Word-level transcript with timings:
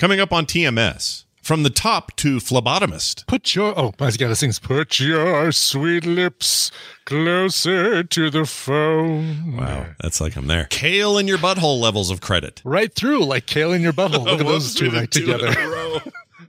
Coming 0.00 0.18
up 0.18 0.32
on 0.32 0.46
TMS, 0.46 1.24
from 1.42 1.62
the 1.62 1.68
top 1.68 2.16
to 2.16 2.38
phlebotomist. 2.38 3.26
Put 3.26 3.54
your 3.54 3.78
oh, 3.78 3.92
I 4.00 4.10
gotta 4.12 4.34
sing. 4.34 4.50
Put 4.62 4.98
your 4.98 5.52
sweet 5.52 6.06
lips 6.06 6.70
closer 7.04 8.02
to 8.02 8.30
the 8.30 8.46
phone. 8.46 9.58
Wow, 9.58 9.88
that's 10.00 10.18
like 10.18 10.36
I'm 10.36 10.46
there. 10.46 10.68
Kale 10.70 11.18
in 11.18 11.28
your 11.28 11.36
butthole 11.36 11.78
levels 11.78 12.10
of 12.10 12.22
credit. 12.22 12.62
Right 12.64 12.94
through, 12.94 13.26
like 13.26 13.44
kale 13.44 13.74
in 13.74 13.82
your 13.82 13.92
butthole. 13.92 14.24
Look 14.24 14.40
at 14.40 14.46
those 14.46 14.74
two 14.74 14.88
right 14.88 15.10
together. 15.10 15.54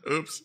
Oops. 0.09 0.44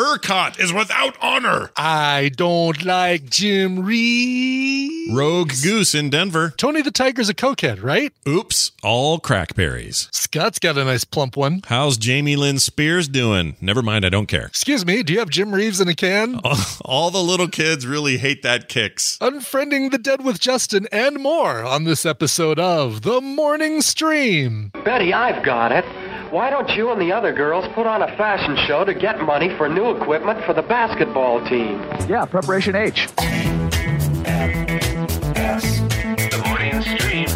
ERCOT 0.00 0.58
is 0.58 0.72
without 0.72 1.14
honor. 1.20 1.70
I 1.76 2.30
don't 2.34 2.82
like 2.86 3.28
Jim 3.28 3.84
Reeves. 3.84 5.14
Rogue 5.14 5.52
Goose 5.62 5.94
in 5.94 6.08
Denver. 6.08 6.54
Tony 6.56 6.80
the 6.80 6.90
Tiger's 6.90 7.28
a 7.28 7.34
cokehead, 7.34 7.82
right? 7.82 8.10
Oops, 8.26 8.72
all 8.82 9.20
crackberries. 9.20 10.08
Scott's 10.14 10.58
got 10.58 10.78
a 10.78 10.86
nice 10.86 11.04
plump 11.04 11.36
one. 11.36 11.60
How's 11.66 11.98
Jamie 11.98 12.36
Lynn 12.36 12.58
Spears 12.60 13.08
doing? 13.08 13.56
Never 13.60 13.82
mind, 13.82 14.06
I 14.06 14.08
don't 14.08 14.24
care. 14.24 14.46
Excuse 14.46 14.86
me, 14.86 15.02
do 15.02 15.12
you 15.12 15.18
have 15.18 15.28
Jim 15.28 15.54
Reeves 15.54 15.82
in 15.82 15.88
a 15.88 15.94
can? 15.94 16.40
All, 16.44 16.56
all 16.86 17.10
the 17.10 17.22
little 17.22 17.48
kids 17.48 17.86
really 17.86 18.16
hate 18.16 18.42
that 18.42 18.70
Kix. 18.70 19.18
Unfriending 19.18 19.90
the 19.90 19.98
Dead 19.98 20.24
with 20.24 20.40
Justin 20.40 20.88
and 20.90 21.18
more 21.18 21.62
on 21.62 21.84
this 21.84 22.06
episode 22.06 22.58
of 22.58 23.02
The 23.02 23.20
Morning 23.20 23.82
Stream. 23.82 24.70
Betty, 24.82 25.12
I've 25.12 25.44
got 25.44 25.72
it. 25.72 25.84
Why 26.30 26.48
don't 26.48 26.68
you 26.76 26.90
and 26.92 27.00
the 27.00 27.10
other 27.10 27.32
girls 27.32 27.64
put 27.74 27.88
on 27.88 28.02
a 28.02 28.16
fashion 28.16 28.56
show 28.68 28.84
to 28.84 28.94
get 28.94 29.20
money 29.20 29.48
for 29.56 29.68
new 29.68 29.90
equipment 29.90 30.44
for 30.44 30.54
the 30.54 30.62
basketball 30.62 31.44
team? 31.48 31.82
Yeah, 32.08 32.24
preparation 32.24 32.76
H. 32.76 33.08
The 33.16 33.22
morning 36.46 36.82
stream. 36.82 37.26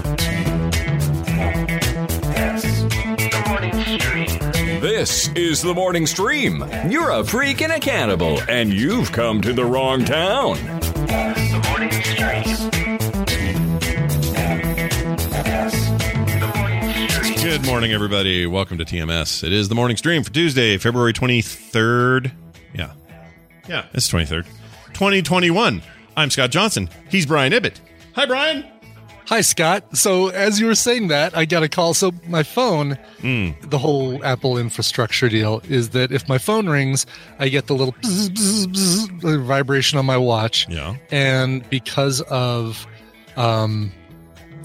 The 3.18 3.44
morning 3.48 3.98
stream. 3.98 4.80
This 4.80 5.28
is 5.34 5.60
the 5.60 5.74
morning 5.74 6.06
stream. 6.06 6.64
You're 6.88 7.10
a 7.10 7.24
freak 7.24 7.62
and 7.62 7.72
a 7.72 7.80
cannibal, 7.80 8.40
and 8.48 8.72
you've 8.72 9.10
come 9.10 9.40
to 9.40 9.52
the 9.52 9.64
wrong 9.64 10.04
town. 10.04 10.56
The 11.08 11.60
morning 11.68 11.90
stream. 11.90 12.53
Good 17.54 17.66
morning, 17.66 17.92
everybody. 17.92 18.46
Welcome 18.46 18.78
to 18.78 18.84
TMS. 18.84 19.44
It 19.44 19.52
is 19.52 19.68
the 19.68 19.76
morning 19.76 19.96
stream 19.96 20.24
for 20.24 20.32
Tuesday, 20.32 20.76
February 20.76 21.12
23rd. 21.12 22.32
Yeah. 22.74 22.90
Yeah, 23.68 23.86
it's 23.92 24.10
23rd. 24.10 24.44
2021. 24.92 25.80
I'm 26.16 26.30
Scott 26.30 26.50
Johnson. 26.50 26.88
He's 27.08 27.26
Brian 27.26 27.52
Ibbett. 27.52 27.76
Hi, 28.16 28.26
Brian. 28.26 28.64
Hi, 29.28 29.40
Scott. 29.40 29.96
So, 29.96 30.30
as 30.30 30.58
you 30.58 30.66
were 30.66 30.74
saying 30.74 31.06
that, 31.08 31.36
I 31.36 31.44
got 31.44 31.62
a 31.62 31.68
call. 31.68 31.94
So, 31.94 32.10
my 32.26 32.42
phone, 32.42 32.98
Hmm. 33.20 33.50
the 33.62 33.78
whole 33.78 34.24
Apple 34.24 34.58
infrastructure 34.58 35.28
deal 35.28 35.62
is 35.68 35.90
that 35.90 36.10
if 36.10 36.28
my 36.28 36.38
phone 36.38 36.68
rings, 36.68 37.06
I 37.38 37.50
get 37.50 37.68
the 37.68 37.74
little 37.74 37.94
bzz, 38.02 38.30
bzz, 38.30 38.66
bzz, 39.20 39.44
vibration 39.44 39.96
on 40.00 40.06
my 40.06 40.16
watch. 40.16 40.66
Yeah. 40.68 40.96
And 41.12 41.68
because 41.70 42.20
of 42.22 42.84
um, 43.36 43.92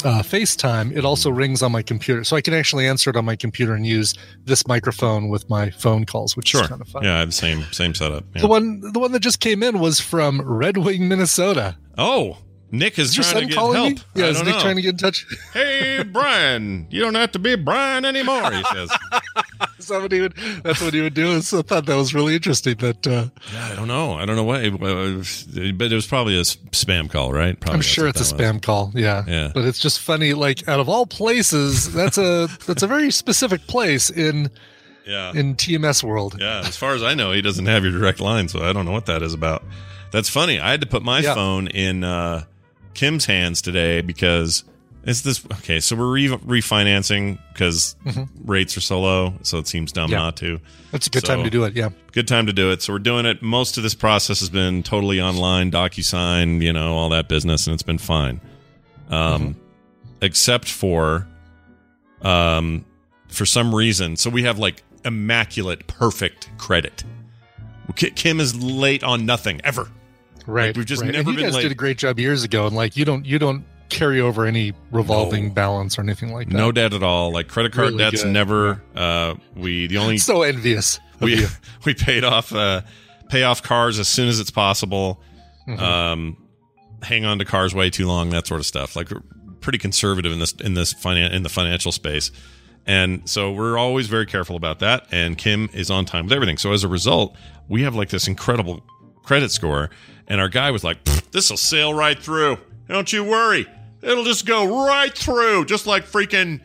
uh, 0.06 0.22
FaceTime, 0.22 0.96
it 0.96 1.06
also 1.06 1.30
rings 1.30 1.62
on 1.62 1.72
my 1.72 1.82
computer. 1.82 2.24
So, 2.24 2.36
I 2.36 2.42
can 2.42 2.54
actually 2.54 2.88
answer 2.88 3.10
it 3.10 3.16
on 3.16 3.26
my 3.26 3.36
computer 3.36 3.74
and 3.74 3.86
use 3.86 4.14
this 4.46 4.68
microphone 4.68 5.30
with 5.30 5.50
my 5.50 5.70
phone 5.72 6.06
calls, 6.06 6.36
which 6.38 6.50
Sure. 6.50 6.64
is 6.64 6.68
kind 6.68 6.82
of 6.82 6.88
fun. 6.88 7.04
Yeah, 7.04 7.16
I 7.16 7.20
have 7.20 7.30
the 7.30 7.34
same 7.34 7.64
same 7.72 7.94
setup. 7.94 8.24
Yeah. 8.36 8.42
The 8.42 8.48
one, 8.48 8.82
the 8.94 9.00
one 9.00 9.12
that 9.12 9.20
just 9.22 9.40
came 9.40 9.64
in 9.64 9.80
was 9.80 10.00
from 10.00 10.42
Red 10.42 10.78
Wing, 10.78 11.08
Minnesota. 11.08 11.78
Oh, 11.98 12.38
Nick 12.72 13.00
is 13.00 13.18
your 13.18 13.24
trying 13.24 13.48
to 13.48 13.54
get 13.54 13.56
help. 13.58 13.74
me? 13.76 13.98
Yeah, 14.16 14.26
I 14.26 14.28
is 14.30 14.38
Nick 14.44 14.54
know. 14.56 14.60
trying 14.62 14.76
to 14.76 14.82
get 14.84 14.90
in 14.92 14.98
touch? 14.98 15.26
hey, 15.54 16.04
Brian, 16.04 16.88
you 16.92 17.02
don't 17.02 17.16
have 17.16 17.32
to 17.32 17.40
be 17.40 17.56
Brian 17.56 18.06
anymore, 18.06 18.52
he 18.52 18.64
says. 18.72 18.92
Is 19.90 19.96
that 19.96 20.02
what 20.02 20.12
he 20.12 20.22
would, 20.22 20.36
that's 20.64 20.82
what 20.82 20.94
he 20.94 21.02
would 21.02 21.14
do. 21.16 21.42
So 21.42 21.60
I 21.60 21.62
thought 21.64 21.86
that 21.88 21.96
was 21.96 22.14
really 22.14 22.36
interesting. 22.36 22.76
That 22.78 23.08
uh, 23.08 23.26
I 23.58 23.76
don't 23.76 23.88
know. 23.88 24.14
I 24.14 24.26
don't 24.26 24.36
know 24.36 24.50
uh, 24.52 25.24
but 25.74 25.92
it 25.92 25.96
was 25.96 26.06
probably 26.08 26.38
a 26.38 26.42
spam 26.44 27.10
call, 27.10 27.34
right? 27.34 27.60
Probably 27.60 27.76
I'm 27.78 27.82
sure 27.82 28.08
it's 28.08 28.20
a 28.20 28.36
was. 28.36 28.42
spam 28.42 28.62
call. 28.62 28.92
Yeah. 28.94 29.24
Yeah. 29.28 29.52
But 29.54 29.66
it's 29.66 29.80
just 29.80 30.00
funny. 30.00 30.34
Like 30.34 30.68
out 30.68 30.80
of 30.80 30.88
all 30.90 31.06
places, 31.06 31.92
that's 31.94 32.18
a 32.18 32.48
that's 32.68 32.84
a 32.84 32.88
very 32.88 33.10
specific 33.12 33.66
place 33.68 34.10
in 34.12 34.50
Yeah. 35.08 35.32
in 35.34 35.56
TMS 35.56 36.04
world. 36.04 36.38
Yeah, 36.40 36.60
as 36.66 36.78
far 36.78 36.94
as 36.94 37.02
I 37.02 37.16
know, 37.16 37.32
he 37.32 37.42
doesn't 37.42 37.66
have 37.66 37.84
your 37.84 37.92
direct 37.92 38.20
line, 38.20 38.48
so 38.48 38.60
I 38.64 38.74
don't 38.74 38.86
know 38.86 38.92
what 38.92 39.08
that 39.08 39.24
is 39.24 39.34
about. 39.34 39.64
That's 40.12 40.30
funny. 40.30 40.60
I 40.60 40.70
had 40.72 40.82
to 40.82 40.88
put 40.88 41.02
my 41.04 41.20
Yeah. 41.22 41.34
phone 41.34 41.68
in 41.68 42.04
uh, 42.04 42.44
Kim's 42.94 43.26
hands 43.26 43.62
today 43.62 44.02
because 44.02 44.64
it's 45.04 45.22
this. 45.22 45.44
Okay, 45.46 45.80
so 45.80 45.96
we're 45.96 46.12
re- 46.12 46.28
refinancing 46.28 47.40
because 47.54 47.96
rates 48.46 48.76
are 48.78 48.82
so 48.82 49.02
low, 49.02 49.34
so 49.44 49.58
it 49.58 49.68
seems 49.68 49.92
dumb 49.92 50.06
Mm-hmm. 50.10 50.14
Yeah. 50.14 50.18
not 50.20 50.38
to. 50.38 50.60
That's 50.92 51.08
a 51.08 51.10
good 51.10 51.26
So- 51.26 51.36
time 51.36 51.44
to 51.44 51.50
do 51.50 51.64
it. 51.64 51.76
Yeah. 51.76 51.90
Good 52.12 52.28
time 52.28 52.46
to 52.48 52.54
do 52.54 52.72
it. 52.72 52.82
So 52.82 52.94
we're 52.94 53.00
doing 53.00 53.26
it. 53.26 53.42
Most 53.42 53.78
of 53.78 53.84
this 53.84 53.94
process 53.96 54.40
has 54.40 54.50
been 54.50 54.84
totally 54.84 55.22
online, 55.22 55.72
DocuSign, 55.72 56.62
you 56.62 56.74
know, 56.74 56.94
all 56.96 57.10
that 57.10 57.30
business, 57.30 57.68
and 57.68 57.74
it's 57.74 57.84
been 57.84 57.98
fine. 57.98 58.42
Um, 59.10 59.56
except 60.22 60.68
for, 60.70 61.28
um, 62.22 62.86
for 63.28 63.46
some 63.46 63.74
reason, 63.74 64.18
so 64.18 64.30
we 64.30 64.44
have 64.44 64.60
like 64.60 64.84
immaculate, 65.06 65.88
perfect 65.88 66.50
credit. 66.58 67.04
Kim 67.96 68.40
is 68.40 68.56
late 68.62 69.04
on 69.04 69.26
nothing 69.26 69.62
ever. 69.64 69.88
Right. 70.46 70.76
we've 70.76 70.86
just 70.86 71.02
right. 71.02 71.12
never 71.12 71.30
and 71.30 71.38
you 71.38 71.44
been 71.44 71.46
guys 71.46 71.56
late. 71.56 71.62
did 71.64 71.72
a 71.72 71.76
great 71.76 71.98
job 71.98 72.20
years 72.20 72.44
ago, 72.44 72.66
and 72.68 72.76
like 72.76 72.96
you 72.98 73.06
don't 73.06 73.26
you 73.26 73.38
don't 73.40 73.64
carry 73.90 74.22
over 74.22 74.46
any 74.46 74.74
revolving 74.92 75.48
No. 75.50 75.54
balance 75.54 75.98
or 75.98 76.02
anything 76.02 76.34
like 76.34 76.48
that. 76.50 76.56
No 76.56 76.72
debt 76.72 76.94
at 76.94 77.04
all. 77.04 77.32
Like 77.32 77.48
credit 77.48 77.74
card 77.74 77.88
Really 77.94 77.98
debts, 78.04 78.24
good. 78.24 78.32
never. 78.32 78.82
Uh, 78.96 79.36
we 79.56 79.88
the 79.88 79.98
only 79.98 80.18
So 80.20 80.44
envious. 80.44 81.00
We 81.20 81.46
we 81.86 81.94
paid 81.94 82.24
off 82.24 82.54
uh, 82.54 82.82
pay 83.30 83.44
off 83.44 83.62
cars 83.64 84.00
as 84.00 84.08
soon 84.08 84.28
as 84.30 84.40
it's 84.40 84.52
possible. 84.52 85.22
Mm-hmm. 85.68 85.84
Um, 85.84 86.38
hang 87.04 87.26
on 87.26 87.40
to 87.40 87.46
cars 87.46 87.74
way 87.76 87.90
too 87.90 88.08
long, 88.08 88.30
that 88.32 88.48
sort 88.48 88.60
of 88.60 88.66
stuff. 88.66 88.96
Like 88.96 89.12
we're 89.12 89.22
pretty 89.62 89.78
conservative 89.78 90.32
in 90.32 90.40
this 90.40 90.54
in 90.54 90.74
this 90.74 90.94
finan- 90.94 91.32
in 91.34 91.44
the 91.44 91.50
financial 91.50 91.92
space, 91.92 92.32
and 92.88 93.28
so 93.30 93.52
we're 93.52 93.78
always 93.78 94.08
very 94.08 94.26
careful 94.26 94.56
about 94.56 94.80
that. 94.80 95.06
And 95.12 95.38
Kim 95.38 95.70
is 95.74 95.92
on 95.92 96.06
time 96.06 96.26
with 96.26 96.34
everything. 96.34 96.58
So 96.58 96.72
as 96.72 96.84
a 96.84 96.88
result, 96.88 97.36
we 97.68 97.84
have 97.84 97.96
like 97.96 98.10
this 98.10 98.28
incredible 98.28 98.84
credit 99.24 99.52
score. 99.52 99.90
And 100.32 100.40
our 100.40 100.48
guy 100.50 100.70
was 100.70 100.84
like, 100.84 101.04
"This 101.32 101.50
will 101.50 101.58
sail 101.58 101.92
right 101.92 102.18
through. 102.18 102.60
Don't 102.88 103.12
you 103.12 103.24
worry. 103.24 103.66
It'll 104.02 104.24
just 104.24 104.46
go 104.46 104.86
right 104.88 105.16
through, 105.18 105.66
just 105.66 105.86
like 105.88 106.06
freaking." 106.06 106.62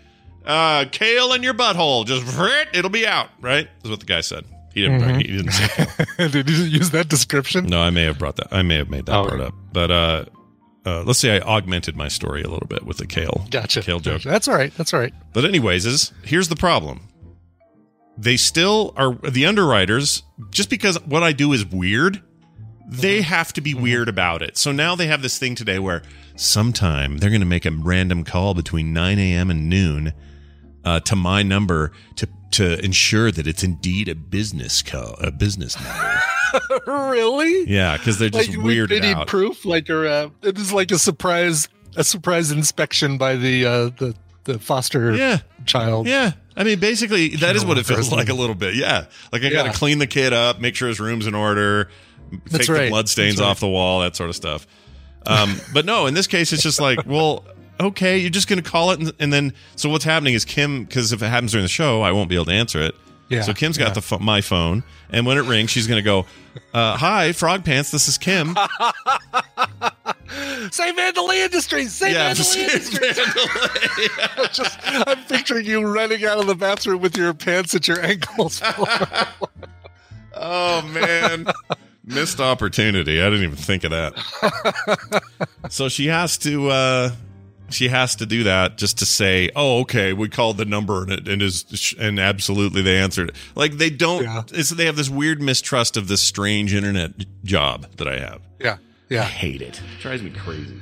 Uh, 0.46 0.84
kale 0.92 1.32
in 1.32 1.42
your 1.42 1.54
butthole, 1.54 2.04
just 2.04 2.22
it'll 2.74 2.90
be 2.90 3.06
out, 3.06 3.30
right? 3.40 3.66
Is 3.82 3.90
what 3.90 3.98
the 4.00 4.04
guy 4.04 4.20
said. 4.20 4.44
He 4.74 4.82
didn't. 4.82 5.20
He 5.20 5.26
didn't 5.38 5.52
say 5.52 5.86
did 6.28 6.50
you 6.50 6.64
use 6.64 6.90
that 6.90 7.08
description? 7.08 7.64
no, 7.64 7.80
I 7.80 7.88
may 7.88 8.02
have 8.02 8.18
brought 8.18 8.36
that. 8.36 8.48
I 8.52 8.60
may 8.60 8.76
have 8.76 8.90
made 8.90 9.06
that 9.06 9.16
Oh, 9.16 9.22
part 9.22 9.40
okay. 9.40 9.44
up. 9.44 9.54
But 9.72 9.90
uh, 9.90 10.24
uh, 10.84 11.02
let's 11.04 11.18
say 11.18 11.34
I 11.36 11.40
augmented 11.40 11.96
my 11.96 12.08
story 12.08 12.42
a 12.42 12.50
little 12.50 12.66
bit 12.68 12.84
with 12.84 12.98
the 12.98 13.06
kale. 13.06 13.46
Gotcha. 13.50 13.80
Kale 13.80 14.00
joke. 14.00 14.16
Gotcha. 14.16 14.28
That's 14.28 14.46
all 14.46 14.54
right. 14.54 14.74
That's 14.76 14.92
all 14.92 15.00
right. 15.00 15.14
But 15.32 15.46
anyways, 15.46 15.86
is 15.86 16.12
here's 16.24 16.48
the 16.48 16.56
problem. 16.56 17.08
They 18.18 18.36
still 18.36 18.92
are 18.98 19.14
the 19.14 19.46
underwriters. 19.46 20.24
Just 20.50 20.68
because 20.68 21.00
what 21.06 21.22
I 21.22 21.32
do 21.32 21.54
is 21.54 21.64
weird, 21.64 22.22
they 22.86 23.22
have 23.22 23.52
to 23.54 23.62
be 23.62 23.72
weird 23.72 24.10
about 24.10 24.42
it. 24.42 24.58
So 24.58 24.72
now 24.72 24.94
they 24.94 25.06
have 25.06 25.22
this 25.22 25.38
thing 25.38 25.54
today 25.54 25.78
where 25.78 26.02
sometime 26.36 27.18
they're 27.18 27.30
going 27.30 27.40
to 27.40 27.46
make 27.46 27.64
a 27.66 27.70
random 27.70 28.24
call 28.24 28.54
between 28.54 28.92
9 28.92 29.18
a.m. 29.18 29.50
and 29.50 29.68
noon 29.68 30.12
uh, 30.84 31.00
to 31.00 31.16
my 31.16 31.42
number 31.42 31.92
to 32.16 32.28
to 32.52 32.78
ensure 32.84 33.32
that 33.32 33.48
it's 33.48 33.64
indeed 33.64 34.08
a 34.08 34.14
business 34.14 34.80
call, 34.80 35.14
a 35.20 35.32
business 35.32 35.76
number. 35.76 36.20
really? 36.86 37.64
yeah, 37.68 37.96
because 37.96 38.18
they're 38.18 38.28
just 38.30 38.48
like, 38.50 38.58
we- 38.58 38.76
weirded 38.76 39.02
out. 39.12 39.26
proof, 39.26 39.64
like 39.64 39.90
or 39.90 40.06
uh, 40.06 40.30
it 40.42 40.56
is 40.56 40.72
like 40.72 40.92
a 40.92 40.98
surprise, 40.98 41.68
a 41.96 42.04
surprise 42.04 42.52
inspection 42.52 43.18
by 43.18 43.34
the 43.36 43.66
uh, 43.66 43.84
the 43.98 44.14
the 44.44 44.58
foster 44.58 45.14
Yeah. 45.16 45.38
child. 45.64 46.06
Yeah. 46.06 46.32
I 46.56 46.62
mean, 46.62 46.78
basically, 46.78 47.30
that 47.36 47.56
is 47.56 47.64
what 47.64 47.78
it 47.78 47.86
feels 47.86 48.00
person. 48.00 48.18
like 48.18 48.28
a 48.28 48.34
little 48.34 48.54
bit. 48.54 48.74
Yeah. 48.76 49.06
Like, 49.32 49.42
I 49.42 49.50
got 49.50 49.64
to 49.64 49.72
clean 49.72 49.98
the 49.98 50.06
kid 50.06 50.32
up, 50.32 50.60
make 50.60 50.76
sure 50.76 50.86
his 50.86 51.00
room's 51.00 51.26
in 51.26 51.34
order, 51.34 51.88
That's 52.30 52.58
take 52.58 52.66
the 52.68 52.72
right. 52.74 52.90
blood 52.90 53.08
stains 53.08 53.40
right. 53.40 53.46
off 53.46 53.58
the 53.58 53.68
wall, 53.68 54.00
that 54.02 54.14
sort 54.14 54.30
of 54.30 54.36
stuff. 54.36 54.66
Um, 55.26 55.60
but 55.72 55.84
no, 55.84 56.06
in 56.06 56.14
this 56.14 56.26
case, 56.26 56.52
it's 56.52 56.62
just 56.62 56.80
like, 56.80 56.98
well, 57.06 57.44
okay, 57.80 58.18
you're 58.18 58.30
just 58.30 58.48
going 58.48 58.62
to 58.62 58.68
call 58.68 58.90
it. 58.90 59.00
And, 59.00 59.12
and 59.18 59.32
then, 59.32 59.52
so 59.76 59.88
what's 59.88 60.04
happening 60.04 60.34
is 60.34 60.44
Kim, 60.44 60.84
because 60.84 61.12
if 61.12 61.22
it 61.22 61.28
happens 61.28 61.52
during 61.52 61.64
the 61.64 61.68
show, 61.68 62.02
I 62.02 62.12
won't 62.12 62.28
be 62.28 62.34
able 62.34 62.44
to 62.46 62.52
answer 62.52 62.80
it. 62.80 62.94
Yeah, 63.30 63.40
So 63.40 63.54
Kim's 63.54 63.78
got 63.78 63.88
yeah. 63.88 63.94
the 63.94 64.02
pho- 64.02 64.18
my 64.18 64.42
phone, 64.42 64.84
and 65.08 65.24
when 65.24 65.38
it 65.38 65.44
rings, 65.44 65.70
she's 65.70 65.86
going 65.86 65.96
to 65.96 66.02
go, 66.04 66.26
uh, 66.74 66.94
"Hi, 66.98 67.32
Frog 67.32 67.64
Pants. 67.64 67.90
This 67.90 68.06
is 68.06 68.18
Kim." 68.18 68.54
Say 70.70 70.92
Vandelay 70.92 71.44
Industries. 71.44 71.94
Say 71.94 72.12
yeah, 72.12 72.32
Vandelay 72.32 72.56
Industries. 72.74 73.00
Just, 74.52 74.78
I'm 74.84 75.24
picturing 75.24 75.64
you 75.64 75.86
running 75.86 76.22
out 76.26 76.38
of 76.38 76.46
the 76.46 76.54
bathroom 76.54 77.00
with 77.00 77.16
your 77.16 77.32
pants 77.32 77.74
at 77.74 77.88
your 77.88 78.00
ankles. 78.04 78.60
Oh 80.34 80.82
man. 80.92 81.46
Missed 82.06 82.40
opportunity. 82.40 83.20
I 83.20 83.24
didn't 83.30 83.44
even 83.44 83.56
think 83.56 83.84
of 83.84 83.90
that. 83.92 85.22
so 85.70 85.88
she 85.88 86.06
has 86.08 86.36
to 86.38 86.68
uh 86.68 87.10
she 87.70 87.88
has 87.88 88.14
to 88.16 88.26
do 88.26 88.44
that 88.44 88.76
just 88.76 88.98
to 88.98 89.06
say, 89.06 89.48
"Oh, 89.56 89.80
okay, 89.80 90.12
we 90.12 90.28
called 90.28 90.58
the 90.58 90.66
number 90.66 91.02
and 91.02 91.12
it 91.12 91.26
and 91.28 91.40
is 91.40 91.94
and 91.98 92.18
absolutely 92.20 92.82
they 92.82 92.98
answered." 92.98 93.30
it. 93.30 93.36
Like 93.54 93.78
they 93.78 93.88
don't 93.90 94.22
Yeah. 94.24 94.42
it's, 94.52 94.70
they 94.70 94.84
have 94.84 94.96
this 94.96 95.08
weird 95.08 95.40
mistrust 95.40 95.96
of 95.96 96.08
this 96.08 96.20
strange 96.20 96.74
internet 96.74 97.12
job 97.42 97.86
that 97.96 98.06
I 98.06 98.18
have. 98.18 98.42
yeah, 98.60 98.76
Yeah. 99.08 99.22
I 99.22 99.24
hate 99.24 99.62
it. 99.62 99.80
It 99.80 100.00
drives 100.00 100.22
me 100.22 100.30
crazy. 100.30 100.76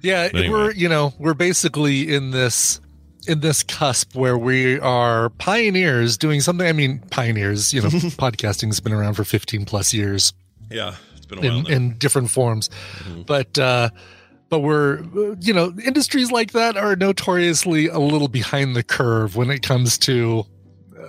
yeah. 0.00 0.28
Anyway. 0.32 0.48
We're 0.48 0.72
you 0.72 0.88
know 0.88 1.12
we're 1.18 1.34
basically 1.34 2.14
in 2.14 2.30
this 2.30 2.80
in 3.28 3.40
this 3.40 3.62
cusp 3.62 4.14
where 4.16 4.38
we 4.38 4.80
are 4.80 5.28
pioneers 5.28 6.16
doing 6.16 6.40
something. 6.40 6.66
I 6.66 6.72
mean, 6.72 7.00
pioneers. 7.10 7.74
You 7.74 7.82
know, 7.82 7.88
podcasting's 8.18 8.80
been 8.80 8.92
around 8.94 9.14
for 9.14 9.24
15 9.24 9.64
plus 9.66 9.92
years. 9.92 10.32
Yeah, 10.72 10.96
it's 11.16 11.26
been 11.26 11.38
a 11.38 11.42
while 11.42 11.66
in, 11.66 11.72
in 11.72 11.98
different 11.98 12.30
forms. 12.30 12.70
But 13.26 13.58
uh, 13.58 13.90
but 14.48 14.60
we're 14.60 15.02
you 15.40 15.52
know 15.52 15.72
industries 15.84 16.30
like 16.30 16.52
that 16.52 16.76
are 16.76 16.96
notoriously 16.96 17.88
a 17.88 17.98
little 17.98 18.28
behind 18.28 18.76
the 18.76 18.82
curve 18.82 19.36
when 19.36 19.50
it 19.50 19.62
comes 19.62 19.96
to 19.98 20.44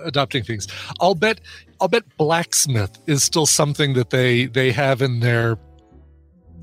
adopting 0.04 0.44
things. 0.44 0.66
I'll 1.00 1.14
bet 1.14 1.40
I'll 1.80 1.88
bet 1.88 2.04
blacksmith 2.16 2.98
is 3.06 3.22
still 3.22 3.46
something 3.46 3.94
that 3.94 4.10
they 4.10 4.46
they 4.46 4.72
have 4.72 5.02
in 5.02 5.20
their 5.20 5.56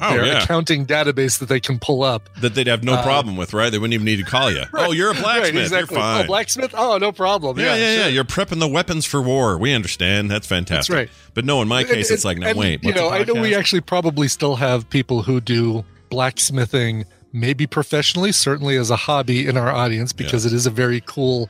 oh 0.01 0.11
their 0.13 0.25
yeah. 0.25 0.43
accounting 0.43 0.85
database 0.85 1.39
that 1.39 1.47
they 1.49 1.59
can 1.59 1.79
pull 1.79 2.03
up. 2.03 2.29
that 2.41 2.55
they'd 2.55 2.67
have 2.67 2.83
no 2.83 2.93
Uh, 2.95 3.03
problem 3.03 3.37
with, 3.37 3.53
right? 3.53 3.69
They 3.71 3.77
wouldn't 3.77 3.93
even 3.93 4.05
need 4.05 4.17
to 4.17 4.23
call 4.23 4.51
you. 4.51 4.63
Oh, 4.73 4.91
you're 4.91 5.11
a 5.11 5.13
blacksmith. 5.13 5.53
Right, 5.55 5.61
exactly. 5.63 5.95
You're 5.95 6.03
fine. 6.03 6.23
Oh, 6.23 6.27
blacksmith. 6.27 6.73
Oh, 6.75 6.97
no 6.97 7.11
problem. 7.11 7.59
Yeah, 7.59 7.75
yeah, 7.75 7.93
yeah. 7.95 8.01
sure. 8.03 8.09
You're 8.11 8.23
prepping 8.23 8.59
the 8.59 8.67
weapons 8.67 9.05
for 9.05 9.21
war. 9.21 9.57
We 9.57 9.73
understand. 9.73 10.29
That's 10.31 10.47
fantastic. 10.47 10.95
right. 10.95 11.09
But 11.33 11.45
no, 11.45 11.61
in 11.61 11.67
my 11.67 11.83
case, 11.83 12.09
And- 12.09 12.15
it's 12.15 12.25
like, 12.25 12.37
no, 12.39 12.47
and, 12.47 12.57
wait. 12.57 12.83
You 12.83 12.93
know, 12.93 13.09
I 13.09 13.23
know 13.23 13.35
we 13.35 13.53
actually 13.55 13.81
probably 13.81 14.27
still 14.27 14.55
have 14.55 14.89
people 14.89 15.21
who 15.21 15.39
do 15.39 15.85
blacksmithing, 16.09 17.05
maybe 17.31 17.67
professionally, 17.67 18.31
certainly 18.31 18.75
as 18.77 18.89
a 18.89 18.95
hobby 18.95 19.45
in 19.47 19.55
our 19.57 19.69
audience, 19.69 20.13
because 20.13 20.45
it 20.45 20.53
is 20.53 20.65
a 20.65 20.71
very 20.71 21.01
cool, 21.05 21.49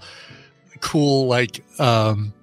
cool 0.81 1.27
like 1.27 1.63
um, 1.79 2.33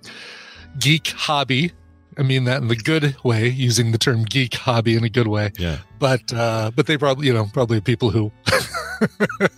geek 0.79 1.09
hobby. 1.09 1.73
I 2.19 2.23
mean 2.23 2.45
that 2.45 2.61
in 2.63 2.69
the 2.69 2.77
good 2.77 3.17
way, 3.23 3.49
using 3.49 3.93
the 3.93 3.99
term 3.99 4.25
geek 4.25 4.55
hobby 4.55 4.97
in 4.97 5.05
a 5.05 5.09
good 5.09 5.29
way. 5.29 5.53
Yeah. 5.59 5.79
But 5.99 6.33
uh, 6.33 6.71
but 6.75 6.87
they 6.87 6.99
probably 6.99 7.27
you 7.29 7.33
know 7.33 7.49
probably 7.53 7.81
people 7.81 8.11
who 8.11 8.33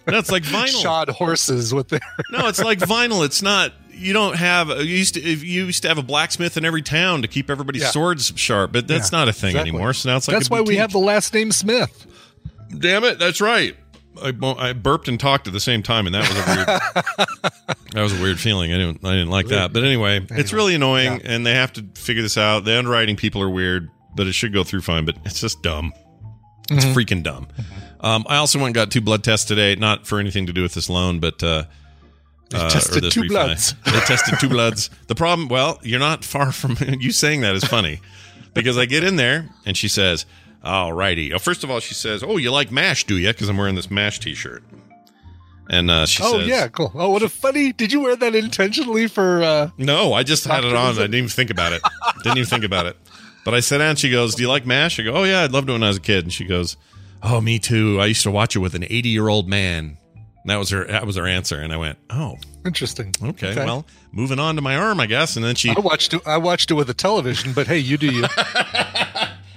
That's 0.04 0.30
like 0.30 0.42
vinyl. 0.44 0.82
shod 0.82 1.08
horses 1.08 1.72
with 1.72 1.88
their 1.88 2.00
No, 2.30 2.48
it's 2.48 2.62
like 2.62 2.78
vinyl. 2.78 3.24
It's 3.24 3.42
not. 3.42 3.72
You 3.92 4.12
don't 4.12 4.36
have. 4.36 4.68
You 4.68 4.76
used 4.84 5.14
to. 5.14 5.20
if 5.22 5.42
You 5.42 5.66
used 5.66 5.82
to 5.82 5.88
have 5.88 5.98
a 5.98 6.02
blacksmith 6.02 6.56
in 6.56 6.64
every 6.64 6.82
town 6.82 7.22
to 7.22 7.28
keep 7.28 7.50
everybody's 7.50 7.82
Yeah. 7.82 7.88
sweird 7.90 8.38
sharp, 8.38 8.72
but 8.72 8.86
that's 8.88 9.10
Yeah, 9.12 9.18
not 9.18 9.28
a 9.28 9.32
thing 9.32 9.50
exactly. 9.50 9.70
anymore. 9.70 9.92
So 9.94 10.10
now 10.10 10.16
it's 10.16 10.28
like 10.28 10.36
That's 10.36 10.50
why 10.50 10.60
we 10.60 10.76
have 10.76 10.92
the 10.92 10.98
last 10.98 11.32
name 11.34 11.52
Smith. 11.52 12.06
Damn 12.76 13.04
it! 13.04 13.18
That's 13.18 13.40
right. 13.40 13.76
I, 14.22 14.68
I 14.68 14.72
burped 14.72 15.08
and 15.08 15.18
talked 15.18 15.46
at 15.46 15.52
the 15.52 15.60
same 15.60 15.82
time, 15.82 16.06
and 16.06 16.14
that 16.14 16.28
was 16.28 16.38
a 16.38 16.54
weird. 16.56 17.52
that 17.92 18.02
was 18.02 18.18
a 18.18 18.22
weird 18.22 18.38
feeling. 18.38 18.72
I 18.72 18.76
didn't. 18.78 19.04
I 19.04 19.12
didn't 19.12 19.30
like 19.30 19.48
that. 19.48 19.72
But 19.72 19.84
anyway, 19.84 20.24
it's 20.30 20.52
really 20.52 20.74
annoying, 20.74 21.22
and 21.24 21.44
they 21.46 21.54
have 21.54 21.72
to 21.74 21.84
figure 21.94 22.22
this 22.22 22.36
out. 22.38 22.64
The 22.64 22.78
underwriting 22.78 23.16
people 23.16 23.42
are 23.42 23.50
weird, 23.50 23.90
but 24.14 24.26
it 24.26 24.32
should 24.32 24.52
go 24.52 24.64
through 24.64 24.82
fine. 24.82 25.04
But 25.04 25.16
it's 25.24 25.40
just 25.40 25.62
dumb. 25.62 25.92
It's 26.70 26.84
Mm-hmm. 26.84 26.98
freaking 26.98 27.22
dumb. 27.24 27.48
Um, 28.00 28.24
I 28.28 28.36
also 28.36 28.58
went 28.58 28.68
and 28.68 28.74
got 28.76 28.90
two 28.92 29.00
blood 29.00 29.24
tests 29.24 29.44
today, 29.46 29.74
not 29.74 30.06
for 30.06 30.20
anything 30.20 30.46
to 30.46 30.52
do 30.52 30.62
with 30.62 30.72
this 30.72 30.88
loan, 30.88 31.18
but 31.18 31.42
uh, 31.42 31.64
uh, 32.54 32.64
or 32.66 32.70
tested 32.70 33.02
this 33.02 33.12
two 33.12 33.22
refi. 33.22 33.28
bloods. 33.28 33.74
they 33.84 33.90
tested 34.00 34.38
two 34.38 34.48
bloods. 34.48 34.88
The 35.08 35.14
problem, 35.16 35.48
well, 35.48 35.78
you're 35.82 35.98
not 36.00 36.24
far 36.24 36.52
from 36.52 36.76
you 37.00 37.10
saying 37.10 37.40
that 37.42 37.54
is 37.56 37.64
funny 37.64 38.00
because 38.54 38.78
I 38.78 38.86
get 38.86 39.02
in 39.04 39.16
there 39.16 39.48
and 39.66 39.76
she 39.76 39.88
says, 39.88 40.26
"All 40.62 40.92
righty." 40.92 41.32
Oh, 41.32 41.38
first 41.38 41.64
of 41.64 41.70
all, 41.70 41.80
she 41.80 41.94
says, 41.94 42.22
"Oh, 42.22 42.36
you 42.36 42.50
like 42.50 42.70
Mash, 42.70 43.04
do 43.04 43.16
you?" 43.16 43.28
Because 43.28 43.48
I'm 43.48 43.56
wearing 43.56 43.74
this 43.74 43.90
Mash 43.90 44.20
T-shirt. 44.20 44.62
And 45.68 45.88
uh, 45.88 46.04
she 46.06 46.20
says, 46.20 46.32
Oh 46.32 46.38
says, 46.40 46.48
yeah, 46.48 46.66
cool. 46.66 46.90
Oh, 46.94 47.10
what 47.10 47.22
a 47.22 47.28
funny! 47.28 47.72
Did 47.72 47.92
you 47.92 48.00
wear 48.00 48.16
that 48.16 48.34
intentionally 48.34 49.06
for? 49.06 49.42
uh 49.42 49.70
No, 49.78 50.12
I 50.12 50.24
just 50.24 50.44
had 50.44 50.64
it 50.64 50.74
on. 50.74 50.94
I 50.98 51.02
didn't 51.02 51.14
even 51.14 51.28
think 51.28 51.50
about 51.50 51.72
it. 51.72 51.80
didn't 52.24 52.38
even 52.38 52.48
think 52.48 52.64
about 52.64 52.86
it. 52.86 52.96
But 53.44 53.54
I 53.54 53.60
sat 53.60 53.78
down. 53.78 53.94
She 53.96 54.10
goes, 54.10 54.34
"Do 54.34 54.42
you 54.42 54.48
like 54.48 54.66
Mash?" 54.66 54.98
I 54.98 55.04
go, 55.04 55.12
"Oh 55.14 55.22
yeah, 55.24 55.40
I 55.42 55.46
loved 55.46 55.68
it 55.68 55.72
when 55.72 55.84
I 55.84 55.88
was 55.88 55.98
a 55.98 56.00
kid." 56.00 56.24
And 56.24 56.32
she 56.32 56.44
goes, 56.44 56.76
"Oh, 57.22 57.40
me 57.40 57.60
too. 57.60 58.00
I 58.00 58.06
used 58.06 58.24
to 58.24 58.30
watch 58.32 58.56
it 58.56 58.58
with 58.58 58.74
an 58.74 58.84
80 58.84 59.08
year 59.10 59.28
old 59.28 59.48
man." 59.48 59.96
And 60.14 60.50
that 60.50 60.56
was 60.56 60.70
her. 60.70 60.84
That 60.86 61.06
was 61.06 61.14
her 61.16 61.26
answer. 61.26 61.60
And 61.60 61.72
I 61.72 61.76
went, 61.76 61.98
"Oh, 62.10 62.36
Interesting. 62.66 63.14
okay. 63.22 63.54
Well, 63.54 63.86
moving 64.10 64.40
on 64.40 64.56
to 64.56 64.62
my 64.62 64.74
arm, 64.76 64.98
I 64.98 65.06
guess." 65.06 65.36
And 65.36 65.44
then 65.44 65.54
she 65.54 65.70
I 65.70 65.78
watched 65.78 66.14
it. 66.14 66.26
I 66.26 66.38
watched 66.38 66.72
it 66.72 66.74
with 66.74 66.90
a 66.90 66.94
television, 66.94 67.52
but 67.52 67.68
hey, 67.68 67.78
you 67.78 67.96
do 67.96 68.06
you. 68.12 68.24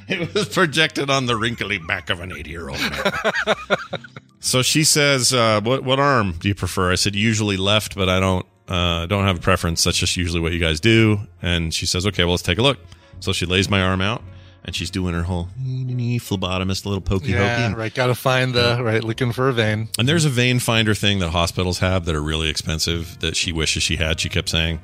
it 0.08 0.34
was 0.34 0.50
projected 0.50 1.10
on 1.10 1.26
the 1.26 1.36
wrinkly 1.36 1.78
back 1.78 2.10
of 2.10 2.20
an 2.20 2.32
80 2.32 2.50
year 2.50 2.70
old 2.70 2.80
man. 2.80 3.56
so 4.40 4.62
she 4.62 4.84
says, 4.84 5.34
uh, 5.34 5.62
"What 5.62 5.84
what 5.84 6.00
arm 6.00 6.34
do 6.40 6.48
you 6.48 6.56
prefer?" 6.56 6.92
I 6.92 6.96
said, 6.96 7.16
"Usually 7.16 7.58
left, 7.58 7.96
but 7.96 8.10
I 8.10 8.20
don't 8.20 8.46
uh, 8.68 9.06
don't 9.06 9.26
have 9.26 9.38
a 9.38 9.42
preference. 9.42 9.84
That's 9.84 9.98
just 9.98 10.18
usually 10.18 10.40
what 10.40 10.54
you 10.54 10.60
guys 10.60 10.80
do." 10.80 11.20
And 11.42 11.74
she 11.74 11.86
says, 11.86 12.06
"Okay, 12.08 12.24
well, 12.24 12.32
let's 12.32 12.44
take 12.44 12.58
a 12.58 12.62
look." 12.62 12.80
So 13.20 13.32
she 13.32 13.46
lays 13.46 13.70
my 13.70 13.82
arm 13.82 14.02
out, 14.02 14.22
and 14.66 14.76
she's 14.76 14.90
doing 14.90 15.14
her 15.14 15.24
whole 15.24 15.50
phlebotomist, 15.58 16.86
little 16.86 17.02
pokey 17.02 17.32
yeah, 17.32 17.68
pokey. 17.68 17.76
right. 17.76 17.94
Got 17.94 18.08
to 18.08 18.16
find 18.16 18.54
the 18.54 18.80
right. 18.82 19.04
Looking 19.04 19.32
for 19.32 19.50
a 19.50 19.54
vein. 19.54 19.90
And 19.98 20.08
there's 20.08 20.26
a 20.26 20.30
vein 20.30 20.60
finder 20.60 20.94
thing 20.94 21.20
that 21.20 21.30
hospitals 21.30 21.80
have 21.80 22.06
that 22.06 22.16
are 22.16 22.22
really 22.22 22.50
expensive 22.50 23.20
that 23.20 23.36
she 23.36 23.52
wishes 23.52 23.84
she 23.84 23.98
had. 23.98 24.20
She 24.20 24.30
kept 24.30 24.50
saying, 24.50 24.80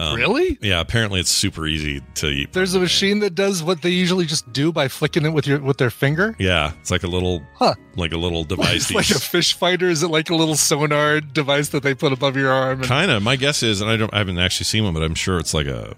Um, 0.00 0.16
really? 0.16 0.58
"Yeah, 0.62 0.80
apparently 0.80 1.20
it's 1.20 1.30
super 1.30 1.66
easy 1.66 2.00
to." 2.16 2.28
eat. 2.28 2.52
There's 2.52 2.74
a 2.74 2.80
machine 2.80 3.18
that 3.20 3.34
does 3.34 3.62
what 3.62 3.82
they 3.82 3.90
usually 3.90 4.24
just 4.26 4.50
do 4.52 4.72
by 4.72 4.88
flicking 4.88 5.24
it 5.26 5.30
with 5.30 5.46
your 5.46 5.58
with 5.60 5.76
their 5.78 5.90
finger. 5.90 6.34
Yeah, 6.38 6.72
it's 6.80 6.90
like 6.90 7.02
a 7.02 7.06
little, 7.06 7.42
Huh. 7.56 7.74
like 7.96 8.12
a 8.12 8.16
little 8.16 8.44
device. 8.44 8.90
It's 8.90 8.94
like 8.94 9.10
a 9.10 9.20
fish 9.20 9.54
finder. 9.54 9.88
Is 9.88 10.02
it 10.02 10.08
like 10.08 10.30
a 10.30 10.34
little 10.34 10.54
sonar 10.56 11.20
device 11.20 11.68
that 11.70 11.82
they 11.82 11.94
put 11.94 12.12
above 12.12 12.36
your 12.36 12.50
arm? 12.50 12.82
Kind 12.82 13.10
of. 13.10 13.22
My 13.22 13.36
guess 13.36 13.62
is, 13.62 13.80
and 13.80 13.90
I 13.90 13.96
don't, 13.96 14.12
I 14.14 14.18
haven't 14.18 14.38
actually 14.38 14.64
seen 14.64 14.84
one, 14.84 14.94
but 14.94 15.02
I'm 15.02 15.14
sure 15.14 15.38
it's 15.38 15.52
like 15.54 15.66
a. 15.66 15.94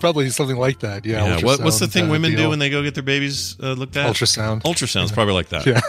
probably 0.00 0.28
something 0.30 0.56
like 0.56 0.80
that. 0.80 1.06
Yeah. 1.06 1.24
Yeah. 1.38 1.44
What, 1.44 1.60
what's 1.60 1.78
the 1.78 1.86
thing 1.88 2.08
uh, 2.08 2.10
women 2.10 2.34
do 2.36 2.48
when 2.48 2.58
they 2.58 2.68
go 2.70 2.82
get 2.82 2.94
their 2.94 3.02
babies 3.02 3.56
uh, 3.62 3.72
looked 3.72 3.96
at? 3.96 4.06
Ultrasound. 4.14 4.62
Ultrasound's 4.62 5.12
probably 5.12 5.34
like 5.34 5.48
that. 5.50 5.64
Yeah. 5.66 5.80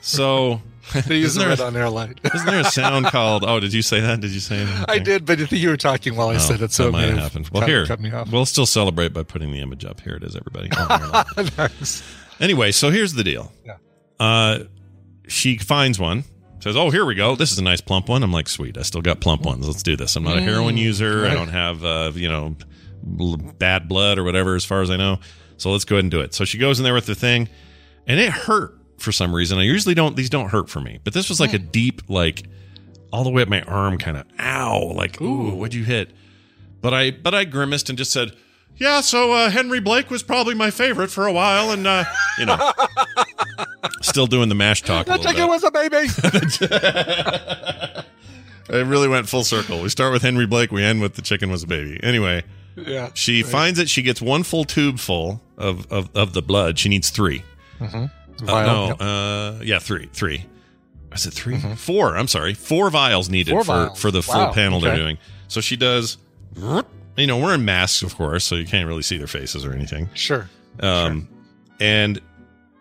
So. 0.00 0.60
They 1.06 1.16
use 1.18 1.36
isn't 1.36 1.40
there, 1.40 1.48
red 1.50 1.60
on 1.60 1.76
air 1.76 1.88
light. 1.90 2.18
isn't 2.34 2.46
there 2.46 2.60
a 2.60 2.64
sound 2.64 3.06
called? 3.06 3.44
Oh, 3.44 3.60
did 3.60 3.72
you 3.72 3.82
say 3.82 4.00
that? 4.00 4.20
Did 4.20 4.30
you 4.32 4.40
say 4.40 4.64
that? 4.64 4.90
I 4.90 4.98
did, 4.98 5.24
but 5.26 5.40
I 5.40 5.46
think 5.46 5.62
you 5.62 5.68
were 5.68 5.76
talking 5.76 6.16
while 6.16 6.28
I 6.28 6.36
Oh, 6.36 6.38
said 6.38 6.60
it, 6.62 6.72
so 6.72 6.84
that 6.84 6.88
it 6.88 6.92
might 6.92 7.08
have 7.08 7.18
happened. 7.18 7.48
Well, 7.50 7.66
here 7.66 7.86
cut 7.86 8.00
me 8.00 8.10
off. 8.12 8.30
we'll 8.30 8.46
still 8.46 8.66
celebrate 8.66 9.12
by 9.12 9.22
putting 9.22 9.52
the 9.52 9.60
image 9.60 9.84
up. 9.84 10.00
Here 10.00 10.14
it 10.14 10.22
is, 10.24 10.36
everybody. 10.36 10.70
Nice. 11.58 12.02
anyway, 12.40 12.72
so 12.72 12.90
here's 12.90 13.14
the 13.14 13.24
deal. 13.24 13.52
Yeah. 13.64 13.76
Uh, 14.18 14.64
she 15.28 15.58
finds 15.58 15.98
one. 15.98 16.24
Says, 16.60 16.76
"Oh, 16.76 16.90
here 16.90 17.06
we 17.06 17.14
go. 17.14 17.36
This 17.36 17.52
is 17.52 17.58
a 17.58 17.62
nice 17.62 17.80
plump 17.80 18.08
one." 18.08 18.22
I'm 18.22 18.32
like, 18.32 18.48
"Sweet, 18.48 18.76
I 18.76 18.82
still 18.82 19.00
got 19.00 19.20
plump 19.20 19.42
ones. 19.46 19.66
Let's 19.66 19.82
do 19.82 19.96
this." 19.96 20.14
I'm 20.16 20.24
not 20.24 20.36
a 20.36 20.42
heroin 20.42 20.76
user. 20.76 21.26
I 21.26 21.32
don't 21.34 21.48
have, 21.48 21.82
uh, 21.84 22.12
you 22.14 22.28
know, 22.28 22.56
bad 23.58 23.88
blood 23.88 24.18
or 24.18 24.24
whatever, 24.24 24.56
as 24.56 24.64
far 24.64 24.82
as 24.82 24.90
I 24.90 24.96
know. 24.96 25.20
So 25.56 25.70
let's 25.70 25.84
go 25.84 25.96
ahead 25.96 26.04
and 26.04 26.10
do 26.10 26.20
it. 26.20 26.34
So 26.34 26.44
she 26.44 26.58
goes 26.58 26.78
in 26.78 26.84
there 26.84 26.92
with 26.94 27.06
the 27.06 27.14
thing, 27.14 27.48
and 28.06 28.20
it 28.20 28.30
hurt 28.30 28.78
for 29.00 29.12
some 29.12 29.34
reason. 29.34 29.58
I 29.58 29.62
usually 29.64 29.94
don't; 29.94 30.16
these 30.16 30.30
don't 30.30 30.50
hurt 30.50 30.68
for 30.68 30.80
me, 30.80 30.98
but 31.04 31.14
this 31.14 31.28
was 31.28 31.40
like 31.40 31.52
a 31.54 31.58
deep, 31.58 32.02
like 32.08 32.44
all 33.12 33.24
the 33.24 33.30
way 33.30 33.42
up 33.42 33.48
my 33.48 33.62
arm, 33.62 33.98
kind 33.98 34.16
of, 34.16 34.24
ow, 34.38 34.92
like, 34.94 35.20
ooh, 35.20 35.54
what'd 35.56 35.74
you 35.74 35.84
hit? 35.84 36.10
But 36.80 36.94
I, 36.94 37.10
but 37.10 37.34
I 37.34 37.44
grimaced 37.44 37.88
and 37.88 37.98
just 37.98 38.12
said, 38.12 38.32
"Yeah." 38.76 39.00
So 39.00 39.32
uh, 39.32 39.50
Henry 39.50 39.80
Blake 39.80 40.10
was 40.10 40.22
probably 40.22 40.54
my 40.54 40.70
favorite 40.70 41.10
for 41.10 41.26
a 41.26 41.32
while, 41.32 41.70
and 41.72 41.86
uh, 41.86 42.04
you 42.38 42.46
know, 42.46 42.72
still 44.02 44.26
doing 44.26 44.48
the 44.48 44.54
mash 44.54 44.82
talk. 44.82 45.06
A 45.06 45.10
That 45.10 45.18
little 45.20 45.32
chicken 45.32 45.46
bit. 45.46 45.50
was 45.50 45.64
a 45.64 45.70
baby. 45.70 46.08
it 48.70 48.86
really 48.86 49.08
went 49.08 49.28
full 49.28 49.44
circle. 49.44 49.82
We 49.82 49.88
start 49.88 50.12
with 50.12 50.22
Henry 50.22 50.46
Blake, 50.46 50.72
we 50.72 50.82
end 50.82 51.00
with 51.00 51.14
the 51.14 51.22
chicken 51.22 51.50
was 51.50 51.62
a 51.62 51.66
baby. 51.66 52.00
Anyway, 52.02 52.42
Yeah. 52.76 53.10
she 53.14 53.42
finds 53.42 53.78
it. 53.78 53.88
She 53.88 54.02
gets 54.02 54.20
one 54.22 54.42
full 54.42 54.64
tube 54.64 54.98
full 54.98 55.40
of, 55.58 55.90
of, 55.92 56.08
of 56.14 56.32
the 56.32 56.42
blood. 56.42 56.78
She 56.78 56.88
needs 56.88 57.10
3 57.10 57.42
Uh, 57.80 58.08
Vial, 58.46 58.66
no, 58.66 58.86
yep. 58.88 58.96
uh, 59.00 59.64
yeah, 59.64 59.78
three, 59.78 60.08
three. 60.12 60.46
Is 61.12 61.26
it 61.26 61.32
3 61.32 61.58
Four. 61.76 62.16
I'm 62.16 62.28
sorry, 62.28 62.54
four 62.54 62.88
vials 62.88 63.28
needed 63.28 63.50
Four 63.50 63.64
for 63.64 63.72
vials. 63.72 64.00
for 64.00 64.10
the 64.12 64.22
full 64.22 64.34
Wow, 64.36 64.52
panel 64.52 64.78
they're 64.80 64.94
doing. 64.96 65.18
So 65.48 65.60
she 65.60 65.76
does. 65.76 66.18
You 67.16 67.26
know, 67.26 67.38
we're 67.38 67.54
in 67.54 67.64
masks, 67.64 68.02
of 68.02 68.14
course, 68.16 68.44
so 68.44 68.54
you 68.54 68.64
can't 68.64 68.86
really 68.86 69.02
see 69.02 69.16
their 69.18 69.26
faces 69.26 69.64
or 69.64 69.72
anything. 69.72 70.08
Sure. 70.14 70.48
Um, 70.78 71.28
and 71.80 72.20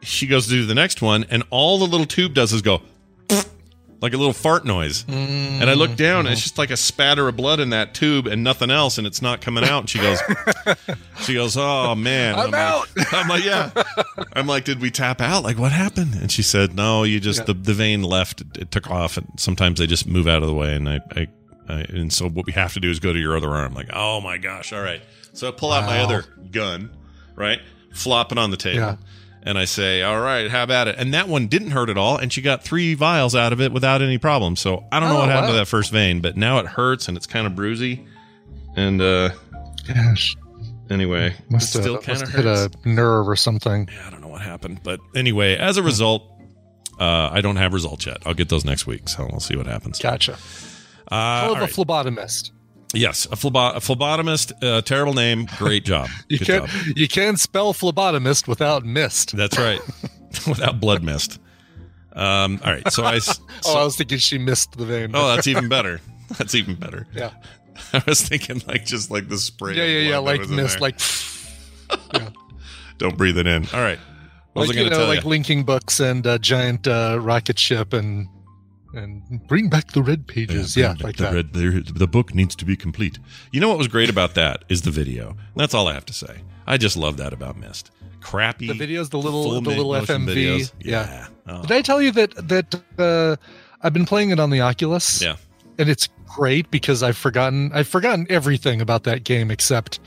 she 0.01 0.27
goes 0.27 0.45
to 0.45 0.51
do 0.51 0.65
the 0.65 0.75
next 0.75 1.01
one, 1.01 1.25
and 1.29 1.43
all 1.49 1.79
the 1.79 1.85
little 1.87 2.05
tube 2.05 2.33
does 2.35 2.53
is 2.53 2.61
go 2.61 2.81
like 4.01 4.13
a 4.13 4.17
little 4.17 4.33
fart 4.33 4.65
noise. 4.65 5.05
And 5.07 5.69
I 5.69 5.73
look 5.73 5.95
down, 5.95 6.25
and 6.25 6.29
it's 6.29 6.41
just 6.41 6.57
like 6.57 6.71
a 6.71 6.77
spatter 6.77 7.27
of 7.27 7.35
blood 7.35 7.59
in 7.59 7.71
that 7.71 7.93
tube 7.93 8.27
and 8.27 8.43
nothing 8.43 8.69
else, 8.69 8.97
and 8.97 9.05
it's 9.05 9.21
not 9.21 9.41
coming 9.41 9.63
out. 9.63 9.79
And 9.79 9.89
she 9.89 9.99
goes, 9.99 10.19
she 11.21 11.33
goes, 11.33 11.57
oh 11.57 11.95
man, 11.95 12.35
I'm 12.35 12.53
out. 12.53 12.87
Like, 12.95 13.13
I'm 13.13 13.27
like, 13.27 13.43
yeah. 13.43 13.71
I'm 14.33 14.47
like, 14.47 14.65
did 14.65 14.81
we 14.81 14.91
tap 14.91 15.21
out? 15.21 15.43
Like, 15.43 15.57
what 15.57 15.71
happened? 15.71 16.15
And 16.15 16.31
she 16.31 16.43
said, 16.43 16.75
no, 16.75 17.03
you 17.03 17.19
just 17.19 17.45
the 17.45 17.53
the 17.53 17.73
vein 17.73 18.03
left. 18.03 18.41
It, 18.57 18.71
took 18.71 18.89
off, 18.89 19.17
and 19.17 19.27
sometimes 19.37 19.79
they 19.79 19.87
just 19.87 20.07
move 20.07 20.27
out 20.27 20.41
of 20.41 20.47
the 20.47 20.55
way, 20.55 20.75
and 20.75 20.87
I. 20.89 20.99
I 21.11 21.27
I, 21.71 21.81
and 21.81 22.11
so 22.11 22.27
what 22.27 22.47
we 22.47 22.53
have 22.53 22.73
to 22.73 22.79
do 22.79 22.89
is 22.89 22.99
go 22.99 23.13
to 23.13 23.19
your 23.19 23.37
other 23.37 23.51
arm. 23.51 23.75
Like, 23.75 23.89
oh 23.93 24.21
my 24.21 24.39
gosh, 24.39 24.73
all 24.73 24.81
right. 24.81 25.03
So 25.33 25.47
I 25.47 25.51
pull 25.51 25.71
out 25.71 25.85
my 25.85 25.99
other 25.99 26.25
gun, 26.51 26.89
right? 27.35 27.59
Flop 27.93 28.31
it 28.31 28.39
on 28.39 28.49
the 28.49 28.57
table. 28.57 28.79
Yeah. 28.79 28.95
And 29.43 29.57
I 29.57 29.65
say, 29.65 30.01
all 30.03 30.19
right, 30.19 30.49
how 30.51 30.63
about 30.63 30.87
it? 30.89 30.95
And 30.97 31.13
that 31.13 31.27
one 31.29 31.47
didn't 31.47 31.71
hurt 31.71 31.89
at 31.89 31.97
all. 31.97 32.17
And 32.17 32.31
she 32.31 32.41
got 32.41 32.61
three 32.63 32.93
vials 32.93 33.35
out 33.35 33.53
of 33.53 33.61
it 33.61 33.71
without 33.71 34.01
any 34.01 34.17
problem. 34.17 34.55
So 34.57 34.83
I 34.91 34.99
don't 34.99 35.09
know 35.09 35.15
Oh, 35.15 35.19
what 35.19 35.29
happened 35.29 35.51
to 35.53 35.57
that 35.57 35.67
first 35.67 35.91
vein, 35.91 36.19
but 36.19 36.35
now 36.35 36.59
it 36.59 36.65
hurts 36.65 37.07
and 37.07 37.15
it's 37.15 37.25
kind 37.25 37.47
of 37.47 37.53
bruisy. 37.53 38.05
And 38.75 39.01
uh 39.01 39.29
Gosh. 39.87 40.35
anyway, 40.89 41.33
Must 41.49 41.73
have, 41.73 41.83
still 41.83 41.93
must 41.95 42.05
kind 42.05 42.21
of 42.21 42.29
hit 42.29 42.45
a 42.45 42.69
nerve 42.85 43.27
or 43.29 43.35
something. 43.37 43.89
Yeah, 43.91 44.07
I 44.07 44.09
don't 44.11 44.21
know 44.21 44.27
what 44.27 44.41
happened. 44.41 44.81
But 44.83 44.99
anyway, 45.15 45.55
as 45.55 45.77
a 45.77 45.83
result, 45.83 46.23
uh, 46.99 47.29
I 47.31 47.39
don't 47.41 47.55
have 47.55 47.73
results 47.73 48.05
yet. 48.05 48.17
I'll 48.25 48.33
get 48.33 48.49
those 48.49 48.65
next 48.65 48.85
week. 48.85 49.07
So 49.07 49.25
we'll 49.31 49.39
see 49.39 49.55
what 49.55 49.67
happens. 49.67 49.99
Gotcha. 49.99 50.33
Uh, 51.09 51.41
Hell 51.43 51.51
of 51.53 51.57
a 51.59 51.61
right. 51.61 51.69
phlebotomist. 51.71 52.51
Yes, 52.93 53.25
a, 53.25 53.29
phlebo- 53.35 53.75
a 53.75 53.79
phlebotomist. 53.79 54.53
Uh, 54.63 54.81
terrible 54.81 55.13
name. 55.13 55.47
Great 55.57 55.85
job. 55.85 56.09
You 56.29 56.37
Good 56.39 56.45
job. 56.45 56.69
you 56.95 57.07
can't 57.07 57.39
spell 57.39 57.73
phlebotomist 57.73 58.47
without 58.47 58.85
mist. 58.85 59.35
That's 59.35 59.57
right. 59.57 59.81
Without 60.47 60.79
blood 60.79 61.01
mist. 61.03 61.39
Um, 62.13 62.59
all 62.63 62.71
right. 62.71 62.91
So 62.91 63.03
I. 63.03 63.15
s- 63.15 63.39
oh, 63.65 63.81
I 63.81 63.83
was 63.83 63.95
thinking 63.95 64.19
she 64.19 64.37
missed 64.37 64.77
the 64.77 64.85
vein. 64.85 65.11
Oh, 65.15 65.27
that's 65.35 65.47
even 65.47 65.67
better. 65.69 66.01
That's 66.37 66.53
even 66.53 66.75
better. 66.75 67.07
yeah. 67.15 67.31
I 67.93 68.03
was 68.05 68.21
thinking 68.21 68.61
like 68.67 68.85
just 68.85 69.09
like 69.09 69.27
the 69.29 69.37
spray. 69.39 69.73
Yeah, 69.75 69.85
yeah, 69.85 70.09
yeah. 70.11 70.17
Like 70.19 70.47
mist, 70.47 70.79
like 70.81 70.99
don't 72.99 73.17
breathe 73.17 73.37
it 73.37 73.47
in. 73.47 73.65
All 73.73 73.79
right. 73.81 73.97
What 74.53 74.67
was 74.67 74.69
like 74.69 74.77
I 74.77 74.81
going 74.81 74.91
to 74.91 74.97
tell 74.97 75.07
like 75.07 75.23
you? 75.23 75.29
linking 75.29 75.63
books 75.63 75.99
and 75.99 76.25
a 76.25 76.37
giant 76.37 76.87
uh, 76.87 77.17
rocket 77.19 77.57
ship 77.57 77.93
and 77.93 78.27
and 78.93 79.45
bring 79.47 79.69
back 79.69 79.91
the 79.91 80.01
red 80.01 80.27
pages. 80.27 80.75
Yeah, 80.75 80.93
the, 80.93 81.03
like 81.03 81.17
the, 81.17 81.23
that. 81.23 81.33
red- 81.33 81.53
the, 81.53 81.81
the 81.93 82.07
book 82.07 82.33
needs 82.33 82.55
to 82.57 82.65
be 82.65 82.75
complete. 82.75 83.19
You 83.51 83.59
know 83.59 83.69
what 83.69 83.77
was 83.77 83.87
great 83.87 84.09
about 84.09 84.35
that 84.35 84.63
is 84.69 84.81
the 84.83 84.91
video. 84.91 85.35
That's 85.55 85.73
all 85.73 85.87
I 85.87 85.93
have 85.93 86.05
to 86.07 86.13
say. 86.13 86.41
I 86.67 86.77
just 86.77 86.97
love 86.97 87.17
that 87.17 87.33
about 87.33 87.57
Myst. 87.57 87.91
Crappy. 88.21 88.67
The 88.67 88.73
videos, 88.73 89.09
the 89.09 89.17
little 89.17 89.61
the 89.61 89.69
little 89.69 89.91
FMV. 89.91 90.27
videos. 90.27 90.71
Yeah. 90.79 91.07
Yeah. 91.07 91.27
Oh, 91.47 91.61
Did 91.61 91.71
I 91.71 91.81
tell 91.81 92.01
you 92.01 92.11
that 92.11 92.47
that 92.47 92.75
uh, 92.97 93.35
I've 93.81 93.93
been 93.93 94.05
playing 94.05 94.31
it 94.31 94.39
on 94.39 94.49
the 94.49 94.61
Oculus? 94.61 95.21
yeah. 95.21 95.35
and 95.77 95.89
it's 95.89 96.09
great 96.27 96.69
because 96.69 97.01
I've 97.01 97.17
forgotten 97.17 97.71
I've 97.73 97.87
forgotten 97.87 98.27
everything 98.29 98.81
about 98.81 99.03
that 99.05 99.23
game 99.23 99.49
except 99.49 99.99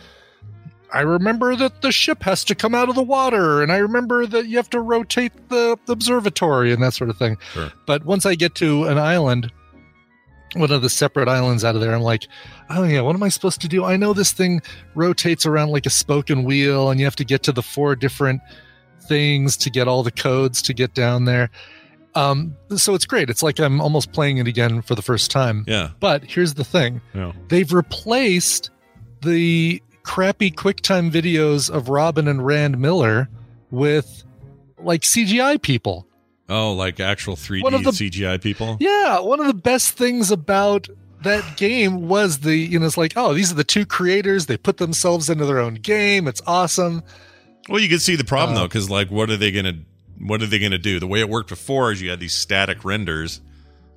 I 0.93 1.01
remember 1.01 1.57
that 1.57 1.83
the 1.83 1.91
ship 1.93 2.23
has 2.23 2.45
to 2.45 2.55
come 2.55 2.75
out 2.75 2.89
of 2.89 2.95
the 2.95 3.03
water, 3.03 3.63
and 3.63 3.73
I 3.73 3.79
remember 3.79 4.27
that 4.27 4.47
you 4.47 4.57
have 4.59 4.71
to 4.71 4.81
rotate 4.81 5.33
the, 5.49 5.79
the 5.87 5.93
observatory 5.93 6.73
and 6.73 6.83
that 6.83 6.95
sort 6.95 7.11
of 7.11 7.17
thing. 7.17 7.39
Sure. 7.55 7.73
But 7.87 8.05
once 8.05 8.27
I 8.27 8.35
get 8.35 8.55
to 8.57 8.85
an 8.85 8.99
island, 8.99 9.51
one 10.55 10.71
of 10.71 10.83
the 10.83 10.91
separate 10.91 11.29
islands 11.29 11.65
out 11.65 11.75
of 11.75 11.81
there, 11.81 11.95
I'm 11.95 12.03
like, 12.03 12.27
oh 12.69 12.85
yeah, 12.85 13.01
what 13.01 13.17
am 13.17 13.23
I 13.23 13.31
supposed 13.31 13.61
to 13.63 13.69
do? 13.69 13.85
I 13.85 13.97
know 13.97 14.13
this 14.13 14.33
thing 14.33 14.61
rotates 14.95 15.47
around 15.47 15.71
like 15.71 15.87
a 15.87 15.91
spoken 15.91 16.45
wheel, 16.45 16.91
and 16.91 17.01
you 17.01 17.07
have 17.07 17.17
to 17.17 17.25
get 17.25 17.43
to 17.45 17.53
the 17.53 17.63
four 17.63 17.97
different 17.97 18.43
things 19.09 19.57
to 19.59 19.71
get 19.71 19.89
all 19.89 20.03
the 20.03 20.13
codes 20.13 20.61
to 20.63 20.75
get 20.75 20.95
down 20.95 21.25
there. 21.25 21.51
Um, 22.15 22.55
so 22.77 22.95
it's 22.95 23.07
great. 23.07 23.31
It's 23.31 23.43
like 23.43 23.59
I'm 23.59 23.81
almost 23.81 24.13
playing 24.13 24.37
it 24.37 24.47
again 24.47 24.83
for 24.83 24.95
the 24.95 25.01
first 25.03 25.31
time. 25.31 25.65
Yeah. 25.67 25.91
But 25.99 26.23
here's 26.25 26.55
the 26.55 26.65
thing 26.65 27.01
Yeah. 27.15 27.33
they've 27.49 27.73
replaced 27.73 28.71
the 29.23 29.83
crappy 30.03 30.51
QuickTime 30.51 31.11
videos 31.11 31.71
of 31.71 31.89
Robyn 31.89 32.29
and 32.29 32.45
Rand 32.45 32.79
Miller 32.79 33.29
with 33.71 34.25
like 34.79 35.03
CGI 35.03 35.61
people. 35.61 36.07
Oh, 36.49 36.73
like 36.73 37.01
actual 37.01 37.37
3D 37.37 37.63
One 37.63 37.75
of 37.75 37.85
the- 37.85 37.91
CGI 37.93 38.41
people? 38.41 38.77
Yeah, 38.81 39.21
one 39.21 39.41
of 39.41 39.47
the 39.47 39.55
best 39.55 39.97
things 39.97 40.31
about 40.31 40.89
that 41.23 41.57
game 41.57 42.09
was 42.09 42.41
the, 42.41 42.57
you 42.57 42.79
know, 42.81 42.87
it's 42.87 42.97
like, 42.97 43.13
oh, 43.17 43.33
these 43.33 43.53
are 43.53 43.55
the 43.55 43.63
two 43.65 43.87
creators. 43.87 44.47
They 44.47 44.57
put 44.57 44.79
themselves 44.79 45.31
into 45.31 45.47
their 45.47 45.61
own 45.61 45.75
game. 45.75 46.27
It's 46.27 46.43
awesome. 46.47 47.03
Well, 47.69 47.81
you 47.81 47.89
can 47.89 48.01
see 48.01 48.17
the 48.17 48.25
problem 48.25 48.57
Uh, 48.57 48.63
though, 48.63 48.67
because 48.69 48.91
like, 48.91 49.11
what 49.11 49.31
are 49.31 49.37
they 49.37 49.53
gonna, 49.53 49.75
what 50.19 50.43
are 50.43 50.47
they 50.47 50.59
gonna 50.59 50.79
do? 50.79 50.99
The 50.99 51.07
way 51.07 51.21
it 51.21 51.29
worked 51.29 51.49
before 51.49 51.93
is 51.93 52.03
you 52.03 52.11
had 52.11 52.19
these 52.19 52.35
static 52.35 52.85
renders 52.85 53.41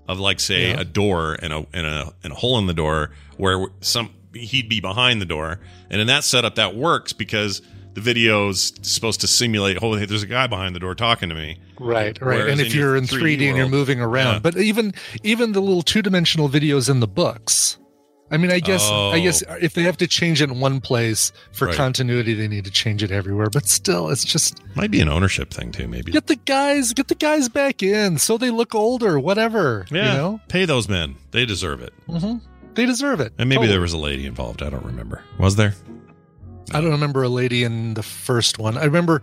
of 0.08 0.20
like, 0.20 0.40
say, 0.40 0.70
Yeah. 0.70 0.82
a 0.82 0.86
door 0.86 1.34
and 1.42 1.52
a 1.52 1.66
and 1.74 1.86
a 1.88 2.14
and 2.24 2.32
a 2.32 2.36
hole 2.36 2.60
in 2.60 2.68
the 2.68 2.76
door 2.76 3.10
where 3.38 3.66
some 3.82 4.12
he'd 4.36 4.70
be 4.70 4.80
behind 4.80 5.22
the 5.22 5.26
door, 5.26 5.60
and 5.90 6.00
in 6.02 6.08
that 6.08 6.24
setup 6.24 6.56
that 6.56 6.76
works 6.76 7.14
because 7.14 7.62
the 7.94 8.02
video's 8.02 8.74
supposed 8.82 9.22
to 9.22 9.28
simulate. 9.28 9.78
Oh, 9.82 9.96
hey, 9.96 10.06
there's 10.06 10.24
a 10.24 10.28
guy 10.28 10.48
behind 10.48 10.76
the 10.76 10.80
door 10.80 10.96
talking 10.96 11.30
to 11.30 11.36
me. 11.36 11.60
Right, 11.80 12.20
right. 12.22 12.40
Whereas 12.40 12.52
and 12.52 12.62
if 12.62 12.74
your 12.76 12.88
you're 12.90 12.96
in 12.98 13.06
3D 13.06 13.38
3D, 13.40 13.48
and 13.50 13.58
you're 13.58 13.70
moving 13.70 14.02
around, 14.02 14.34
Yeah. 14.34 14.40
but 14.40 14.58
even 14.58 14.94
even 15.24 15.54
the 15.54 15.62
little 15.62 15.82
two 15.82 16.02
dimensional 16.02 16.50
videos 16.50 16.90
in 16.90 17.00
the 17.00 17.08
books. 17.08 17.78
I 18.32 18.38
mean, 18.38 18.52
I 18.52 18.60
guess 18.60 18.82
I 18.90 19.20
guess 19.20 19.44
Oh. 19.48 19.56
if 19.62 19.76
they 19.76 19.84
have 19.84 19.98
to 19.98 20.08
change 20.08 20.42
it 20.42 20.50
in 20.50 20.60
one 20.60 20.82
place 20.82 21.32
for 21.54 21.68
Right. 21.68 21.76
continuity, 21.78 22.34
they 22.34 22.48
need 22.48 22.66
to 22.66 22.72
change 22.72 23.04
it 23.04 23.12
everywhere. 23.12 23.50
But 23.52 23.68
still, 23.70 24.10
it's 24.10 24.26
just 24.26 24.58
Might 24.76 24.90
be 24.90 25.00
an 25.00 25.08
ownership 25.10 25.54
thing 25.54 25.72
too, 25.72 25.88
maybe. 25.88 26.12
get 26.12 26.26
the 26.26 26.36
guys 26.36 26.92
get 26.94 27.08
the 27.08 27.14
guys 27.16 27.50
back 27.50 27.84
in 27.84 28.18
so 28.18 28.38
they 28.40 28.50
look 28.50 28.74
older. 28.74 29.20
Whatever, 29.20 29.86
yeah, 29.92 30.12
you 30.12 30.18
know, 30.18 30.42
pay 30.50 30.66
those 30.66 30.90
men. 30.90 31.16
They 31.32 31.46
deserve 31.46 31.82
it. 31.82 31.94
Mm-hmm. 32.10 32.38
They 32.76 32.86
deserve 32.86 33.20
it. 33.20 33.34
And 33.38 33.50
maybe 33.50 33.58
Totally. 33.60 33.74
there 33.74 33.82
was 33.82 33.94
a 33.94 33.98
lady 33.98 34.26
involved. 34.26 34.62
I 34.62 34.70
don't 34.70 34.86
remember. 34.86 35.24
Was 35.40 35.56
there? 35.56 35.74
I 36.74 36.82
don't 36.82 36.92
remember 36.92 37.24
a 37.24 37.30
lady 37.30 37.64
in 37.64 37.94
the 37.94 38.04
first 38.04 38.60
one. 38.60 38.78
I 38.78 38.86
remember 38.86 39.22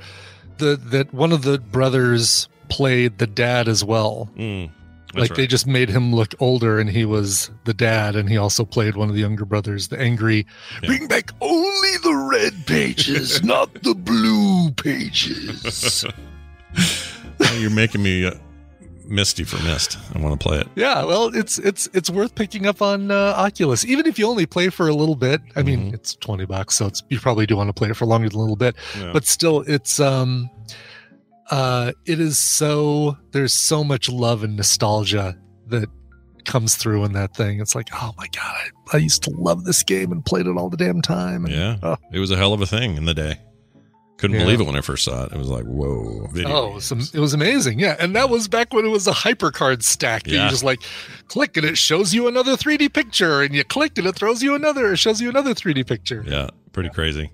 the 0.58 0.76
that 0.76 1.12
one 1.12 1.32
of 1.32 1.42
the 1.42 1.58
brothers 1.58 2.48
played 2.68 3.18
the 3.18 3.26
dad 3.26 3.68
as 3.68 3.84
well. 3.84 4.30
Mm, 4.36 4.70
like 5.14 5.30
right. 5.30 5.36
they 5.36 5.46
just 5.46 5.66
made 5.66 5.88
him 5.88 6.14
look 6.14 6.34
older 6.40 6.78
and 6.78 6.88
he 6.88 7.04
was 7.04 7.50
the 7.64 7.74
dad 7.74 8.16
and 8.16 8.28
he 8.28 8.36
also 8.36 8.64
played 8.64 8.96
one 8.96 9.08
of 9.08 9.14
the 9.14 9.20
younger 9.20 9.44
brothers 9.44 9.88
the 9.88 10.00
angry 10.00 10.46
bring 10.84 11.06
back 11.06 11.30
only 11.40 11.90
the 12.02 12.14
red 12.30 12.66
pages 12.66 13.42
not 13.44 13.72
the 13.82 13.94
blue 13.94 14.70
pages 14.72 16.04
Oh, 17.40 17.54
you're 17.58 17.70
making 17.70 18.02
me 18.02 18.24
uh, 18.24 18.32
misty 19.06 19.44
for 19.44 19.56
Myst. 19.64 19.98
I 20.14 20.18
want 20.20 20.38
to 20.40 20.42
play 20.48 20.58
it. 20.60 20.68
yeah 20.76 21.04
well 21.04 21.26
it's 21.34 21.58
it's 21.58 21.88
it's 21.92 22.08
worth 22.10 22.34
picking 22.34 22.66
up 22.66 22.80
on 22.82 23.10
uh, 23.10 23.34
oculus 23.36 23.84
even 23.84 24.06
if 24.06 24.18
you 24.18 24.26
only 24.26 24.46
play 24.46 24.68
for 24.68 24.88
a 24.88 24.94
little 24.94 25.16
bit 25.16 25.40
i 25.56 25.62
mean 25.62 25.90
Mhm. 25.90 25.94
it's 25.94 26.14
20 26.16 26.44
bucks 26.46 26.74
so 26.76 26.86
it's 26.86 27.02
you 27.10 27.18
probably 27.18 27.46
do 27.46 27.56
want 27.56 27.68
to 27.68 27.72
play 27.72 27.88
it 27.90 27.96
for 27.96 28.06
longer 28.06 28.28
than 28.28 28.36
a 28.38 28.40
little 28.40 28.56
bit 28.56 28.76
Yeah. 28.98 29.12
but 29.12 29.24
still 29.26 29.60
it's 29.66 29.98
um 30.00 30.48
uh 31.50 31.92
it 32.06 32.20
is 32.20 32.38
so 32.38 33.16
there's 33.32 33.52
so 33.52 33.82
much 33.84 34.08
love 34.08 34.44
and 34.44 34.56
nostalgia 34.56 35.36
that 35.68 35.88
comes 36.44 36.74
through 36.76 37.04
in 37.04 37.12
that 37.12 37.34
thing 37.36 37.60
it's 37.60 37.74
like 37.74 37.88
oh 37.94 38.12
my 38.16 38.26
god 38.34 38.54
i, 38.92 38.96
I 38.96 38.98
used 38.98 39.22
to 39.24 39.30
love 39.32 39.64
this 39.64 39.82
game 39.82 40.10
and 40.12 40.24
played 40.24 40.46
it 40.46 40.56
all 40.56 40.70
the 40.70 40.76
damn 40.76 41.02
time 41.02 41.44
and, 41.44 41.54
yeah, 41.54 41.76
oh, 41.82 41.96
it 42.12 42.18
was 42.18 42.30
a 42.30 42.36
hell 42.36 42.52
of 42.52 42.60
a 42.60 42.66
thing 42.66 42.96
in 42.96 43.04
the 43.04 43.14
day. 43.14 43.38
Couldn't 44.22 44.36
Yeah. 44.36 44.44
believe 44.44 44.60
it 44.60 44.64
when 44.64 44.76
I 44.76 44.80
first 44.80 45.04
saw 45.04 45.24
it. 45.24 45.32
It 45.32 45.36
was 45.38 45.48
like, 45.48 45.64
whoa, 45.64 46.28
oh 46.46 46.68
it 46.70 46.74
was, 46.74 47.14
it 47.14 47.18
was 47.20 47.34
amazing 47.34 47.78
yeah 47.78 47.96
and 47.98 48.14
that 48.16 48.30
was 48.30 48.46
back 48.48 48.72
when 48.72 48.84
it 48.86 48.88
was 48.88 49.06
a 49.06 49.12
hypercard 49.12 49.82
stack 49.82 50.26
Yeah. 50.26 50.44
you 50.44 50.50
just 50.50 50.62
like 50.62 50.80
click 51.28 51.56
and 51.56 51.66
it 51.66 51.76
shows 51.76 52.14
you 52.14 52.28
another 52.28 52.52
3d 52.56 52.92
picture 52.92 53.42
and 53.42 53.52
you 53.54 53.64
click 53.64 53.98
and 53.98 54.06
it 54.06 54.14
throws 54.14 54.40
you 54.42 54.54
another 54.54 54.92
it 54.92 54.98
shows 54.98 55.20
you 55.20 55.28
another 55.28 55.54
3d 55.54 55.86
picture 55.86 56.24
Yeah, 56.26 56.48
pretty 56.72 56.88
crazy. 56.90 57.30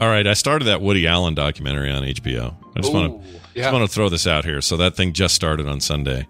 All 0.00 0.08
right, 0.08 0.26
I 0.26 0.34
started 0.34 0.66
that 0.66 0.80
Woody 0.80 1.06
Allen 1.06 1.34
documentary 1.34 1.90
on 1.90 2.02
HBO. 2.04 2.54
I 2.76 2.80
just 2.80 2.92
want 2.92 3.20
to 3.22 3.28
yeah. 3.54 3.62
just 3.64 3.72
want 3.72 3.88
to 3.88 3.92
throw 3.94 4.08
this 4.08 4.26
out 4.26 4.44
here. 4.44 4.60
So 4.60 4.76
that 4.76 4.94
thing 4.96 5.12
just 5.12 5.34
started 5.34 5.66
on 5.66 5.80
Sunday. 5.80 6.26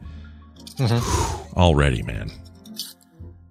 Mm-hmm. 0.76 1.58
Already, 1.58 2.02
man. 2.02 2.30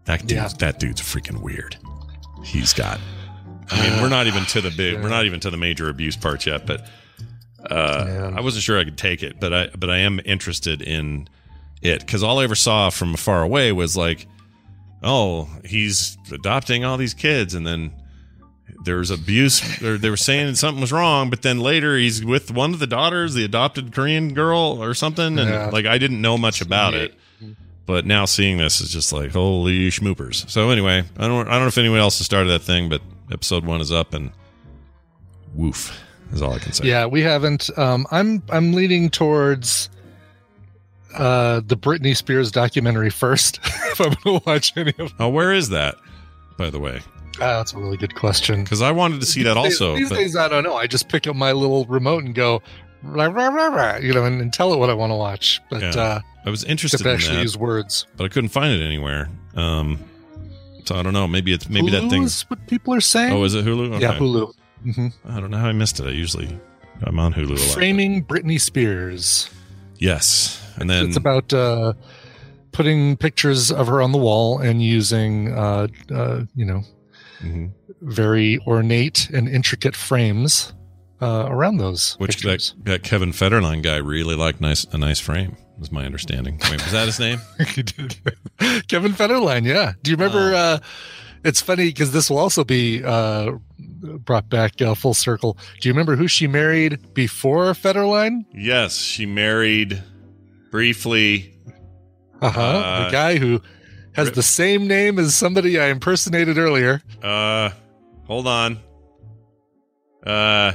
That 0.06 0.22
dude, 0.22 0.32
Yeah. 0.32 0.50
that 0.60 0.80
dude's 0.80 1.02
freaking 1.02 1.42
weird. 1.42 1.78
He's 2.44 2.74
got. 2.74 3.00
I 3.70 3.90
mean, 3.90 4.02
we're 4.02 4.10
not 4.10 4.28
even 4.28 4.44
to 4.46 4.62
the 4.62 4.72
big. 4.72 5.02
We're 5.02 5.10
not 5.10 5.26
even 5.26 5.40
to 5.42 5.50
the 5.50 5.58
major 5.58 5.90
abuse 5.90 6.16
parts 6.16 6.46
yet. 6.46 6.66
But 6.66 6.86
uh, 7.70 8.34
I 8.36 8.42
wasn't 8.42 8.64
sure 8.64 8.80
I 8.80 8.84
could 8.84 8.98
take 8.98 9.24
it. 9.24 9.40
But 9.40 9.54
I 9.54 9.68
but 9.78 9.90
I 9.90 9.98
am 10.00 10.20
interested 10.26 10.82
in 10.82 11.28
it 11.82 12.00
because 12.02 12.24
all 12.24 12.40
I 12.40 12.44
ever 12.44 12.56
saw 12.56 12.90
from 12.90 13.16
far 13.16 13.42
away 13.44 13.72
was 13.72 13.96
like 13.98 14.28
oh, 15.04 15.48
he's 15.64 16.18
adopting 16.32 16.84
all 16.84 16.98
these 16.98 17.14
kids, 17.14 17.54
and 17.54 17.66
then 17.68 17.94
there's 18.84 19.12
abuse. 19.12 19.62
They 19.80 20.10
were 20.10 20.18
saying 20.18 20.56
something 20.56 20.82
was 20.82 20.92
wrong, 20.92 21.30
but 21.30 21.42
then 21.44 21.60
later 21.60 21.96
he's 21.96 22.26
with 22.26 22.52
one 22.52 22.74
of 22.74 22.80
the 22.80 22.88
daughters, 22.88 23.34
the 23.36 23.46
adopted 23.46 23.94
Korean 23.94 24.34
girl 24.34 24.82
or 24.82 24.94
something, 24.94 25.38
and 25.38 25.50
Yeah. 25.50 25.70
like 25.72 25.86
I 25.86 25.98
didn't 25.98 26.20
know 26.22 26.38
much 26.38 26.62
about 26.62 26.94
it. 26.94 27.14
But 27.88 28.06
now 28.06 28.26
seeing 28.26 28.58
this 28.58 28.82
is 28.82 28.92
just 28.92 29.12
like 29.14 29.32
holy 29.32 29.88
schmoopers. 29.90 30.48
So 30.50 30.70
anyway, 30.70 31.04
I 31.18 31.28
don't 31.28 31.48
I 31.48 31.54
don't 31.54 31.62
know 31.62 31.68
if 31.68 31.78
anyone 31.78 32.00
else 32.00 32.18
has 32.20 32.26
started 32.26 32.50
that 32.50 32.62
thing, 32.62 32.90
but 32.90 33.02
episode 33.32 33.66
one 33.66 33.82
is 33.82 33.92
up 33.92 34.14
and 34.14 34.30
woof 35.56 35.98
is 36.34 36.42
all 36.42 36.54
I 36.54 36.60
can 36.60 36.74
say. 36.74 36.86
Yeah, 36.86 37.06
we 37.06 37.22
haven't. 37.22 37.70
Um, 37.78 38.06
I'm 38.12 38.44
I'm 38.50 38.74
leaning 38.74 39.10
towards 39.10 39.90
uh, 41.16 41.62
the 41.66 41.78
Britney 41.78 42.16
Spears 42.16 42.52
documentary 42.52 43.10
first. 43.10 43.60
if 43.66 44.02
I'm 44.02 44.14
going 44.24 44.40
to 44.40 44.44
watch 44.46 44.74
any 44.76 44.90
of, 44.92 44.98
Them. 44.98 45.10
Oh, 45.20 45.30
where 45.30 45.54
is 45.54 45.70
that? 45.70 45.96
By 46.58 46.70
the 46.70 46.80
way, 46.80 47.00
ah, 47.36 47.58
that's 47.60 47.74
a 47.74 47.78
really 47.78 47.98
good 47.98 48.16
question. 48.16 48.64
because 48.64 48.82
I 48.82 48.92
wanted 48.92 49.22
to 49.22 49.26
see 49.28 49.44
that 49.44 49.58
also. 49.58 49.96
These 49.96 50.10
but- 50.10 50.16
days, 50.16 50.36
I 50.36 50.48
don't 50.50 50.64
know. 50.64 50.76
I 50.76 50.88
just 50.88 51.08
pick 51.08 51.26
up 51.28 51.36
my 51.36 51.52
little 51.54 51.86
remote 51.86 52.24
and 52.26 52.36
go, 52.36 52.62
rah, 53.04 53.26
rah, 53.28 53.48
rah, 53.48 53.68
rah, 53.68 53.96
you 53.98 54.14
know, 54.14 54.26
and, 54.26 54.42
and 54.42 54.52
tell 54.52 54.74
it 54.74 54.78
what 54.78 54.90
I 54.90 54.94
want 54.94 55.12
to 55.12 55.16
watch. 55.16 55.62
But 55.70 55.82
Yeah. 55.82 56.02
uh, 56.02 56.20
I 56.48 56.50
was 56.50 56.64
interested 56.64 57.00
to 57.04 57.10
in 57.10 57.16
actually 57.16 57.36
that, 57.38 57.42
use 57.44 57.58
words. 57.58 58.08
but 58.16 58.24
I 58.24 58.28
couldn't 58.30 58.50
find 58.50 58.74
it 58.74 58.84
anywhere. 58.84 59.30
Um, 59.56 60.00
so 60.86 60.96
I 60.96 61.04
don't 61.04 61.14
know. 61.14 61.28
Maybe 61.28 61.52
it's 61.52 61.68
maybe 61.70 61.92
that 61.92 62.10
thing. 62.10 62.24
is 62.24 62.44
what 62.44 62.66
people 62.68 62.94
are 62.94 63.02
saying. 63.02 63.34
Oh, 63.34 63.44
is 63.44 63.54
it 63.54 63.66
Hulu? 63.66 64.00
Yeah, 64.00 64.12
Okay. 64.12 64.20
Hulu. 64.20 64.54
hmm 64.96 65.08
I 65.28 65.40
don't 65.40 65.52
know 65.52 65.58
how 65.58 65.68
I 65.68 65.74
missed 65.74 66.00
it. 66.00 66.06
I 66.06 66.12
usually 66.12 66.48
I'm 67.04 67.20
on 67.20 67.34
Hulu 67.34 67.50
a 67.50 67.54
lot. 67.54 67.76
Framing 67.76 68.24
Britney 68.26 68.60
Spears. 68.62 69.50
Yes, 69.98 70.64
and 70.78 70.90
then 70.90 71.08
it's 71.08 71.18
about 71.18 71.52
uh, 71.54 71.94
putting 72.72 73.18
pictures 73.18 73.72
of 73.72 73.88
her 73.88 74.02
on 74.02 74.12
the 74.12 74.18
wall 74.20 74.60
and 74.60 74.82
using, 74.82 75.52
uh, 75.54 75.88
uh, 76.14 76.44
you 76.56 76.66
know, 76.66 76.84
Mhm. 77.44 77.72
very 78.02 78.58
ornate 78.66 79.30
and 79.32 79.48
intricate 79.50 79.96
frames 79.96 80.74
uh, 81.22 81.46
around 81.50 81.78
those 81.78 82.16
which 82.20 82.38
pictures. 82.44 82.74
that, 82.78 82.86
that 82.86 83.04
Kevin 83.04 83.32
Federline 83.32 83.82
guy 83.84 83.98
really 83.98 84.36
liked 84.36 84.62
nice 84.62 84.86
a 84.92 84.98
nice 84.98 85.20
frame. 85.20 85.58
Was 85.80 85.92
my 85.92 86.06
understanding. 86.06 86.60
Wait, 86.72 86.84
was 86.84 86.92
that 86.92 87.06
his 87.06 87.20
name? 87.20 87.40
Kevin 88.88 89.12
Federline, 89.14 89.66
yeah. 89.66 89.94
Do 90.02 90.12
you 90.12 90.18
remember? 90.18 90.54
Oh. 90.54 90.58
Uh, 90.58 90.80
it's 91.44 91.62
funny 91.62 91.86
because 91.86 92.12
this 92.12 92.30
will 92.30 92.40
also 92.40 92.64
be 92.64 93.04
uh, 93.04 93.52
brought 94.02 94.50
back 94.50 94.82
uh, 94.82 94.96
full 94.96 95.14
circle. 95.14 95.58
Do 95.80 95.88
you 95.88 95.94
remember 95.94 96.16
who 96.16 96.28
she 96.28 96.48
married 96.48 97.14
before 97.14 97.66
Federline? 97.74 98.46
yes, 98.54 98.98
she 98.98 99.26
married 99.26 100.02
briefly. 100.72 101.54
Uh-huh. 102.42 102.62
Uh, 102.62 103.06
the 103.06 103.12
guy 103.12 103.38
who 103.38 103.62
has 104.14 104.32
the 104.32 104.44
same 104.44 104.88
name 104.88 105.20
as 105.20 105.36
somebody 105.36 105.80
I 105.80 105.88
impersonated 105.88 106.58
earlier. 106.58 107.02
Uh, 107.22 107.70
hold 108.26 108.48
on. 108.48 108.80
Uh, 110.26 110.74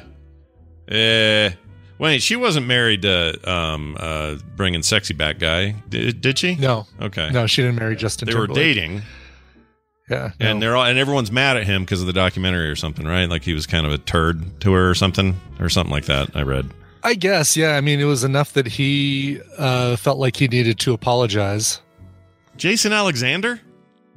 eh. 0.89 1.51
Wait, 2.03 2.21
she 2.21 2.35
wasn't 2.37 2.67
married 2.67 3.03
to 3.03 3.39
um 3.51 3.97
uh 3.99 4.35
bringing 4.57 4.83
sexy 4.83 5.15
back 5.15 5.39
guy, 5.39 5.71
did, 5.89 6.21
did 6.21 6.37
she? 6.39 6.57
No, 6.57 6.87
Okay. 7.01 7.31
no, 7.31 7.47
she 7.47 7.63
didn't 7.63 7.77
marry 7.77 7.95
Justin. 7.97 8.29
they 8.29 8.35
were 8.35 8.49
dating, 8.49 9.03
Yeah, 10.11 10.33
and 10.41 10.59
no. 10.59 10.67
they're 10.67 10.77
all 10.77 10.85
and 10.85 10.99
everyone's 10.99 11.31
mad 11.31 11.57
at 11.57 11.65
him 11.65 11.83
because 11.85 12.01
of 12.01 12.09
the 12.09 12.13
documentary 12.13 12.69
or 12.69 12.75
something, 12.77 13.07
right? 13.07 13.27
Like 13.31 13.45
he 13.45 13.55
was 13.55 13.67
kind 13.67 13.87
of 13.87 13.93
a 13.93 13.99
turd 13.99 14.61
to 14.63 14.73
her 14.73 14.91
or 14.91 14.95
something, 14.97 15.39
or 15.61 15.69
something 15.69 15.93
like 15.93 16.07
that. 16.07 16.35
I 16.37 16.43
read. 16.43 16.69
I 17.05 17.15
guess, 17.15 17.57
yeah. 17.57 17.77
I 17.77 17.81
mean, 17.81 18.01
it 18.01 18.05
was 18.05 18.23
enough 18.25 18.53
that 18.55 18.67
he 18.67 19.41
uh, 19.59 19.97
felt 19.97 20.19
like 20.19 20.37
he 20.37 20.47
needed 20.49 20.79
to 20.81 20.93
apologize. 20.93 21.81
Jason 22.57 22.93
Alexander. 22.93 23.61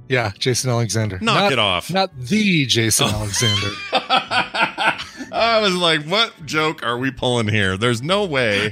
Yeah, 0.08 0.32
Jason 0.38 0.70
Alexander. 0.70 1.18
Knock 1.20 1.36
Not- 1.36 1.51
it 1.51 1.60
off. 1.60 1.89
Not 1.92 2.12
the 2.20 2.65
Jason 2.68 3.08
Oh. 3.10 3.15
Alexander. 3.22 3.70
I 5.36 5.60
was 5.60 5.76
like, 5.76 6.04
what 6.06 6.45
joke 6.45 6.84
are 6.84 6.98
we 6.98 7.12
pulling 7.12 7.48
here? 7.48 7.76
There's 7.78 8.02
no 8.02 8.26
way 8.26 8.71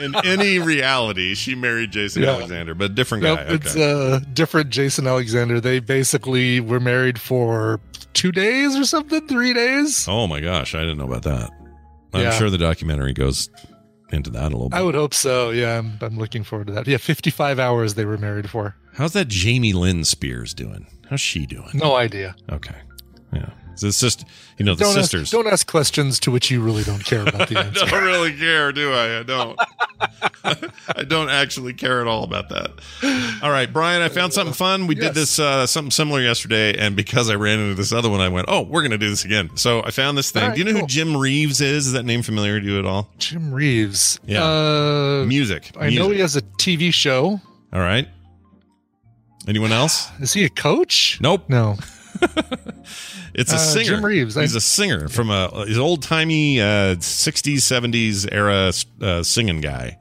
in 0.00 0.14
any 0.24 0.58
reality 0.58 1.34
she 1.34 1.54
married 1.54 1.92
Jason 1.92 2.22
Yeah. 2.22 2.30
Alexander, 2.32 2.74
but 2.74 2.94
different 2.94 3.22
guy. 3.24 3.34
Nope, 3.36 3.46
it's 3.62 3.76
okay. 3.76 4.16
a 4.16 4.20
different 4.32 4.70
Jason 4.70 5.06
Alexander. 5.06 5.60
They 5.60 5.78
basically 5.78 6.58
were 6.60 6.80
married 6.80 7.20
for 7.20 7.80
two 8.14 8.32
days 8.32 8.74
or 8.76 8.84
something, 8.84 9.26
three 9.28 9.52
days. 9.54 10.06
oh 10.08 10.26
my 10.26 10.40
gosh, 10.40 10.74
I 10.74 10.80
didn't 10.80 10.98
know 10.98 11.04
about 11.06 11.22
that. 11.22 11.50
I'm 12.12 12.22
Yeah. 12.22 12.30
sure 12.32 12.50
the 12.50 12.58
documentary 12.58 13.12
goes 13.12 13.48
into 14.10 14.30
that 14.30 14.44
a 14.52 14.56
little 14.56 14.70
bit. 14.70 14.76
I 14.78 14.82
would 14.82 14.94
hope 14.94 15.12
so. 15.14 15.50
Yeah, 15.50 15.78
I'm, 15.78 15.98
I'm 16.00 16.16
looking 16.18 16.42
forward 16.44 16.68
to 16.68 16.72
that. 16.74 16.86
Yeah, 16.88 16.96
55 16.96 17.58
hours 17.58 17.94
they 17.94 18.04
were 18.04 18.16
married 18.18 18.48
for. 18.50 18.74
How's 18.94 19.12
that 19.12 19.28
Jamie 19.28 19.72
Lynn 19.72 20.04
Spears 20.04 20.54
doing? 20.54 20.86
How's 21.10 21.20
she 21.20 21.44
doing? 21.46 21.70
No 21.74 21.94
idea. 21.96 22.34
Okay. 22.50 22.74
Yeah. 23.32 23.50
It's 23.82 24.00
just, 24.00 24.24
you 24.58 24.64
know, 24.64 24.74
the 24.74 24.84
Don't 24.84 24.94
sisters. 24.94 25.22
ask, 25.22 25.32
don't 25.32 25.46
ask 25.46 25.66
questions 25.66 26.18
to 26.20 26.30
which 26.30 26.50
you 26.50 26.60
really 26.60 26.82
don't 26.82 27.04
care 27.04 27.22
about 27.22 27.48
the 27.48 27.58
answer. 27.58 27.84
I 27.86 27.90
don't 27.90 28.04
really 28.04 28.36
care, 28.36 28.72
do 28.72 28.92
I? 28.92 29.20
I 29.20 29.22
don't. 29.22 29.58
I 30.96 31.02
don't 31.02 31.28
actually 31.28 31.72
care 31.74 32.00
at 32.00 32.06
all 32.06 32.24
about 32.24 32.48
that. 32.50 32.70
All 33.42 33.50
right, 33.50 33.70
Brian, 33.72 34.02
I 34.02 34.08
found 34.08 34.32
something 34.32 34.54
fun. 34.54 34.86
We 34.86 34.94
did 34.94 35.14
this 35.14 35.38
uh, 35.38 35.66
something 35.66 35.90
similar 35.90 36.20
yesterday, 36.20 36.76
and 36.78 36.94
because 36.96 37.28
I 37.30 37.34
ran 37.34 37.58
into 37.58 37.74
this 37.74 37.92
other 37.92 38.08
one, 38.08 38.20
I 38.20 38.28
went, 38.28 38.46
"Oh, 38.48 38.62
we're 38.62 38.82
going 38.82 38.92
to 38.92 38.98
do 38.98 39.10
this 39.10 39.24
again." 39.24 39.56
So 39.56 39.82
I 39.82 39.90
found 39.90 40.16
this 40.16 40.30
thing. 40.30 40.44
Right, 40.44 40.54
do 40.54 40.62
you 40.62 40.72
know 40.72 40.80
who. 40.80 40.86
Jim 40.86 41.16
Reeves 41.16 41.60
is? 41.60 41.88
Is 41.88 41.92
that 41.92 42.04
name 42.04 42.22
familiar 42.22 42.60
to 42.60 42.66
you 42.66 42.78
at 42.78 42.86
all? 42.86 43.10
Jim 43.18 43.52
Reeves. 43.52 44.20
Yeah. 44.24 44.44
Uh, 44.44 45.24
Music. 45.26 45.72
I 45.78 45.90
know 45.90 46.10
he 46.10 46.20
has 46.20 46.36
a 46.36 46.42
TV 46.42 46.92
show. 46.92 47.40
All 47.72 47.80
right. 47.80 48.08
Anyone 49.48 49.72
else? 49.72 50.08
Is 50.20 50.32
he 50.32 50.44
a 50.44 50.48
coach? 50.48 51.18
Nope. 51.20 51.48
No. 51.48 51.76
It's 53.34 53.52
a 53.52 53.56
Uh, 53.56 53.58
singer. 53.58 53.84
Jim 53.96 54.04
Reeves. 54.04 54.34
He's 54.36 54.54
a 54.54 54.60
singer 54.60 55.08
from 55.08 55.30
a 55.30 55.66
his 55.66 55.76
old 55.78 56.02
timey 56.02 56.60
uh, 56.60 56.94
'60s 56.96 57.56
'70s 57.56 58.26
era 58.32 58.72
uh, 59.02 59.22
singing 59.22 59.60
guy. 59.60 59.98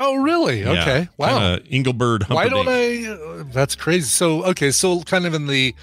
Oh, 0.00 0.16
really? 0.16 0.66
Okay. 0.66 1.08
wow. 1.16 1.56
Kinda 1.56 1.62
Engelbert. 1.70 2.28
Why 2.28 2.48
don't 2.48 2.68
I? 2.68 3.06
Uh, 3.06 3.44
that's 3.52 3.74
crazy. 3.76 4.08
So 4.08 4.44
okay, 4.46 4.70
so 4.70 5.00
kind 5.02 5.24
of 5.24 5.32
in 5.34 5.46
the 5.46 5.74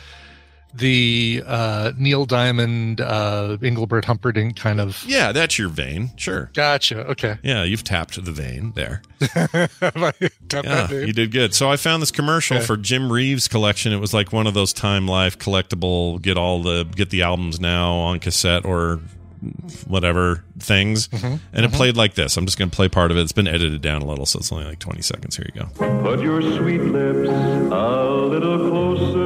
the 0.74 1.44
uh, 1.46 1.92
Neil 1.98 2.26
Diamond, 2.26 3.02
uh, 3.02 3.58
Engelbert 3.62 4.06
Humperdinck 4.06 4.56
kind 4.56 4.80
of. 4.80 5.04
Yeah, 5.06 5.32
that's 5.32 5.60
your 5.60 5.70
vein. 5.70 6.12
Sure. 6.16 6.50
Gotcha. 6.54 7.06
Okay. 7.12 7.38
Yeah, 7.44 7.64
you've 7.64 7.84
tapped 7.84 8.24
the 8.24 8.32
vein 8.32 8.72
there. 8.76 9.02
Have 9.22 9.72
I 9.82 10.14
Yeah, 10.22 10.30
that, 10.62 10.90
dude? 10.90 11.08
you 11.08 11.14
did 11.14 11.32
good. 11.32 11.54
So 11.54 11.70
I 11.70 11.78
found 11.78 12.02
this 12.02 12.12
commercial 12.12 12.58
Okay. 12.58 12.66
for 12.66 12.78
Jim 12.78 13.12
Reeves 13.12 13.48
collection. 13.48 13.92
It 13.94 13.98
was 14.00 14.14
like 14.14 14.32
one 14.34 14.48
of 14.48 14.54
those 14.54 14.74
Time 14.74 15.08
Life 15.08 15.38
collectible 15.38 16.22
get 16.22 16.38
all 16.38 16.62
the 16.62 16.84
get 16.86 17.10
the 17.10 17.22
albums 17.24 17.60
now 17.60 17.94
on 17.94 18.20
cassette 18.20 18.66
or 18.66 19.00
whatever 19.88 20.44
things. 20.60 21.08
Mm-hmm. 21.08 21.36
And 21.54 21.66
it 21.66 21.72
played 21.72 21.98
like 21.98 22.14
this. 22.14 22.38
I'm 22.38 22.46
just 22.46 22.60
going 22.60 22.70
to 22.70 22.76
play 22.76 22.88
part 22.90 23.10
of 23.12 23.18
it. 23.18 23.22
It's 23.22 23.32
been 23.32 23.48
edited 23.48 23.82
down 23.82 24.02
a 24.04 24.06
little, 24.06 24.26
so 24.28 24.38
it's 24.40 24.52
only 24.52 24.66
like 24.66 24.78
20 24.80 25.02
seconds. 25.02 25.36
Here 25.36 25.48
you 25.54 25.62
go. 25.62 26.02
Put 26.04 26.22
your 26.22 26.42
sweet 26.44 26.82
lips 26.82 27.28
a 27.28 28.06
little 28.06 28.70
closer 28.70 29.21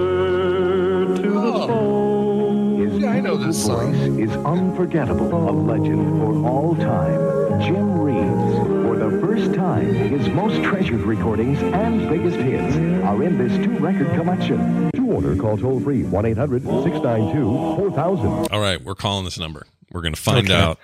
His 3.55 3.67
Yeah, 3.67 3.75
I 3.75 3.85
know 3.85 3.91
this 3.91 4.01
song. 4.05 4.17
voice 4.17 4.29
is 4.29 4.35
unforgettable, 4.45 5.49
a 5.49 5.51
legend 5.51 6.19
for 6.19 6.47
all 6.47 6.75
time. 6.75 7.61
Jim 7.61 7.99
Reeves. 7.99 8.57
For 8.85 8.97
the 8.97 9.09
first 9.21 9.53
time, 9.55 9.93
his 9.93 10.27
most 10.29 10.61
treasured 10.63 11.01
recordings 11.01 11.59
and 11.61 12.09
biggest 12.09 12.37
hits 12.37 12.75
are 13.05 13.21
in 13.23 13.37
this 13.37 13.53
two-record 13.65 14.13
collection. 14.13 14.91
To 14.91 15.05
order, 15.11 15.35
call 15.37 15.57
toll-free 15.57 16.03
1-800-692-4000. 16.03 18.51
All 18.51 18.59
right, 18.59 18.83
we're 18.83 18.95
calling 18.95 19.23
this 19.25 19.39
number. 19.39 19.65
We're 19.91 20.01
going 20.01 20.13
to 20.13 20.21
find 20.21 20.49
Okay. 20.49 20.59
out 20.59 20.79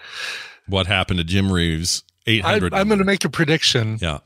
what 0.68 0.88
happened 0.88 1.18
to 1.20 1.24
Jim 1.26 1.52
Reeves. 1.52 2.04
I, 2.28 2.32
800. 2.32 2.74
I'm 2.74 2.88
going 2.88 3.00
to 3.00 3.06
make 3.06 3.26
a 3.26 3.30
prediction 3.30 3.98
yeah. 4.00 4.20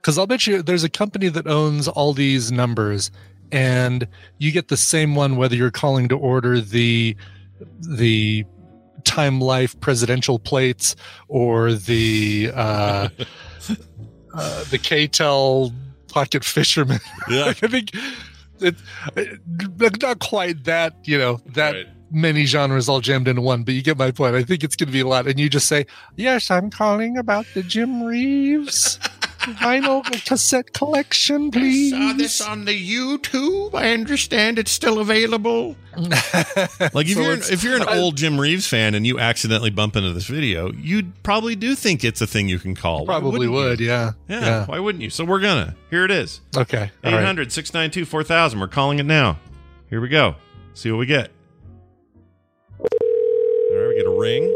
because 0.00 0.18
I'll 0.18 0.26
bet 0.26 0.46
you 0.46 0.62
there's 0.62 0.84
a 0.84 0.88
company 0.90 1.28
that 1.28 1.46
owns 1.46 1.88
all 1.88 2.12
these 2.12 2.52
numbers, 2.52 3.10
and 3.50 4.06
you 4.38 4.52
get 4.52 4.68
the 4.68 4.76
same 4.76 5.14
one 5.14 5.36
whether 5.36 5.56
you're 5.56 5.70
calling 5.70 6.08
to 6.08 6.16
order 6.16 6.60
the 6.60 7.16
the 7.80 8.44
Time 9.04 9.40
Life 9.40 9.78
presidential 9.80 10.38
plates 10.38 10.96
or 11.28 11.72
the 11.72 12.50
uh, 12.54 13.08
uh, 14.34 14.64
the 14.64 14.78
KTEL 14.78 15.72
pocket 16.08 16.44
fisherman. 16.44 17.00
Yeah. 17.28 17.44
I 17.48 17.52
think 17.52 17.90
it, 18.60 18.74
it, 19.16 19.40
not 20.02 20.18
quite 20.18 20.64
that 20.64 20.94
you 21.04 21.16
know 21.18 21.40
that 21.54 21.74
Right. 21.74 21.86
many 22.10 22.44
genres 22.44 22.88
all 22.88 23.00
jammed 23.00 23.28
into 23.28 23.42
one, 23.42 23.62
but 23.62 23.74
you 23.74 23.82
get 23.82 23.98
my 23.98 24.10
point. 24.10 24.34
I 24.34 24.42
think 24.42 24.64
it's 24.64 24.74
going 24.76 24.88
to 24.88 24.92
be 24.92 25.00
a 25.00 25.06
lot, 25.06 25.26
and 25.26 25.38
you 25.38 25.48
just 25.48 25.68
say, 25.68 25.86
"Yes, 26.16 26.50
I'm 26.50 26.70
calling 26.70 27.16
about 27.18 27.46
the 27.54 27.62
Jim 27.62 28.02
Reeves." 28.02 28.98
vinyl 29.54 30.02
cassette 30.24 30.72
collection, 30.72 31.50
please. 31.50 31.90
Saw 31.92 32.12
this 32.14 32.40
on 32.40 32.64
the 32.64 32.72
YouTube. 32.72 33.74
I 33.74 33.92
understand 33.92 34.58
it's 34.58 34.70
still 34.70 34.98
available. 34.98 35.76
like 35.96 37.06
if 37.06 37.14
So 37.14 37.20
you're 37.22 37.32
it's- 37.32 37.50
if 37.50 37.62
you're 37.64 37.76
an 37.76 37.88
old 37.88 38.16
Jim 38.16 38.38
Reeves 38.40 38.66
fan 38.66 38.94
and 38.94 39.06
you 39.06 39.18
accidentally 39.18 39.70
bump 39.70 39.96
into 39.96 40.12
this 40.12 40.26
video, 40.26 40.72
you'd 40.72 41.22
probably 41.22 41.56
do 41.56 41.74
think 41.74 42.04
it's 42.04 42.20
a 42.20 42.26
thing 42.26 42.48
you 42.48 42.58
can 42.58 42.74
call. 42.74 43.00
Why 43.06 43.14
Probably 43.18 43.48
wouldn't 43.48 43.52
you? 43.52 43.52
would, 43.52 43.80
yeah. 43.80 44.12
Yeah, 44.28 44.40
Yeah. 44.40 44.66
Why 44.66 44.78
wouldn't 44.78 45.02
you? 45.02 45.10
So 45.10 45.24
we're 45.24 45.40
gonna. 45.40 45.74
Here 45.90 46.04
it 46.04 46.10
is. 46.10 46.40
Okay. 46.56 46.90
all 47.04 47.12
right. 47.12 47.20
800 47.20 47.50
692 47.52 48.04
4000. 48.04 48.60
We're 48.60 48.68
calling 48.68 48.98
it 48.98 49.06
now. 49.06 49.38
Here 49.90 50.00
we 50.00 50.08
go. 50.08 50.36
See 50.74 50.90
what 50.92 50.98
we 50.98 51.06
get. 51.06 51.30
All 52.80 52.86
right, 53.76 53.88
we 53.88 53.96
get 53.96 54.06
a 54.06 54.10
ring. 54.16 54.54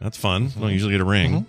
That's 0.00 0.16
fun. 0.16 0.44
We 0.56 0.60
don't 0.62 0.72
usually 0.72 0.92
get 0.92 1.00
a 1.00 1.04
ring. 1.04 1.30
Mm-hmm. 1.32 1.44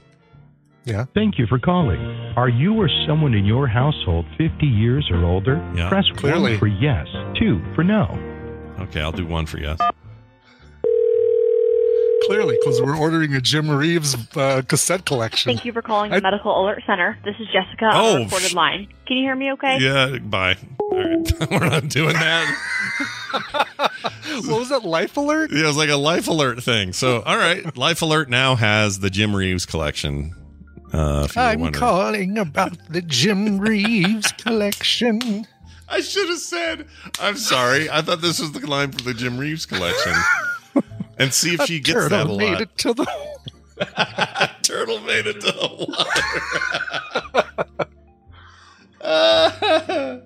Yeah. 0.86 1.06
Thank 1.14 1.40
you 1.40 1.48
for 1.48 1.60
calling. 1.60 2.00
Are 2.36 2.50
you 2.50 2.74
or 2.80 2.90
someone 3.08 3.34
in 3.34 3.46
your 3.46 3.68
household 3.68 4.26
50 4.38 4.66
years 4.66 5.08
or 5.12 5.24
older? 5.24 5.56
Yeah. 5.76 5.88
Press 5.90 6.06
Clearly. 6.18 6.52
1 6.52 6.60
for 6.60 6.68
yes, 6.68 7.08
2 7.40 7.62
for 7.76 7.84
no. 7.84 8.04
Okay, 8.80 9.00
I'll 9.02 9.12
do 9.14 9.26
one 9.26 9.46
for 9.46 9.60
yes. 9.60 9.78
Clearly, 12.26 12.58
because 12.62 12.82
we're 12.82 12.98
ordering 12.98 13.34
a 13.34 13.42
Jim 13.42 13.70
Reeves 13.70 14.16
uh, 14.38 14.62
cassette 14.68 15.06
collection. 15.06 15.52
Thank 15.54 15.66
you 15.66 15.74
for 15.74 15.82
calling 15.82 16.10
the 16.12 16.18
I- 16.18 16.22
Medical 16.22 16.58
Alert 16.64 16.82
Center. 16.88 17.18
This 17.26 17.36
is 17.40 17.48
Jessica 17.54 17.90
Oh, 17.94 18.16
on 18.16 18.22
a 18.22 18.24
recorded 18.26 18.50
sh- 18.50 18.54
line. 18.54 18.88
Can 19.06 19.18
you 19.18 19.24
hear 19.24 19.36
me 19.36 19.52
okay? 19.54 19.78
Yeah, 19.80 20.18
bye. 20.20 20.56
All 20.80 20.98
right. 20.98 21.34
we're 21.52 21.60
not 21.70 21.90
doing 21.90 22.14
that. 22.14 22.58
what 24.46 24.60
was 24.60 24.70
that? 24.70 24.84
Life 24.86 25.18
Alert? 25.18 25.52
Yeah, 25.52 25.64
it 25.66 25.68
was 25.68 25.78
like 25.78 25.90
a 25.90 25.98
life 25.98 26.28
alert 26.30 26.64
thing. 26.64 26.94
So, 26.94 27.22
all 27.24 27.38
right, 27.38 27.76
life 27.78 28.02
alert 28.02 28.30
now 28.30 28.56
has 28.56 29.00
the 29.00 29.10
Jim 29.10 29.36
Reeves 29.36 29.66
collection. 29.66 30.34
Uh, 30.94 31.28
I'm 31.36 31.72
calling 31.72 32.38
about 32.38 32.78
the 32.90 33.02
Jim 33.02 33.58
Reeves 33.62 34.32
collection. 34.34 35.48
I 35.90 36.02
should 36.02 36.30
have 36.30 36.38
said, 36.40 36.88
I'm 37.20 37.36
sorry. 37.36 37.90
I 37.90 38.02
thought 38.02 38.22
this 38.22 38.40
was 38.40 38.52
the 38.52 38.66
line 38.68 38.92
for 38.92 39.02
the 39.02 39.14
Jim 39.14 39.38
Reeves 39.38 39.66
collection. 39.66 40.14
And 41.18 41.34
see 41.34 41.56
if 41.56 41.64
she 41.64 41.80
gets 41.80 42.10
that 42.10 42.22
a 42.22 42.24
Turtle 42.24 42.38
made 42.38 42.54
lot. 42.54 42.62
it 42.62 42.78
to 42.80 42.94
the. 42.94 43.06
Turtle 44.64 45.00
made 45.02 45.28
it 45.28 45.42
to 45.42 45.52
the 45.52 45.86
water. 45.88 47.74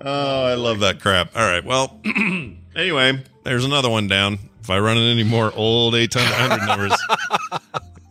oh, 0.00 0.44
I 0.44 0.54
love 0.54 0.80
that 0.80 1.00
crap. 1.00 1.36
All 1.36 1.42
right. 1.46 1.64
Well, 1.64 2.00
anyway, 2.76 3.22
there's 3.44 3.64
another 3.64 3.88
one 3.90 4.08
down. 4.08 4.38
If 4.60 4.70
I 4.70 4.78
run 4.78 4.96
into 4.96 5.10
any 5.10 5.24
more 5.24 5.52
old 5.54 5.94
800 5.94 6.66
numbers, 6.66 6.92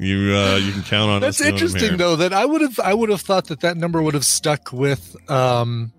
you 0.02 0.36
uh, 0.36 0.58
you 0.58 0.72
can 0.72 0.82
count 0.82 1.12
on 1.12 1.18
it. 1.18 1.20
That's 1.22 1.42
interesting, 1.42 1.98
though. 1.98 2.16
That 2.16 2.34
I 2.34 2.46
would 2.46 2.62
have, 2.62 2.80
I 2.80 2.94
would 2.94 3.10
have 3.10 3.22
thought 3.22 3.48
that 3.48 3.60
that 3.62 3.78
number 3.78 4.02
would 4.02 4.16
have 4.16 4.26
stuck 4.26 4.74
with, 4.74 5.16
um, 5.30 5.94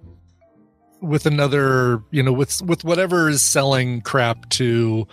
with 1.00 1.24
another, 1.26 2.02
you 2.10 2.22
know, 2.22 2.32
with 2.32 2.60
with 2.62 2.84
whatever 2.84 3.28
is 3.28 3.42
selling 3.42 4.00
crap 4.00 4.48
to 4.50 5.06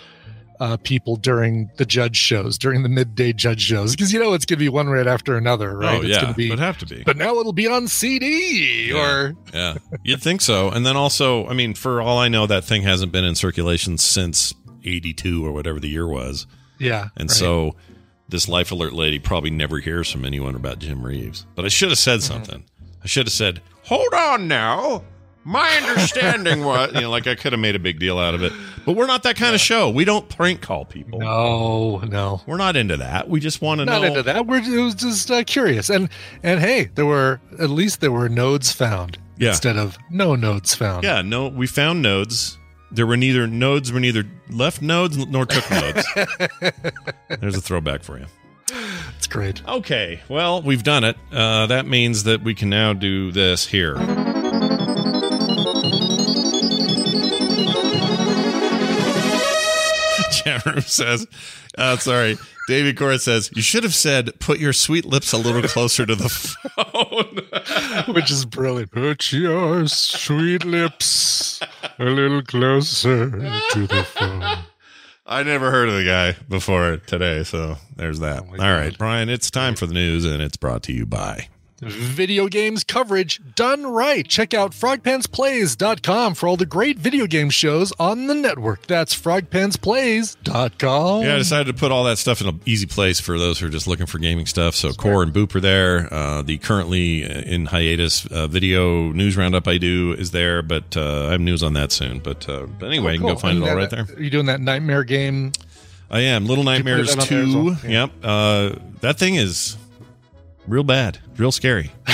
uh, 0.60 0.78
people 0.78 1.16
during 1.16 1.70
the 1.78 1.86
judge 1.86 2.18
shows, 2.18 2.58
during 2.58 2.82
the 2.82 2.90
midday 2.90 3.32
judge 3.32 3.62
shows, 3.62 3.96
because 3.96 4.12
you 4.12 4.20
know 4.20 4.34
it's 4.34 4.46
going 4.46 4.58
to 4.58 4.66
be 4.66 4.70
one 4.70 4.88
right 4.90 5.08
after 5.08 5.38
another, 5.38 5.78
right? 5.78 6.00
Oh, 6.00 6.02
it's 6.02 6.10
yeah. 6.16 6.22
gonna 6.22 6.34
be, 6.34 6.50
Would 6.50 6.60
have 6.60 6.80
to 6.80 6.86
be. 6.88 7.04
But 7.04 7.16
now 7.16 7.36
it'll 7.36 7.54
be 7.54 7.68
on 7.68 7.88
CD, 7.88 8.92
or 8.92 9.36
Yeah, 9.54 9.78
you'd 10.04 10.22
think 10.22 10.42
so. 10.42 10.70
And 10.70 10.86
then 10.86 10.98
also, 10.98 11.46
I 11.48 11.54
mean, 11.54 11.76
for 11.76 12.02
all 12.02 12.18
I 12.18 12.28
know, 12.28 12.48
that 12.48 12.64
thing 12.64 12.82
hasn't 12.82 13.12
been 13.12 13.24
in 13.24 13.36
circulation 13.36 13.98
since 14.00 14.54
'82 14.84 15.46
or 15.46 15.52
whatever 15.52 15.80
the 15.80 15.90
year 15.90 16.08
was. 16.08 16.48
yeah. 16.80 17.10
And 17.16 17.30
right. 17.30 17.38
so, 17.38 17.76
this 18.30 18.48
Life 18.48 18.72
Alert 18.72 18.94
lady 18.94 19.20
probably 19.20 19.50
never 19.50 19.80
hears 19.80 20.10
from 20.12 20.24
anyone 20.26 20.56
about 20.56 20.80
Jim 20.80 21.04
Reeves. 21.04 21.46
But 21.56 21.66
I 21.66 21.68
should 21.70 21.90
have 21.90 21.98
said 21.98 22.20
Mm-hmm. 22.20 22.34
something. 22.34 22.64
I 23.04 23.08
should 23.08 23.26
have 23.28 23.34
said, 23.34 23.62
"Hold 23.84 24.14
on 24.14 24.48
now." 24.48 25.04
My 25.46 25.70
understanding 25.78 26.64
was, 26.66 26.92
you 26.96 27.02
know, 27.02 27.10
like 27.10 27.26
I 27.26 27.34
could 27.34 27.54
have 27.54 27.62
made 27.62 27.76
a 27.76 27.80
big 27.80 27.98
deal 27.98 28.20
out 28.20 28.36
of 28.36 28.44
it. 28.44 28.52
But 28.86 28.96
we're 28.98 29.08
not 29.08 29.24
that 29.24 29.36
kind 29.38 29.56
of 29.56 29.62
show. 29.62 29.90
We 29.90 30.04
don't 30.06 30.28
prank 30.30 30.62
call 30.62 30.84
people. 30.86 31.20
no, 31.20 32.00
no, 32.00 32.42
We're 32.46 32.58
not 32.58 32.76
into 32.76 32.98
that. 32.98 33.30
We 33.30 33.40
just 33.40 33.62
want 33.62 33.80
to 33.80 33.86
know. 33.86 33.94
not 33.94 34.02
know. 34.02 34.08
into 34.10 34.24
that. 34.24 34.46
We're 34.46 34.58
it 34.60 34.84
was 34.84 34.96
just 34.96 35.32
uh, 35.32 35.44
curious, 35.46 35.90
and 35.90 36.10
and 36.44 36.60
hey, 36.60 36.90
there 36.96 37.06
were 37.06 37.40
at 37.58 37.70
least 37.70 38.02
there 38.02 38.12
were 38.12 38.28
nodes 38.30 38.72
found 38.74 39.18
Yeah. 39.38 39.50
instead 39.50 39.78
of 39.78 39.98
no 40.12 40.36
nodes 40.36 40.76
found. 40.76 41.04
Yeah, 41.06 41.22
no, 41.24 41.48
we 41.48 41.66
found 41.66 42.02
nodes. 42.04 42.59
There 42.92 43.06
were 43.06 43.18
neither 43.18 43.46
nodes 43.48 43.92
were 43.92 44.00
neither 44.00 44.26
left 44.50 44.82
nodes 44.82 45.18
nor 45.18 45.46
took 45.46 45.70
nodes. 45.72 46.06
There's 47.40 47.58
a 47.58 47.62
throwback 47.62 48.04
for 48.04 48.18
you. 48.18 48.26
it's 49.18 49.28
great. 49.28 49.66
Okay, 49.68 50.22
well, 50.28 50.62
we've 50.62 50.84
done 50.84 51.04
it. 51.04 51.18
Uh, 51.32 51.68
that 51.68 51.86
means 51.86 52.24
that 52.24 52.42
we 52.42 52.56
can 52.56 52.70
now 52.70 52.94
do 52.94 53.32
this 53.32 53.68
here. 53.68 53.96
Chat 60.32 60.66
room 60.66 60.82
says, 60.82 61.28
uh, 61.78 61.98
sorry, 61.98 62.38
David 62.70 62.98
Cora 62.98 63.18
says, 63.18 63.50
you 63.56 63.64
should 63.64 63.82
have 63.82 63.96
said, 63.96 64.40
put 64.40 64.60
your 64.60 64.74
sweet 64.74 65.04
lips 65.04 65.34
a 65.34 65.40
little 65.40 65.64
closer 65.64 66.06
to 66.06 66.14
the 66.14 66.30
phone. 68.06 68.14
Which 68.14 68.30
is 68.30 68.46
brilliant. 68.46 68.92
Put 68.92 69.34
your 69.34 69.88
sweet 69.88 70.64
lips 70.64 71.60
a 71.98 72.06
little 72.06 72.44
closer 72.44 73.32
to 73.72 73.88
the 73.88 74.04
phone. 74.04 74.44
I 75.26 75.42
never 75.42 75.72
heard 75.72 75.90
of 75.90 75.96
the 75.96 76.06
guy 76.06 76.36
before 76.48 76.98
today, 76.98 77.44
so 77.44 77.78
there's 77.96 78.20
that. 78.20 78.44
Oh 78.48 78.64
All 78.64 78.72
right, 78.72 78.96
Brian, 78.96 79.30
it's 79.30 79.50
time 79.50 79.74
for 79.74 79.88
the 79.88 79.96
news, 79.96 80.24
and 80.24 80.40
it's 80.40 80.58
brought 80.58 80.84
to 80.84 80.94
you 80.94 81.08
by. 81.08 81.48
Video 81.82 82.48
games 82.48 82.84
coverage 82.84 83.42
done 83.56 83.86
right. 83.88 84.28
Check 84.28 84.54
out 84.54 84.72
frogpantsplays.com 84.72 86.36
for 86.36 86.48
all 86.48 86.58
the 86.58 86.66
great 86.66 87.00
video 87.00 87.26
game 87.26 87.50
shows 87.50 87.92
on 88.00 88.28
the 88.28 88.36
network. 88.36 88.86
That's 88.88 89.16
frogpantsplays.com. 89.20 91.24
Yeah, 91.24 91.36
I 91.36 91.38
decided 91.38 91.74
to 91.74 91.80
put 91.80 91.92
all 91.92 92.04
that 92.06 92.18
stuff 92.18 92.42
in 92.42 92.48
an 92.48 92.60
easy 92.66 92.86
place 92.86 93.20
for 93.20 93.40
those 93.40 93.60
who 93.60 93.68
are 93.68 93.70
just 93.70 93.88
looking 93.88 94.06
for 94.06 94.20
gaming 94.20 94.46
stuff. 94.46 94.76
So 94.76 94.92
Core 94.94 95.24
and 95.24 95.34
Boop 95.34 95.56
are 95.56 95.60
there. 95.62 96.14
Uh, 96.14 96.42
the 96.42 96.58
currently 96.58 97.24
in 97.24 97.68
hiatus 97.68 98.26
uh, 98.26 98.48
video 98.48 99.12
news 99.12 99.38
roundup 99.38 99.68
I 99.68 99.78
do 99.78 100.14
is 100.14 100.32
there, 100.32 100.62
but 100.62 100.98
uh, 100.98 101.28
I 101.28 101.32
have 101.32 101.42
news 101.42 101.64
on 101.64 101.74
that 101.74 101.92
soon. 101.92 102.20
But, 102.20 102.48
uh, 102.50 102.66
but 102.66 102.88
anyway, 102.88 103.14
you 103.14 103.20
can 103.20 103.28
go 103.28 103.36
find 103.36 103.64
it 103.64 103.70
all 103.70 103.76
right 103.76 103.90
there. 103.90 104.06
Are 104.16 104.22
you 104.22 104.30
doing 104.30 104.48
that 104.48 104.62
nightmare 104.62 105.04
game? 105.04 105.52
I 106.12 106.22
am 106.22 106.46
Little 106.46 106.64
Did 106.64 106.72
you 106.72 106.84
put 106.84 106.90
Nightmares 106.90 107.16
that 107.16 107.22
on 107.22 107.28
there 107.28 107.44
as 107.44 107.54
Two. 107.54 107.64
well? 107.66 107.78
Yeah. 107.84 107.90
Yep, 107.90 108.12
uh, 108.24 108.76
that 109.02 109.20
thing 109.20 109.36
is 109.36 109.78
real 110.70 110.84
bad, 110.84 111.20
real 111.38 111.52
scary. 111.52 111.92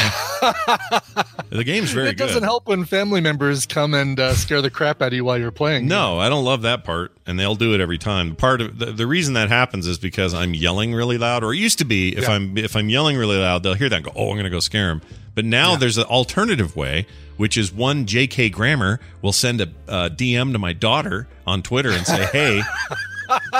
the 1.49 1.63
game's 1.65 1.91
very 1.91 2.09
it 2.09 2.17
doesn't 2.17 2.35
good. 2.39 2.43
help 2.43 2.67
when 2.67 2.85
family 2.85 3.21
members 3.21 3.65
come 3.65 3.93
and 3.93 4.19
uh, 4.19 4.33
scare 4.33 4.61
the 4.61 4.69
crap 4.69 5.01
out 5.01 5.07
of 5.07 5.13
you 5.13 5.25
while 5.25 5.37
you're 5.37 5.51
playing. 5.51 5.87
No, 5.87 6.19
I 6.19 6.29
don't 6.29 6.43
love 6.45 6.61
that 6.63 6.83
part, 6.83 7.11
and 7.25 7.39
they'll 7.39 7.55
do 7.55 7.73
it 7.73 7.81
every 7.81 7.97
time. 7.97 8.35
Part 8.35 8.61
of 8.61 8.77
the, 8.79 8.87
the 8.87 9.07
reason 9.07 9.33
that 9.33 9.49
happens 9.49 9.87
is 9.87 9.97
because 9.97 10.33
I'm 10.33 10.53
yelling 10.53 10.93
really 10.93 11.17
loud, 11.17 11.43
or 11.43 11.53
it 11.53 11.57
used 11.57 11.79
to 11.79 11.85
be 11.85 12.15
if 12.15 12.23
Yeah. 12.23 12.31
I'm 12.31 12.57
if 12.57 12.75
I'm 12.75 12.89
yelling 12.89 13.17
really 13.17 13.37
loud, 13.37 13.63
they'll 13.63 13.73
hear 13.73 13.89
that 13.89 13.95
and 13.97 14.05
go, 14.05 14.11
"Oh, 14.15 14.29
I'm 14.29 14.35
going 14.35 14.43
to 14.45 14.49
go 14.49 14.59
scare 14.59 14.87
them." 14.87 15.01
But 15.33 15.45
now 15.45 15.75
there's 15.75 15.97
an 15.97 16.05
alternative 16.05 16.75
way, 16.77 17.07
which 17.37 17.57
is 17.57 17.73
one 17.73 18.05
J.K. 18.05 18.49
Grammar 18.51 19.01
will 19.21 19.33
send 19.33 19.59
a 19.61 19.67
uh, 19.87 20.09
DM 20.09 20.53
to 20.53 20.59
my 20.59 20.71
daughter 20.71 21.27
on 21.45 21.61
Twitter 21.61 21.89
and 21.91 22.05
say, 22.05 22.25
"Hey, 22.31 22.61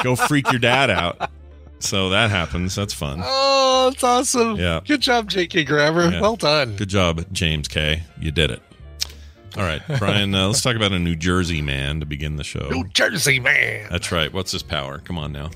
go 0.03 0.15
freak 0.15 0.49
your 0.51 0.59
dad 0.59 0.89
out." 0.89 1.29
So 1.85 2.09
that 2.09 2.29
happens. 2.29 2.75
That's 2.75 2.93
fun. 2.93 3.21
Oh, 3.23 3.89
that's 3.91 4.03
awesome. 4.03 4.57
Yeah. 4.57 4.81
Good 4.85 5.01
job, 5.01 5.29
J.K. 5.29 5.63
Grammar. 5.63 6.09
Yeah. 6.11 6.21
Well 6.21 6.35
done. 6.35 6.75
Good 6.75 6.89
job, 6.89 7.25
James 7.31 7.67
K. 7.67 8.03
You 8.19 8.31
did 8.31 8.51
it. 8.51 8.61
All 9.57 9.63
right, 9.63 9.81
Brian. 9.99 10.35
Uh, 10.35 10.47
let's 10.47 10.61
talk 10.61 10.75
about 10.75 10.91
a 10.91 10.99
New 10.99 11.15
Jersey 11.15 11.61
man 11.61 11.99
to 12.01 12.05
begin 12.05 12.35
the 12.35 12.43
show. 12.43 12.67
New 12.69 12.83
Jersey 12.89 13.39
man. 13.39 13.87
That's 13.89 14.11
right. 14.11 14.31
What's 14.33 14.51
his 14.51 14.63
power? 14.63 14.99
Come 14.99 15.17
on 15.17 15.31
now. 15.31 15.49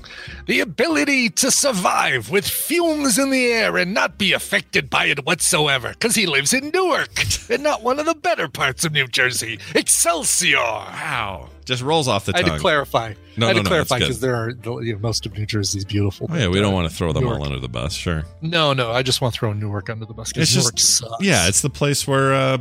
The 0.46 0.60
ability 0.60 1.30
to 1.30 1.50
survive 1.50 2.30
with 2.30 2.46
fumes 2.48 3.18
in 3.18 3.30
the 3.30 3.46
air 3.46 3.76
and 3.76 3.92
not 3.92 4.16
be 4.18 4.32
affected 4.32 4.88
by 4.88 5.06
it 5.06 5.26
whatsoever, 5.26 5.90
because 5.90 6.14
he 6.14 6.26
lives 6.26 6.54
in 6.54 6.70
Newark 6.70 7.10
and 7.50 7.62
not 7.62 7.82
one 7.82 7.98
of 7.98 8.06
the 8.06 8.14
better 8.14 8.48
parts 8.48 8.84
of 8.84 8.92
New 8.92 9.06
Jersey. 9.06 9.58
Excelsior! 9.74 10.56
Wow. 10.56 11.48
Just 11.66 11.82
rolls 11.82 12.08
off 12.08 12.24
the 12.24 12.32
tongue. 12.32 12.44
I 12.44 12.48
had 12.48 12.54
to 12.54 12.60
clarify. 12.60 13.14
No, 13.36 13.46
I 13.46 13.50
had 13.50 13.56
no, 13.56 13.62
to 13.62 13.62
no, 13.64 13.68
clarify 13.68 13.96
it's 13.96 14.04
good. 14.04 14.08
because 14.08 14.20
there 14.20 14.34
are 14.34 14.50
you 14.82 14.94
know, 14.94 14.98
most 14.98 15.26
of 15.26 15.36
New 15.36 15.46
Jersey 15.46 15.78
is 15.78 15.84
beautiful. 15.84 16.26
Oh, 16.30 16.36
yeah, 16.36 16.48
we 16.48 16.58
don't 16.58 16.72
uh, 16.72 16.76
want 16.76 16.90
to 16.90 16.96
throw 16.96 17.12
them 17.12 17.24
Newark. 17.24 17.40
all 17.40 17.46
under 17.46 17.60
the 17.60 17.68
bus. 17.68 17.92
Sure. 17.92 18.24
No, 18.40 18.72
no, 18.72 18.90
I 18.90 19.02
just 19.02 19.20
want 19.20 19.34
to 19.34 19.38
throw 19.38 19.52
Newark 19.52 19.88
under 19.90 20.04
the 20.06 20.14
bus 20.14 20.30
It's 20.30 20.32
because 20.32 20.56
Newark 20.56 20.74
just 20.74 20.96
sucks. 20.98 21.22
yeah, 21.24 21.46
it's 21.46 21.60
the 21.60 21.70
place 21.70 22.08
where 22.08 22.32
uh, 22.34 22.58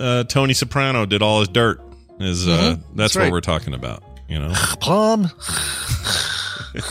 uh, 0.00 0.24
Tony 0.24 0.54
Soprano 0.54 1.06
did 1.06 1.22
all 1.22 1.40
his 1.40 1.48
dirt. 1.48 1.80
Is 2.20 2.46
uh, 2.46 2.50
Mhm. 2.50 2.82
that's, 2.94 3.14
That's 3.14 3.16
what 3.16 3.32
we're 3.32 3.40
talking 3.40 3.74
about? 3.74 4.02
You 4.28 4.38
know, 4.38 4.52
Palm. 4.80 5.22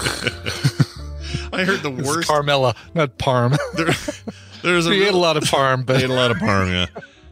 I 1.54 1.64
heard 1.66 1.82
the 1.84 1.94
It's 1.98 2.08
worst. 2.08 2.28
Carmela, 2.28 2.76
not 2.94 3.18
Parm. 3.18 3.58
There, 4.64 4.74
there's 4.74 4.86
a 4.86 4.92
we 4.92 5.04
ate 5.08 5.14
a 5.14 5.18
lot 5.18 5.38
of 5.38 5.44
Parm, 5.46 5.86
but 5.88 5.98
ate 6.04 6.10
a 6.10 6.14
lot 6.14 6.30
of 6.30 6.38
parm. 6.38 6.68
Yeah. 6.72 6.86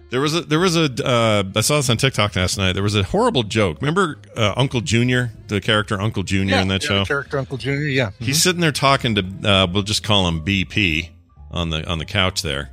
There 0.09 0.19
was 0.19 0.33
a 0.35 0.41
there 0.41 0.57
was 0.59 0.75
a 0.75 0.85
uh, 1.05 1.43
I 1.55 1.61
saw 1.61 1.75
this 1.77 1.87
on 1.91 1.97
TikTok 1.97 2.35
last 2.35 2.57
night. 2.57 2.73
There 2.73 2.81
was 2.81 2.95
a 2.95 3.03
horrible 3.03 3.43
joke. 3.43 3.77
Remember 3.81 4.17
uh, 4.35 4.53
Uncle 4.57 4.81
Junior, 4.81 5.31
the 5.47 5.61
character 5.61 6.01
Uncle 6.01 6.23
Junior 6.23 6.55
yeah, 6.55 6.61
in 6.63 6.67
that 6.69 6.81
show? 6.81 7.05
character 7.05 7.37
Uncle 7.37 7.57
Junior. 7.57 7.85
Yeah, 7.85 8.09
He's 8.19 8.41
sitting 8.41 8.61
there 8.61 8.71
talking 8.71 9.13
to 9.13 9.23
uh, 9.47 9.67
we'll 9.71 9.83
just 9.83 10.01
call 10.01 10.27
him 10.27 10.43
BP 10.43 11.09
on 11.51 11.69
the 11.69 11.87
on 11.87 11.99
the 11.99 12.05
couch 12.05 12.41
there. 12.41 12.71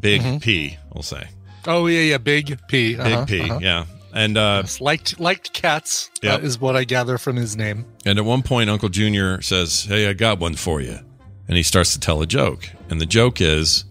Big 0.00 0.42
P, 0.42 0.76
we'll 0.92 1.04
say. 1.04 1.28
Oh 1.66 1.86
yeah, 1.86 2.00
yeah, 2.00 2.18
Big 2.18 2.58
P. 2.68 2.96
Big 2.96 3.00
uh-huh, 3.00 3.24
P, 3.26 3.40
uh-huh. 3.40 3.58
yeah. 3.62 3.86
And 4.12 4.38
uh, 4.38 4.62
Yes, 4.62 4.80
liked 4.80 5.18
liked 5.18 5.52
cats. 5.52 6.10
Yep. 6.22 6.42
uh, 6.42 6.44
is 6.44 6.60
what 6.60 6.76
I 6.76 6.84
gather 6.84 7.18
from 7.18 7.36
his 7.36 7.56
name. 7.56 7.84
And 8.06 8.18
at 8.18 8.24
one 8.24 8.42
point, 8.42 8.70
Uncle 8.70 8.88
Junior 8.88 9.42
says, 9.42 9.84
Hey, 9.84 10.08
I 10.08 10.12
got 10.12 10.38
one 10.38 10.54
for 10.54 10.80
you. 10.80 10.98
And 11.48 11.56
he 11.56 11.62
starts 11.62 11.92
to 11.94 12.00
tell 12.00 12.22
a 12.22 12.26
joke. 12.26 12.70
And 12.88 13.00
the 13.00 13.06
joke 13.06 13.40
is 13.40 13.84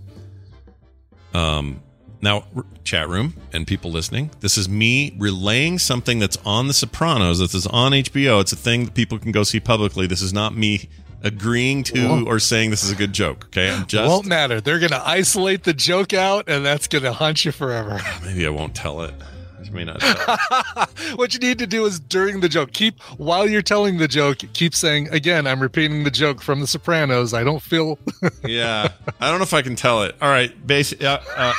um, 1.34 1.82
now, 2.24 2.46
r- 2.56 2.66
chat 2.86 3.10
room 3.10 3.34
and 3.52 3.68
people 3.68 3.92
listening, 3.92 4.32
this 4.40 4.58
is 4.58 4.70
me 4.70 5.14
relaying 5.18 5.78
something 5.80 6.20
that's 6.20 6.38
on 6.46 6.68
The 6.68 6.74
Sopranos. 6.74 7.40
This 7.40 7.54
is 7.54 7.68
on 7.68 7.92
HBO. 7.92 8.40
It's 8.40 8.54
a 8.54 8.56
thing 8.56 8.86
that 8.86 8.94
people 8.94 9.20
can 9.20 9.34
go 9.34 9.44
see 9.44 9.60
publicly. 9.60 10.08
This 10.08 10.22
is 10.22 10.32
not 10.32 10.56
me 10.56 10.90
agreeing 11.24 11.84
to 11.86 12.08
Won't- 12.08 12.28
or 12.28 12.40
saying 12.40 12.70
this 12.70 12.84
is 12.84 12.92
a 12.92 12.96
good 12.96 13.14
joke. 13.14 13.46
Okay. 13.46 13.72
I'm 13.72 13.86
just. 13.88 14.08
Won't 14.08 14.28
matter. 14.28 14.62
They're 14.62 14.80
gonna 14.80 15.02
isolate 15.04 15.64
the 15.64 15.74
joke 15.74 16.14
out, 16.14 16.48
and 16.48 16.66
that's 16.66 16.88
gonna 16.88 17.14
haunt 17.14 17.46
you 17.46 17.52
forever. 17.52 18.00
maybe 18.24 18.46
I 18.46 18.50
won't 18.50 18.76
tell 18.76 19.02
it. 19.02 19.14
I 19.66 19.70
may 19.70 19.86
not 19.86 20.02
tell 20.02 20.38
it. 20.84 21.16
what 21.18 21.34
you 21.34 21.40
need 21.40 21.58
to 21.60 21.66
do 21.68 21.86
is 21.86 22.00
during 22.00 22.42
the 22.42 22.50
joke, 22.50 22.74
keep 22.74 23.00
while 23.18 23.48
you're 23.50 23.62
telling 23.62 23.98
the 23.98 24.08
joke, 24.10 24.40
keep 24.54 24.76
saying 24.76 25.08
again. 25.10 25.48
I'm 25.48 25.62
repeating 25.62 26.04
the 26.04 26.12
joke 26.12 26.42
from 26.42 26.60
The 26.60 26.68
Sopranos. 26.68 27.34
I 27.34 27.44
don't 27.44 27.62
feel. 27.62 27.98
yeah. 28.46 28.90
I 29.22 29.30
don't 29.30 29.40
know 29.40 29.44
if 29.44 29.54
I 29.54 29.62
can 29.62 29.76
tell 29.76 30.04
it. 30.04 30.16
All 30.22 30.30
right. 30.30 30.52
Basic. 30.68 31.02
Uh, 31.04 31.20
uh, 31.36 31.54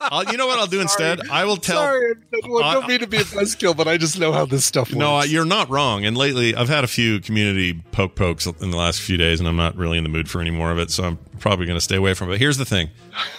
I'll, 0.00 0.24
you 0.24 0.36
know 0.36 0.46
what 0.46 0.58
I'll 0.58 0.66
do 0.66 0.80
instead? 0.80 1.20
I 1.30 1.44
will 1.46 1.56
tell. 1.56 1.76
Sorry, 1.78 2.14
I 2.34 2.40
don't, 2.40 2.62
I 2.64 2.74
don't 2.74 2.86
mean 2.88 3.00
to 3.00 3.06
be 3.06 3.16
a 3.16 3.20
buzzkill, 3.24 3.76
but 3.76 3.88
I 3.88 3.96
just 3.96 4.18
know 4.18 4.32
how 4.32 4.44
this 4.44 4.64
stuff 4.64 4.88
works. 4.90 4.98
No, 4.98 5.22
you're 5.22 5.46
not 5.46 5.70
wrong. 5.70 6.04
And 6.04 6.16
lately, 6.16 6.54
I've 6.54 6.68
had 6.68 6.84
a 6.84 6.86
few 6.86 7.20
community 7.20 7.82
poke 7.92 8.14
pokes 8.14 8.46
in 8.46 8.70
the 8.70 8.76
last 8.76 9.00
few 9.00 9.16
days, 9.16 9.40
and 9.40 9.48
I'm 9.48 9.56
not 9.56 9.74
really 9.76 9.96
in 9.98 10.04
the 10.04 10.10
mood 10.10 10.28
for 10.28 10.40
any 10.40 10.50
more 10.50 10.70
of 10.70 10.78
it. 10.78 10.90
So 10.90 11.04
I'm 11.04 11.16
probably 11.40 11.66
going 11.66 11.78
to 11.78 11.82
stay 11.84 11.96
away 11.96 12.12
from 12.14 12.28
it. 12.28 12.32
But 12.32 12.38
here's 12.40 12.58
the 12.58 12.66
thing: 12.66 12.90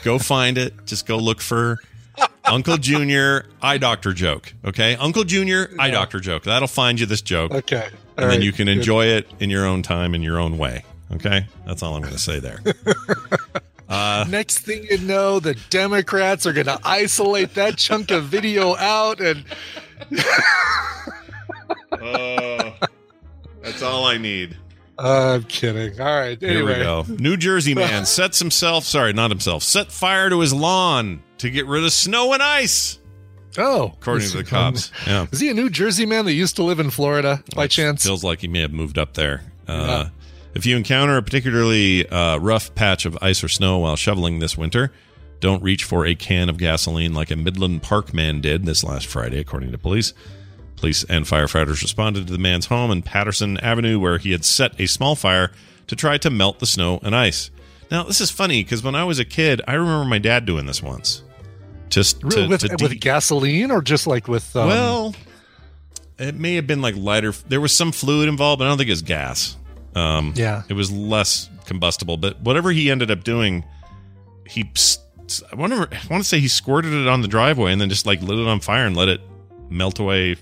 go 0.04 0.18
find 0.18 0.58
it. 0.58 0.74
Just 0.88 1.06
go 1.06 1.18
look 1.18 1.42
for 1.42 1.78
Uncle 2.46 2.78
Junior 2.78 3.46
eye 3.62 3.78
doctor 3.78 4.12
joke. 4.12 4.54
Okay, 4.66 4.96
Uncle 4.96 5.26
Junior 5.26 5.70
eye 5.78 5.92
doctor 5.92 6.20
joke. 6.20 6.44
That'll 6.44 6.68
find 6.68 7.00
you 7.00 7.06
this 7.06 7.22
joke. 7.22 7.52
Okay, 7.54 7.88
and 8.18 8.26
All 8.26 8.32
then 8.32 8.42
you 8.42 8.52
can 8.52 8.66
good. 8.66 8.78
enjoy 8.78 9.06
it 9.06 9.28
in 9.40 9.52
your 9.52 9.66
own 9.66 9.84
time, 9.84 10.16
in 10.16 10.24
your 10.24 10.40
own 10.40 10.58
way. 10.58 10.84
Okay, 11.14 11.46
that's 11.68 11.84
all 11.84 11.96
I'm 11.96 12.02
going 12.02 12.14
to 12.16 12.20
say 12.20 12.40
there. 12.40 12.62
Uh, 13.90 14.26
Next 14.30 14.60
thing 14.60 14.86
you 14.90 14.98
know, 14.98 15.40
the 15.40 15.56
Democrats 15.70 16.46
are 16.46 16.54
going 16.54 16.66
to 16.68 16.80
isolate 16.84 17.54
that 17.54 17.78
chunk 17.78 18.12
of 18.12 18.26
video 18.26 18.76
out, 18.76 19.22
and 19.22 19.46
oh, 22.02 22.74
that's 23.62 23.82
all 23.82 24.06
I 24.06 24.18
need. 24.18 24.58
I'm 25.00 25.44
kidding. 25.44 26.00
All 26.02 26.06
right, 26.20 26.40
Here 26.40 26.66
we 26.66 26.74
go. 26.74 27.06
New 27.08 27.38
Jersey 27.38 27.76
man 27.76 28.06
sets 28.08 28.40
himself, 28.40 28.84
sorry, 28.84 29.14
not 29.14 29.30
himself, 29.30 29.64
set 29.64 29.92
fire 29.92 30.30
to 30.30 30.40
his 30.40 30.54
lawn 30.54 31.22
to 31.38 31.50
get 31.50 31.68
rid 31.68 31.84
of 31.84 31.92
snow 31.94 32.34
and 32.34 32.42
ice. 32.42 33.00
Oh, 33.60 33.94
According 34.02 34.28
to 34.30 34.38
the 34.38 34.44
he- 34.44 34.50
cops. 34.50 34.92
Yeah. 35.06 35.28
Is 35.32 35.40
he 35.40 35.50
a 35.50 35.54
New 35.54 35.70
Jersey 35.70 36.06
man 36.06 36.26
that 36.26 36.34
used 36.34 36.56
to 36.58 36.64
live 36.64 36.80
in 36.80 36.90
Florida 36.90 37.44
by 37.56 37.68
chance? 37.68 38.04
Feels 38.04 38.24
like 38.24 38.42
he 38.42 38.48
may 38.48 38.62
have 38.62 38.72
moved 38.74 38.98
up 38.98 39.14
there. 39.14 39.44
Uh, 39.68 40.10
If 40.58 40.66
you 40.66 40.76
encounter 40.76 41.16
a 41.18 41.22
particularly 41.22 42.10
uh, 42.10 42.40
rough 42.40 42.74
patch 42.74 43.06
of 43.06 43.16
ice 43.22 43.44
or 43.44 43.48
snow 43.48 43.78
while 43.78 43.96
shoveling 43.96 44.40
this 44.40 44.58
winter, 44.58 44.92
don't 45.40 45.62
reach 45.62 45.84
for 45.84 46.04
a 46.04 46.16
can 46.16 46.50
of 46.50 46.58
gasoline 46.58 47.14
like 47.14 47.30
a 47.30 47.36
Midland 47.36 47.84
Park 47.84 48.12
man 48.12 48.42
did 48.42 48.66
this 48.66 48.84
last 48.84 49.06
Friday, 49.06 49.40
according 49.40 49.72
to 49.72 49.78
police. 49.78 50.16
Police 50.76 51.04
and 51.04 51.26
firefighters 51.26 51.84
responded 51.84 52.26
to 52.26 52.34
the 52.34 52.40
man's 52.40 52.66
home 52.66 52.90
in 52.90 53.04
Patterson 53.04 53.60
Avenue, 53.60 54.00
where 54.00 54.18
he 54.18 54.32
had 54.32 54.44
set 54.44 54.74
a 54.82 54.88
small 54.88 55.14
fire 55.14 55.52
to 55.86 55.96
try 55.96 56.18
to 56.18 56.32
melt 56.32 56.58
the 56.58 56.66
snow 56.66 57.00
and 57.04 57.16
ice. 57.16 57.52
Now, 57.92 58.06
this 58.06 58.20
is 58.20 58.32
funny 58.32 58.64
because 58.64 58.82
when 58.82 58.96
I 58.96 59.04
was 59.04 59.20
a 59.20 59.26
kid, 59.26 59.62
I 59.68 59.76
remember 59.76 60.06
my 60.06 60.18
dad 60.18 60.48
doing 60.48 60.66
this 60.66 60.82
once. 60.82 61.22
Just 61.90 62.22
to, 62.22 62.48
with, 62.48 62.62
to 62.62 62.78
with 62.82 63.00
gasoline 63.00 63.70
or 63.70 63.84
just 63.84 64.08
like 64.08 64.28
with 64.28 64.56
um, 64.56 64.70
well, 64.70 65.16
it 66.18 66.34
may 66.34 66.56
have 66.56 66.66
been 66.66 66.82
like 66.82 66.96
lighter. 66.96 67.32
There 67.48 67.62
was 67.62 67.78
some 67.78 67.92
fluid 67.92 68.28
involved, 68.28 68.58
but 68.58 68.66
I 68.66 68.70
don't 68.70 68.80
think 68.80 68.90
it 68.90 68.94
was 68.94 69.04
gas. 69.04 69.56
Um, 69.96 70.34
Yeah. 70.36 70.64
it 70.70 70.74
was 70.74 70.92
less 70.92 71.50
combustible. 71.66 72.18
But 72.18 72.40
whatever 72.42 72.72
he 72.72 72.92
ended 72.92 73.10
up 73.12 73.24
doing, 73.24 73.64
he 74.48 74.70
I 75.52 75.56
wonder. 75.56 75.76
I 75.92 76.00
want 76.10 76.24
to 76.24 76.28
say 76.30 76.40
he 76.40 76.48
squirted 76.48 76.94
it 76.94 77.08
on 77.08 77.22
the 77.22 77.28
driveway 77.28 77.72
and 77.74 77.82
then 77.82 77.90
just 77.90 78.06
like 78.06 78.22
lit 78.22 78.40
it 78.40 78.48
on 78.48 78.60
fire 78.62 78.86
and 78.86 78.96
let 78.96 79.10
it 79.10 79.20
melt 79.70 80.00
away 80.00 80.38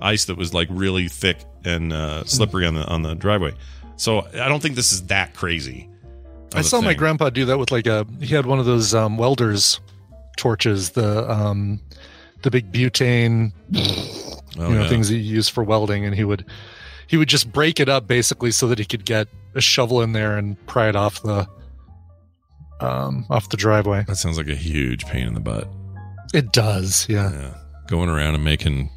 ice 0.00 0.26
that 0.26 0.36
was 0.36 0.54
like 0.54 0.68
really 0.70 1.08
thick 1.08 1.38
and 1.64 1.92
uh, 1.92 2.24
slippery 2.24 2.66
on 2.66 2.74
the 2.74 2.84
on 2.86 3.02
the 3.02 3.14
driveway. 3.14 3.52
So 3.96 4.20
I 4.20 4.48
don't 4.48 4.60
think 4.60 4.74
this 4.76 4.92
is 4.92 5.06
that 5.06 5.34
crazy. 5.34 5.88
I 6.54 6.62
saw 6.62 6.80
my 6.80 6.94
grandpa 6.94 7.30
do 7.30 7.44
that 7.46 7.58
with 7.58 7.72
like 7.72 7.86
a 7.88 8.06
he 8.20 8.34
had 8.34 8.46
one 8.46 8.60
of 8.60 8.66
those 8.66 8.94
um, 8.94 9.18
welders 9.18 9.80
torches, 10.36 10.90
the 10.90 11.28
um, 11.28 11.80
the 12.42 12.50
big 12.52 12.70
butane, 12.70 13.52
Oh, 13.74 14.68
you 14.68 14.74
know, 14.76 14.82
yeah. 14.82 14.88
things 14.88 15.08
that 15.08 15.16
you 15.16 15.22
use 15.34 15.48
for 15.48 15.64
welding, 15.64 16.04
and 16.04 16.14
he 16.14 16.22
would 16.22 16.44
he 17.06 17.16
would 17.16 17.28
just 17.28 17.52
break 17.52 17.80
it 17.80 17.88
up 17.88 18.06
basically 18.06 18.50
so 18.50 18.66
that 18.68 18.78
he 18.78 18.84
could 18.84 19.04
get 19.04 19.28
a 19.54 19.60
shovel 19.60 20.00
in 20.02 20.12
there 20.12 20.36
and 20.36 20.56
pry 20.66 20.88
it 20.88 20.96
off 20.96 21.22
the 21.22 21.46
um, 22.80 23.24
off 23.30 23.48
the 23.50 23.56
driveway. 23.56 24.04
That 24.06 24.16
sounds 24.16 24.36
like 24.36 24.48
a 24.48 24.54
huge 24.54 25.04
pain 25.06 25.26
in 25.26 25.34
the 25.34 25.40
butt. 25.40 25.68
It 26.32 26.52
does, 26.52 27.06
yeah. 27.08 27.32
Yeah. 27.32 27.54
Going 27.86 28.08
around 28.08 28.34
and 28.34 28.44
making 28.44 28.90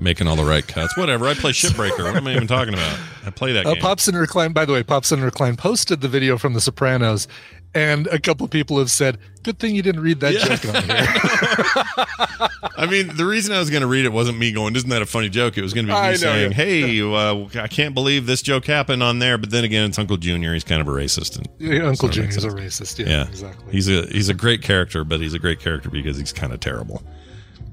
making 0.00 0.28
all 0.28 0.36
the 0.36 0.44
right 0.44 0.66
cuts. 0.66 0.96
Whatever. 0.96 1.26
I 1.26 1.34
play 1.34 1.50
Shipbreaker. 1.50 2.04
What 2.04 2.16
am 2.16 2.26
I 2.28 2.34
even 2.36 2.46
talking 2.46 2.72
about? 2.72 2.98
I 3.26 3.30
play 3.30 3.52
that 3.52 3.66
Uh, 3.66 3.74
game. 3.74 3.82
Pops 3.82 4.06
and 4.06 4.16
Recline, 4.16 4.52
by 4.52 4.64
the 4.64 4.72
way, 4.72 4.82
Pops 4.84 5.10
and 5.10 5.22
Recline 5.24 5.56
posted 5.56 6.00
the 6.00 6.08
video 6.08 6.38
from 6.38 6.54
The 6.54 6.60
Sopranos, 6.60 7.26
and 7.74 8.06
a 8.08 8.18
couple 8.18 8.46
people 8.48 8.78
have 8.78 8.90
said, 8.90 9.18
"Good 9.42 9.58
thing 9.58 9.74
you 9.74 9.82
didn't 9.82 10.00
read 10.02 10.20
that 10.20 10.32
Yeah. 10.34 10.56
joke 10.56 10.74
on 10.74 10.82
here." 10.84 12.48
I 12.76 12.86
mean, 12.90 13.16
the 13.16 13.24
reason 13.26 13.54
I 13.54 13.58
was 13.58 13.70
going 13.70 13.80
to 13.82 13.86
read 13.86 14.04
it 14.04 14.12
wasn't 14.12 14.38
me 14.38 14.52
going, 14.52 14.74
"Isn't 14.76 14.88
that 14.90 15.02
a 15.02 15.06
funny 15.06 15.28
joke?" 15.28 15.58
It 15.58 15.62
was 15.62 15.74
going 15.74 15.86
to 15.86 15.92
be 15.92 16.00
me 16.00 16.08
know, 16.08 16.14
saying, 16.14 16.50
yeah. 16.52 16.56
"Hey, 16.56 17.00
uh, 17.02 17.62
I 17.62 17.68
can't 17.68 17.94
believe 17.94 18.26
this 18.26 18.42
joke 18.42 18.66
happened 18.66 19.02
on 19.02 19.18
there." 19.18 19.38
But 19.38 19.50
then 19.50 19.64
again, 19.64 19.88
it's 19.88 19.98
Uncle 19.98 20.16
Junior. 20.16 20.52
He's 20.54 20.64
kind 20.64 20.80
of 20.80 20.88
a 20.88 20.92
racist, 20.92 21.36
and 21.36 21.48
Yeah, 21.58 21.86
Uncle 21.86 22.08
makes 22.08 22.16
Junior's 22.16 22.44
a 22.44 22.48
racist. 22.50 22.98
Yeah, 22.98 23.08
yeah, 23.08 23.28
exactly. 23.28 23.72
He's 23.72 23.88
a 23.88 24.06
he's 24.06 24.28
a 24.28 24.34
great 24.34 24.62
character, 24.62 25.04
but 25.04 25.20
he's 25.20 25.34
a 25.34 25.38
great 25.38 25.60
character 25.60 25.90
because 25.90 26.16
he's 26.18 26.32
kind 26.32 26.52
of 26.52 26.60
terrible. 26.60 27.02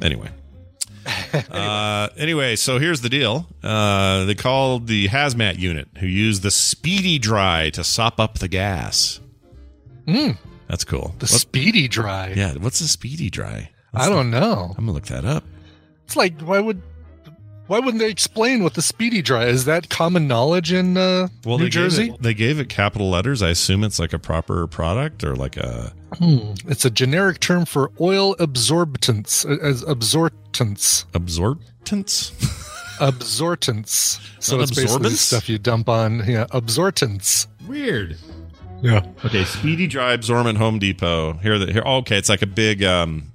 Anyway. 0.01 0.29
uh, 1.51 2.09
anyway, 2.17 2.55
so 2.57 2.79
here's 2.79 2.99
the 2.99 3.07
deal. 3.09 3.47
Uh, 3.63 4.25
they 4.25 4.35
called 4.35 4.87
the 4.87 5.07
hazmat 5.07 5.57
unit 5.57 5.87
who 5.99 6.05
used 6.07 6.41
the 6.43 6.51
speedy 6.51 7.17
dry 7.17 7.69
to 7.71 7.83
sop 7.83 8.19
up 8.19 8.39
the 8.39 8.47
gas. 8.49 9.19
Mm, 10.07 10.37
That's 10.67 10.83
cool. 10.83 11.15
the 11.19 11.25
What- 11.25 11.29
speedy 11.41 11.87
dry. 11.87 12.33
yeah, 12.35 12.53
what's 12.55 12.81
a 12.81 12.87
speedy 12.87 13.29
dry? 13.29 13.69
I 13.93 14.09
don't 14.09 14.29
know. 14.29 14.73
I'm 14.77 14.85
gonna 14.85 14.91
look 14.93 15.05
that 15.05 15.23
up. 15.25 15.43
It's 16.05 16.15
like 16.15 16.39
why 16.41 16.59
would 16.59 16.81
why 17.67 17.79
wouldn't 17.79 17.97
they 17.99 18.09
explain 18.11 18.61
what 18.61 18.75
the 18.75 18.81
speedy 18.83 19.21
dry 19.23 19.45
is? 19.45 19.65
That 19.65 19.89
common 19.89 20.27
knowledge 20.27 20.71
in 20.71 20.97
uh, 20.97 21.29
Well, 21.45 21.57
New 21.57 21.69
Jersey. 21.69 22.09
It, 22.11 22.21
they 22.21 22.33
gave 22.35 22.59
it 22.59 22.69
capital 22.69 23.09
letters. 23.09 23.41
I 23.41 23.49
assume 23.49 23.83
it's 23.83 23.97
like 23.97 24.13
a 24.13 24.19
proper 24.19 24.67
product 24.67 25.23
or 25.23 25.35
like 25.35 25.57
a. 25.57 25.93
Hmm. 26.19 26.53
It's 26.67 26.85
a 26.85 26.91
generic 26.91 27.39
term 27.39 27.65
for 27.65 27.91
oil 27.99 28.35
absorbents, 28.37 29.45
uh, 29.45 29.57
as 29.63 29.81
absorbents, 29.83 31.05
absorbents, 31.15 32.31
absorbents. 32.99 34.19
So 34.39 34.57
Not 34.57 34.63
it's 34.69 34.75
basically 34.79 35.09
stuff 35.11 35.49
you 35.49 35.57
dump 35.57 35.89
on. 35.89 36.23
Yeah, 36.27 36.45
absorbents. 36.51 37.47
Weird. 37.67 38.17
Yeah. 38.81 39.05
Okay, 39.23 39.43
Speedy 39.45 39.87
Dry 39.87 40.13
Absorbent 40.13 40.57
Home 40.57 40.79
Depot. 40.79 41.33
Here, 41.33 41.57
the, 41.57 41.71
here. 41.71 41.83
oh, 41.85 41.97
okay, 41.97 42.17
it's 42.17 42.29
like 42.29 42.41
a 42.41 42.47
big 42.47 42.83
um, 42.83 43.31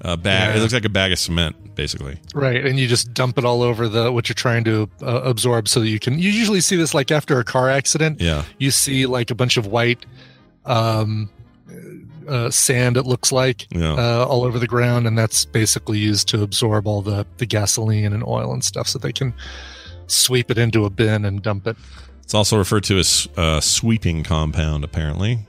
uh, 0.00 0.16
bag. 0.16 0.50
Yeah. 0.50 0.56
It 0.56 0.60
looks 0.62 0.72
like 0.72 0.84
a 0.84 0.88
bag 0.88 1.12
of 1.12 1.18
cement, 1.18 1.74
basically. 1.74 2.18
Right, 2.34 2.64
and 2.64 2.78
you 2.78 2.88
just 2.88 3.12
dump 3.12 3.38
it 3.38 3.44
all 3.44 3.62
over 3.62 3.88
the 3.88 4.10
what 4.12 4.28
you're 4.28 4.34
trying 4.34 4.64
to 4.64 4.88
uh, 5.02 5.22
absorb, 5.22 5.68
so 5.68 5.80
that 5.80 5.88
you 5.88 5.98
can. 5.98 6.18
You 6.18 6.30
usually 6.30 6.60
see 6.60 6.76
this 6.76 6.94
like 6.94 7.10
after 7.10 7.38
a 7.38 7.44
car 7.44 7.68
accident. 7.68 8.20
Yeah. 8.20 8.44
you 8.58 8.70
see 8.70 9.04
like 9.06 9.30
a 9.30 9.34
bunch 9.34 9.56
of 9.58 9.66
white 9.66 10.06
um, 10.64 11.28
uh, 12.28 12.50
sand. 12.50 12.96
It 12.96 13.04
looks 13.04 13.30
like 13.32 13.66
Yeah. 13.74 13.92
uh, 13.94 14.26
all 14.28 14.44
over 14.44 14.58
the 14.58 14.66
ground, 14.68 15.06
and 15.06 15.18
that's 15.18 15.44
basically 15.44 15.98
used 15.98 16.28
to 16.28 16.42
absorb 16.42 16.86
all 16.86 17.02
the 17.02 17.26
the 17.38 17.46
gasoline 17.46 18.12
and 18.12 18.24
oil 18.24 18.52
and 18.52 18.64
stuff, 18.64 18.88
so 18.88 18.98
they 18.98 19.12
can 19.12 19.34
sweep 20.06 20.50
it 20.50 20.56
into 20.58 20.84
a 20.84 20.90
bin 20.90 21.24
and 21.24 21.42
dump 21.42 21.66
it. 21.66 21.76
It's 22.32 22.34
also 22.34 22.56
referred 22.56 22.84
to 22.84 22.98
as 22.98 23.28
uh, 23.36 23.60
sweeping 23.60 24.24
compound, 24.24 24.84
apparently. 24.84 25.40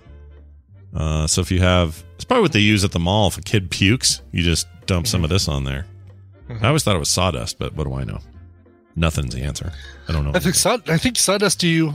Uh, 0.93 1.27
so 1.27 1.39
if 1.39 1.49
you 1.49 1.59
have, 1.59 2.03
it's 2.15 2.25
probably 2.25 2.41
what 2.41 2.51
they 2.51 2.59
use 2.59 2.83
at 2.83 2.91
the 2.91 2.99
mall. 2.99 3.29
If 3.29 3.37
a 3.37 3.41
kid 3.41 3.71
pukes, 3.71 4.21
you 4.33 4.43
just 4.43 4.67
dump 4.85 5.07
some 5.07 5.23
of 5.23 5.29
this 5.29 5.47
on 5.47 5.63
there. 5.63 5.85
I 6.49 6.67
always 6.67 6.83
thought 6.83 6.97
it 6.97 6.99
was 6.99 7.09
sawdust, 7.09 7.57
but 7.57 7.73
what 7.73 7.85
do 7.85 7.93
I 7.93 8.03
know? 8.03 8.19
Nothing's 8.97 9.33
the 9.33 9.43
answer. 9.43 9.71
I 10.09 10.11
don't 10.11 10.25
know. 10.25 10.33
I 10.35 10.39
think 10.39 10.55
saw, 10.55 10.77
I 10.89 10.97
think 10.97 11.15
sawdust. 11.15 11.57
Do 11.57 11.69
you 11.69 11.93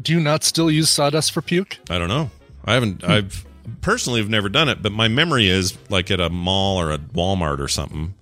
do 0.00 0.12
you 0.12 0.20
not 0.20 0.44
still 0.44 0.70
use 0.70 0.90
sawdust 0.90 1.32
for 1.32 1.42
puke? 1.42 1.78
I 1.90 1.98
don't 1.98 2.06
know. 2.06 2.30
I 2.64 2.74
haven't. 2.74 3.02
I've 3.02 3.44
personally 3.80 4.20
have 4.20 4.30
never 4.30 4.48
done 4.48 4.68
it, 4.68 4.80
but 4.80 4.92
my 4.92 5.08
memory 5.08 5.48
is 5.48 5.76
like 5.88 6.12
at 6.12 6.20
a 6.20 6.30
mall 6.30 6.80
or 6.80 6.92
a 6.92 6.98
Walmart 6.98 7.58
or 7.58 7.66
something. 7.66 8.14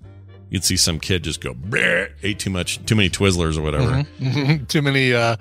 You'd 0.51 0.65
see 0.65 0.77
some 0.77 1.01
kid 1.01 1.25
just 1.25 1.41
go 1.41 1.55
ate 2.23 2.39
too 2.39 2.51
much, 2.51 2.85
too 2.87 2.95
many 2.95 3.11
Twizzlers 3.11 3.57
or 3.59 3.63
whatever. 3.63 4.05
Mhm. 4.21 4.69
too 4.69 4.83
many 4.83 5.13
uh 5.15 5.37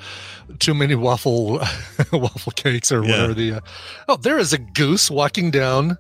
too 0.59 0.73
many 0.73 0.95
waffle 0.95 1.59
waffle 2.11 2.51
cakes 2.53 2.91
or 2.91 3.03
Yeah. 3.03 3.11
whatever 3.11 3.33
the 3.33 3.51
uh, 3.53 3.59
oh 4.07 4.15
there 4.17 4.37
is 4.37 4.53
a 4.53 4.57
goose 4.57 5.09
walking 5.11 5.51
down 5.51 5.97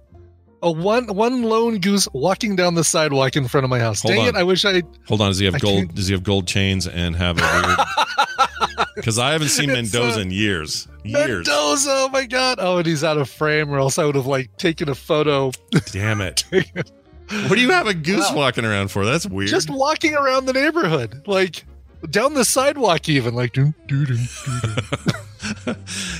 a 0.63 0.71
one 0.71 1.05
one 1.15 1.43
lone 1.43 1.79
goose 1.79 2.07
walking 2.13 2.55
down 2.55 2.73
the 2.75 2.83
sidewalk 2.83 3.35
in 3.35 3.47
front 3.47 3.63
of 3.63 3.69
my 3.69 3.79
house 3.79 4.01
Hold 4.01 4.13
dang 4.15 4.21
on. 4.23 4.27
it 4.29 4.35
i 4.35 4.43
wish 4.43 4.65
i 4.65 4.81
Hold 5.07 5.21
on, 5.21 5.29
does 5.29 5.39
he 5.39 5.45
have 5.45 5.55
I 5.55 5.59
gold? 5.59 5.77
can't- 5.77 5.95
Does 5.95 6.07
he 6.07 6.13
have 6.13 6.23
gold 6.23 6.47
chains 6.47 6.87
and 6.87 7.15
have 7.15 7.37
a 7.39 7.41
weird? 7.67 8.87
Because 8.95 9.19
I 9.27 9.31
haven't 9.33 9.49
seen 9.49 9.67
Mendoza 9.71 10.19
uh, 10.19 10.21
in 10.21 10.31
years. 10.31 10.87
Years. 11.03 11.45
mendoza 11.47 11.89
oh 11.91 12.09
my 12.11 12.25
god 12.25 12.57
oh 12.59 12.77
and 12.77 12.87
he's 12.87 13.03
out 13.03 13.17
of 13.17 13.29
frame 13.29 13.69
or 13.69 13.77
else 13.77 13.99
i 13.99 14.05
would 14.05 14.15
have 14.15 14.25
like 14.25 14.55
taken 14.57 14.89
a 14.89 14.95
photo 14.95 15.51
Damn 15.91 16.19
it! 16.21 16.43
What 17.29 17.55
do 17.55 17.61
you 17.61 17.71
have 17.71 17.87
a 17.87 17.93
goose 17.93 18.29
Wow. 18.29 18.35
walking 18.37 18.65
around 18.65 18.89
for? 18.91 19.05
That's 19.05 19.25
weird. 19.27 19.49
just 19.49 19.69
walking 19.69 20.13
around 20.15 20.45
the 20.45 20.53
neighborhood 20.53 21.23
like 21.27 21.65
down 22.09 22.33
the 22.35 22.45
sidewalk 22.45 23.09
even 23.09 23.33
like 23.33 23.53
doo, 23.53 23.73
doo, 23.87 24.05
doo, 24.05 24.15
doo. 24.17 25.75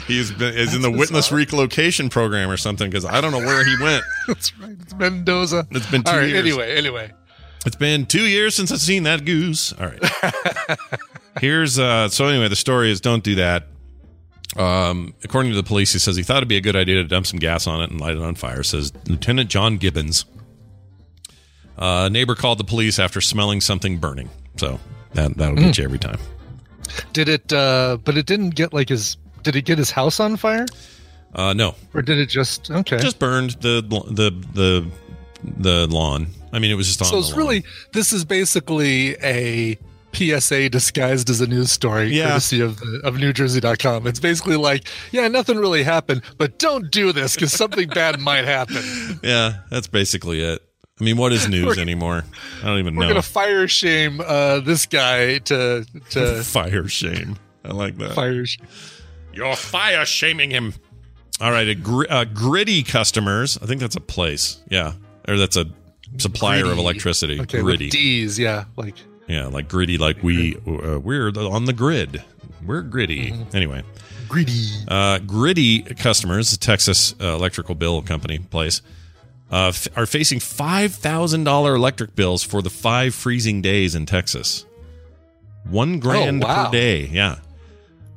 He's 0.07 0.31
been 0.31 0.53
is 0.55 0.73
in 0.75 0.81
the 0.81 0.91
witness 0.91 1.31
relocation 1.31 2.09
program 2.09 2.49
or 2.49 2.57
something. 2.57 2.89
Because 2.89 3.05
I 3.05 3.21
don't 3.21 3.31
know 3.31 3.39
where 3.39 3.63
he 3.65 3.75
went. 3.81 4.03
that's 4.27 4.57
right 4.59 4.75
it's 4.79 4.93
mendoza 4.95 5.67
It's 5.71 5.89
been 5.89 6.03
two 6.03 6.11
all 6.11 6.17
right 6.17 6.27
years. 6.29 6.39
anyway 6.39 6.75
anyway 6.75 7.11
It's 7.65 7.75
been 7.75 8.05
two 8.05 8.23
years 8.27 8.55
since 8.55 8.71
I've 8.71 8.79
seen 8.79 9.03
that 9.03 9.25
goose. 9.25 9.73
All 9.73 9.87
right. 9.87 10.79
Here's 11.39 11.77
uh 11.77 12.09
so 12.09 12.27
anyway, 12.27 12.47
the 12.47 12.55
story 12.55 12.89
is 12.91 13.01
don't 13.01 13.23
do 13.23 13.35
that. 13.35 13.67
Um, 14.57 15.13
according 15.23 15.51
to 15.51 15.55
the 15.57 15.63
police, 15.63 15.91
he 15.91 15.99
says 15.99 16.15
he 16.15 16.23
thought 16.23 16.37
it'd 16.37 16.47
be 16.47 16.55
a 16.55 16.61
good 16.61 16.77
idea 16.77 16.95
to 16.95 17.03
dump 17.03 17.25
some 17.27 17.39
gas 17.39 17.67
on 17.67 17.81
it 17.81 17.91
and 17.91 17.99
light 17.99 18.15
it 18.15 18.21
on 18.21 18.35
fire. 18.35 18.63
Says 18.63 18.93
Lieutenant 19.07 19.49
John 19.49 19.77
Gibbons. 19.77 20.23
Uh, 21.77 22.05
a 22.05 22.09
neighbor 22.09 22.35
called 22.35 22.57
the 22.57 22.63
police 22.63 22.99
after 22.99 23.19
smelling 23.21 23.61
something 23.61 23.97
burning. 23.97 24.29
So 24.57 24.79
that 25.13 25.35
that'll 25.37 25.55
get 25.55 25.77
you 25.77 25.83
every 25.83 25.99
time. 25.99 26.19
Did 27.13 27.27
it? 27.29 27.51
uh 27.51 27.97
But 28.03 28.17
it 28.17 28.25
didn't 28.25 28.51
get 28.55 28.73
like 28.73 28.89
his. 28.89 29.17
Did 29.43 29.55
it 29.55 29.65
get 29.65 29.77
his 29.77 29.91
house 29.91 30.19
on 30.19 30.37
fire, 30.37 30.65
Uh, 31.33 31.53
no, 31.53 31.75
or 31.93 32.01
did 32.01 32.17
it 32.17 32.29
just? 32.29 32.71
Okay. 32.71 32.97
just 32.97 33.19
burned 33.19 33.51
the 33.61 33.81
the 34.09 34.31
the 34.53 34.89
the 35.59 35.87
lawn. 35.87 36.27
I 36.53 36.59
mean, 36.59 36.71
it 36.71 36.75
was 36.75 36.87
just 36.87 37.01
on. 37.01 37.07
so 37.07 37.19
it's 37.19 37.35
really 37.37 37.63
this 37.93 38.13
is 38.13 38.23
basically 38.25 39.15
a 39.21 39.77
PSA 40.13 40.69
disguised 40.69 41.29
as 41.29 41.41
a 41.41 41.47
news 41.47 41.71
story, 41.71 42.07
Yeah. 42.15 42.29
courtesy 42.29 42.61
of 42.61 42.77
the, 42.79 43.01
of 43.03 43.15
NewJersey.com. 43.15 44.07
It's 44.07 44.19
basically 44.21 44.55
like, 44.55 44.87
yeah, 45.11 45.27
nothing 45.27 45.57
really 45.57 45.83
happened, 45.83 46.21
but 46.37 46.57
don't 46.57 46.89
do 46.89 47.11
this 47.11 47.35
because 47.35 47.51
something 47.51 47.89
bad 47.89 48.21
might 48.21 48.45
happen. 48.45 48.81
yeah. 49.23 49.57
That's 49.69 49.87
basically 49.87 50.41
it. 50.41 50.63
I 50.99 51.03
mean, 51.03 51.17
what 51.17 51.33
is 51.33 51.47
news 51.49 51.65
We're- 51.65 51.81
anymore? 51.81 52.23
I 52.61 52.65
don't 52.65 52.79
even 52.79 52.95
know. 52.95 52.99
We're 53.01 53.07
gonna 53.09 53.21
fire 53.21 53.67
shame 53.67 54.21
uh, 54.25 54.59
this 54.61 54.85
guy 54.85 55.39
to 55.39 55.85
to 56.11 56.43
fire 56.43 56.87
shame. 56.87 57.37
I 57.63 57.69
like 57.69 57.97
that. 57.97 58.13
fire. 58.15 58.45
Sh- 58.45 58.57
You're 59.33 59.55
fire 59.55 60.05
shaming 60.05 60.51
him. 60.51 60.73
All 61.41 61.51
right, 61.51 61.67
a 61.67 61.75
gr- 61.75 62.05
uh, 62.09 62.23
Griddy 62.25 62.83
customers. 62.83 63.57
I 63.61 63.65
think 63.65 63.81
that's 63.81 63.97
a 63.97 64.01
place. 64.01 64.61
Yeah, 64.69 64.93
or 65.27 65.37
that's 65.37 65.57
a 65.57 65.65
supplier 66.17 66.65
of 66.71 66.77
electricity. 66.77 67.41
okay, 67.41 67.59
Griddy. 67.61 67.89
D's, 67.89 68.39
yeah, 68.39 68.65
like 68.77 68.95
yeah, 69.27 69.47
like 69.47 69.67
Griddy. 69.67 69.97
Like 69.97 70.23
we 70.23 70.55
uh, 70.65 70.99
we're 70.99 71.27
on 71.29 71.65
the 71.65 71.73
grid. 71.73 72.23
We're 72.65 72.81
Griddy. 72.83 73.31
Mm-hmm. 73.31 73.55
Anyway, 73.55 73.83
Griddy. 74.29 74.69
uh, 74.87 75.19
Griddy 75.19 75.81
customers, 75.81 76.57
Texas 76.57 77.13
uh, 77.19 77.33
Electrical 77.35 77.75
Bill 77.75 78.01
Company 78.01 78.39
place, 78.39 78.81
uh, 79.51 79.67
f- 79.69 79.87
are 79.95 80.05
facing 80.05 80.39
five 80.39 80.93
thousand 80.95 81.43
dollar 81.43 81.75
electric 81.75 82.15
bills 82.15 82.43
for 82.43 82.61
the 82.61 82.69
five 82.69 83.13
freezing 83.15 83.61
days 83.61 83.95
in 83.95 84.05
Texas. 84.05 84.65
One 85.69 85.99
grand 85.99 86.43
Oh, 86.43 86.47
wow. 86.47 86.65
per 86.65 86.71
day. 86.71 87.05
Yeah. 87.07 87.37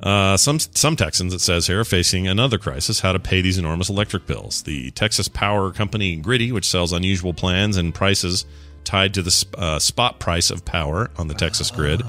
Uh, 0.01 0.37
some 0.37 0.59
some 0.59 0.95
Texans, 0.95 1.33
it 1.33 1.39
says 1.41 1.67
here, 1.67 1.81
are 1.81 1.85
facing 1.85 2.27
another 2.27 2.57
crisis: 2.57 3.01
how 3.01 3.11
to 3.11 3.19
pay 3.19 3.41
these 3.41 3.57
enormous 3.57 3.89
electric 3.89 4.25
bills. 4.25 4.63
The 4.63 4.91
Texas 4.91 5.27
Power 5.27 5.71
Company 5.71 6.15
Griddy, 6.15 6.51
which 6.51 6.69
sells 6.69 6.93
unusual 6.93 7.33
plans 7.33 7.75
and 7.75 7.93
prices 7.93 8.45
tied 8.85 9.13
to 9.15 9.21
the 9.21 9.31
sp- 9.35 9.53
uh, 9.57 9.77
spot 9.79 10.19
price 10.19 10.49
of 10.51 10.63
power 10.63 11.11
on 11.17 11.27
the 11.27 11.33
Texas 11.33 11.69
grid, 11.69 12.01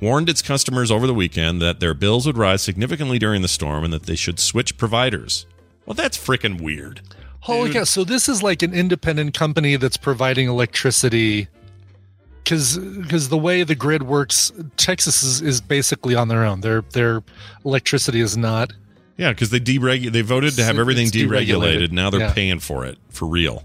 warned 0.00 0.28
its 0.28 0.42
customers 0.42 0.90
over 0.90 1.06
the 1.06 1.14
weekend 1.14 1.62
that 1.62 1.78
their 1.78 1.94
bills 1.94 2.26
would 2.26 2.36
rise 2.36 2.62
significantly 2.62 3.18
during 3.18 3.42
the 3.42 3.48
storm 3.48 3.84
and 3.84 3.92
that 3.92 4.02
they 4.04 4.16
should 4.16 4.40
switch 4.40 4.76
providers. 4.76 5.46
Well, 5.86 5.94
that's 5.94 6.18
freaking 6.18 6.60
weird. 6.60 7.00
Holy 7.40 7.72
cow! 7.72 7.84
So 7.84 8.04
this 8.04 8.28
is 8.28 8.42
like 8.42 8.62
an 8.62 8.74
independent 8.74 9.34
company 9.34 9.76
that's 9.76 9.96
providing 9.96 10.48
electricity. 10.48 11.48
Because 12.44 12.78
because 12.78 13.28
the 13.28 13.38
way 13.38 13.62
the 13.62 13.74
grid 13.74 14.02
works, 14.02 14.52
Texas 14.76 15.22
is, 15.22 15.40
is 15.42 15.60
basically 15.60 16.14
on 16.14 16.28
their 16.28 16.44
own. 16.44 16.60
Their 16.60 16.82
their 16.92 17.22
electricity 17.64 18.20
is 18.20 18.36
not. 18.36 18.72
Yeah, 19.16 19.30
because 19.30 19.50
they 19.50 19.60
deregu- 19.60 20.10
they 20.10 20.22
voted 20.22 20.54
to 20.54 20.64
have 20.64 20.78
everything 20.78 21.08
deregulated. 21.08 21.48
deregulated. 21.88 21.92
Now 21.92 22.10
they're 22.10 22.20
Yeah. 22.20 22.32
paying 22.32 22.58
for 22.58 22.86
it 22.86 22.98
for 23.10 23.26
real. 23.26 23.62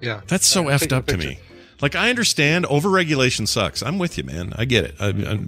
Yeah, 0.00 0.20
That's 0.26 0.46
so 0.46 0.64
effed 0.64 0.92
up 0.92 1.06
to 1.06 1.16
me. 1.16 1.38
Like 1.80 1.94
I 1.96 2.10
understand 2.10 2.66
overregulation 2.66 3.48
sucks. 3.48 3.82
I'm 3.82 3.98
with 3.98 4.18
you, 4.18 4.24
man. 4.24 4.52
I 4.56 4.64
get 4.64 4.84
it. 4.84 4.94
I, 5.00 5.08
I, 5.08 5.38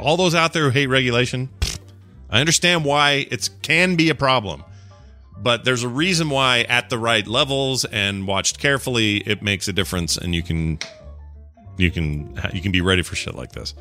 all 0.00 0.16
those 0.16 0.34
out 0.34 0.52
there 0.52 0.64
who 0.64 0.70
hate 0.70 0.86
regulation, 0.86 1.48
I 2.28 2.40
understand 2.40 2.84
why 2.84 3.26
it 3.30 3.48
can 3.62 3.96
be 3.96 4.10
a 4.10 4.14
problem. 4.14 4.62
But 5.42 5.64
there's 5.64 5.82
a 5.82 5.88
reason 5.88 6.28
why, 6.28 6.60
at 6.62 6.90
the 6.90 6.98
right 6.98 7.26
levels 7.26 7.86
and 7.86 8.26
watched 8.26 8.58
carefully, 8.58 9.18
it 9.18 9.42
makes 9.42 9.68
a 9.68 9.72
difference, 9.72 10.18
and 10.18 10.34
you 10.34 10.42
can, 10.42 10.78
you 11.78 11.90
can, 11.90 12.38
you 12.52 12.60
can 12.60 12.72
be 12.72 12.82
ready 12.82 13.02
for 13.02 13.16
shit 13.16 13.34
like 13.34 13.52
this. 13.52 13.74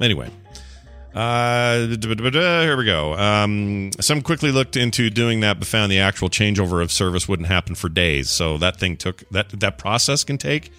Anyway, 0.00 0.30
uh, 1.14 1.86
here 1.86 2.76
we 2.76 2.84
go. 2.86 3.14
Um, 3.14 3.90
some 4.00 4.22
quickly 4.22 4.50
looked 4.50 4.76
into 4.76 5.10
doing 5.10 5.40
that, 5.40 5.58
but 5.58 5.68
found 5.68 5.92
the 5.92 5.98
actual 5.98 6.30
changeover 6.30 6.82
of 6.82 6.90
service 6.90 7.28
wouldn't 7.28 7.48
happen 7.48 7.74
for 7.74 7.90
days. 7.90 8.30
So 8.30 8.56
that 8.58 8.78
thing 8.78 8.96
took 8.96 9.28
that 9.30 9.50
that 9.60 9.76
process 9.76 10.24
can 10.24 10.38
take 10.38 10.72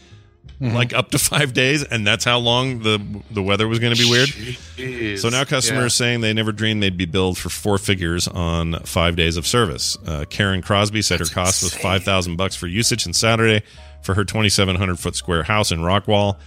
like 0.59 0.93
up 0.93 1.11
to 1.11 1.19
five 1.19 1.53
days, 1.53 1.83
and 1.83 2.05
that's 2.07 2.23
how 2.23 2.37
long 2.39 2.79
the 2.79 2.99
the 3.31 3.41
weather 3.43 3.67
was 3.67 3.79
going 3.79 3.93
to 3.95 4.01
be 4.01 4.09
weird. 4.09 4.29
Jeez. 4.29 5.19
So 5.19 5.29
now 5.29 5.43
customers 5.43 5.83
Yeah. 5.99 6.05
saying 6.05 6.21
they 6.21 6.33
never 6.33 6.51
dreamed 6.51 6.81
they'd 6.81 6.95
be 6.97 7.05
billed 7.05 7.37
for 7.37 7.49
four 7.49 7.77
figures 7.77 8.27
on 8.27 8.79
five 8.83 9.15
days 9.15 9.35
of 9.37 9.45
service. 9.45 9.97
Uh, 10.05 10.25
Karen 10.29 10.61
Crosby 10.61 11.01
said 11.01 11.19
her 11.19 11.25
cost 11.25 11.63
was 11.63 11.73
five 11.73 12.03
thousand 12.03 12.37
bucks 12.37 12.55
for 12.55 12.67
usage 12.67 13.05
on 13.05 13.13
Saturday 13.13 13.63
for 14.01 14.13
her 14.15 14.23
twenty 14.23 14.49
seven 14.49 14.75
hundred 14.77 14.99
foot 14.99 15.15
square 15.15 15.43
house 15.43 15.71
in 15.71 15.79
Rockwall. 15.79 16.37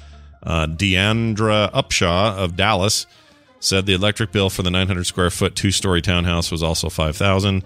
Uh, 0.42 0.66
Deandra 0.66 1.70
Upshaw 1.72 2.36
of 2.36 2.56
Dallas 2.56 3.06
said 3.58 3.84
the 3.86 3.94
electric 3.94 4.32
bill 4.32 4.48
for 4.50 4.62
the 4.62 4.70
nine 4.70 4.86
hundred 4.86 5.04
square 5.04 5.30
foot 5.30 5.54
two 5.56 5.70
story 5.70 6.00
townhouse 6.00 6.50
was 6.50 6.62
also 6.62 6.88
five 6.88 7.16
thousand. 7.16 7.64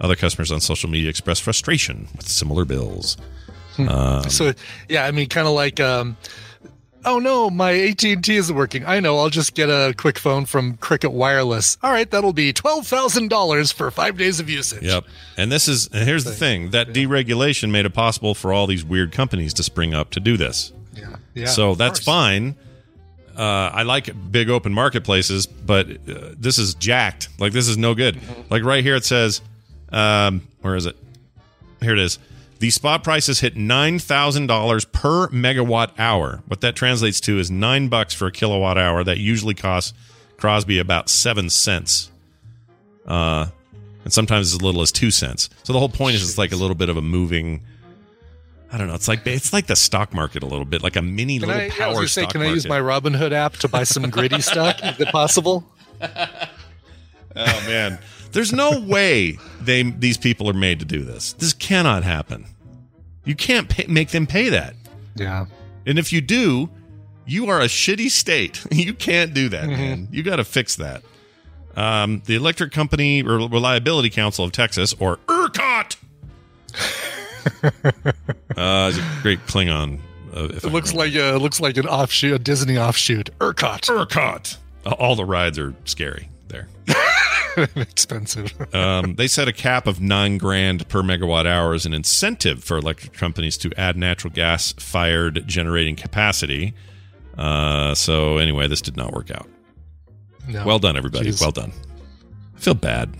Other 0.00 0.16
customers 0.16 0.52
on 0.52 0.60
social 0.60 0.90
media 0.90 1.08
expressed 1.08 1.42
frustration 1.42 2.08
with 2.16 2.28
similar 2.28 2.64
bills. 2.66 3.16
Um, 3.78 4.28
So 4.30 4.52
yeah, 4.88 5.04
I 5.04 5.10
mean, 5.10 5.28
kind 5.28 5.46
of 5.46 5.54
like, 5.54 5.80
um, 5.80 6.16
oh 7.04 7.18
no, 7.18 7.48
my 7.48 7.72
AT 7.72 8.04
and 8.04 8.22
T 8.22 8.36
isn't 8.36 8.54
working. 8.54 8.84
I 8.84 9.00
know. 9.00 9.18
I'll 9.18 9.30
just 9.30 9.54
get 9.54 9.68
a 9.68 9.94
quick 9.96 10.18
phone 10.18 10.44
from 10.44 10.76
Cricket 10.76 11.12
Wireless. 11.12 11.78
All 11.82 11.92
right, 11.92 12.10
that'll 12.10 12.32
be 12.32 12.52
twelve 12.52 12.86
thousand 12.86 13.28
dollars 13.28 13.72
for 13.72 13.90
five 13.90 14.18
days 14.18 14.40
of 14.40 14.50
usage. 14.50 14.82
Yep. 14.82 15.04
And 15.38 15.50
this 15.50 15.68
is 15.68 15.88
and 15.88 16.06
here's 16.06 16.24
the 16.24 16.32
thing 16.32 16.70
that 16.70 16.88
deregulation 16.88 17.70
made 17.70 17.86
it 17.86 17.94
possible 17.94 18.34
for 18.34 18.52
all 18.52 18.66
these 18.66 18.84
weird 18.84 19.12
companies 19.12 19.54
to 19.54 19.62
spring 19.62 19.94
up 19.94 20.10
to 20.10 20.20
do 20.20 20.36
this. 20.36 20.72
Yeah. 20.94 21.16
Yeah. 21.34 21.46
so 21.46 21.74
that's 21.74 22.00
course. 22.00 22.04
fine. 22.04 22.56
Uh, 23.36 23.70
I 23.72 23.82
like 23.82 24.08
big 24.32 24.48
open 24.48 24.72
marketplaces, 24.72 25.46
but 25.46 25.90
uh, 25.90 26.34
this 26.38 26.56
is 26.56 26.74
jacked. 26.74 27.28
Like 27.38 27.52
this 27.52 27.68
is 27.68 27.76
no 27.76 27.94
good. 27.94 28.16
Mm-hmm. 28.16 28.42
Like 28.48 28.64
right 28.64 28.82
here, 28.82 28.96
it 28.96 29.04
says, 29.04 29.42
um, 29.90 30.40
where 30.62 30.74
is 30.74 30.86
it? 30.86 30.96
Here 31.82 31.92
it 31.92 31.98
is. 31.98 32.18
The 32.58 32.70
spot 32.70 33.04
prices 33.04 33.40
hit 33.40 33.56
nine 33.56 33.98
thousand 33.98 34.46
dollars 34.46 34.84
per 34.86 35.28
megawatt 35.28 35.90
hour. 35.98 36.42
What 36.46 36.62
that 36.62 36.74
translates 36.74 37.20
to 37.22 37.38
is 37.38 37.50
nine 37.50 37.88
bucks 37.88 38.14
for 38.14 38.26
a 38.26 38.32
kilowatt 38.32 38.78
hour. 38.78 39.04
That 39.04 39.18
usually 39.18 39.54
costs 39.54 39.92
Crosby 40.38 40.78
about 40.78 41.08
seven 41.10 41.50
cents, 41.50 42.10
uh, 43.06 43.46
and 44.04 44.12
sometimes 44.12 44.54
as 44.54 44.62
little 44.62 44.80
as 44.80 44.90
two 44.90 45.10
cents. 45.10 45.50
So 45.64 45.72
the 45.74 45.78
whole 45.78 45.88
point 45.90 46.14
is 46.16 46.22
it's 46.22 46.38
like 46.38 46.52
a 46.52 46.56
little 46.56 46.74
bit 46.76 46.88
of 46.88 46.96
a 46.96 47.02
moving. 47.02 47.60
I 48.72 48.78
don't 48.78 48.88
know. 48.88 48.94
It's 48.94 49.08
like 49.08 49.26
it's 49.26 49.52
like 49.52 49.66
the 49.66 49.76
stock 49.76 50.14
market 50.14 50.42
a 50.42 50.46
little 50.46 50.64
bit, 50.64 50.82
like 50.82 50.96
a 50.96 51.02
mini 51.02 51.38
Can 51.38 51.48
little 51.48 51.62
I, 51.62 51.66
yeah, 51.66 51.84
I 51.84 51.88
was 51.88 51.96
power 51.96 52.06
say, 52.06 52.22
stock 52.22 52.32
can 52.32 52.42
I 52.42 52.46
use 52.46 52.66
market. 52.66 52.82
my 52.84 53.00
Robinhood 53.00 53.32
app 53.32 53.54
to 53.58 53.68
buy 53.68 53.84
some 53.84 54.08
Griddy 54.10 54.40
stock? 54.40 54.82
Is 54.82 54.98
it 54.98 55.08
possible? 55.08 55.64
Oh 57.38 57.64
man, 57.66 57.98
there's 58.32 58.52
no 58.52 58.80
way 58.80 59.38
they 59.60 59.82
these 59.82 60.16
people 60.18 60.48
are 60.50 60.54
made 60.54 60.78
to 60.80 60.84
do 60.84 61.04
this. 61.04 61.34
This 61.34 61.52
cannot 61.66 62.04
happen. 62.04 62.46
You 63.24 63.34
can't 63.34 63.68
pay, 63.68 63.86
make 63.88 64.10
them 64.10 64.26
pay 64.26 64.48
that. 64.50 64.74
Yeah. 65.16 65.46
And 65.84 65.98
if 65.98 66.12
you 66.12 66.20
do, 66.20 66.68
you 67.26 67.48
are 67.50 67.60
a 67.60 67.64
shitty 67.66 68.10
state. 68.10 68.64
You 68.72 68.94
can't 68.94 69.34
do 69.34 69.48
that, 69.48 69.66
man. 69.68 70.06
You 70.12 70.22
got 70.22 70.36
to 70.36 70.44
fix 70.44 70.76
that. 70.76 71.02
Um, 71.74 72.22
the 72.26 72.36
Electric 72.36 72.70
Company 72.72 73.22
Re- 73.22 73.48
Reliability 73.50 74.10
Council 74.10 74.44
of 74.44 74.52
Texas, 74.52 74.94
or 75.00 75.16
ERCOT, 75.26 75.96
uh, 78.56 78.88
is 78.90 78.98
a 78.98 79.18
great 79.22 79.40
Klingon 79.46 79.98
uh, 80.34 80.44
It 80.44 80.64
I 80.64 80.68
looks 80.68 80.92
remember. 80.92 80.96
like 80.96 81.14
a 81.14 81.34
it 81.36 81.38
looks 81.38 81.60
like 81.60 81.76
an 81.76 81.86
offshoot, 81.86 82.32
a 82.34 82.38
Disney 82.38 82.78
offshoot. 82.78 83.30
ERCOT. 83.40 83.82
ERCOT. 83.88 84.56
All 84.98 85.16
the 85.16 85.24
rides 85.24 85.58
are 85.58 85.74
scary 85.84 86.28
there. 86.48 86.68
Expensive. 87.76 88.52
um, 88.74 89.14
they 89.16 89.26
set 89.26 89.48
a 89.48 89.52
cap 89.52 89.86
of 89.86 90.00
nine 90.00 90.38
grand 90.38 90.88
per 90.88 91.02
megawatt 91.02 91.46
hour 91.46 91.74
as 91.74 91.86
an 91.86 91.94
incentive 91.94 92.62
for 92.62 92.76
electric 92.78 93.12
companies 93.12 93.56
to 93.58 93.70
add 93.78 93.96
natural 93.96 94.32
gas 94.32 94.72
fired 94.78 95.46
generating 95.46 95.96
capacity. 95.96 96.74
Uh, 97.38 97.94
so 97.94 98.38
anyway, 98.38 98.66
this 98.66 98.80
did 98.80 98.96
not 98.96 99.12
work 99.12 99.30
out. 99.30 99.48
No. 100.48 100.64
Well 100.64 100.78
done, 100.78 100.96
everybody. 100.96 101.30
Jeez. 101.30 101.40
Well 101.40 101.50
done. 101.50 101.72
I 102.56 102.58
feel 102.58 102.74
bad 102.74 103.14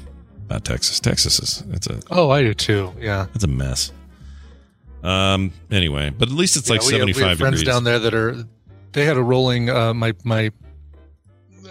about 0.46 0.64
Texas. 0.64 1.00
Texas 1.00 1.38
is 1.40 1.62
it's 1.72 1.86
a 1.88 2.00
Oh, 2.10 2.30
I 2.30 2.42
do 2.42 2.54
too. 2.54 2.92
Yeah. 2.98 3.26
it's 3.34 3.44
a 3.44 3.48
mess. 3.48 3.92
Um. 5.02 5.52
Anyway, 5.70 6.10
but 6.10 6.28
at 6.28 6.34
least 6.34 6.56
it's 6.56 6.70
like 6.70 6.80
Yeah, 6.80 6.84
have- 6.84 6.90
seventy 7.00 7.12
we 7.12 7.22
have 7.22 7.38
friends 7.38 7.62
down 7.62 7.84
there 7.84 7.98
that 7.98 8.14
are. 8.14 8.36
They 8.92 9.04
had 9.04 9.16
a 9.16 9.22
rolling. 9.22 9.68
Uh, 9.70 9.92
my 9.92 10.14
my 10.24 10.50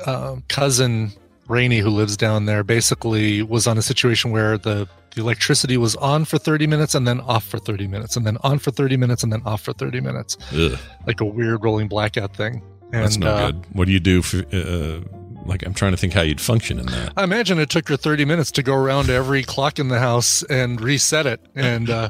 uh, 0.05 0.35
cousin 0.47 1.11
Rainey, 1.47 1.79
who 1.79 1.89
lives 1.89 2.17
down 2.17 2.45
there, 2.45 2.63
basically 2.63 3.41
was 3.41 3.67
on 3.67 3.77
a 3.77 3.81
situation 3.81 4.31
where 4.31 4.57
the 4.57 4.87
the 5.15 5.21
electricity 5.21 5.77
was 5.77 5.95
on 5.97 6.25
for 6.25 6.37
thirty 6.37 6.67
minutes 6.67 6.93
and 6.95 7.07
then 7.07 7.21
off 7.21 7.45
for 7.45 7.57
thirty 7.57 7.87
minutes 7.87 8.17
and 8.17 8.25
then 8.25 8.37
on 8.43 8.59
for 8.59 8.71
thirty 8.71 8.97
minutes 8.97 9.23
and 9.23 9.31
then 9.31 9.41
off 9.45 9.61
for 9.61 9.73
thirty 9.73 10.01
minutes, 10.01 10.37
Ugh, 10.53 10.77
like 11.07 11.21
a 11.21 11.25
weird 11.25 11.63
rolling 11.63 11.87
blackout 11.87 12.35
thing. 12.35 12.61
And, 12.91 13.03
that's 13.03 13.17
no 13.17 13.27
uh, 13.27 13.51
good. 13.51 13.65
What 13.73 13.85
do 13.85 13.91
you 13.91 13.99
do? 13.99 14.21
For, 14.21 14.45
uh, 14.53 15.01
like 15.45 15.65
I'm 15.65 15.73
trying 15.73 15.91
to 15.91 15.97
think 15.97 16.13
how 16.13 16.21
you'd 16.21 16.41
function 16.41 16.79
in 16.79 16.87
that. 16.87 17.13
I 17.15 17.23
imagine 17.23 17.59
it 17.59 17.69
took 17.69 17.87
her 17.89 17.97
30 17.97 18.25
minutes 18.25 18.51
to 18.51 18.63
go 18.63 18.73
around 18.73 19.09
every 19.09 19.43
clock 19.43 19.79
in 19.79 19.89
the 19.89 19.99
house 19.99 20.43
and 20.43 20.81
reset 20.81 21.25
it. 21.25 21.39
And 21.55 21.89
uh, 21.89 22.09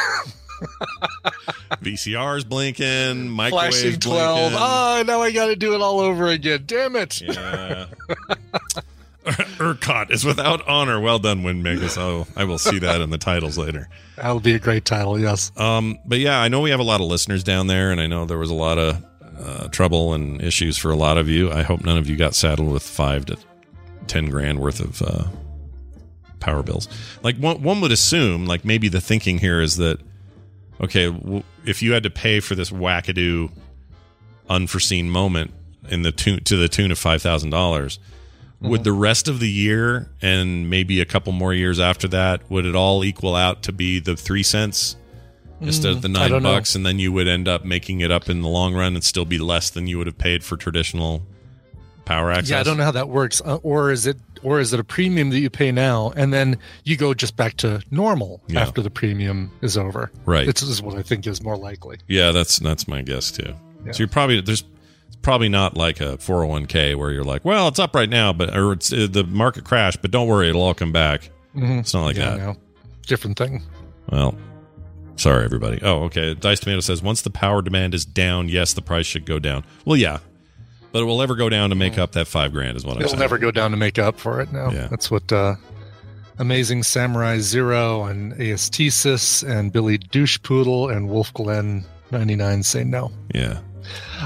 VCR's 1.82 2.44
blinking, 2.44 3.28
microwaves 3.28 3.80
flashing 3.80 4.00
12. 4.00 4.38
blinking. 4.38 4.58
Oh, 4.60 5.02
now 5.06 5.22
I 5.22 5.32
got 5.32 5.46
to 5.46 5.56
do 5.56 5.74
it 5.74 5.80
all 5.80 6.00
over 6.00 6.26
again. 6.28 6.64
Damn 6.66 6.96
it. 6.96 7.20
Yeah. 7.20 7.86
ERCOT 9.24 10.10
is 10.10 10.24
without 10.24 10.66
honor. 10.66 11.00
Well 11.00 11.18
done, 11.18 11.42
Wind 11.42 11.64
Windmaker. 11.64 11.88
So 11.88 12.26
I 12.36 12.44
will 12.44 12.58
see 12.58 12.78
that 12.80 13.00
in 13.00 13.10
the 13.10 13.18
titles 13.18 13.56
later. 13.56 13.88
That'll 14.16 14.40
be 14.40 14.54
a 14.54 14.58
great 14.58 14.84
title, 14.84 15.18
yes. 15.18 15.52
Um, 15.56 15.98
but 16.04 16.18
yeah, 16.18 16.40
I 16.40 16.48
know 16.48 16.60
we 16.60 16.70
have 16.70 16.80
a 16.80 16.84
lot 16.84 17.00
of 17.00 17.06
listeners 17.06 17.44
down 17.44 17.68
there, 17.68 17.92
and 17.92 18.00
I 18.00 18.06
know 18.06 18.24
there 18.24 18.38
was 18.38 18.50
a 18.50 18.54
lot 18.54 18.78
of 18.78 19.04
uh, 19.38 19.68
trouble 19.68 20.12
and 20.14 20.42
issues 20.42 20.76
for 20.76 20.90
a 20.90 20.96
lot 20.96 21.18
of 21.18 21.28
you. 21.28 21.50
I 21.50 21.62
hope 21.62 21.84
none 21.84 21.98
of 21.98 22.08
you 22.08 22.16
got 22.16 22.34
saddled 22.34 22.72
with 22.72 22.82
five 22.82 23.26
to 23.26 23.38
ten 24.08 24.28
grand 24.28 24.58
worth 24.60 24.80
of 24.80 25.02
uh, 25.02 25.24
power 26.40 26.62
bills. 26.62 26.88
Like 27.22 27.36
one, 27.36 27.62
one 27.62 27.80
would 27.80 27.92
assume, 27.92 28.46
like 28.46 28.64
maybe 28.64 28.88
the 28.88 29.00
thinking 29.00 29.38
here 29.38 29.60
is 29.60 29.76
that 29.76 30.00
okay, 30.80 31.06
w- 31.10 31.42
if 31.64 31.82
you 31.82 31.92
had 31.92 32.02
to 32.04 32.10
pay 32.10 32.40
for 32.40 32.54
this 32.54 32.70
wackadoo, 32.70 33.50
unforeseen 34.48 35.10
moment 35.10 35.52
in 35.88 36.02
the 36.02 36.12
tune 36.12 36.42
to 36.44 36.56
the 36.56 36.68
tune 36.68 36.90
of 36.90 36.98
five 36.98 37.22
thousand 37.22 37.50
dollars. 37.50 37.98
Mm-hmm. 38.56 38.68
Would 38.70 38.84
the 38.84 38.92
rest 38.92 39.26
of 39.28 39.40
the 39.40 39.50
year 39.50 40.08
and 40.20 40.70
maybe 40.70 41.00
a 41.00 41.04
couple 41.04 41.32
more 41.32 41.52
years 41.52 41.80
after 41.80 42.06
that, 42.08 42.48
would 42.50 42.64
it 42.66 42.76
all 42.76 43.04
equal 43.04 43.34
out 43.34 43.62
to 43.64 43.72
be 43.72 43.98
the 43.98 44.16
three 44.16 44.44
cents 44.44 44.96
instead 45.60 45.92
of 45.92 46.02
the 46.02 46.08
Mm, 46.08 46.12
nine 46.12 46.30
don't 46.30 46.42
know. 46.42 46.52
bucks, 46.54 46.74
and 46.74 46.84
then 46.86 46.98
you 46.98 47.12
would 47.12 47.26
end 47.28 47.48
up 47.48 47.64
making 47.64 48.00
it 48.00 48.10
up 48.10 48.28
in 48.28 48.40
the 48.42 48.48
long 48.48 48.74
run 48.74 48.94
and 48.94 49.02
still 49.04 49.24
be 49.24 49.38
less 49.38 49.70
than 49.70 49.86
you 49.86 49.98
would 49.98 50.06
have 50.06 50.18
paid 50.18 50.42
for 50.44 50.56
traditional 50.56 51.22
power 52.04 52.30
access? 52.30 52.50
Yeah, 52.50 52.60
I 52.60 52.62
don't 52.62 52.76
know 52.76 52.84
how 52.84 52.90
that 52.92 53.08
works. 53.08 53.40
Uh, 53.44 53.56
or 53.62 53.90
is 53.90 54.06
it 54.06 54.16
or 54.42 54.58
is 54.60 54.72
it 54.72 54.80
a 54.80 54.84
premium 54.84 55.30
that 55.30 55.38
you 55.38 55.50
pay 55.50 55.70
now 55.72 56.12
and 56.16 56.32
then 56.32 56.58
you 56.84 56.96
go 56.96 57.14
just 57.14 57.36
back 57.36 57.56
to 57.58 57.80
normal 57.90 58.40
Yeah. 58.48 58.60
after 58.60 58.82
the 58.82 58.90
premium 58.90 59.50
is 59.62 59.76
over? 59.78 60.10
Right. 60.24 60.46
This 60.46 60.62
is 60.62 60.82
what 60.82 60.96
I 60.98 61.02
think 61.02 61.26
is 61.26 61.42
more 61.42 61.56
likely. 61.56 61.98
Yeah, 62.08 62.32
that's 62.32 62.58
that's 62.58 62.88
my 62.88 63.02
guess 63.02 63.30
too. 63.30 63.54
Yeah. 63.86 63.92
So 63.92 63.98
you're 63.98 64.08
probably 64.08 64.40
there's 64.40 64.64
it's 65.08 65.16
probably 65.22 65.48
not 65.48 65.76
like 65.76 66.00
a 66.00 66.16
401k 66.18 66.96
where 66.96 67.10
you're 67.12 67.24
like, 67.24 67.44
well, 67.44 67.68
it's 67.68 67.78
up 67.78 67.94
right 67.94 68.08
now, 68.10 68.32
but 68.32 68.56
or 68.56 68.72
it's 68.72 68.92
uh, 68.92 69.06
the 69.10 69.24
market 69.24 69.64
crashed, 69.64 70.02
but 70.02 70.10
don't 70.10 70.26
worry, 70.28 70.48
it'll 70.48 70.62
all 70.62 70.74
come 70.74 70.92
back. 70.92 71.30
Mhm. 71.54 71.80
It's 71.80 71.94
not 71.94 72.04
like 72.04 72.16
yeah, 72.16 72.30
that. 72.30 72.38
no. 72.38 72.56
Different 73.06 73.36
thing. 73.36 73.62
Well, 74.10 74.34
sorry 75.16 75.44
everybody. 75.44 75.78
Oh, 75.82 76.04
okay. 76.04 76.34
Dice 76.34 76.60
Tomato 76.60 76.80
says 76.80 77.02
once 77.02 77.22
the 77.22 77.30
power 77.30 77.62
demand 77.62 77.94
is 77.94 78.04
down, 78.04 78.48
yes, 78.48 78.72
the 78.72 78.82
price 78.82 79.06
should 79.06 79.26
go 79.26 79.38
down. 79.38 79.64
Well, 79.84 79.96
yeah, 79.96 80.18
but 80.92 81.02
it 81.02 81.04
will 81.04 81.22
ever 81.22 81.34
go 81.34 81.48
down 81.48 81.70
to 81.70 81.74
make 81.76 81.98
up 81.98 82.12
that 82.12 82.26
five 82.28 82.52
grand 82.52 82.76
is 82.76 82.84
what 82.84 82.96
I'm 82.96 83.00
It'll 83.02 83.10
saying. 83.10 83.20
never 83.20 83.38
go 83.38 83.50
down 83.50 83.70
to 83.72 83.76
make 83.76 83.98
up 83.98 84.18
for 84.18 84.40
it 84.40 84.52
now. 84.52 84.70
Yeah. 84.70 84.88
That's 84.88 85.10
what 85.10 85.32
uh, 85.32 85.54
Amazing 86.38 86.82
Samurai 86.82 87.38
Zero 87.38 88.04
and 88.04 88.32
Aesthesis 88.40 89.42
and 89.42 89.72
Billy 89.72 89.98
Douche 89.98 90.38
Poodle 90.42 90.88
and 90.88 91.08
Wolf 91.08 91.32
Glen 91.34 91.84
99 92.10 92.62
say 92.62 92.84
no. 92.84 93.10
Yeah. 93.34 93.60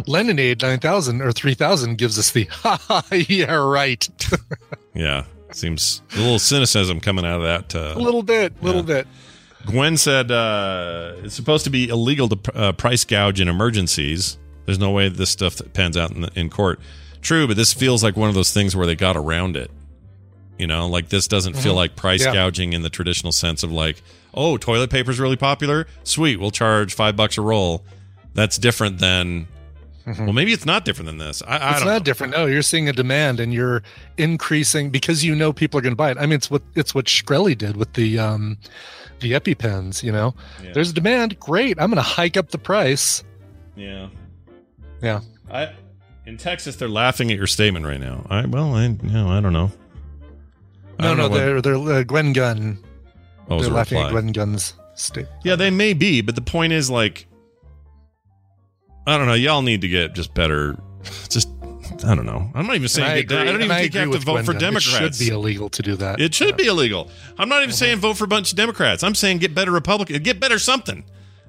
Leninade 0.06 0.60
9000 0.62 1.22
or 1.22 1.32
3000 1.32 1.96
gives 1.96 2.18
us 2.18 2.30
the 2.32 2.44
ha 2.50 2.76
ha 2.88 3.02
yeah 3.12 3.54
right. 3.54 4.08
Yeah. 4.94 5.24
Seems 5.52 6.02
a 6.14 6.18
little 6.18 6.38
cynicism 6.38 7.00
coming 7.00 7.24
out 7.24 7.40
of 7.40 7.42
that. 7.42 7.74
Uh, 7.74 7.94
a 7.96 8.00
little 8.00 8.22
bit, 8.22 8.52
A 8.60 8.64
little 8.64 8.80
Yeah. 8.82 9.02
bit. 9.02 9.06
Gwen 9.66 9.96
said 9.96 10.30
uh, 10.30 11.14
it's 11.24 11.34
supposed 11.34 11.64
to 11.64 11.70
be 11.70 11.88
illegal 11.88 12.28
to 12.28 12.56
uh, 12.56 12.72
price 12.72 13.04
gouge 13.04 13.40
in 13.40 13.48
emergencies. 13.48 14.38
There's 14.66 14.78
no 14.78 14.90
way 14.90 15.08
this 15.08 15.30
stuff 15.30 15.60
pans 15.72 15.96
out 15.96 16.10
in, 16.10 16.22
the, 16.22 16.30
in 16.34 16.50
court. 16.50 16.80
True, 17.22 17.46
but 17.46 17.56
this 17.56 17.72
feels 17.72 18.02
like 18.04 18.16
one 18.16 18.28
of 18.28 18.34
those 18.34 18.52
things 18.52 18.76
where 18.76 18.86
they 18.86 18.94
got 18.94 19.16
around 19.16 19.56
it. 19.56 19.70
You 20.58 20.66
know, 20.66 20.86
like 20.88 21.08
this 21.08 21.26
doesn't 21.28 21.54
feel 21.54 21.72
Mhm. 21.74 21.76
like 21.76 21.96
price 21.96 22.24
Yeah. 22.24 22.32
gouging 22.32 22.72
in 22.72 22.82
the 22.82 22.88
traditional 22.90 23.32
sense 23.32 23.62
of 23.62 23.70
like, 23.72 24.02
oh, 24.34 24.56
toilet 24.56 24.90
paper's 24.90 25.18
really 25.20 25.36
popular. 25.36 25.86
Sweet, 26.04 26.38
we'll 26.40 26.50
charge 26.50 26.94
five 26.94 27.14
bucks 27.16 27.36
a 27.38 27.42
roll. 27.42 27.84
That's 28.34 28.58
different 28.58 28.98
than. 28.98 29.48
Well, 30.06 30.32
maybe 30.32 30.52
it's 30.52 30.64
not 30.64 30.84
different 30.84 31.06
than 31.08 31.18
this. 31.18 31.42
I, 31.46 31.56
I 31.56 31.70
it's 31.72 31.84
not 31.84 31.92
know. 31.94 31.98
different. 31.98 32.32
No, 32.32 32.46
you're 32.46 32.62
seeing 32.62 32.88
a 32.88 32.92
demand 32.92 33.40
and 33.40 33.52
you're 33.52 33.82
increasing 34.16 34.90
because 34.90 35.24
you 35.24 35.34
know 35.34 35.52
people 35.52 35.78
are 35.78 35.80
going 35.82 35.92
to 35.92 35.96
buy 35.96 36.10
it. 36.12 36.16
I 36.18 36.26
mean, 36.26 36.34
it's 36.34 36.48
what 36.50 36.62
it's 36.74 36.94
what 36.94 37.06
Shkreli 37.06 37.58
did 37.58 37.76
with 37.76 37.92
the 37.94 38.18
um, 38.18 38.56
the 39.20 39.32
EpiPens. 39.32 40.02
You 40.04 40.12
know, 40.12 40.34
Yeah. 40.62 40.72
there's 40.74 40.90
a 40.90 40.94
demand. 40.94 41.38
Great, 41.40 41.76
I'm 41.80 41.90
going 41.90 41.96
to 41.96 42.02
hike 42.02 42.36
up 42.36 42.50
the 42.50 42.58
price. 42.58 43.24
Yeah. 43.74 44.06
Yeah. 45.02 45.20
I 45.50 45.70
in 46.26 46.36
Texas 46.36 46.76
they're 46.76 46.88
laughing 46.88 47.30
at 47.30 47.36
your 47.36 47.46
statement 47.46 47.86
right 47.86 48.00
now. 48.00 48.26
I 48.28 48.46
well, 48.46 48.74
I 48.74 48.88
no, 48.88 49.28
I 49.28 49.40
don't 49.40 49.52
know. 49.52 49.70
I 50.98 51.02
No, 51.02 51.08
don't 51.08 51.16
no, 51.18 51.28
know 51.28 51.34
they're 51.34 51.60
they're 51.62 51.76
uh, 51.98 52.02
Gwen 52.02 52.32
Gun. 52.32 52.78
Oh, 53.48 53.60
they're 53.60 53.70
laughing 53.70 53.98
reply. 53.98 54.08
at 54.08 54.12
Gwen 54.12 54.32
Gun's 54.32 54.74
state. 54.94 55.26
Yeah, 55.44 55.54
they 55.56 55.70
may 55.70 55.92
be, 55.92 56.20
but 56.20 56.34
the 56.34 56.40
point 56.40 56.72
is 56.72 56.90
like 56.90 57.26
I 59.06 59.16
don't 59.16 59.26
know, 59.26 59.34
y'all 59.34 59.62
need 59.62 59.82
to 59.82 59.88
get 59.88 60.14
just 60.14 60.34
better 60.34 60.76
just 61.28 61.48
I 62.04 62.14
don't 62.14 62.26
know. 62.26 62.50
I'm 62.54 62.66
not 62.66 62.74
even 62.74 62.88
saying 62.88 63.08
I. 63.08 63.18
I 63.18 63.22
don't 63.22 63.48
even 63.62 63.70
I 63.70 63.82
think 63.82 63.94
you 63.94 64.00
have 64.00 64.10
to 64.12 64.18
vote 64.18 64.44
for 64.44 64.52
Gunn. 64.52 64.60
Democrats. 64.60 65.20
It 65.20 65.24
should 65.24 65.30
be 65.30 65.34
illegal 65.34 65.68
to 65.70 65.82
do 65.82 65.96
that. 65.96 66.20
It 66.20 66.34
should 66.34 66.56
be 66.56 66.66
illegal. 66.66 67.10
I'm 67.38 67.48
not 67.48 67.62
even 67.62 67.72
saying 67.74 67.98
vote 67.98 68.16
for 68.18 68.24
a 68.24 68.28
bunch 68.28 68.50
of 68.50 68.56
Democrats. 68.56 69.02
I'm 69.04 69.14
saying 69.14 69.38
get 69.38 69.54
better 69.54 69.70
Republican, 69.70 70.20
Get 70.22 70.40
better 70.40 70.58
something. 70.58 71.04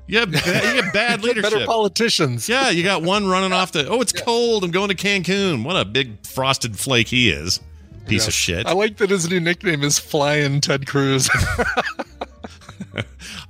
You 0.08 0.20
have, 0.20 0.30
you 0.34 0.42
get 0.82 0.94
bad 0.94 1.20
Get 1.22 1.24
leadership. 1.24 1.52
better 1.52 1.66
politicians. 1.66 2.48
Yeah, 2.48 2.70
you 2.70 2.84
got 2.84 3.04
one 3.04 3.28
running 3.28 3.52
off 3.54 3.72
the. 3.74 3.88
Oh, 3.88 4.00
it's 4.02 4.14
cold. 4.14 4.64
I'm 4.64 4.72
going 4.72 4.90
to 4.90 4.96
Cancun. 4.96 5.64
What 5.66 5.76
a 5.76 5.84
big 5.86 6.26
frosted 6.26 6.80
flake 6.80 7.10
he 7.10 7.30
is. 7.30 7.60
Piece 8.08 8.24
Yeah. 8.24 8.28
of 8.30 8.34
shit. 8.34 8.66
I 8.68 8.72
like 8.74 8.98
that 8.98 9.10
his 9.10 9.30
new 9.30 9.40
nickname 9.42 9.84
is 9.84 10.00
Flying 10.00 10.62
Ted 10.62 10.88
Cruz. 10.88 11.30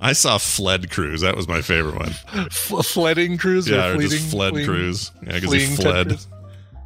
I 0.00 0.12
saw 0.12 0.38
Fled 0.38 0.90
Cruz. 0.90 1.20
That 1.22 1.36
was 1.36 1.48
my 1.48 1.60
favorite 1.60 1.96
one. 1.96 2.10
F- 2.32 2.86
Fledding 2.86 3.38
Cruz 3.38 3.68
yeah, 3.68 3.88
or 3.88 3.94
fleeting, 3.94 4.18
just 4.18 4.30
Fled 4.30 4.52
fleeing- 4.52 4.66
Cruz. 4.68 5.10
Yeah, 5.26 5.32
because 5.40 5.52
he 5.52 5.60
fled. 5.76 6.16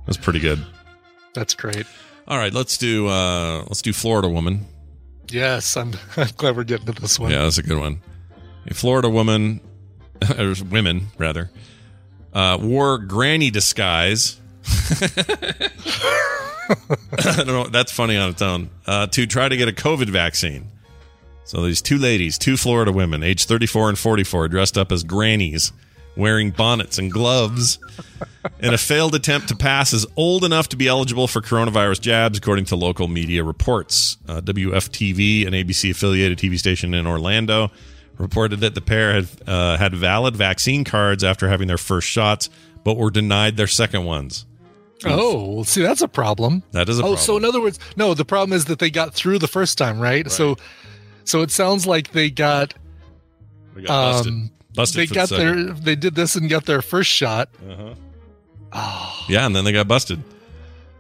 That's 0.07 0.17
pretty 0.17 0.41
good. 0.41 0.65
That's 1.35 1.55
great. 1.55 1.87
All 2.29 2.39
right, 2.39 2.53
let's 2.53 2.77
do 2.79 3.09
uh 3.09 3.59
let's 3.63 3.83
do 3.83 3.93
Florida 3.93 4.29
woman. 4.29 4.67
Yes, 5.29 5.77
I'm, 5.77 5.93
I'm 6.17 6.29
glad 6.37 6.57
we're 6.57 6.65
getting 6.65 6.87
to 6.87 6.93
this 7.01 7.19
one. 7.19 7.31
Yeah, 7.31 7.43
that's 7.43 7.59
a 7.59 7.63
good 7.63 7.79
one. 7.79 8.01
A 8.67 8.75
Florida 8.75 9.09
woman, 9.09 9.61
or 10.39 10.55
women 10.71 11.09
rather, 11.19 11.51
uh, 12.33 12.59
wore 12.61 12.99
granny 12.99 13.51
disguise. 13.51 14.41
I 16.69 17.35
don't 17.37 17.47
know. 17.47 17.67
That's 17.67 17.93
funny 17.93 18.17
on 18.17 18.31
its 18.31 18.43
own. 18.43 18.71
Uh, 18.87 19.07
to 19.09 19.27
try 19.27 19.49
to 19.49 19.57
get 19.57 19.69
a 19.69 19.73
COVID 19.73 20.09
vaccine. 20.09 20.69
So 21.45 21.63
these 21.65 21.83
two 21.83 21.99
ladies, 21.99 22.39
two 22.39 22.57
Florida 22.57 22.93
women, 22.93 23.23
aged 23.23 23.49
34 23.49 23.91
and 23.91 23.99
44, 23.99 24.49
dressed 24.49 24.79
up 24.79 24.93
as 24.93 25.03
grannies, 25.03 25.73
wearing 26.17 26.51
bonnets 26.51 26.99
and 26.99 27.13
gloves, 27.13 27.79
in 28.61 28.73
a 28.73 28.79
failed 28.79 29.15
attempt 29.15 29.49
to 29.49 29.57
pass 29.57 29.93
as 29.93 30.07
old 30.17 30.45
enough 30.45 30.69
to 30.71 30.77
be 30.77 30.89
eligible 30.89 31.27
for 31.27 31.41
coronavirus 31.41 32.01
jabs, 32.01 32.39
according 32.39 32.65
to 32.67 32.77
local 32.77 33.09
media 33.09 33.43
reports. 33.43 34.17
Uh, 34.29 34.41
WFTV, 34.41 35.47
an 35.47 35.53
ABC 35.53 35.91
affiliated 35.91 36.39
TV 36.39 36.59
station 36.59 36.95
in 36.95 37.07
Orlando, 37.07 37.71
reported 38.23 38.61
that 38.61 38.75
the 38.75 38.81
pair 38.81 39.13
had 39.13 39.29
uh, 39.47 39.77
had 39.77 39.95
valid 39.95 40.37
vaccine 40.37 40.85
cards 40.85 41.25
after 41.25 41.49
having 41.49 41.67
their 41.69 41.77
first 41.79 42.09
shots, 42.09 42.49
but 42.85 42.97
were 42.97 43.11
denied 43.11 43.57
their 43.57 43.67
second 43.67 44.05
ones. 44.05 44.47
Oh, 45.05 45.55
well, 45.55 45.65
see, 45.65 45.83
that's 45.83 46.01
a 46.01 46.07
problem. 46.07 46.63
That 46.71 46.89
is 46.89 46.99
a 46.99 47.03
oh, 47.03 47.05
problem. 47.17 47.19
so 47.19 47.37
in 47.37 47.45
other 47.45 47.61
words, 47.61 47.81
no, 47.97 48.15
the 48.15 48.25
problem 48.25 48.57
is 48.57 48.67
that 48.67 48.79
they 48.79 48.89
got 48.89 49.13
through 49.13 49.41
the 49.41 49.49
first 49.49 49.77
time, 49.77 49.99
right? 49.99 50.31
So, 50.31 50.57
so 51.25 51.43
it 51.43 51.51
sounds 51.51 51.89
like 51.89 52.13
they 52.13 52.31
got, 52.31 52.73
They 53.75 53.83
got 53.83 53.89
busted. 54.13 54.33
um, 54.33 54.51
Busted 54.75 55.01
they 55.01 55.07
for 55.07 55.15
got 55.15 55.29
the 55.29 55.37
their 55.37 55.65
they 55.73 55.97
did 55.97 56.15
this 56.15 56.37
and 56.37 56.49
got 56.49 56.65
their 56.67 56.81
first 56.83 57.11
shot. 57.11 57.49
Uh-huh. 57.69 59.25
Yeah, 59.29 59.45
and 59.45 59.55
then 59.55 59.65
they 59.65 59.73
got 59.73 59.89
busted. 59.89 60.23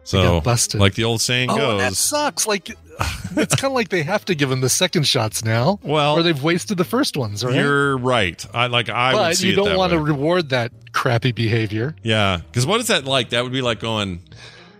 So, 0.04 0.20
got 0.20 0.44
busted. 0.44 0.80
like 0.80 0.94
the 0.94 1.04
old 1.04 1.20
saying 1.20 1.48
Oh, 1.50 1.56
goes, 1.56 1.80
that 1.80 1.94
sucks. 1.94 2.46
Like 2.46 2.76
it's 3.36 3.54
kind 3.56 3.70
of 3.70 3.74
like 3.74 3.88
they 3.88 4.02
have 4.02 4.24
to 4.26 4.34
give 4.34 4.48
them 4.50 4.60
the 4.60 4.68
second 4.68 5.04
shots 5.06 5.44
now. 5.44 5.78
Well- 5.82 6.14
or 6.18 6.22
they've 6.22 6.42
wasted 6.42 6.78
the 6.78 6.84
first 6.84 7.16
ones, 7.16 7.44
right? 7.44 7.54
you're 7.54 7.96
right. 7.98 8.44
I 8.54 8.66
like 8.66 8.88
I 8.88 9.12
would 9.14 9.18
but 9.18 9.36
see 9.36 9.50
you 9.50 9.56
don't 9.56 9.76
want 9.76 9.92
way. 9.92 9.98
to 9.98 10.02
reward 10.04 10.50
that 10.50 10.72
crappy 10.92 11.32
behavior. 11.32 11.94
Yeah, 12.02 12.38
because 12.46 12.66
what 12.66 12.80
is 12.80 12.88
that 12.88 13.04
like? 13.04 13.30
That 13.30 13.42
would 13.42 13.52
be 13.52 13.62
like 13.62 13.80
going. 13.80 14.20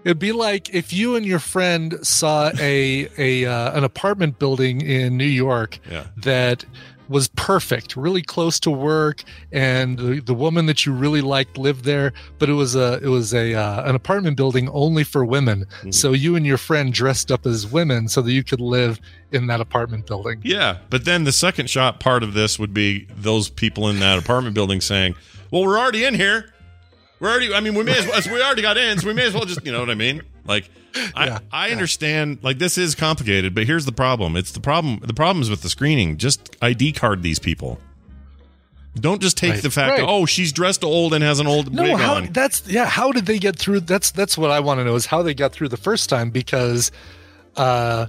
It'd 0.04 0.18
be 0.18 0.32
like 0.32 0.74
if 0.74 0.92
you 0.92 1.14
and 1.14 1.24
your 1.24 1.38
friend 1.38 2.04
saw 2.04 2.50
a 2.58 3.08
a 3.18 3.44
uh, 3.46 3.76
an 3.78 3.84
apartment 3.84 4.38
building 4.38 4.80
in 4.80 5.16
New 5.16 5.24
York 5.24 5.78
Yeah. 5.88 6.06
that 6.18 6.64
was 7.12 7.28
perfect, 7.28 7.96
really 7.96 8.22
close 8.22 8.58
to 8.60 8.70
work, 8.70 9.22
and 9.52 9.98
the, 9.98 10.20
the 10.20 10.34
woman 10.34 10.66
that 10.66 10.84
you 10.84 10.92
really 10.92 11.20
liked 11.20 11.58
lived 11.58 11.84
there. 11.84 12.12
But 12.38 12.48
it 12.48 12.54
was 12.54 12.74
a 12.74 12.98
it 13.02 13.08
was 13.08 13.32
a 13.34 13.54
uh, 13.54 13.88
an 13.88 13.94
apartment 13.94 14.36
building 14.36 14.68
only 14.70 15.04
for 15.04 15.24
women. 15.24 15.66
Mm-hmm. 15.66 15.90
So 15.90 16.12
you 16.12 16.34
and 16.34 16.46
your 16.46 16.58
friend 16.58 16.92
dressed 16.92 17.30
up 17.30 17.46
as 17.46 17.66
women 17.66 18.08
so 18.08 18.22
that 18.22 18.32
you 18.32 18.42
could 18.42 18.60
live 18.60 19.00
in 19.30 19.46
that 19.46 19.60
apartment 19.60 20.06
building. 20.06 20.40
Yeah, 20.42 20.78
but 20.90 21.04
then 21.04 21.24
the 21.24 21.32
second 21.32 21.70
shot 21.70 22.00
part 22.00 22.22
of 22.22 22.34
this 22.34 22.58
would 22.58 22.74
be 22.74 23.06
those 23.14 23.48
people 23.48 23.88
in 23.88 24.00
that 24.00 24.18
apartment 24.18 24.54
building 24.54 24.80
saying, 24.80 25.14
"Well, 25.50 25.62
we're 25.62 25.78
already 25.78 26.04
in 26.04 26.14
here. 26.14 26.52
We're 27.20 27.30
already. 27.30 27.54
I 27.54 27.60
mean, 27.60 27.74
we 27.74 27.84
may 27.84 27.98
as 27.98 28.06
well. 28.06 28.34
We 28.34 28.42
already 28.42 28.62
got 28.62 28.76
in, 28.76 28.98
so 28.98 29.06
we 29.06 29.14
may 29.14 29.26
as 29.26 29.34
well 29.34 29.44
just. 29.44 29.64
You 29.64 29.72
know 29.72 29.80
what 29.80 29.90
I 29.90 29.94
mean? 29.94 30.22
Like, 30.44 30.68
I 31.14 31.26
Yeah, 31.26 31.38
I 31.52 31.70
understand. 31.70 32.38
Like, 32.42 32.58
this 32.58 32.76
is 32.78 32.94
complicated, 32.94 33.54
but 33.54 33.64
here's 33.66 33.84
the 33.86 33.92
problem. 33.92 34.36
It's 34.36 34.52
the 34.52 34.60
problem. 34.60 35.00
The 35.02 35.14
problem 35.14 35.42
is 35.42 35.48
with 35.50 35.62
the 35.62 35.68
screening. 35.68 36.16
Just 36.18 36.56
ID 36.60 36.92
card 36.92 37.22
these 37.22 37.38
people. 37.38 37.78
Don't 38.94 39.22
just 39.22 39.38
take 39.38 39.52
Right. 39.52 39.62
the 39.62 39.70
fact. 39.70 39.90
Right. 39.92 40.00
That, 40.00 40.06
oh, 40.08 40.26
she's 40.26 40.52
dressed 40.52 40.84
old 40.84 41.14
and 41.14 41.24
has 41.24 41.40
an 41.40 41.46
old 41.46 41.72
No, 41.72 41.82
wig 41.84 41.96
how, 41.96 42.16
on. 42.16 42.28
that's 42.32 42.68
yeah. 42.68 42.84
How 42.84 43.10
did 43.10 43.24
they 43.24 43.38
get 43.38 43.56
through? 43.56 43.80
That's 43.80 44.10
that's 44.10 44.36
what 44.36 44.50
I 44.50 44.60
want 44.60 44.80
to 44.80 44.84
know 44.84 44.94
is 44.96 45.06
how 45.06 45.22
they 45.22 45.32
got 45.32 45.52
through 45.52 45.68
the 45.70 45.78
first 45.78 46.10
time 46.10 46.28
because 46.28 46.92
uh, 47.56 48.06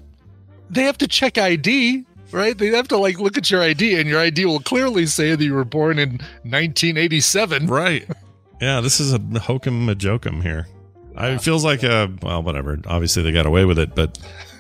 they 0.70 0.84
have 0.84 0.98
to 0.98 1.08
check 1.08 1.38
ID, 1.38 2.04
right? 2.34 2.58
They 2.58 2.68
have 2.68 2.90
to 2.90 2.98
like 2.98 3.18
look 3.18 3.38
at 3.38 3.50
your 3.50 3.62
ID, 3.62 3.98
and 3.98 4.10
your 4.10 4.20
ID 4.20 4.44
will 4.44 4.60
clearly 4.60 5.06
say 5.06 5.34
that 5.36 5.44
you 5.46 5.54
were 5.54 5.64
born 5.64 6.00
in 6.00 6.20
1987. 6.44 7.68
Right. 7.68 8.06
Yeah, 8.62 8.80
this 8.80 9.02
is 9.02 9.12
a 9.12 9.20
hokum 9.20 9.90
a 9.90 9.96
jokum 9.96 10.42
here. 10.42 10.68
I, 11.16 11.30
it 11.30 11.42
feels 11.42 11.64
like 11.64 11.84
a 11.84 12.12
well, 12.22 12.42
whatever. 12.44 12.80
Obviously, 12.88 13.24
they 13.24 13.32
got 13.32 13.46
away 13.46 13.66
with 13.66 13.80
it, 13.80 13.94
but 13.96 14.18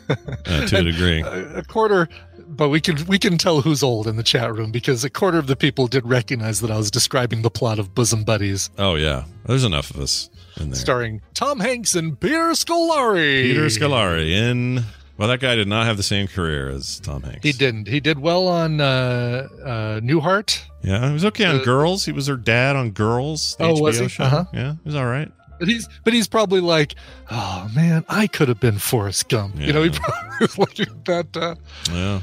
uh, 0.09 0.65
to 0.67 0.77
a 0.79 0.83
degree. 0.91 1.21
A, 1.21 1.57
a 1.59 1.63
quarter, 1.63 2.07
but 2.47 2.69
we 2.69 2.79
can 2.81 2.97
we 3.07 3.17
can 3.19 3.37
tell 3.37 3.61
who's 3.61 3.83
old 3.83 4.07
in 4.07 4.15
the 4.15 4.23
chat 4.23 4.53
room 4.53 4.71
because 4.71 5.03
a 5.03 5.09
quarter 5.09 5.37
of 5.37 5.47
the 5.47 5.55
people 5.55 5.87
did 5.87 6.05
recognize 6.07 6.61
that 6.61 6.71
I 6.71 6.77
was 6.77 6.91
describing 6.91 7.41
the 7.41 7.49
plot 7.51 7.79
of 7.79 7.95
Bosom 7.95 8.23
Buddies, 8.23 8.69
Oh 8.77 8.95
yeah, 8.95 9.25
there's 9.45 9.63
enough 9.63 9.89
of 9.91 9.99
us 9.99 10.29
in 10.59 10.69
there. 10.69 10.79
starring 10.79 11.21
Tom 11.33 11.59
Hanks 11.59 11.95
and 11.95 12.19
Peter 12.19 12.51
Scolari. 12.51 13.43
Peter 13.43 13.65
Scolari 13.65 14.31
in. 14.31 14.83
Well, 15.15 15.27
that 15.27 15.39
guy 15.39 15.53
did 15.55 15.67
not 15.67 15.85
have 15.85 15.95
the 15.97 16.03
same 16.03 16.27
career 16.27 16.69
as 16.69 16.99
Tom 16.99 17.21
Hanks. 17.21 17.43
He 17.43 17.51
didn't. 17.51 17.87
He 17.87 17.99
did 17.99 18.17
well 18.17 18.47
on 18.47 18.81
uh, 18.81 19.47
uh, 19.63 19.99
Newhart. 19.99 20.59
Yeah, 20.81 21.07
he 21.07 21.13
was 21.13 21.23
okay 21.25 21.45
on 21.45 21.57
Uh, 21.61 21.63
Girls. 21.63 22.03
He 22.03 22.11
was 22.11 22.25
her 22.25 22.35
dad 22.35 22.75
on 22.75 22.89
Girls. 22.91 23.55
Oh, 23.59 23.79
was 23.79 23.99
he? 23.99 24.07
Show. 24.07 24.23
Uh-huh. 24.23 24.45
Yeah, 24.53 24.71
he 24.73 24.79
was 24.83 24.95
all 24.95 25.05
right. 25.05 25.31
But 25.59 25.67
he's 25.67 25.87
but 26.03 26.13
he's 26.13 26.27
probably 26.27 26.59
like, 26.59 26.95
oh 27.31 27.69
man, 27.75 28.05
I 28.09 28.27
could 28.27 28.47
have 28.49 28.59
been 28.59 28.77
Forrest 28.77 29.29
Gump. 29.29 29.59
You 29.59 29.73
know, 29.73 29.83
he 29.83 29.89
probably 29.91 30.29
was 30.41 30.57
looking 30.57 30.87
at 31.07 31.33
that. 31.33 31.37
Uh, 31.37 31.55
Yeah, 31.91 32.21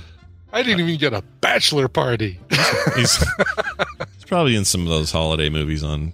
I 0.52 0.62
didn't 0.62 0.80
even 0.80 0.98
get 0.98 1.12
a 1.12 1.22
bachelor 1.40 1.88
party. 1.88 2.40
he's, 2.96 3.16
he's 3.16 4.24
probably 4.26 4.56
in 4.56 4.64
some 4.64 4.82
of 4.82 4.88
those 4.88 5.12
holiday 5.12 5.48
movies 5.48 5.82
on. 5.82 6.12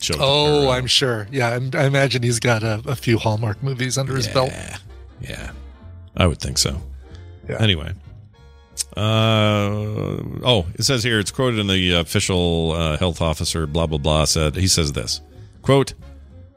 Show 0.00 0.14
oh, 0.18 0.70
I'm 0.70 0.86
sure. 0.86 1.26
Yeah, 1.30 1.50
I'm, 1.50 1.70
I 1.72 1.84
imagine 1.86 2.22
he's 2.22 2.40
got 2.40 2.62
a, 2.62 2.82
a 2.86 2.94
few 2.94 3.16
Hallmark 3.16 3.62
movies 3.62 3.96
under 3.96 4.14
his 4.14 4.28
belt. 4.28 4.50
Yeah, 4.50 4.76
yeah, 5.20 5.50
I 6.16 6.26
would 6.26 6.40
think 6.40 6.58
so. 6.58 6.78
Yeah. 7.48 7.56
Anyway, 7.60 7.94
uh, 8.96 10.20
oh, 10.44 10.66
it 10.74 10.82
says 10.82 11.02
here 11.02 11.18
it's 11.18 11.30
quoted 11.30 11.58
in 11.58 11.68
the 11.68 11.92
official 11.94 12.72
uh, 12.72 12.98
health 12.98 13.22
officer. 13.22 13.66
Blah 13.66 13.86
blah 13.86 13.98
blah 13.98 14.24
said 14.26 14.56
he 14.56 14.68
says 14.68 14.92
this 14.92 15.20
quote: 15.64 15.94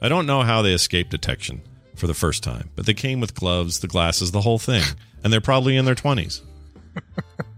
"I 0.01 0.09
don't 0.09 0.25
know 0.25 0.41
how 0.41 0.61
they 0.61 0.73
escaped 0.73 1.09
detection 1.09 1.61
for 1.95 2.07
the 2.07 2.13
first 2.13 2.43
time, 2.43 2.69
but 2.75 2.85
they 2.85 2.93
came 2.93 3.19
with 3.19 3.33
gloves, 3.33 3.79
the 3.79 3.87
glasses, 3.87 4.31
the 4.31 4.41
whole 4.41 4.59
thing, 4.59 4.83
and 5.23 5.31
they're 5.33 5.41
probably 5.41 5.75
in 5.75 5.85
their 5.85 5.95
twenties. 5.95 6.41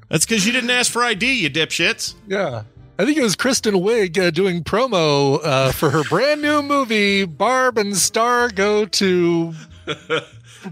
That's 0.10 0.26
because 0.26 0.46
you 0.46 0.52
didn't 0.52 0.70
ask 0.70 0.92
for 0.92 1.04
ID, 1.04 1.34
you 1.34 1.50
dipshits. 1.50 2.16
Yeah. 2.28 2.64
I 2.98 3.06
think 3.06 3.18
it 3.18 3.24
was 3.24 3.38
Kristen 3.38 3.76
Wiig 3.76 4.18
uh, 4.18 4.30
doing 4.30 4.64
promo 4.64 5.40
uh, 5.42 5.72
for 5.72 5.90
her 5.90 6.04
brand 6.04 6.42
new 6.42 6.62
movie, 6.62 7.24
Barb 7.24 7.78
and 7.78 7.96
Star 7.96 8.50
Go 8.50 8.86
to 8.86 9.54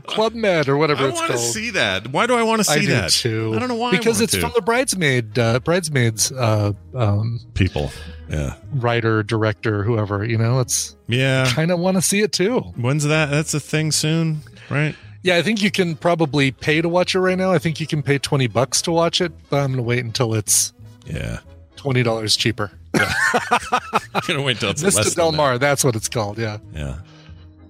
Club 0.05 0.33
Med 0.33 0.67
or 0.69 0.77
whatever 0.77 1.05
I 1.05 1.09
it's 1.09 1.19
want 1.19 1.31
to 1.31 1.37
see 1.37 1.69
that. 1.71 2.07
Why 2.11 2.27
do 2.27 2.35
I 2.35 2.43
want 2.43 2.59
to 2.59 2.63
see 2.63 2.83
I 2.91 3.01
that? 3.01 3.11
too. 3.11 3.53
I 3.55 3.59
don't 3.59 3.69
know 3.69 3.75
why. 3.75 3.89
I 3.89 3.97
Because 3.97 4.21
it's 4.21 4.33
to. 4.33 4.39
from 4.41 4.51
the 4.55 4.61
bridesmaid, 4.61 5.37
uh, 5.39 5.59
bridesmaids 5.59 6.31
uh, 6.31 6.73
um, 6.95 7.39
people. 7.53 7.91
Yeah, 8.29 8.55
writer, 8.73 9.23
director, 9.23 9.83
whoever. 9.83 10.25
You 10.25 10.37
know, 10.37 10.59
it's 10.59 10.95
yeah. 11.07 11.45
kind 11.53 11.71
of 11.71 11.79
want 11.79 11.95
to 11.95 12.01
see 12.01 12.21
it 12.21 12.33
too. 12.33 12.59
When's 12.75 13.05
that? 13.05 13.29
That's 13.29 13.53
a 13.53 13.59
thing 13.59 13.91
soon, 13.93 14.41
right? 14.69 14.95
Yeah, 15.23 15.37
I 15.37 15.41
think 15.41 15.61
you 15.61 15.71
can 15.71 15.95
probably 15.95 16.51
pay 16.51 16.81
to 16.81 16.89
watch 16.89 17.15
it 17.15 17.19
right 17.19 17.37
now. 17.37 17.51
I 17.53 17.57
think 17.59 17.79
you 17.79 17.87
can 17.87 18.03
pay 18.03 18.17
twenty 18.17 18.47
bucks 18.47 18.81
to 18.83 18.91
watch 18.91 19.21
it, 19.21 19.31
but 19.49 19.57
I'm 19.61 19.71
gonna 19.71 19.81
wait 19.83 20.03
until 20.03 20.33
it's 20.33 20.73
Yeah. 21.05 21.39
twenty 21.77 22.03
dollars 22.03 22.35
cheaper. 22.35 22.71
I'm 22.93 24.21
gonna 24.27 24.41
wait 24.41 24.59
till 24.59 24.71
it's 24.71 24.83
less 24.83 25.15
Del 25.15 25.31
Mar, 25.31 25.57
that's 25.57 25.83
what 25.83 25.95
it's 25.95 26.09
called. 26.09 26.37
Yeah. 26.37 26.57
Yeah. 26.73 26.97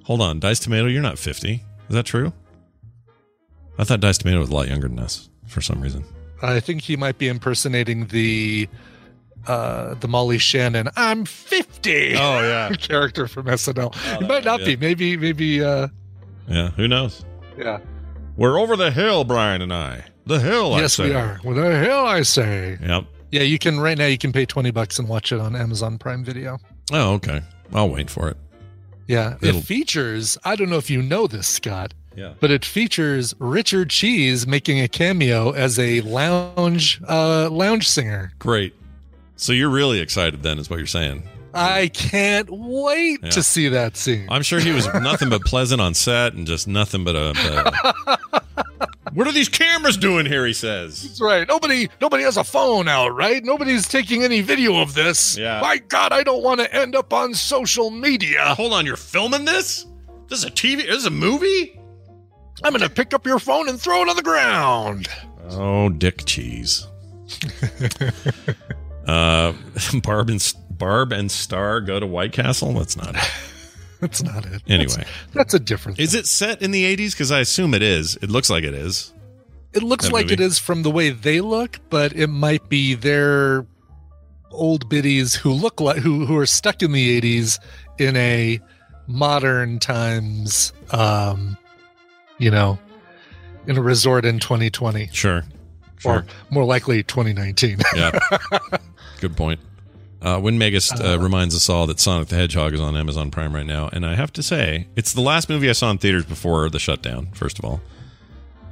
Hold 0.03 0.21
on, 0.21 0.39
Dice 0.39 0.59
Tomato, 0.59 0.87
you're 0.87 1.01
not 1.01 1.19
50. 1.19 1.63
Is 1.89 1.95
that 1.95 2.05
true? 2.05 2.33
I 3.77 3.83
thought 3.83 3.99
Dice 3.99 4.17
Tomato 4.17 4.39
was 4.39 4.49
a 4.49 4.53
lot 4.53 4.67
younger 4.67 4.87
than 4.87 4.99
us 4.99 5.29
for 5.47 5.61
some 5.61 5.81
reason. 5.81 6.03
I 6.41 6.59
think 6.59 6.81
he 6.81 6.97
might 6.97 7.17
be 7.17 7.27
impersonating 7.27 8.07
the 8.07 8.67
uh 9.47 9.93
the 9.95 10.07
Molly 10.07 10.37
Shannon 10.37 10.89
I'm 10.95 11.25
50 11.25 12.15
Oh 12.15 12.39
yeah, 12.41 12.69
character 12.79 13.27
from 13.27 13.45
SNL. 13.45 13.93
that 13.93 14.21
it 14.21 14.27
might 14.27 14.43
not 14.45 14.59
be. 14.59 14.75
be 14.75 14.77
Maybe 14.77 15.17
maybe 15.17 15.63
uh 15.63 15.87
yeah. 16.47 16.69
Who 16.71 16.87
knows? 16.87 17.25
yeah. 17.57 17.79
We're 18.35 18.59
over 18.59 18.75
the 18.77 18.91
hill, 18.91 19.23
Brian 19.23 19.61
and 19.63 19.73
I. 19.73 20.03
The 20.27 20.39
hill. 20.39 20.73
I 20.75 20.81
yes, 20.81 20.99
we 20.99 21.07
say. 21.09 21.13
are. 21.15 21.39
The 21.43 21.79
hell 21.83 22.05
I 22.05 22.21
say? 22.21 22.77
Yep. 22.81 23.05
Yeah, 23.31 23.41
you 23.41 23.57
can 23.57 23.79
right 23.79 23.97
now 23.97 24.05
you 24.05 24.17
can 24.17 24.31
pay 24.31 24.45
20 24.45 24.69
bucks 24.71 24.99
and 24.99 25.07
watch 25.09 25.31
it 25.31 25.39
on 25.39 25.55
Amazon 25.55 25.97
Prime 25.97 26.23
Video. 26.23 26.59
Oh, 26.93 27.13
okay. 27.15 27.41
I'll 27.73 27.89
wait 27.89 28.09
for 28.09 28.29
it. 28.29 28.37
Yeah, 29.07 29.35
It'll- 29.41 29.59
it 29.59 29.65
features, 29.65 30.37
I 30.43 30.55
don't 30.55 30.69
know 30.69 30.77
if 30.77 30.89
you 30.89 31.01
know 31.01 31.27
this, 31.27 31.47
Scott, 31.47 31.93
Yeah. 32.15 32.33
but 32.39 32.51
it 32.51 32.65
features 32.65 33.33
Richard 33.39 33.89
Cheese 33.89 34.45
making 34.45 34.79
a 34.81 34.87
cameo 34.87 35.51
as 35.51 35.79
a 35.79 36.01
lounge 36.01 36.99
uh 37.07 37.49
lounge 37.49 37.87
singer. 37.87 38.33
Great. 38.39 38.73
So 39.35 39.53
you're 39.53 39.69
really 39.69 39.99
excited 39.99 40.43
then, 40.43 40.57
is 40.59 40.69
what 40.69 40.77
you're 40.77 40.87
saying? 40.87 41.23
I 41.53 41.87
can't 41.87 42.49
wait 42.51 43.19
Yeah. 43.23 43.29
to 43.31 43.41
see 43.43 43.67
that 43.69 43.97
scene. 43.97 44.27
I'm 44.29 44.43
sure 44.43 44.59
he 44.59 44.71
was 44.71 44.87
nothing 44.95 45.29
but 45.29 45.41
pleasant 45.45 45.79
on 45.81 45.93
set 45.93 46.33
and 46.33 46.45
just 46.45 46.67
nothing 46.67 47.03
but 47.03 47.15
a. 47.15 47.33
but- 48.05 48.43
what 49.13 49.27
are 49.27 49.31
these 49.31 49.49
cameras 49.49 49.97
doing 49.97 50.25
here? 50.25 50.45
He 50.45 50.53
says. 50.53 51.03
That's 51.03 51.21
right. 51.21 51.47
Nobody 51.47 51.89
nobody 52.01 52.23
has 52.23 52.37
a 52.37 52.43
phone 52.43 52.87
out, 52.87 53.15
right? 53.15 53.43
Nobody's 53.43 53.87
taking 53.87 54.23
any 54.23 54.41
video 54.41 54.81
of 54.81 54.93
this. 54.93 55.37
Yeah. 55.37 55.61
My 55.61 55.77
God, 55.77 56.11
I 56.11 56.23
don't 56.23 56.43
want 56.43 56.59
to 56.61 56.73
end 56.73 56.95
up 56.95 57.13
on 57.13 57.33
social 57.33 57.91
media. 57.91 58.55
Hold 58.55 58.73
on, 58.73 58.85
you're 58.85 58.95
filming 58.95 59.45
this? 59.45 59.85
This 60.27 60.39
is 60.39 60.45
a 60.45 60.51
TV? 60.51 60.85
This 60.85 60.97
is 60.97 61.05
a 61.05 61.11
movie? 61.11 61.79
I'm 62.63 62.73
gonna 62.73 62.89
pick 62.89 63.13
up 63.13 63.25
your 63.25 63.39
phone 63.39 63.69
and 63.69 63.79
throw 63.79 64.01
it 64.01 64.09
on 64.09 64.15
the 64.15 64.23
ground. 64.23 65.07
Oh, 65.49 65.89
Dick 65.89 66.25
Cheese. 66.25 66.87
uh, 69.07 69.53
Barb 70.03 70.29
and 70.29 70.53
Barb 70.71 71.11
and 71.11 71.31
Star 71.31 71.81
go 71.81 71.99
to 71.99 72.07
White 72.07 72.33
Castle. 72.33 72.73
That's 72.73 72.97
not 72.97 73.15
it. 73.15 73.31
That's 74.01 74.21
not 74.23 74.45
it. 74.45 74.61
Anyway. 74.67 74.93
that's, 74.95 75.09
that's 75.33 75.53
a 75.55 75.59
different. 75.59 75.99
Is 75.99 76.13
it 76.13 76.27
set 76.27 76.61
in 76.61 76.71
the 76.71 76.83
80s? 76.95 77.11
Because 77.13 77.31
I 77.31 77.39
assume 77.39 77.73
it 77.73 77.81
is. 77.81 78.15
It 78.17 78.29
looks 78.29 78.49
like 78.49 78.63
it 78.63 78.73
is. 78.73 79.13
It 79.73 79.81
looks 79.83 80.05
that 80.05 80.13
like 80.13 80.25
movie? 80.25 80.35
it 80.35 80.39
is 80.39 80.59
from 80.59 80.83
the 80.83 80.91
way 80.91 81.09
they 81.09 81.41
look, 81.41 81.79
but 81.89 82.13
it 82.13 82.27
might 82.27 82.69
be 82.69 82.93
their 82.93 83.65
old 84.51 84.87
biddies 84.89 85.35
who 85.35 85.51
look 85.51 85.81
like 85.81 85.97
who 85.97 86.25
who 86.25 86.37
are 86.37 86.45
stuck 86.45 86.81
in 86.81 86.91
the 86.91 87.19
'80s 87.21 87.59
in 87.99 88.15
a 88.15 88.59
modern 89.07 89.79
times, 89.79 90.73
um, 90.91 91.57
you 92.37 92.49
know, 92.51 92.77
in 93.67 93.77
a 93.77 93.81
resort 93.81 94.25
in 94.25 94.39
2020 94.39 95.09
Sure. 95.11 95.43
or 96.05 96.25
more 96.49 96.63
likely 96.65 97.03
2019. 97.03 97.79
Yeah. 97.95 98.17
Good 99.21 99.35
point. 99.35 99.59
Uh, 100.21 100.39
Win 100.41 100.57
Megas 100.57 100.91
uh, 100.99 101.17
reminds 101.19 101.55
us 101.55 101.69
all 101.69 101.85
that 101.87 101.99
Sonic 101.99 102.27
the 102.29 102.35
Hedgehog 102.35 102.73
is 102.73 102.81
on 102.81 102.97
Amazon 102.97 103.29
Prime 103.31 103.53
right 103.53 103.65
now, 103.65 103.87
and 103.93 104.05
I 104.05 104.15
have 104.15 104.33
to 104.33 104.43
say, 104.43 104.87
it's 104.95 105.13
the 105.13 105.21
last 105.21 105.47
movie 105.47 105.69
I 105.69 105.73
saw 105.73 105.91
in 105.91 105.99
theaters 105.99 106.25
before 106.25 106.69
the 106.69 106.79
shutdown. 106.79 107.27
First 107.33 107.59
of 107.59 107.65
all, 107.65 107.81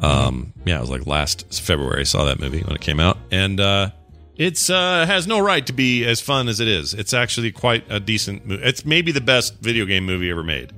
um, 0.01 0.53
yeah, 0.65 0.77
it 0.77 0.81
was 0.81 0.89
like 0.89 1.05
last 1.07 1.61
February 1.61 2.01
I 2.01 2.03
saw 2.03 2.25
that 2.25 2.39
movie 2.39 2.61
when 2.61 2.75
it 2.75 2.81
came 2.81 2.99
out, 2.99 3.17
and 3.31 3.59
uh, 3.59 3.91
It's 4.37 4.69
uh 4.69 5.05
has 5.05 5.27
no 5.27 5.39
right 5.39 5.65
to 5.67 5.73
be 5.73 6.03
as 6.05 6.19
fun 6.19 6.47
as 6.49 6.59
it 6.59 6.67
is. 6.67 6.93
It's 6.93 7.13
actually 7.13 7.51
quite 7.51 7.85
a 7.89 7.99
decent 7.99 8.45
movie. 8.45 8.63
It's 8.63 8.83
maybe 8.83 9.11
the 9.11 9.21
best 9.21 9.59
video 9.59 9.85
game 9.85 10.05
movie 10.05 10.29
ever 10.31 10.43
made. 10.43 10.73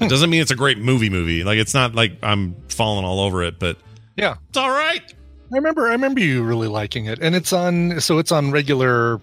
It 0.00 0.08
doesn't 0.08 0.30
mean 0.30 0.40
it's 0.40 0.50
a 0.50 0.56
great 0.56 0.78
movie 0.78 1.10
movie. 1.10 1.44
Like 1.44 1.58
it's 1.58 1.74
not 1.74 1.94
like 1.94 2.12
I'm 2.22 2.56
falling 2.68 3.04
all 3.04 3.20
over 3.20 3.42
it, 3.44 3.58
but 3.60 3.76
Yeah. 4.16 4.36
it's 4.48 4.56
all 4.58 4.70
right. 4.70 5.02
I 5.52 5.56
remember 5.56 5.86
I 5.88 5.90
remember 5.92 6.20
you 6.20 6.42
really 6.42 6.66
liking 6.66 7.06
it. 7.06 7.18
And 7.20 7.34
it's 7.36 7.52
on 7.52 8.00
so 8.00 8.18
it's 8.18 8.32
on 8.32 8.50
regular 8.52 9.20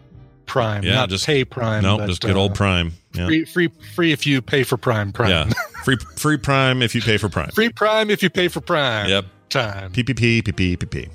Prime, 0.49 0.83
Yeah, 0.83 0.95
not 0.95 1.09
just 1.09 1.25
pay 1.25 1.45
Prime. 1.45 1.83
But, 1.83 2.07
just 2.07 2.21
good 2.21 2.35
uh, 2.35 2.39
old 2.39 2.55
Prime. 2.55 2.91
Yeah. 3.13 3.27
Free 3.27 3.45
free 3.45 3.69
free 3.95 4.11
if 4.11 4.27
you 4.27 4.41
pay 4.41 4.63
for 4.63 4.75
Prime 4.75 5.13
Prime. 5.13 5.29
Yeah. 5.29 5.49
free 5.85 5.97
free 6.17 6.37
Prime 6.37 6.81
if 6.81 6.93
you 6.93 7.01
pay 7.01 7.17
for 7.17 7.29
Prime. 7.29 7.49
free 7.51 7.69
Prime 7.69 8.09
if 8.09 8.21
you 8.21 8.29
pay 8.29 8.47
for 8.49 8.59
Prime. 8.61 9.07
Yep. 9.09 9.25
Time. 9.49 9.91
PPP 9.93 10.43
PPP. 10.43 11.09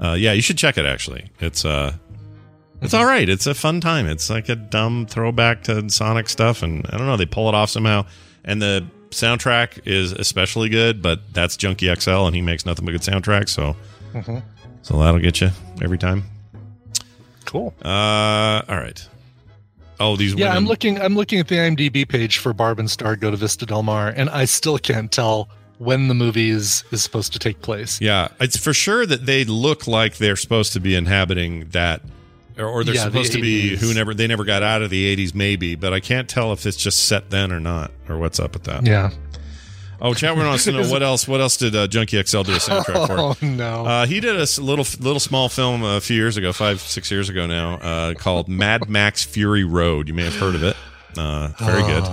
Uh 0.00 0.12
yeah, 0.14 0.32
you 0.32 0.40
should 0.42 0.58
check 0.58 0.78
it 0.78 0.86
actually. 0.86 1.30
It's 1.40 1.64
uh 1.64 1.92
it's 2.82 2.92
all 2.94 3.04
right. 3.06 3.28
It's 3.28 3.46
a 3.46 3.54
fun 3.54 3.80
time. 3.80 4.06
It's 4.06 4.28
like 4.30 4.48
a 4.48 4.56
dumb 4.56 5.06
throwback 5.06 5.64
to 5.64 5.88
Sonic 5.90 6.28
stuff 6.28 6.62
and 6.62 6.86
I 6.90 6.96
don't 6.98 7.06
know, 7.06 7.16
they 7.16 7.26
pull 7.26 7.48
it 7.48 7.54
off 7.54 7.70
somehow. 7.70 8.06
And 8.44 8.60
the 8.62 8.86
soundtrack 9.10 9.86
is 9.86 10.12
especially 10.12 10.68
good, 10.68 11.00
but 11.02 11.20
that's 11.32 11.56
Junkie 11.56 11.92
XL 11.94 12.26
and 12.26 12.34
he 12.34 12.42
makes 12.42 12.66
nothing 12.66 12.84
but 12.84 12.92
good 12.92 13.00
soundtracks, 13.02 13.48
so 13.50 13.74
Mhm. 14.14 14.42
so 14.82 14.98
that'll 15.02 15.20
get 15.20 15.40
you 15.40 15.50
every 15.82 15.98
time. 15.98 16.24
Cool. 17.46 17.74
Uh 17.84 17.88
all 18.68 18.76
right. 18.76 19.08
Oh, 19.98 20.16
these 20.16 20.34
Yeah, 20.34 20.48
women- 20.48 20.56
I'm 20.58 20.66
looking. 20.66 21.00
I'm 21.00 21.14
looking 21.16 21.38
at 21.40 21.48
the 21.48 21.54
IMDb 21.56 22.06
page 22.06 22.36
for 22.38 22.52
Barb 22.52 22.78
and 22.78 22.90
Star 22.90 23.16
Go 23.16 23.30
to 23.30 23.36
Vista 23.38 23.64
Del 23.64 23.82
Mar, 23.82 24.08
and 24.14 24.28
I 24.28 24.44
still 24.44 24.76
can't 24.78 25.10
tell 25.10 25.48
when 25.78 26.08
the 26.08 26.14
movie 26.14 26.50
is 26.50 26.84
is 26.90 27.02
supposed 27.02 27.32
to 27.32 27.38
take 27.38 27.62
place. 27.62 27.98
Yeah, 28.00 28.28
it's 28.38 28.58
for 28.58 28.74
sure 28.74 29.06
that 29.06 29.24
they 29.24 29.44
look 29.44 29.86
like 29.86 30.16
they're 30.18 30.36
supposed 30.36 30.74
to 30.74 30.80
be 30.80 30.94
inhabiting 30.94 31.68
that, 31.70 32.02
or, 32.58 32.66
or 32.66 32.84
they're 32.84 32.94
Yeah, 32.94 33.04
the 33.06 33.10
supposed 33.10 33.32
to 33.32 33.40
be 33.40 33.74
who 33.76 33.94
never 33.94 34.12
they 34.12 34.26
never 34.26 34.44
got 34.44 34.62
out 34.62 34.82
of 34.82 34.90
the 34.90 35.16
'80s, 35.16 35.34
maybe. 35.34 35.76
But 35.76 35.94
I 35.94 36.00
can't 36.00 36.28
tell 36.28 36.52
if 36.52 36.66
it's 36.66 36.76
just 36.76 37.04
set 37.06 37.30
then 37.30 37.50
or 37.50 37.60
not, 37.60 37.90
or 38.06 38.18
what's 38.18 38.38
up 38.38 38.52
with 38.52 38.64
that. 38.64 38.84
Yeah. 38.86 39.10
Oh, 40.00 40.14
chat 40.14 40.36
room 40.36 40.46
wants 40.46 40.64
to 40.64 40.72
know 40.72 40.88
what 40.88 41.02
else. 41.02 41.26
What 41.26 41.40
else 41.40 41.56
did 41.56 41.74
uh, 41.74 41.86
Junkie 41.86 42.22
XL 42.22 42.42
do 42.42 42.52
a 42.52 42.56
soundtrack 42.56 43.06
for? 43.06 43.18
Oh 43.18 43.36
no. 43.40 43.86
Uh, 43.86 44.06
he 44.06 44.20
did 44.20 44.36
a 44.36 44.46
little 44.60 44.86
little 45.00 45.20
small 45.20 45.48
film 45.48 45.82
a 45.82 46.00
few 46.00 46.16
years 46.16 46.36
ago, 46.36 46.52
five 46.52 46.80
six 46.80 47.10
years 47.10 47.28
ago 47.28 47.46
now, 47.46 47.74
uh, 47.74 48.14
called 48.14 48.48
Mad 48.48 48.88
Max 48.88 49.24
Fury 49.24 49.64
Road. 49.64 50.08
You 50.08 50.14
may 50.14 50.24
have 50.24 50.36
heard 50.36 50.54
of 50.54 50.62
it. 50.62 50.76
Uh, 51.16 51.48
very 51.58 51.82
good. 51.82 52.04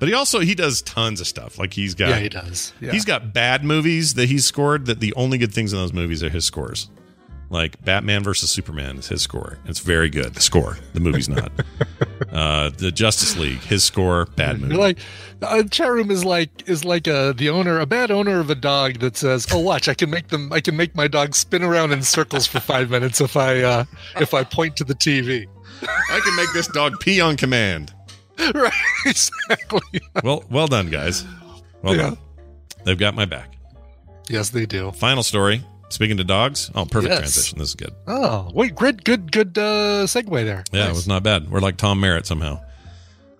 But 0.00 0.08
he 0.08 0.14
also 0.14 0.40
he 0.40 0.56
does 0.56 0.82
tons 0.82 1.20
of 1.20 1.28
stuff. 1.28 1.60
Like 1.60 1.72
he's 1.72 1.94
got 1.94 2.08
yeah, 2.08 2.18
he 2.18 2.28
does. 2.28 2.72
Yeah. 2.80 2.90
He's 2.90 3.04
got 3.04 3.32
bad 3.32 3.62
movies 3.64 4.14
that 4.14 4.28
he's 4.28 4.44
scored 4.44 4.86
that 4.86 4.98
the 4.98 5.14
only 5.14 5.38
good 5.38 5.54
things 5.54 5.72
in 5.72 5.78
those 5.78 5.92
movies 5.92 6.24
are 6.24 6.28
his 6.28 6.44
scores. 6.44 6.90
Like 7.52 7.84
Batman 7.84 8.24
versus 8.24 8.50
Superman 8.50 8.96
is 8.96 9.08
his 9.08 9.20
score. 9.20 9.58
It's 9.66 9.78
very 9.80 10.08
good. 10.08 10.32
The 10.32 10.40
score. 10.40 10.78
The 10.94 11.00
movie's 11.00 11.28
not. 11.28 11.52
uh, 12.32 12.70
the 12.70 12.90
Justice 12.90 13.36
League, 13.36 13.60
his 13.60 13.84
score, 13.84 14.24
bad 14.36 14.58
movie. 14.58 14.72
You're 14.74 14.82
like 14.82 14.98
uh, 15.42 15.62
chat 15.64 15.90
room 15.90 16.10
is 16.10 16.24
like 16.24 16.66
is 16.66 16.82
like 16.82 17.06
a 17.06 17.34
the 17.36 17.50
owner 17.50 17.78
a 17.78 17.84
bad 17.84 18.10
owner 18.10 18.40
of 18.40 18.48
a 18.48 18.54
dog 18.54 19.00
that 19.00 19.18
says 19.18 19.46
oh 19.52 19.58
watch 19.58 19.88
i 19.88 19.92
can 19.94 20.08
make 20.08 20.28
them 20.28 20.52
i 20.52 20.60
can 20.60 20.76
make 20.76 20.94
my 20.94 21.08
dog 21.08 21.34
spin 21.34 21.62
around 21.64 21.92
in 21.92 22.00
circles 22.00 22.46
for 22.46 22.60
five 22.60 22.90
minutes 22.90 23.20
if 23.20 23.36
i 23.36 23.60
uh 23.60 23.84
if 24.20 24.34
i 24.34 24.44
point 24.44 24.76
to 24.76 24.84
the 24.84 24.94
tv 24.94 25.46
I 25.82 26.20
can 26.20 26.36
make 26.36 26.46
this 26.54 26.68
dog 26.68 27.00
pee 27.00 27.20
on 27.20 27.36
command. 27.36 27.92
right 28.54 28.72
exactly 29.04 30.00
Well, 30.22 30.44
well 30.48 30.68
done, 30.68 30.90
guys. 30.90 31.24
Well 31.82 31.96
Yeah. 31.96 32.02
done. 32.02 32.18
They've 32.84 32.98
got 32.98 33.14
my 33.14 33.24
back. 33.24 33.56
yes 34.30 34.50
they 34.50 34.64
do 34.64 34.92
Final 34.92 35.22
story. 35.24 35.64
Speaking 35.92 36.16
to 36.16 36.24
dogs. 36.24 36.70
Oh, 36.74 36.86
perfect 36.86 37.10
Yes. 37.12 37.18
transition. 37.20 37.58
This 37.58 37.68
is 37.68 37.74
good. 37.74 37.92
oh 38.06 38.50
wait 38.54 38.74
good 38.76 39.04
good 39.04 39.30
good 39.30 39.58
uh 39.58 40.06
segue 40.06 40.44
there 40.44 40.64
Yeah, 40.72 40.86
it 40.88 40.94
was 40.94 41.06
not 41.06 41.22
bad. 41.22 41.50
We're 41.50 41.60
like 41.60 41.76
Tom 41.76 42.00
Merritt 42.00 42.26
somehow. 42.26 42.60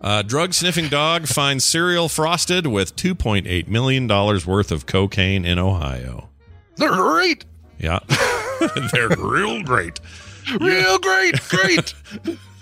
Uh, 0.01 0.21
drug 0.23 0.53
sniffing 0.53 0.89
dog 0.89 1.27
finds 1.29 1.65
cereal 1.65 2.09
frosted 2.09 2.67
with 2.67 2.97
$2.8 2.97 3.69
million 3.69 4.09
worth 4.09 4.73
of 4.73 4.85
cocaine 4.85 5.45
in 5.45 5.59
Ohio. 5.59 6.29
they're 6.77 6.91
great 6.91 7.45
Yeah. 7.79 8.01
They're 8.93 9.09
real 9.19 9.63
great. 9.63 9.99
real 10.61 10.99
great 10.99 11.41
great 11.49 11.95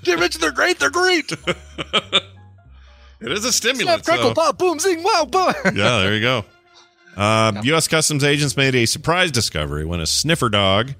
they 0.05 0.16
mentioned 0.16 0.43
they're 0.43 0.51
great 0.53 0.78
they're 0.78 0.91
great 0.91 1.30
It 1.32 3.32
is 3.32 3.45
a 3.45 3.53
snap 3.53 3.74
stimulant. 3.76 4.05
crackle 4.05 4.28
so- 4.28 4.34
pop 4.34 4.59
boom 4.59 4.78
zing 4.78 5.03
wow 5.03 5.26
boom 5.30 5.53
yeah, 5.74 5.99
there 5.99 6.14
you 6.14 6.20
go. 6.22 6.45
Uh, 7.16 7.61
U.S. 7.64 7.88
Customs 7.88 8.24
agents 8.24 8.56
made 8.56 8.74
a 8.74 8.86
surprise 8.86 9.30
discovery 9.30 9.84
when 9.84 10.00
a 10.00 10.06
sniffer 10.06 10.48
dog 10.48 10.94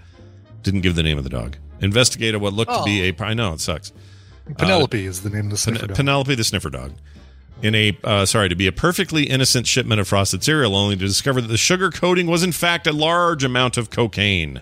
didn't 0.63 0.81
give 0.83 0.95
the 0.97 1.03
name 1.03 1.19
of 1.19 1.25
the 1.25 1.31
dog. 1.31 1.57
Investigated 1.81 2.41
what 2.41 2.53
looked 2.53 2.73
to 2.73 2.83
be 2.85 3.09
a. 3.09 3.15
I 3.25 3.33
know 3.35 3.53
it 3.55 3.61
sucks. 3.61 3.93
penelope 4.59 5.05
is 5.07 5.23
the 5.23 5.31
name 5.31 5.47
of 5.47 5.51
the 5.53 5.57
sniffer 5.57 5.79
Pen- 5.81 5.89
dog. 5.89 5.97
Penelope 5.97 6.35
the 6.35 6.45
sniffer 6.45 6.71
dog. 6.71 6.93
In 7.63 7.75
a 7.75 7.97
uh, 8.05 8.25
sorry 8.27 8.49
to 8.49 8.55
be 8.55 8.67
a 8.67 8.73
perfectly 8.73 9.25
innocent 9.25 9.67
shipment 9.67 10.01
of 10.01 10.09
frosted 10.09 10.43
cereal, 10.43 10.75
only 10.77 10.97
to 10.97 11.07
discover 11.07 11.41
that 11.41 11.49
the 11.49 11.57
sugar 11.59 11.91
coating 11.91 12.27
was 12.27 12.43
in 12.43 12.53
fact 12.53 12.87
a 12.87 12.93
large 12.93 13.45
amount 13.45 13.77
of 13.77 13.91
cocaine. 13.91 14.61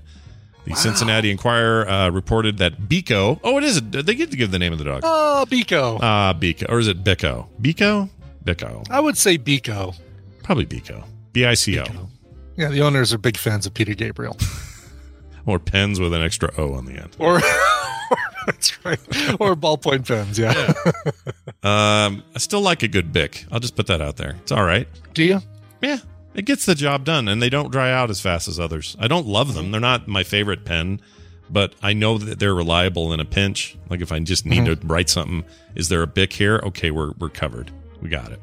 The 0.65 0.75
Cincinnati 0.75 1.31
Enquirer 1.31 1.89
uh, 1.89 2.11
reported 2.11 2.59
that 2.59 2.83
Bico. 2.83 3.41
Oh, 3.43 3.57
it 3.57 3.65
is. 3.65 3.79
A, 3.79 3.81
they 3.81 4.15
get 4.15 4.31
to 4.33 4.37
give 4.37 4.51
the 4.51 4.59
name 4.59 4.73
of 4.73 4.79
the 4.79 4.85
dog. 4.85 5.01
oh 5.05 5.47
Biko. 5.49 5.99
Ah, 6.03 6.37
Bico, 6.39 6.69
or 6.69 6.79
is 6.79 6.89
it 6.89 7.03
Bico? 7.03 7.47
Bico, 7.61 8.11
Bico, 8.45 8.85
I 8.91 9.01
would 9.01 9.17
say 9.17 9.39
Biko. 9.39 9.95
probably 10.43 10.67
Bico. 10.67 11.05
B 11.39 11.45
I 11.45 11.55
C 11.55 11.79
O, 11.79 11.85
Yeah, 12.57 12.69
the 12.69 12.81
owners 12.83 13.13
are 13.15 13.19
big 13.19 13.37
fans 13.37 13.65
of 13.65 13.73
Peter 13.73 13.95
Gabriel. 13.95 14.37
or 15.47 15.61
pens 15.61 16.01
with 16.01 16.13
an 16.13 16.21
extra 16.21 16.51
O 16.59 16.75
on 16.75 16.85
the 16.85 16.95
end. 16.95 17.17
Or 17.21 17.41
that's 18.47 18.85
right. 18.85 18.99
Or 19.41 19.55
ballpoint 19.55 20.09
pens, 20.09 20.37
yeah. 20.37 20.73
Um, 21.63 22.25
I 22.35 22.39
still 22.39 22.61
like 22.61 22.83
a 22.83 22.89
good 22.89 23.13
Bic. 23.13 23.45
I'll 23.53 23.61
just 23.61 23.77
put 23.77 23.87
that 23.87 24.01
out 24.01 24.17
there. 24.17 24.35
It's 24.43 24.51
all 24.51 24.65
right. 24.65 24.89
Do 25.15 25.23
you? 25.23 25.41
Yeah, 25.81 25.99
it 26.35 26.45
gets 26.45 26.67
the 26.67 26.75
job 26.75 27.05
done, 27.05 27.29
and 27.29 27.41
they 27.41 27.51
don't 27.51 27.71
dry 27.71 27.93
out 27.93 28.11
as 28.11 28.21
fast 28.21 28.49
as 28.49 28.59
others. 28.59 28.97
I 28.99 29.07
don't 29.07 29.29
love 29.29 29.55
them; 29.55 29.71
they're 29.71 29.81
not 29.81 30.09
my 30.09 30.25
favorite 30.25 30.65
pen, 30.65 31.01
but 31.49 31.73
I 31.83 31.93
know 31.93 32.19
that 32.19 32.41
they're 32.41 32.53
reliable 32.55 33.13
in 33.13 33.21
a 33.21 33.25
pinch. 33.25 33.79
Like 33.89 34.01
if 34.01 34.11
I 34.11 34.19
just 34.19 34.45
need 34.45 34.65
to 34.65 34.75
write 34.85 35.09
something, 35.09 35.45
is 35.77 35.89
there 35.89 36.03
a 36.03 36.09
bic 36.09 36.33
here? 36.33 36.61
Okay, 36.65 36.91
we're 36.91 37.13
we're 37.21 37.29
covered. 37.29 37.71
We 38.03 38.09
got 38.09 38.33
it. 38.33 38.41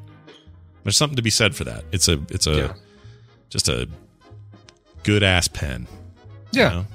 There's 0.83 0.95
something 0.95 1.17
to 1.17 1.21
be 1.23 1.31
said 1.31 1.55
for 1.55 1.65
that. 1.65 1.83
It's 1.91 2.07
a 2.07 2.21
it's 2.29 2.47
a 2.47 2.55
Yeah. 2.55 2.73
Just 3.49 3.67
a 3.69 3.87
good 5.03 5.23
ass 5.23 5.47
pen. 5.47 5.87
Yeah. 6.51 6.69
you 6.69 6.75
know? 6.77 6.85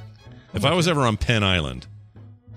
If 0.55 0.65
I 0.65 0.75
was 0.75 0.89
ever 0.89 1.03
on 1.03 1.17
Pen 1.17 1.45
Island, 1.45 1.87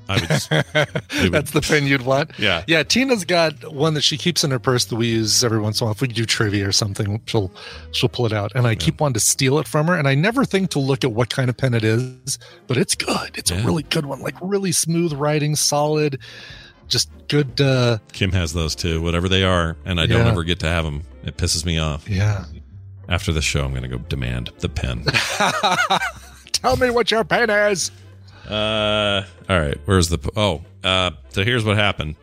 I 0.09 0.19
would. 0.19 0.27
Just, 0.29 0.51
would- 0.51 1.31
That's 1.31 1.51
the 1.51 1.61
pen 1.61 1.85
you'd 1.87 2.01
want. 2.01 2.31
Yeah. 2.39 2.63
Yeah. 2.67 2.83
Tina's 2.83 3.23
got 3.23 3.71
one 3.73 3.93
that 3.93 4.01
she 4.01 4.17
keeps 4.17 4.43
in 4.43 4.51
her 4.51 4.59
purse 4.59 4.85
that 4.85 4.95
we 4.95 5.07
use 5.07 5.43
every 5.43 5.59
once 5.59 5.79
in 5.79 5.83
a 5.83 5.87
while. 5.87 5.93
If 5.93 6.01
we 6.01 6.07
do 6.07 6.25
trivia 6.25 6.67
or 6.67 6.71
something, 6.71 7.21
she'll 7.25 7.51
she'll 7.91 8.09
pull 8.09 8.25
it 8.25 8.33
out. 8.33 8.51
And 8.55 8.65
I 8.67 8.75
keep 8.75 8.99
wanting 8.99 9.13
to 9.13 9.19
steal 9.19 9.59
it 9.59 9.67
from 9.67 9.87
her. 9.87 9.95
And 9.95 10.07
I 10.07 10.15
never 10.15 10.43
think 10.43 10.71
to 10.71 10.79
look 10.79 11.03
at 11.03 11.11
what 11.13 11.29
kind 11.29 11.49
of 11.49 11.55
pen 11.55 11.73
it 11.73 11.83
is, 11.83 12.39
but 12.67 12.77
it's 12.77 12.95
good. 12.95 13.31
It's 13.35 13.51
Yeah. 13.51 13.61
a 13.61 13.65
really 13.65 13.83
good 13.83 14.05
one. 14.05 14.19
Like 14.19 14.35
really 14.41 14.71
smooth 14.71 15.13
writing, 15.13 15.55
solid, 15.55 16.19
just 16.89 17.09
good. 17.29 17.61
uh 17.61 17.99
Kim 18.11 18.31
has 18.33 18.53
those 18.53 18.75
too, 18.75 19.01
whatever 19.01 19.29
they 19.29 19.43
are, 19.43 19.77
and 19.85 20.01
I 20.01 20.05
don't 20.07 20.25
ever 20.27 20.43
get 20.43 20.59
to 20.61 20.67
have 20.67 20.83
them. 20.83 21.03
It 21.23 21.37
pisses 21.37 21.63
me 21.63 21.77
off. 21.77 22.09
Yeah. 22.09 22.43
After 23.09 23.31
the 23.33 23.41
show, 23.41 23.63
I'm 23.65 23.71
going 23.71 23.83
to 23.83 23.89
go 23.89 23.97
demand 23.97 24.51
the 24.59 24.69
pen. 24.69 25.03
Tell 26.53 26.77
me 26.77 26.89
what 26.89 27.11
your 27.11 27.23
pen 27.23 27.49
is. 27.49 27.91
Uh, 28.49 29.23
all 29.49 29.59
right. 29.59 29.77
Where's 29.85 30.09
the? 30.09 30.19
Oh, 30.35 30.61
uh, 30.83 31.11
so 31.29 31.43
here's 31.43 31.65
what 31.65 31.75
happened. 31.77 32.15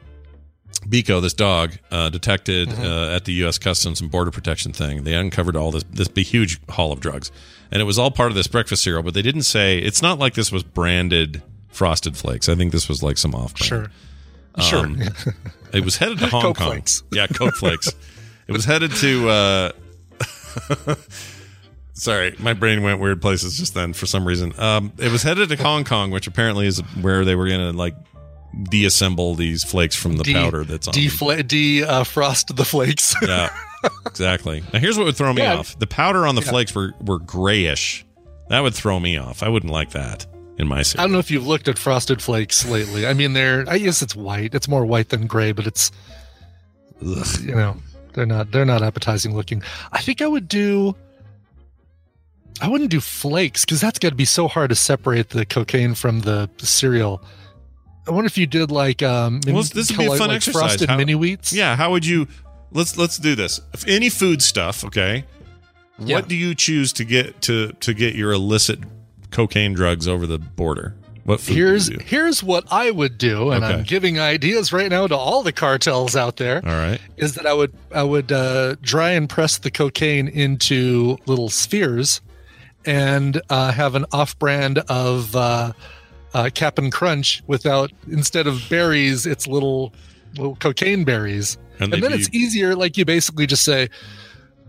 Biko, 0.89 1.21
this 1.21 1.35
dog, 1.35 1.77
uh, 1.91 2.09
detected 2.09 2.69
Mm-hmm. 2.71 2.83
uh, 2.83 3.15
at 3.17 3.25
the 3.27 3.33
U.S. 3.35 3.59
Customs 3.59 4.01
and 4.01 4.11
Border 4.11 4.31
Protection 4.31 4.73
thing. 4.73 5.05
They 5.05 5.15
uncovered 5.15 5.57
all 5.57 5.71
this 5.71 5.85
this 5.93 6.09
big, 6.09 6.27
huge 6.27 6.59
haul 6.71 6.93
of 6.93 7.01
drugs, 7.01 7.31
and 7.71 7.83
it 7.83 7.85
was 7.85 7.99
all 7.99 8.11
part 8.11 8.31
of 8.31 8.35
this 8.37 8.47
breakfast 8.47 8.83
cereal. 8.83 9.03
But 9.03 9.13
they 9.15 9.23
didn't 9.23 9.43
say 9.43 9.79
it's 9.79 10.01
not 10.01 10.19
like 10.19 10.35
this 10.35 10.51
was 10.51 10.63
branded 10.63 11.43
Frosted 11.69 12.17
Flakes. 12.17 12.49
I 12.49 12.55
think 12.55 12.73
this 12.73 12.89
was 12.89 13.03
like 13.03 13.19
some 13.19 13.35
off. 13.35 13.57
Sure. 13.59 13.91
Sure. 14.59 14.87
Um, 14.87 15.01
it 15.73 15.85
was 15.85 15.97
headed 15.99 16.19
to 16.21 16.27
Hong 16.31 16.43
Coke 16.43 16.57
Kong. 16.57 16.69
Flakes. 16.73 17.03
Yeah, 17.13 17.27
Coke 17.27 17.55
Flakes. 17.55 17.89
it 18.49 18.53
was 18.53 18.65
headed 18.65 18.91
to. 18.97 19.29
Uh, 19.29 19.73
sorry, 21.93 22.35
my 22.39 22.53
brain 22.53 22.83
went 22.83 23.01
weird 23.01 23.21
places 23.23 23.57
just 23.59 23.75
then 23.75 23.93
for 23.93 24.07
some 24.07 24.27
reason. 24.27 24.53
Um, 24.59 24.93
it 24.99 25.11
was 25.13 25.23
headed 25.23 25.49
to 25.51 25.57
Hong 25.57 25.85
Kong, 25.85 26.11
which 26.11 26.27
apparently 26.27 26.67
is 26.67 26.81
where 27.01 27.25
they 27.25 27.35
were 27.35 27.49
going 27.49 27.73
to 27.73 27.77
like 27.77 27.95
deassemble 28.65 29.35
these 29.37 29.63
flakes 29.63 29.95
from 29.95 30.17
the 30.17 30.25
De- 30.25 30.33
powder 30.35 30.65
that's 30.65 30.89
on. 30.89 30.95
Defla- 30.95 31.47
de 31.47 31.83
uh, 31.85 32.03
the 32.03 32.65
flakes. 32.65 33.15
Yeah, 33.23 33.51
exactly. 34.07 34.63
Now 34.73 34.79
here's 34.79 34.99
what 34.99 35.05
would 35.05 35.17
throw 35.17 35.33
me 35.33 35.43
Yeah. 35.43 35.57
off: 35.57 35.79
the 35.79 35.87
powder 35.87 36.27
on 36.27 36.35
the 36.35 36.43
Yeah. 36.43 36.51
flakes 36.51 36.75
were 36.75 36.93
were 37.01 37.19
grayish. 37.19 38.05
That 38.49 38.61
would 38.61 38.75
throw 38.75 38.99
me 38.99 39.17
off. 39.17 39.43
I 39.43 39.49
wouldn't 39.49 39.73
like 39.73 39.91
that 39.91 40.27
in 40.59 40.67
my 40.69 40.81
I 40.81 40.83
don't 41.03 41.13
know 41.13 41.19
if 41.21 41.31
you've 41.31 41.47
looked 41.47 41.69
at 41.69 41.79
frosted 41.79 42.21
flakes 42.21 42.69
lately. 42.69 43.07
I 43.07 43.15
mean, 43.15 43.33
they're 43.33 43.65
I 43.69 43.79
guess 43.79 44.03
it's 44.03 44.15
white. 44.17 44.55
It's 44.55 44.69
more 44.69 44.85
white 44.85 45.09
than 45.09 45.27
gray, 45.27 45.53
but 45.53 45.67
it's 45.67 45.91
you 47.01 47.55
know 47.55 47.77
they're 48.13 48.27
not 48.27 48.51
they're 48.53 48.65
not 48.65 48.83
appetizing 48.83 49.35
looking. 49.35 49.63
I 49.93 50.01
think 50.01 50.21
I 50.23 50.27
would 50.27 50.49
do. 50.49 50.95
I 52.61 52.69
wouldn't 52.69 52.91
do 52.91 53.01
flakes 53.01 53.65
because 53.65 53.81
that's 53.81 53.99
got 53.99 54.11
to 54.11 54.15
be 54.15 54.25
so 54.27 54.47
hard 54.49 54.69
to 54.71 54.77
separate 54.77 55.31
the 55.31 55.47
cocaine 55.47 55.95
from 55.95 56.21
the 56.21 56.51
cereal. 56.59 57.23
I 58.07 58.11
wonder 58.13 58.27
if 58.27 58.37
you 58.37 58.47
did 58.47 58.71
like 58.71 59.03
um, 59.03 59.41
Well, 59.47 59.63
this 59.63 59.91
would 59.91 59.99
be 59.99 60.07
a 60.07 60.17
fun 60.17 60.29
like 60.29 60.37
exercise. 60.37 60.61
frosted 60.61 60.91
How- 60.91 60.97
mini 60.97 61.15
wheats. 61.15 61.53
Yeah, 61.53 61.77
how 61.77 61.91
would 61.93 62.05
you? 62.05 62.27
Let's 62.73 62.97
let's 62.99 63.17
do 63.19 63.35
this. 63.35 63.61
If 63.73 63.87
any 63.89 64.11
food 64.11 64.43
stuff, 64.43 64.85
okay. 64.85 65.25
Yeah. 65.99 66.17
What 66.17 66.29
do 66.29 66.37
you 66.37 66.55
choose 66.55 66.93
to 66.95 67.05
get 67.05 67.41
to 67.43 67.73
to 67.73 67.95
get 67.95 68.15
your 68.15 68.33
illicit 68.33 68.79
cocaine 69.31 69.75
drugs 69.75 70.07
over 70.09 70.27
the 70.27 70.39
border? 70.39 70.95
What? 71.31 71.41
Here's 71.41 71.87
do 71.87 71.93
you 71.93 71.99
do? 71.99 72.05
here's 72.05 72.43
what 72.43 72.65
I 72.73 72.91
would 72.91 73.17
do, 73.17 73.51
and 73.53 73.65
I'm 73.65 73.85
giving 73.85 74.19
ideas 74.19 74.73
right 74.73 74.91
now 74.91 75.07
to 75.07 75.17
all 75.17 75.43
the 75.43 75.53
cartels 75.53 76.17
out 76.17 76.37
there. 76.37 76.57
All 76.65 76.73
right. 76.73 77.01
Is 77.17 77.35
that 77.35 77.47
I 77.47 77.53
would 77.53 77.73
I 77.95 78.03
would 78.03 78.33
uh, 78.33 78.75
dry 78.83 79.11
and 79.11 79.29
press 79.29 79.59
the 79.59 79.71
cocaine 79.71 80.27
into 80.29 81.19
little 81.27 81.49
spheres, 81.49 82.21
and 82.85 83.41
uh, 83.49 83.71
have 83.73 83.95
an 83.95 84.07
off-brand 84.13 84.79
of 84.89 85.37
uh, 85.37 85.73
uh, 86.35 86.51
Cap'n 86.53 86.91
Crunch 86.91 87.43
without 87.47 87.93
instead 88.11 88.47
of 88.47 88.61
berries, 88.69 89.25
it's 89.25 89.47
little 89.47 89.93
little 90.37 90.57
cocaine 90.57 91.05
berries, 91.05 91.59
And 91.79 91.95
and, 91.95 92.03
then 92.03 92.11
be- 92.11 92.17
it's 92.19 92.29
easier. 92.35 92.75
Like 92.75 92.97
you 92.97 93.05
basically 93.05 93.47
just 93.47 93.65
say. 93.65 93.89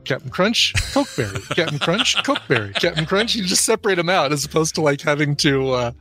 Captain 0.04 0.32
Crunch, 0.32 0.74
Coke 0.94 1.10
Berry, 1.16 1.40
Captain 1.52 1.78
Crunch, 1.78 2.16
Coke 2.24 2.42
Berry, 2.48 2.74
Captain 2.74 3.06
Crunch. 3.06 3.36
You 3.36 3.44
just 3.44 3.64
separate 3.64 3.98
them 3.98 4.10
out 4.10 4.32
as 4.32 4.44
opposed 4.44 4.74
to 4.74 4.82
like 4.82 5.00
having 5.00 5.36
to 5.36 5.70
uh, 5.74 5.92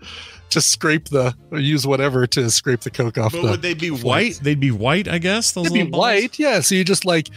to 0.50 0.60
scrape 0.60 1.08
the 1.08 1.34
or 1.50 1.58
use 1.58 1.86
whatever 1.86 2.26
to 2.28 2.50
scrape 2.50 2.80
the 2.80 2.90
Coke 2.90 3.18
off. 3.18 3.32
But 3.32 3.42
the 3.42 3.50
would 3.52 3.62
they 3.62 3.74
be 3.74 3.90
white? 3.90 4.40
They'd 4.42 4.60
be 4.60 4.70
white, 4.70 5.08
I 5.08 5.18
guess. 5.18 5.52
Those 5.52 5.68
They'd 5.70 5.84
be 5.84 5.90
balls? 5.90 6.00
white, 6.00 6.38
yeah. 6.38 6.60
So 6.60 6.74
you 6.74 6.84
just 6.84 7.04
like, 7.04 7.28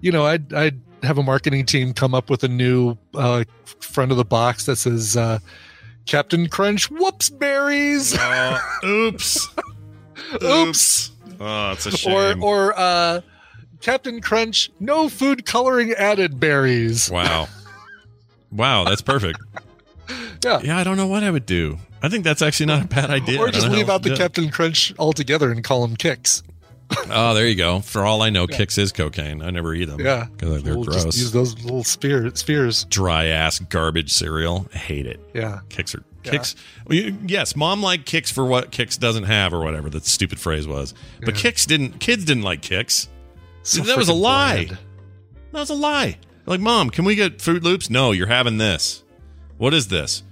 you 0.00 0.12
know, 0.12 0.26
I'd 0.26 0.52
I'd 0.52 0.80
have 1.02 1.18
a 1.18 1.22
marketing 1.22 1.64
team 1.66 1.92
come 1.94 2.14
up 2.14 2.28
with 2.30 2.42
a 2.44 2.48
new 2.48 2.96
uh, 3.14 3.44
front 3.80 4.10
of 4.10 4.16
the 4.18 4.24
box 4.24 4.66
that 4.66 4.76
says 4.76 5.16
uh, 5.16 5.38
Captain 6.06 6.48
Crunch 6.48 6.90
Whoops 6.90 7.30
Berries, 7.30 8.14
Uh, 8.18 8.58
oops. 8.84 9.48
Oops. 10.42 11.12
Oh, 11.40 11.70
it's 11.72 11.86
a 11.86 11.90
or 11.90 12.32
shame. 12.32 12.42
or 12.42 12.78
uh, 12.78 13.20
Captain 13.80 14.20
Crunch 14.20 14.70
No 14.80 15.08
Food 15.08 15.46
Coloring 15.46 15.92
Added 15.92 16.40
Berries. 16.40 17.10
wow. 17.10 17.46
Wow, 18.50 18.84
that's 18.84 19.02
perfect. 19.02 19.38
Yeah. 20.42 20.60
Yeah, 20.62 20.78
I 20.78 20.84
don't 20.84 20.96
know 20.96 21.06
what 21.08 21.22
I 21.24 21.30
would 21.30 21.44
do. 21.44 21.78
I 22.02 22.08
think 22.08 22.24
that's 22.24 22.42
actually 22.42 22.66
not 22.66 22.84
a 22.84 22.88
bad 22.88 23.10
idea. 23.10 23.40
Or 23.40 23.50
just 23.50 23.68
leave 23.68 23.88
out 23.90 24.02
the 24.02 24.02
else 24.02 24.02
to 24.02 24.08
do 24.08 24.14
it. 24.14 24.18
Captain 24.18 24.50
Crunch 24.50 24.94
altogether 24.98 25.50
and 25.50 25.62
call 25.64 25.86
them 25.86 25.96
Kix. 25.96 26.42
Oh, 27.10 27.34
there 27.34 27.46
you 27.46 27.54
go. 27.54 27.80
For 27.80 28.02
all 28.04 28.22
I 28.22 28.30
know, 28.30 28.46
Kix 28.46 28.78
is 28.78 28.92
cocaine. 28.92 29.42
I 29.42 29.50
never 29.50 29.74
eat 29.74 29.86
them. 29.86 30.00
Yeah, 30.00 30.26
because 30.30 30.62
they're 30.62 30.74
We'll 30.74 30.84
gross. 30.84 31.04
Just 31.04 31.18
use 31.18 31.32
those 31.32 31.62
little 31.62 31.84
spear, 31.84 32.34
spheres. 32.34 32.84
Dry 32.84 33.26
ass 33.26 33.58
garbage 33.58 34.10
cereal. 34.12 34.66
I 34.74 34.78
hate 34.78 35.06
it. 35.06 35.20
Yeah. 35.34 35.60
Kix 35.68 35.94
are 35.94 36.02
Yeah. 36.24 36.32
Kix. 36.32 36.54
Yes, 37.28 37.54
mom 37.54 37.82
liked 37.82 38.10
Kix 38.10 38.32
for 38.32 38.46
what 38.46 38.72
Kix 38.72 38.98
doesn't 38.98 39.24
have 39.24 39.52
or 39.52 39.60
whatever 39.60 39.90
the 39.90 40.00
stupid 40.00 40.40
phrase 40.40 40.66
was. 40.66 40.94
But 41.22 41.34
Yeah. 41.34 41.50
Kix 41.50 41.66
didn't. 41.66 42.00
Kids 42.00 42.24
didn't 42.24 42.44
like 42.44 42.62
Kix. 42.62 43.08
So 43.64 43.82
that 43.82 43.98
was 43.98 44.08
a 44.08 44.14
lie. 44.14 44.64
bland. 44.64 44.78
That 45.52 45.60
was 45.60 45.70
a 45.70 45.74
lie. 45.74 46.16
Like, 46.46 46.60
mom, 46.60 46.88
can 46.88 47.04
we 47.04 47.14
get 47.14 47.38
Froot 47.38 47.62
Loops? 47.62 47.90
No, 47.90 48.12
you're 48.12 48.28
having 48.28 48.56
this. 48.56 49.04
What 49.58 49.74
is 49.74 49.88
this? 49.88 50.22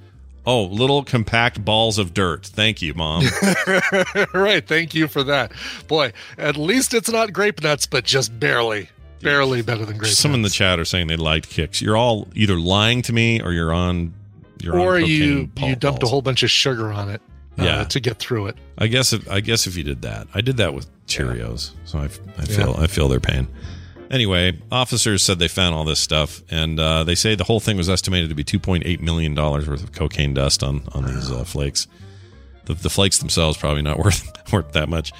Oh, 0.46 0.64
little 0.64 1.02
compact 1.02 1.64
balls 1.64 1.98
of 1.98 2.14
dirt. 2.14 2.46
Thank 2.46 2.80
you, 2.80 2.94
mom. 2.94 3.24
right. 4.34 4.64
Thank 4.66 4.94
you 4.94 5.08
for 5.08 5.24
that. 5.24 5.52
Boy, 5.88 6.12
at 6.38 6.56
least 6.56 6.94
it's 6.94 7.10
not 7.10 7.32
grape 7.32 7.62
nuts, 7.62 7.86
but 7.86 8.04
just 8.04 8.38
barely, 8.38 8.88
barely 9.20 9.62
better 9.62 9.84
than 9.84 9.98
grape 9.98 10.12
Some 10.12 10.34
in 10.34 10.42
the 10.42 10.48
chat 10.48 10.78
are 10.78 10.84
saying 10.84 11.08
they 11.08 11.16
liked 11.16 11.50
Kix. 11.50 11.80
You're 11.80 11.96
all 11.96 12.28
either 12.34 12.56
lying 12.58 13.02
to 13.02 13.12
me 13.12 13.42
or 13.42 13.52
you're 13.52 13.72
on. 13.72 14.14
You're 14.62 14.78
or 14.78 14.96
on 14.96 15.04
you 15.06 15.50
you 15.56 15.76
dumped 15.76 16.02
a 16.02 16.06
whole 16.06 16.22
bunch 16.22 16.42
of 16.42 16.50
sugar 16.50 16.92
on 16.92 17.08
it. 17.10 17.20
uh, 17.58 17.64
Yeah. 17.64 17.84
to 17.84 18.00
get 18.00 18.18
through 18.18 18.46
it. 18.46 18.56
I 18.78 18.86
guess 18.86 19.12
if 19.12 19.28
I 19.30 19.40
guess 19.40 19.66
if 19.66 19.76
you 19.76 19.82
did 19.82 20.02
that, 20.02 20.28
I 20.34 20.40
did 20.42 20.56
that 20.58 20.74
with 20.74 20.86
Cheerios, 21.06 21.72
so 21.84 21.98
I, 21.98 22.04
I 22.04 22.08
Yeah. 22.38 22.44
feel 22.44 22.76
I 22.78 22.86
feel 22.86 23.08
their 23.08 23.20
pain. 23.20 23.48
Anyway, 24.10 24.58
officers 24.70 25.22
said 25.22 25.38
they 25.38 25.48
found 25.48 25.74
all 25.74 25.84
this 25.84 25.98
stuff, 26.00 26.42
and 26.50 26.78
uh, 26.78 27.02
they 27.04 27.14
say 27.14 27.34
the 27.34 27.44
whole 27.44 27.60
thing 27.60 27.76
was 27.76 27.88
estimated 27.88 28.28
to 28.28 28.34
be 28.34 28.44
2.8 28.44 29.00
million 29.00 29.34
dollars 29.34 29.68
worth 29.68 29.82
of 29.82 29.92
cocaine 29.92 30.34
dust 30.34 30.62
on 30.62 30.82
on 30.92 31.04
these 31.04 31.30
uh, 31.30 31.44
flakes. 31.44 31.86
The, 32.66 32.74
the 32.74 32.90
flakes 32.90 33.18
themselves 33.18 33.56
probably 33.56 33.82
not 33.82 33.98
worth 34.04 34.52
worth 34.52 34.72
that 34.72 34.88
much. 34.88 35.12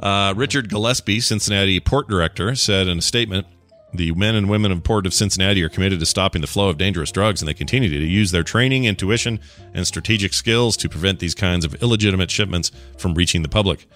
Uh, 0.00 0.34
Richard 0.36 0.68
Gillespie, 0.68 1.20
Cincinnati 1.20 1.78
port 1.80 2.08
director, 2.08 2.54
said 2.54 2.88
in 2.88 2.98
a 2.98 3.02
statement. 3.02 3.46
The 3.96 4.10
men 4.10 4.34
and 4.34 4.50
women 4.50 4.72
of 4.72 4.82
Port 4.82 5.06
of 5.06 5.14
Cincinnati 5.14 5.62
are 5.62 5.68
committed 5.68 6.00
to 6.00 6.06
stopping 6.06 6.40
the 6.40 6.48
flow 6.48 6.68
of 6.68 6.76
dangerous 6.76 7.12
drugs, 7.12 7.40
and 7.40 7.48
they 7.48 7.54
continue 7.54 7.88
to 7.88 8.04
use 8.04 8.32
their 8.32 8.42
training, 8.42 8.86
intuition, 8.86 9.38
and 9.72 9.86
strategic 9.86 10.32
skills 10.34 10.76
to 10.78 10.88
prevent 10.88 11.20
these 11.20 11.32
kinds 11.32 11.64
of 11.64 11.80
illegitimate 11.80 12.28
shipments 12.28 12.72
from 12.98 13.14
reaching 13.14 13.42
the 13.42 13.48
public. 13.48 13.86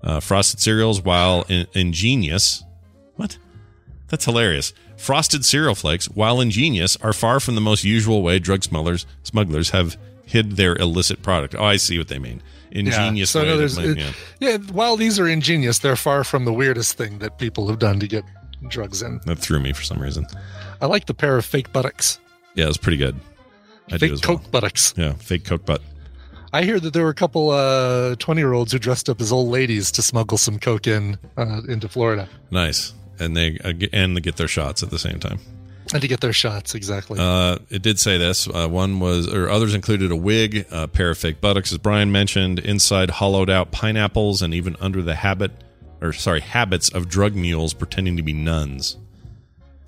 Uh, 0.00 0.20
frosted 0.20 0.60
cereals, 0.60 1.02
while 1.02 1.44
in- 1.48 1.66
ingenious, 1.74 2.62
what? 3.16 3.36
That's 4.12 4.26
hilarious. 4.26 4.72
Frosted 4.98 5.42
cereal 5.44 5.74
flakes, 5.74 6.06
while 6.06 6.40
ingenious, 6.40 6.96
are 6.98 7.12
far 7.14 7.40
from 7.40 7.54
the 7.56 7.60
most 7.62 7.82
usual 7.82 8.22
way 8.22 8.38
drug 8.38 8.62
smugglers 8.62 9.06
smugglers 9.24 9.70
have 9.70 9.96
hid 10.26 10.52
their 10.52 10.76
illicit 10.76 11.22
product. 11.22 11.54
Oh, 11.58 11.64
I 11.64 11.76
see 11.78 11.96
what 11.98 12.08
they 12.08 12.18
mean. 12.20 12.42
Ingenious 12.70 13.30
So 13.30 13.40
way. 13.40 13.46
no, 13.48 13.56
there's 13.56 13.76
might- 13.76 13.96
yeah. 13.96 14.12
yeah. 14.38 14.56
While 14.58 14.96
these 14.96 15.18
are 15.18 15.26
ingenious, 15.26 15.78
they're 15.80 15.96
far 15.96 16.24
from 16.24 16.44
the 16.44 16.52
weirdest 16.52 16.96
thing 16.98 17.18
that 17.20 17.38
people 17.38 17.68
have 17.68 17.78
done 17.78 18.00
to 18.00 18.06
get 18.06 18.22
drugs 18.68 19.00
in. 19.02 19.20
That 19.26 19.38
threw 19.38 19.58
me 19.60 19.72
for 19.72 19.82
some 19.82 19.98
reason. 19.98 20.26
I 20.80 20.86
like 20.86 21.06
the 21.06 21.14
pair 21.14 21.36
of 21.38 21.44
fake 21.46 21.72
buttocks, 21.72 22.18
Yeah, 22.54 22.64
it 22.66 22.68
was 22.68 22.78
pretty 22.78 22.98
good. 22.98 23.16
I 23.90 23.98
fake 23.98 24.10
well. 24.12 24.20
Coke 24.20 24.50
buttocks. 24.50 24.94
Yeah, 24.96 25.14
fake 25.14 25.44
Coke 25.44 25.64
butt. 25.66 25.80
I 26.52 26.64
hear 26.64 26.78
that 26.80 26.92
there 26.92 27.02
were 27.04 27.08
a 27.10 27.14
couple 27.14 27.48
uh, 27.50 28.14
twenty-year-olds 28.16 28.72
who 28.72 28.78
dressed 28.78 29.08
up 29.08 29.20
as 29.22 29.32
old 29.32 29.48
ladies 29.48 29.90
to 29.92 30.02
smuggle 30.02 30.36
some 30.38 30.58
coke 30.58 30.86
in 30.86 31.16
uh, 31.38 31.62
into 31.66 31.88
Florida 31.88 32.28
Nice. 32.50 32.92
And 33.22 33.36
they 33.36 33.58
uh, 33.64 33.72
get- 33.72 33.90
and 33.92 34.16
they 34.16 34.20
get 34.20 34.36
their 34.36 34.48
shots 34.48 34.82
at 34.82 34.90
the 34.90 34.98
same 34.98 35.18
time. 35.20 35.38
and 35.92 36.00
to 36.02 36.08
get 36.08 36.20
their 36.20 36.32
shots. 36.32 36.74
Exactly. 36.74 37.18
Uh, 37.20 37.58
it 37.70 37.82
did 37.82 37.98
say 37.98 38.16
this. 38.18 38.48
Uh, 38.48 38.66
one 38.68 38.98
was, 39.00 39.32
or 39.32 39.48
others 39.50 39.74
included 39.74 40.10
a 40.10 40.16
wig, 40.16 40.66
a 40.70 40.88
pair 40.88 41.10
of 41.10 41.18
fake 41.18 41.40
buttocks, 41.40 41.70
as 41.72 41.78
Brian 41.78 42.10
mentioned, 42.12 42.58
inside 42.60 43.10
hollowed 43.10 43.50
out 43.50 43.72
pineapples, 43.72 44.40
and 44.42 44.54
even 44.54 44.76
under 44.80 45.02
the 45.02 45.14
habit, 45.16 45.50
or 46.00 46.12
sorry, 46.12 46.40
habits 46.40 46.88
of 46.88 47.08
drug 47.08 47.34
mules 47.34 47.74
pretending 47.74 48.16
to 48.16 48.22
be 48.22 48.32
nuns. 48.32 48.96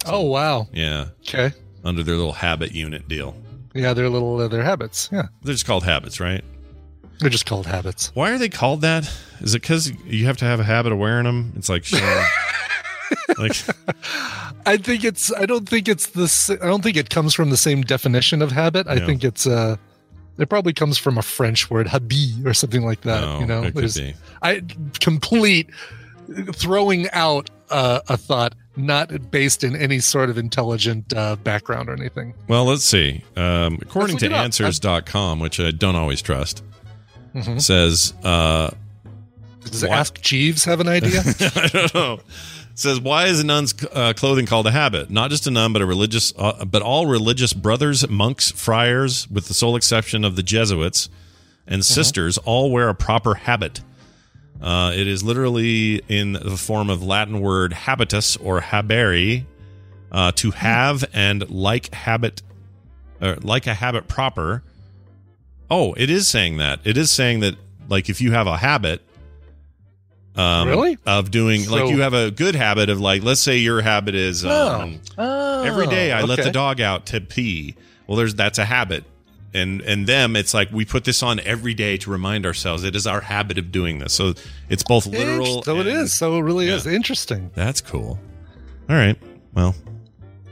oh 0.06 0.22
wow. 0.22 0.68
Yeah, 0.72 1.06
Okay. 1.26 1.52
under 1.84 2.02
their 2.02 2.16
little 2.16 2.32
habit 2.34 2.72
unit 2.72 3.08
deal. 3.08 3.34
Yeah, 3.74 3.92
they're 3.94 4.08
little 4.10 4.40
uh, 4.40 4.48
their 4.48 4.62
habits. 4.62 5.08
Yeah, 5.12 5.26
They're 5.42 5.54
just 5.54 5.66
called 5.66 5.84
habits, 5.84 6.20
right? 6.20 6.44
they're 7.20 7.30
just 7.30 7.46
called 7.46 7.64
habits. 7.66 8.10
Why 8.14 8.32
are 8.32 8.38
they 8.38 8.48
called 8.48 8.80
that? 8.82 9.08
Is 9.40 9.54
it 9.54 9.62
because 9.62 9.90
you 10.04 10.26
have 10.26 10.36
to 10.38 10.44
have 10.44 10.58
a 10.60 10.64
habit 10.64 10.92
of 10.92 10.98
wearing 10.98 11.24
them? 11.24 11.52
It's 11.56 11.68
like, 11.68 11.84
showing- 11.84 12.02
like 13.38 13.56
I 14.66 14.76
think 14.76 15.04
it's. 15.04 15.32
I 15.34 15.46
don't 15.46 15.68
think 15.68 15.88
it's 15.88 16.06
this. 16.06 16.48
I 16.50 16.56
don't 16.66 16.82
think 16.82 16.96
it 16.96 17.10
comes 17.10 17.34
from 17.34 17.50
the 17.50 17.56
same 17.56 17.82
definition 17.82 18.40
of 18.42 18.50
habit. 18.52 18.86
I 18.88 18.94
Yeah. 18.94 19.06
think 19.06 19.24
it's. 19.24 19.46
uh 19.46 19.76
It 20.38 20.48
probably 20.48 20.72
comes 20.72 20.98
from 20.98 21.18
a 21.18 21.22
French 21.22 21.70
word, 21.70 21.86
habit, 21.86 22.44
or 22.46 22.54
something 22.54 22.84
like 22.84 23.02
that. 23.02 23.22
Oh, 23.24 23.40
you 23.40 23.46
know, 23.46 23.62
it 23.62 23.74
could 23.74 23.84
There's- 23.90 23.98
be. 23.98 24.14
I 24.42 24.62
complete 25.00 25.68
throwing 26.54 27.08
out 27.10 27.50
uh, 27.70 28.00
a 28.08 28.16
thought 28.16 28.54
not 28.76 29.30
based 29.30 29.62
in 29.62 29.76
any 29.76 30.00
sort 30.00 30.30
of 30.30 30.36
intelligent 30.38 31.12
uh, 31.14 31.36
background 31.36 31.88
or 31.88 31.92
anything. 31.92 32.34
Well, 32.48 32.64
let's 32.64 32.82
see. 32.84 33.22
Um, 33.36 33.78
according 33.82 34.14
Let's 34.16 34.22
to 34.24 34.28
look 34.30 34.32
it 34.32 34.38
up. 34.38 34.44
answers.com, 34.44 35.38
which 35.38 35.60
I 35.60 35.70
don't 35.70 35.94
always 35.94 36.20
trust, 36.22 36.64
Mhm. 37.36 37.60
says, 37.62 38.14
uh, 38.24 38.70
Does 39.70 39.84
Ask 39.84 40.20
Jeeves 40.20 40.64
have 40.64 40.80
an 40.80 40.88
idea? 40.88 41.20
I 41.40 41.68
don't 41.72 41.94
know. 41.94 42.18
Says, 42.76 43.00
why 43.00 43.26
is 43.26 43.38
a 43.40 43.46
nun's 43.46 43.72
uh, 43.92 44.14
clothing 44.14 44.46
called 44.46 44.66
a 44.66 44.72
habit? 44.72 45.08
Not 45.08 45.30
just 45.30 45.46
a 45.46 45.50
nun, 45.50 45.72
but 45.72 45.80
a 45.80 45.86
religious, 45.86 46.32
uh, 46.36 46.64
but 46.64 46.82
all 46.82 47.06
religious 47.06 47.52
brothers, 47.52 48.08
monks, 48.08 48.50
friars, 48.50 49.30
with 49.30 49.46
the 49.46 49.54
sole 49.54 49.76
exception 49.76 50.24
of 50.24 50.34
the 50.34 50.42
Jesuits 50.42 51.08
and 51.68 51.84
sisters, 51.84 52.36
all 52.38 52.72
wear 52.72 52.88
a 52.88 52.94
proper 52.94 53.34
habit. 53.34 53.80
Uh, 54.60 54.92
it 54.94 55.06
is 55.06 55.22
literally 55.22 56.02
in 56.08 56.32
the 56.32 56.56
form 56.56 56.90
of 56.90 57.02
Latin 57.02 57.40
word 57.40 57.72
habitus 57.72 58.36
or 58.36 58.60
habere, 58.60 59.44
uh, 60.10 60.32
to 60.32 60.50
have 60.50 61.04
and 61.12 61.48
like 61.50 61.94
habit, 61.94 62.42
or 63.22 63.36
like 63.36 63.68
a 63.68 63.74
habit 63.74 64.08
proper. 64.08 64.64
Oh, 65.70 65.94
it 65.94 66.10
is 66.10 66.26
saying 66.26 66.56
that. 66.56 66.80
It 66.84 66.96
is 66.96 67.10
saying 67.10 67.40
that, 67.40 67.54
like, 67.88 68.08
if 68.08 68.20
you 68.20 68.32
have 68.32 68.46
a 68.46 68.56
habit, 68.56 69.00
um, 70.36 70.68
Really? 70.68 70.98
of 71.06 71.30
doing, 71.30 71.68
like, 71.70 71.88
you 71.90 72.00
have 72.00 72.14
a 72.14 72.30
good 72.30 72.54
habit 72.54 72.88
of, 72.90 73.00
like, 73.00 73.22
let's 73.22 73.40
say 73.40 73.58
your 73.58 73.80
habit 73.82 74.14
is 74.14 74.44
um, 74.44 75.00
Oh, 75.16 75.62
every 75.62 75.86
day 75.86 76.12
I 76.12 76.22
let 76.22 76.42
the 76.42 76.50
dog 76.50 76.80
out 76.80 77.06
to 77.06 77.20
pee. 77.20 77.76
Well, 78.06 78.16
there's 78.16 78.34
that's 78.34 78.58
a 78.58 78.64
habit, 78.64 79.04
and 79.54 79.80
and 79.80 80.06
them, 80.06 80.36
it's 80.36 80.52
like 80.52 80.70
we 80.72 80.84
put 80.84 81.04
this 81.04 81.22
on 81.22 81.40
every 81.40 81.72
day 81.72 81.96
to 81.98 82.10
remind 82.10 82.44
ourselves 82.44 82.84
it 82.84 82.94
is 82.94 83.06
our 83.06 83.20
habit 83.22 83.56
of 83.56 83.72
doing 83.72 83.98
this. 84.00 84.12
So 84.12 84.34
it's 84.68 84.82
both 84.82 85.06
literal. 85.06 85.62
So 85.62 85.76
it 85.80 85.86
and- 85.86 85.96
is. 86.00 86.12
So 86.14 86.36
it 86.36 86.40
really 86.42 86.66
Yeah. 86.66 86.74
is 86.74 86.86
interesting. 86.86 87.50
That's 87.54 87.80
cool. 87.80 88.18
All 88.90 88.96
right. 88.96 89.16
Well, 89.54 89.74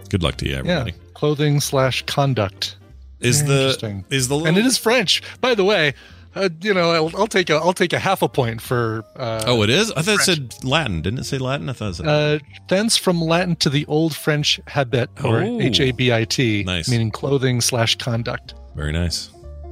good 0.09 0.23
luck 0.23 0.37
to 0.37 0.47
you, 0.47 0.53
Yeah. 0.53 0.59
everybody. 0.61 0.95
Clothing 1.15 1.61
slash 1.61 2.03
conduct. 2.07 2.77
Is 3.21 3.45
the 3.45 4.03
is 4.11 4.29
the 4.29 4.37
and 4.39 4.57
it 4.57 4.65
is 4.67 4.79
French, 4.79 5.23
by 5.41 5.55
the 5.55 5.65
way. 5.65 5.95
Uh, 6.35 6.49
you 6.63 6.73
know, 6.73 6.91
I'll, 6.93 7.17
I'll 7.17 7.27
take 7.27 7.51
a 7.51 7.55
I'll 7.57 7.73
take 7.75 7.93
a 7.93 7.99
half 7.99 8.23
a 8.23 8.29
point 8.29 8.61
for. 8.63 9.05
Uh, 9.17 9.45
oh, 9.47 9.63
it 9.63 9.69
is. 9.71 9.93
I 9.93 10.01
thought 10.03 10.15
it 10.21 10.21
said 10.23 10.55
Latin. 10.65 11.03
Didn't 11.03 11.19
it 11.21 11.25
say 11.25 11.37
Latin? 11.39 11.69
I 11.69 11.73
thought 11.75 11.91
it 11.91 11.95
said. 11.97 12.07
Uh, 12.07 12.39
thence 12.69 12.97
from 12.97 13.21
Latin 13.21 13.57
to 13.57 13.69
the 13.71 13.85
Old 13.87 14.17
French 14.17 14.59
habit, 14.67 15.11
or 15.23 15.43
Oh. 15.43 15.61
H 15.61 15.81
A 15.81 15.91
B 15.91 16.13
I 16.13 16.25
T, 16.25 16.65
Nice. 16.65 16.89
meaning 16.89 17.11
clothing 17.11 17.61
slash 17.61 17.97
conduct. 17.97 18.55
Very 18.75 18.93
nice. 18.93 19.31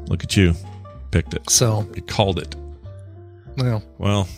Look 0.09 0.23
at 0.23 0.37
you, 0.37 0.55
picked 1.11 1.33
it. 1.35 1.49
So 1.49 1.89
you 1.95 2.03
called 2.03 2.39
it. 2.39 2.55
Well, 3.57 3.83
Well, 3.99 4.29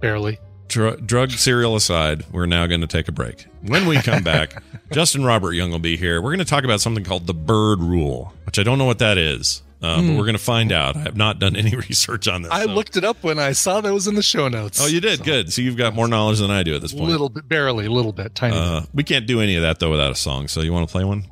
barely. 0.00 0.38
dr- 0.68 1.06
drug 1.06 1.30
cereal 1.32 1.76
aside, 1.76 2.24
we're 2.32 2.46
now 2.46 2.66
going 2.66 2.80
to 2.80 2.86
take 2.86 3.08
a 3.08 3.12
break. 3.12 3.46
When 3.62 3.86
we 3.86 3.96
come 3.96 4.22
back, 4.24 4.62
Justin 4.92 5.24
Robert 5.24 5.52
Young 5.52 5.70
will 5.70 5.78
be 5.78 5.96
here. 5.96 6.20
We're 6.22 6.30
going 6.30 6.38
to 6.38 6.44
talk 6.44 6.64
about 6.64 6.80
something 6.80 7.04
called 7.04 7.26
the 7.26 7.34
bird 7.34 7.80
rule, 7.80 8.32
which 8.44 8.58
I 8.58 8.62
don't 8.62 8.78
know 8.78 8.84
what 8.84 8.98
that 9.00 9.18
is, 9.18 9.62
uh, 9.82 9.96
but 9.96 10.00
Hmm. 10.02 10.16
we're 10.16 10.24
going 10.24 10.32
to 10.36 10.38
find 10.42 10.72
out. 10.72 10.96
I 10.96 11.00
have 11.00 11.16
not 11.16 11.38
done 11.38 11.54
any 11.56 11.74
research 11.88 12.28
on 12.28 12.42
this. 12.42 12.52
I 12.52 12.64
so- 12.64 12.72
looked 12.72 12.96
it 12.96 13.04
up 13.04 13.22
when 13.22 13.38
I 13.38 13.52
saw 13.52 13.80
that 13.80 13.92
was 13.92 14.06
in 14.06 14.14
the 14.14 14.22
show 14.22 14.48
notes. 14.48 14.80
Oh, 14.80 14.86
you 14.86 15.00
did 15.00 15.22
good. 15.24 15.52
So 15.52 15.62
you've 15.62 15.76
got 15.76 15.94
more 15.94 16.08
knowledge 16.08 16.38
than 16.38 16.50
I 16.50 16.62
do 16.62 16.74
at 16.74 16.80
this 16.80 16.92
point. 16.92 17.04
A 17.04 17.10
little 17.10 17.28
bit, 17.28 17.48
barely, 17.48 17.86
a 17.86 17.90
little 17.90 18.12
bit, 18.12 18.34
tiny. 18.34 18.56
Uh, 18.56 18.82
we 18.94 19.04
can't 19.04 19.26
do 19.26 19.40
any 19.40 19.56
of 19.56 19.62
that 19.62 19.78
though 19.78 19.90
without 19.90 20.10
a 20.10 20.16
song. 20.16 20.48
So 20.48 20.60
you 20.62 20.72
want 20.72 20.88
to 20.88 20.92
play 20.92 21.04
one? 21.04 21.24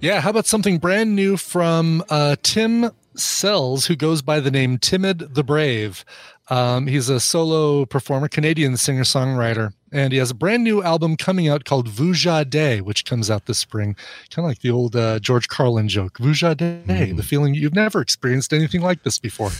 Yeah, 0.00 0.20
how 0.20 0.30
about 0.30 0.46
something 0.46 0.78
brand 0.78 1.14
new 1.14 1.36
from 1.36 2.02
uh, 2.10 2.34
Tim 2.42 2.90
Sells, 3.14 3.86
who 3.86 3.94
goes 3.94 4.20
by 4.22 4.40
the 4.40 4.50
name 4.50 4.78
Timid 4.78 5.34
the 5.34 5.44
Brave. 5.44 6.04
Um, 6.50 6.86
he's 6.88 7.08
a 7.08 7.20
solo 7.20 7.84
performer, 7.84 8.26
Canadian 8.28 8.76
singer 8.76 9.04
songwriter, 9.04 9.74
and 9.92 10.12
he 10.12 10.18
has 10.18 10.30
a 10.30 10.34
brand 10.34 10.64
new 10.64 10.82
album 10.82 11.16
coming 11.16 11.48
out 11.48 11.64
called 11.64 11.88
Vuja 11.88 12.48
De, 12.48 12.80
which 12.80 13.04
comes 13.04 13.30
out 13.30 13.46
this 13.46 13.58
spring. 13.58 13.94
Kind 14.30 14.44
of 14.44 14.50
like 14.50 14.60
the 14.60 14.70
old 14.70 14.96
uh, 14.96 15.18
George 15.20 15.48
Carlin 15.48 15.88
joke, 15.88 16.18
Vuja 16.18 16.56
De, 16.56 17.12
the 17.12 17.22
feeling 17.22 17.54
you've 17.54 17.74
never 17.74 18.00
experienced 18.00 18.52
anything 18.52 18.80
like 18.80 19.02
this 19.02 19.18
before. 19.18 19.50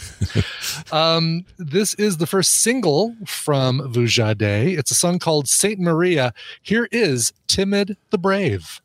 um, 0.93 1.45
this 1.59 1.95
is 1.95 2.17
the 2.17 2.27
first 2.27 2.63
single 2.63 3.15
from 3.27 3.81
Vuja 3.93 4.37
De. 4.37 4.75
It's 4.75 4.91
a 4.91 4.97
song 4.97 5.19
called 5.19 5.49
Saint 5.49 5.79
Maria. 5.79 6.33
Here 6.63 6.89
is 6.91 7.33
Timid 7.47 7.97
the 8.11 8.19
Brave. 8.19 8.81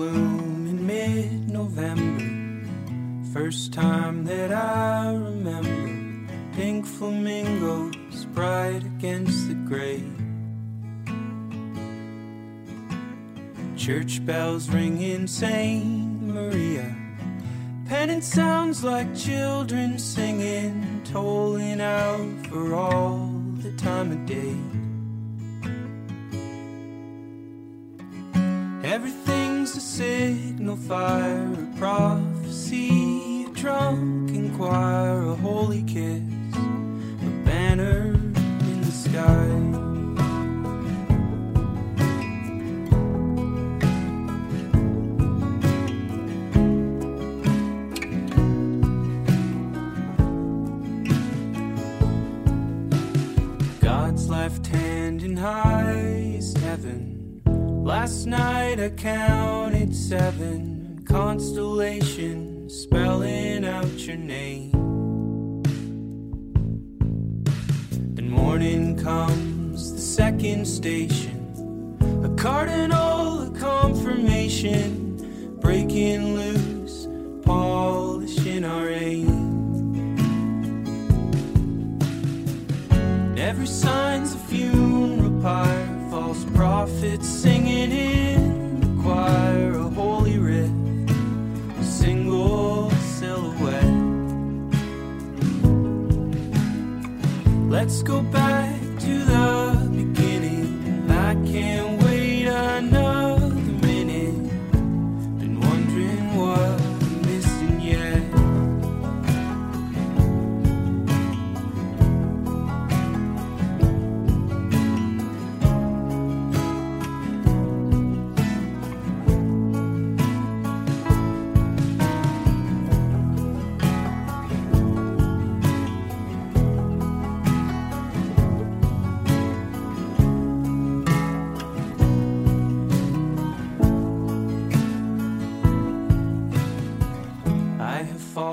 Bloom 0.00 0.66
in 0.66 0.86
mid 0.86 1.50
November. 1.50 2.24
First 3.34 3.74
time 3.74 4.24
that 4.24 4.50
I 4.50 5.12
remember. 5.12 6.32
Pink 6.56 6.86
flamingos 6.86 8.24
bright 8.32 8.82
against 8.82 9.48
the 9.48 9.54
gray. 9.68 10.02
Church 13.76 14.24
bells 14.24 14.70
ringing 14.70 15.26
Saint 15.26 16.22
Maria. 16.22 16.96
Pennant 17.86 18.24
sounds 18.24 18.82
like 18.82 19.14
children 19.14 19.98
singing, 19.98 21.02
tolling 21.04 21.82
out 21.82 22.46
for 22.46 22.74
all 22.74 23.30
the 23.56 23.72
time 23.72 24.12
of 24.12 24.24
day. 24.24 24.56
A 29.60 29.66
signal 29.66 30.76
fire, 30.76 31.52
a 31.52 31.78
prophecy, 31.78 33.44
a 33.44 33.50
drunken 33.50 34.56
choir, 34.56 35.22
a 35.22 35.34
holy 35.34 35.82
kiss, 35.82 36.22
a 36.54 37.30
banner 37.44 38.14
in 38.14 38.80
the 38.80 38.90
sky. 38.90 39.46
God's 53.80 54.28
left 54.30 54.66
hand 54.68 55.22
in 55.22 55.36
highest 55.36 56.56
heaven. 56.58 57.19
Last 57.82 58.26
night 58.26 58.78
I 58.78 58.90
counted 58.90 59.94
seven 59.96 61.02
constellations 61.04 62.74
spelling 62.74 63.64
out 63.64 64.06
your 64.06 64.16
name. 64.16 65.62
Then 68.14 68.30
morning 68.30 68.96
comes 68.96 69.92
the 69.92 70.00
second 70.00 70.66
station, 70.66 71.96
a 72.22 72.28
cardinal, 72.40 73.48
a 73.48 73.58
confirmation, 73.58 75.56
breaking 75.60 76.34
loose, 76.34 77.08
polishing 77.44 78.64
our 78.64 78.88
aim. 78.88 79.50
Every 83.36 83.66
sign's 83.66 84.34
a 84.34 84.38
funeral 84.38 85.40
pyre, 85.42 85.89
false 86.32 86.44
prophets 86.54 87.28
singing 87.28 87.90
in 87.90 88.80
the 88.80 89.02
choir, 89.02 89.72
a 89.72 89.88
holy 89.88 90.38
writ, 90.38 90.70
a 91.76 91.82
single 91.82 92.88
silhouette. 93.18 93.82
Let's 97.68 98.02
go 98.04 98.22
back 98.22 98.69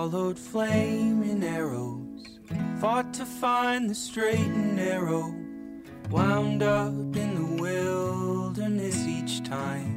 followed 0.09 0.39
flaming 0.39 1.43
arrows, 1.43 2.39
fought 2.79 3.13
to 3.13 3.25
find 3.25 3.89
the 3.89 3.93
straight 3.93 4.39
and 4.39 4.73
narrow, 4.73 5.35
wound 6.09 6.63
up 6.63 6.93
in 6.93 7.35
the 7.35 7.61
wilderness 7.61 9.05
each 9.05 9.43
time. 9.43 9.95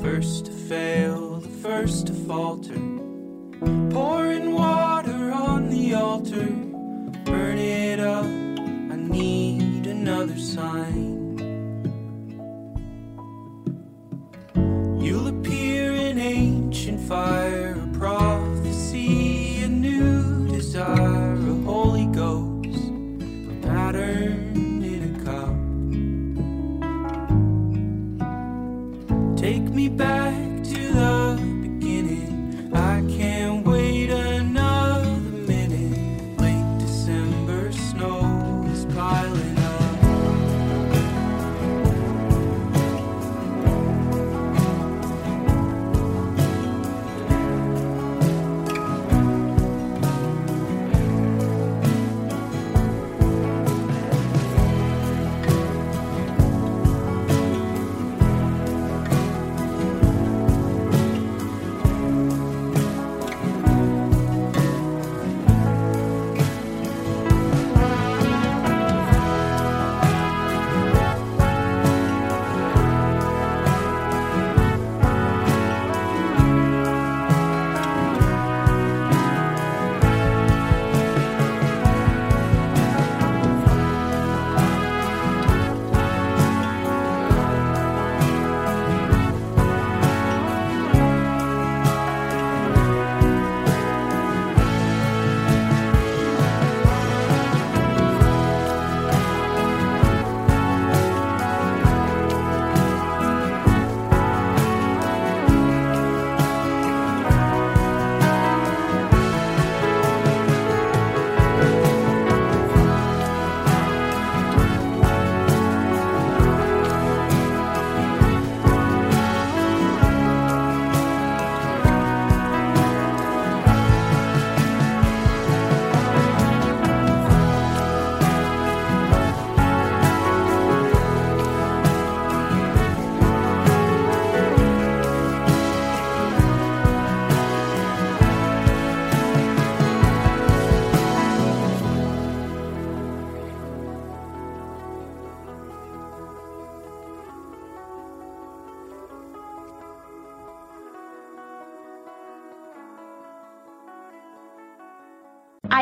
First 0.00 0.46
to 0.46 0.52
fail, 0.52 1.40
the 1.40 1.48
first 1.48 2.06
to 2.06 2.12
falter, 2.12 2.78
pouring 3.90 4.52
water 4.52 5.32
on 5.32 5.68
the 5.68 5.94
altar, 5.94 6.46
burn 7.24 7.58
it 7.58 7.98
up. 7.98 8.24
I 8.24 8.96
need 8.96 9.88
another 9.88 10.38
sign. 10.38 11.11
Fire, 17.08 17.72
a 17.72 18.31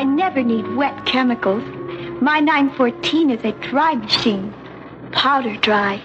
I 0.01 0.03
never 0.03 0.41
need 0.41 0.67
wet 0.75 1.05
chemicals. 1.05 1.61
My 2.23 2.39
914 2.39 3.29
is 3.29 3.45
a 3.45 3.51
dry 3.51 3.93
machine, 3.93 4.51
powder 5.11 5.55
dry. 5.57 6.01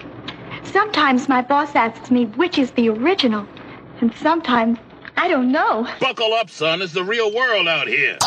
Sometimes 0.65 1.27
my 1.27 1.41
boss 1.41 1.73
asks 1.73 2.11
me 2.11 2.25
which 2.25 2.59
is 2.59 2.69
the 2.73 2.89
original, 2.89 3.47
and 3.99 4.13
sometimes 4.13 4.77
I 5.15 5.27
don't 5.27 5.51
know. 5.51 5.87
Buckle 5.99 6.35
up, 6.35 6.51
son. 6.51 6.83
It's 6.83 6.93
the 6.93 7.03
real 7.03 7.33
world 7.33 7.67
out 7.67 7.87
here. 7.87 8.19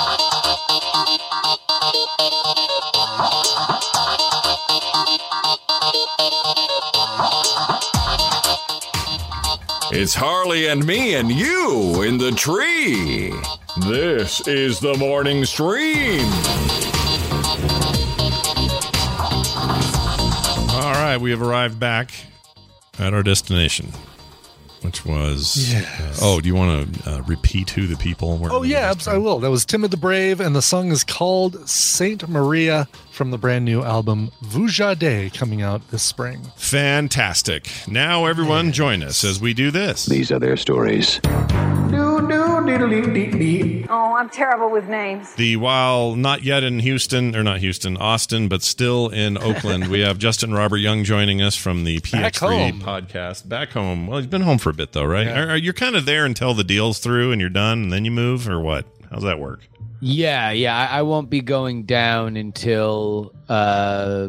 It's 9.92 10.14
Harley 10.14 10.66
and 10.66 10.84
me 10.84 11.14
and 11.14 11.30
you 11.30 12.02
in 12.02 12.18
the 12.18 12.32
tree. 12.32 13.32
This 13.78 14.46
is 14.48 14.80
the 14.80 14.94
morning 14.98 15.44
stream. 15.44 16.24
All 20.72 20.92
right, 20.92 21.18
we 21.20 21.30
have 21.30 21.40
arrived 21.40 21.78
back 21.78 22.12
at 22.98 23.14
our 23.14 23.22
destination, 23.22 23.92
which 24.82 25.06
was. 25.06 25.72
Yes. 25.72 26.18
oh, 26.20 26.40
do 26.40 26.48
you 26.48 26.54
want 26.54 26.94
to 26.94 27.10
uh, 27.10 27.22
repeat 27.22 27.70
who 27.70 27.86
the 27.86 27.96
people 27.96 28.38
were? 28.38 28.50
Oh 28.50 28.62
yeah, 28.62 28.92
I 29.06 29.18
will. 29.18 29.38
That 29.38 29.50
was 29.50 29.64
Timid 29.64 29.92
the 29.92 29.96
Brave, 29.96 30.40
and 30.40 30.54
the 30.54 30.62
song 30.62 30.90
is 30.90 31.04
called 31.04 31.68
Saint 31.68 32.28
Maria 32.28 32.88
from 33.12 33.30
the 33.30 33.38
brand 33.38 33.64
new 33.64 33.82
album 33.82 34.30
Vuja 34.42 34.98
De 34.98 35.30
coming 35.30 35.62
out 35.62 35.88
this 35.90 36.02
spring. 36.02 36.42
Fantastic. 36.56 37.70
Now, 37.86 38.26
everyone, 38.26 38.72
join 38.72 39.02
us 39.02 39.22
as 39.22 39.40
we 39.40 39.54
do 39.54 39.70
this. 39.70 40.06
These 40.06 40.32
are 40.32 40.40
their 40.40 40.56
stories. 40.56 41.20
Oh, 42.72 44.14
I'm 44.14 44.30
terrible 44.30 44.70
with 44.70 44.88
names. 44.88 45.34
The 45.34 45.56
while 45.56 46.14
not 46.14 46.44
yet 46.44 46.62
in 46.62 46.78
Houston, 46.78 47.34
or 47.34 47.42
not 47.42 47.58
Houston, 47.58 47.96
Austin, 47.96 48.46
but 48.46 48.62
still 48.62 49.08
in 49.08 49.36
Oakland, 49.36 49.88
we 49.88 50.00
have 50.00 50.18
Justin 50.18 50.54
Robert 50.54 50.76
Young 50.76 51.02
joining 51.02 51.42
us 51.42 51.56
from 51.56 51.82
the 51.82 51.98
Back 51.98 52.34
PX3 52.34 52.80
podcast. 52.80 53.48
Back 53.48 53.70
home. 53.70 54.06
Well, 54.06 54.18
he's 54.18 54.28
been 54.28 54.42
home 54.42 54.58
for 54.58 54.70
a 54.70 54.74
bit, 54.74 54.92
though, 54.92 55.04
right? 55.04 55.26
Are, 55.26 55.50
are 55.50 55.56
you 55.56 55.72
kind 55.72 55.96
of 55.96 56.04
there 56.06 56.24
until 56.24 56.54
the 56.54 56.62
deal's 56.62 57.00
through 57.00 57.32
and 57.32 57.40
you're 57.40 57.50
done 57.50 57.82
and 57.82 57.92
then 57.92 58.04
you 58.04 58.12
move, 58.12 58.48
or 58.48 58.60
what? 58.60 58.86
How's 59.10 59.24
that 59.24 59.40
work? 59.40 59.66
Yeah, 60.00 60.52
yeah. 60.52 60.76
I, 60.76 60.98
I 60.98 61.02
won't 61.02 61.28
be 61.28 61.40
going 61.40 61.82
down 61.84 62.36
until 62.36 63.34
uh 63.48 64.28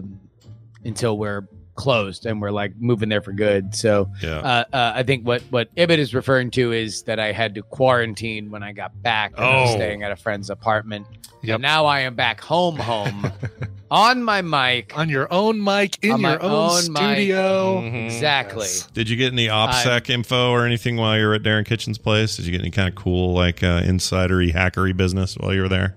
until 0.84 1.18
we're 1.18 1.48
closed 1.76 2.26
and 2.26 2.42
we're 2.42 2.52
like 2.52 2.74
moving 2.80 3.10
there 3.10 3.22
for 3.22 3.32
good. 3.34 3.74
So 3.76 4.10
Yeah. 4.22 4.40
uh, 4.40 4.64
uh, 4.74 4.92
I 4.96 5.04
think 5.04 5.26
what 5.26 5.42
what 5.50 5.70
Ibbott 5.76 6.00
is 6.00 6.14
referring 6.14 6.52
to 6.52 6.72
is 6.72 7.04
that 7.04 7.20
I 7.20 7.32
had 7.32 7.56
to 7.56 7.62
quarantine 7.64 8.52
when 8.52 8.64
I 8.64 8.72
got 8.74 9.02
back. 9.02 9.34
And 9.38 9.46
I 9.46 9.62
was 9.62 9.72
Oh. 9.72 9.76
staying 9.76 10.04
at 10.04 10.12
a 10.12 10.16
friend's 10.16 10.50
apartment. 10.50 11.06
And 11.44 11.62
now 11.62 11.86
I 11.88 12.02
am 12.02 12.14
back 12.14 12.40
home, 12.40 12.76
home 12.78 13.32
on 13.92 14.24
my 14.24 14.44
mic, 14.44 14.96
on 14.96 15.10
your 15.10 15.28
own 15.34 15.64
mic 15.64 15.98
in 16.04 16.20
your 16.20 16.42
own, 16.44 16.52
own 16.52 16.94
mic. 16.94 17.02
studio. 17.02 17.84
Exactly. 18.06 18.68
Did 18.94 19.10
you 19.10 19.16
get 19.18 19.34
any 19.34 19.48
OPSEC 19.48 20.12
info 20.12 20.52
or 20.52 20.68
anything 20.68 20.98
while 20.98 21.18
you 21.18 21.26
were 21.26 21.34
at 21.34 21.42
Darren 21.42 21.66
Kitchen's 21.66 21.98
place? 21.98 22.36
Did 22.36 22.46
you 22.46 22.52
get 22.52 22.62
any 22.62 22.70
kind 22.70 22.88
of 22.90 22.94
cool, 22.94 23.34
like, 23.34 23.64
uh, 23.64 23.82
insidery, 23.82 24.54
hackery 24.54 24.96
business 24.96 25.36
while 25.36 25.52
you 25.54 25.62
were 25.64 25.70
there? 25.70 25.96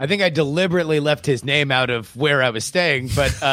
I 0.00 0.06
think 0.06 0.22
I 0.22 0.28
deliberately 0.28 1.00
left 1.00 1.26
his 1.26 1.44
name 1.44 1.70
out 1.70 1.90
of 1.90 2.14
where 2.16 2.42
I 2.42 2.50
was 2.50 2.64
staying, 2.64 3.10
but 3.14 3.36
uh, 3.42 3.46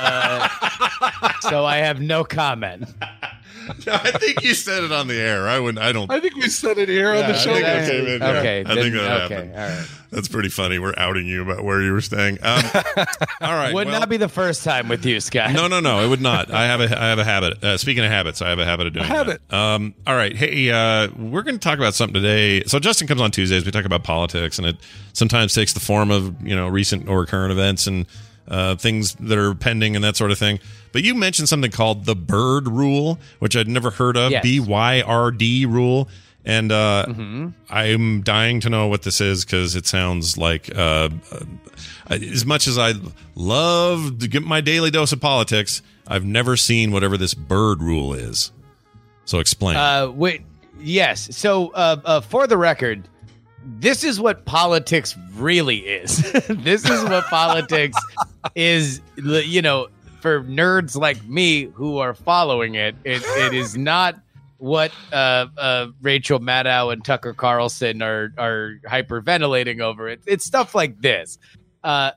uh, 0.00 1.32
so 1.40 1.64
I 1.64 1.78
have 1.78 2.00
no 2.00 2.24
comment. 2.24 2.84
I 3.88 4.10
think 4.12 4.42
you 4.44 4.54
said 4.54 4.84
it 4.84 4.92
on 4.92 5.08
the 5.08 5.16
air. 5.20 5.48
I 5.48 5.58
wouldn't. 5.58 5.84
I 5.84 5.90
don't. 5.92 6.10
I 6.10 6.20
think 6.20 6.36
we 6.36 6.48
said 6.48 6.78
it 6.78 6.88
here 6.88 7.10
on 7.10 7.16
Yeah, 7.16 7.32
the 7.32 7.34
I 7.34 7.38
show. 7.38 7.52
think 7.52 7.66
that 7.66 7.78
guys. 7.80 7.90
came 7.90 8.06
in. 8.06 8.22
Okay, 8.22 8.64
I 8.66 8.74
think 8.74 8.94
that 8.94 9.22
okay, 9.22 9.34
happened. 9.46 9.52
all 9.54 9.58
right. 9.58 9.86
That's 10.16 10.28
pretty 10.28 10.48
funny. 10.48 10.78
We're 10.78 10.94
outing 10.96 11.26
you 11.26 11.42
about 11.42 11.62
where 11.62 11.82
you 11.82 11.92
were 11.92 12.00
staying. 12.00 12.38
Um, 12.42 12.64
all 13.42 13.52
right. 13.52 13.74
Would 13.74 13.86
well- 13.86 14.00
not 14.00 14.08
be 14.08 14.16
the 14.16 14.30
first 14.30 14.64
time 14.64 14.88
with 14.88 15.04
you, 15.04 15.20
Scott. 15.20 15.52
No, 15.52 15.68
no, 15.68 15.78
no. 15.78 16.02
It 16.02 16.08
would 16.08 16.22
not. 16.22 16.50
I 16.50 16.64
have 16.64 16.80
a 16.80 16.84
I 16.84 17.08
have 17.08 17.18
a 17.18 17.24
habit. 17.24 17.62
Uh, 17.62 17.76
speaking 17.76 18.02
of 18.02 18.10
habits, 18.10 18.40
I 18.40 18.48
have 18.48 18.58
a 18.58 18.64
habit 18.64 18.86
of 18.86 18.94
doing 18.94 19.04
habit. 19.04 19.42
that. 19.46 19.54
Um, 19.54 19.94
all 20.06 20.16
right. 20.16 20.34
Hey, 20.34 20.70
uh, 20.70 21.08
we're 21.18 21.42
going 21.42 21.56
to 21.56 21.60
talk 21.60 21.76
about 21.76 21.92
something 21.92 22.14
today. 22.14 22.64
So 22.64 22.78
Justin 22.78 23.06
comes 23.08 23.20
on 23.20 23.30
Tuesdays. 23.30 23.66
We 23.66 23.70
talk 23.72 23.84
about 23.84 24.04
politics, 24.04 24.56
and 24.56 24.66
it 24.66 24.78
sometimes 25.12 25.52
takes 25.52 25.74
the 25.74 25.80
form 25.80 26.10
of 26.10 26.40
you 26.40 26.56
know 26.56 26.66
recent 26.66 27.10
or 27.10 27.26
current 27.26 27.52
events 27.52 27.86
and 27.86 28.06
uh, 28.48 28.76
things 28.76 29.16
that 29.16 29.36
are 29.36 29.54
pending 29.54 29.96
and 29.96 30.02
that 30.02 30.16
sort 30.16 30.30
of 30.30 30.38
thing. 30.38 30.60
But 30.92 31.04
you 31.04 31.14
mentioned 31.14 31.50
something 31.50 31.70
called 31.70 32.06
the 32.06 32.16
Byrd 32.16 32.68
Rule, 32.68 33.18
which 33.40 33.54
I'd 33.54 33.68
never 33.68 33.90
heard 33.90 34.16
of. 34.16 34.30
Yes. 34.30 34.42
B 34.42 34.60
Y 34.60 35.02
R 35.02 35.30
D 35.30 35.66
rule. 35.66 36.08
And 36.46 36.70
uh, 36.70 37.06
Mm-hmm. 37.08 37.48
I'm 37.68 38.22
dying 38.22 38.60
to 38.60 38.70
know 38.70 38.86
what 38.86 39.02
this 39.02 39.20
is 39.20 39.44
because 39.44 39.74
it 39.74 39.86
sounds 39.86 40.38
like, 40.38 40.70
uh, 40.74 41.10
uh, 41.32 41.40
as 42.08 42.46
much 42.46 42.68
as 42.68 42.78
I 42.78 42.94
love 43.34 44.20
to 44.20 44.28
get 44.28 44.42
my 44.44 44.60
daily 44.60 44.90
dose 44.92 45.12
of 45.12 45.20
politics, 45.20 45.82
I've 46.06 46.24
never 46.24 46.56
seen 46.56 46.92
whatever 46.92 47.16
this 47.16 47.34
Byrd 47.34 47.82
rule 47.82 48.14
is. 48.14 48.52
So 49.24 49.40
explain. 49.40 49.76
Uh, 49.76 50.08
wait, 50.10 50.42
yes. 50.80 51.36
So, 51.36 51.70
uh, 51.70 51.96
uh, 52.04 52.20
for 52.20 52.46
the 52.46 52.56
record, 52.56 53.08
this 53.64 54.04
is 54.04 54.20
what 54.20 54.44
politics 54.44 55.16
really 55.34 55.78
is. 55.78 56.18
this 56.48 56.88
is 56.88 57.02
what 57.04 57.24
politics 57.24 57.98
is. 58.54 59.00
You 59.16 59.62
know, 59.62 59.88
for 60.20 60.44
nerds 60.44 60.96
like 60.96 61.24
me 61.26 61.64
who 61.64 61.98
are 61.98 62.14
following 62.14 62.76
it, 62.76 62.94
it, 63.02 63.22
it 63.24 63.52
is 63.52 63.76
not 63.76 64.20
what 64.58 64.92
uh, 65.12 65.46
uh, 65.56 65.86
Rachel 66.00 66.40
Maddow 66.40 66.92
and 66.92 67.04
Tucker 67.04 67.34
Carlson 67.34 68.02
are 68.02 68.32
are 68.38 68.74
hyperventilating 68.86 69.80
over. 69.80 70.08
It, 70.08 70.22
it's 70.26 70.44
stuff 70.44 70.74
like 70.74 71.00
this. 71.00 71.38
Uh, 71.84 72.10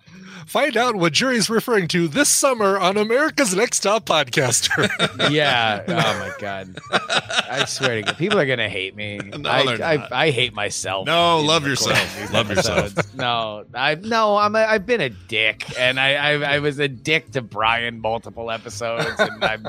Find 0.50 0.76
out 0.78 0.96
what 0.96 1.14
Jury's 1.14 1.48
referring 1.48 1.88
to 1.90 2.08
this 2.08 2.28
summer 2.28 2.80
on 2.80 2.98
America's 2.98 3.54
Next 3.54 3.82
Top 3.82 4.04
Podcaster. 4.04 4.90
yeah. 5.32 5.84
Oh 5.88 5.94
my 5.94 6.32
god. 6.40 6.80
I 6.92 7.66
swear 7.66 7.98
to 7.98 8.02
God, 8.02 8.18
people 8.18 8.40
are 8.40 8.48
gonna 8.48 8.68
hate 8.68 8.96
me. 8.96 9.20
I, 9.46 9.62
I, 9.62 9.98
not. 9.98 10.12
I 10.12 10.32
hate 10.32 10.56
myself. 10.56 11.06
No, 11.06 11.42
love 11.42 11.68
yourself. 11.68 12.34
Love 12.34 12.50
yourself. 12.50 12.94
No, 13.16 13.66
I 13.74 13.96
no. 13.96 14.38
I'm 14.38 14.56
a, 14.56 14.60
I've 14.60 14.86
been 14.86 15.02
a 15.02 15.10
dick, 15.10 15.78
and 15.78 16.00
I, 16.00 16.14
I 16.14 16.56
I 16.56 16.60
was 16.60 16.80
a 16.80 16.88
dick 16.88 17.32
to 17.32 17.42
Brian 17.42 18.00
multiple 18.00 18.50
episodes, 18.50 19.20
and 19.20 19.44
I'm 19.44 19.68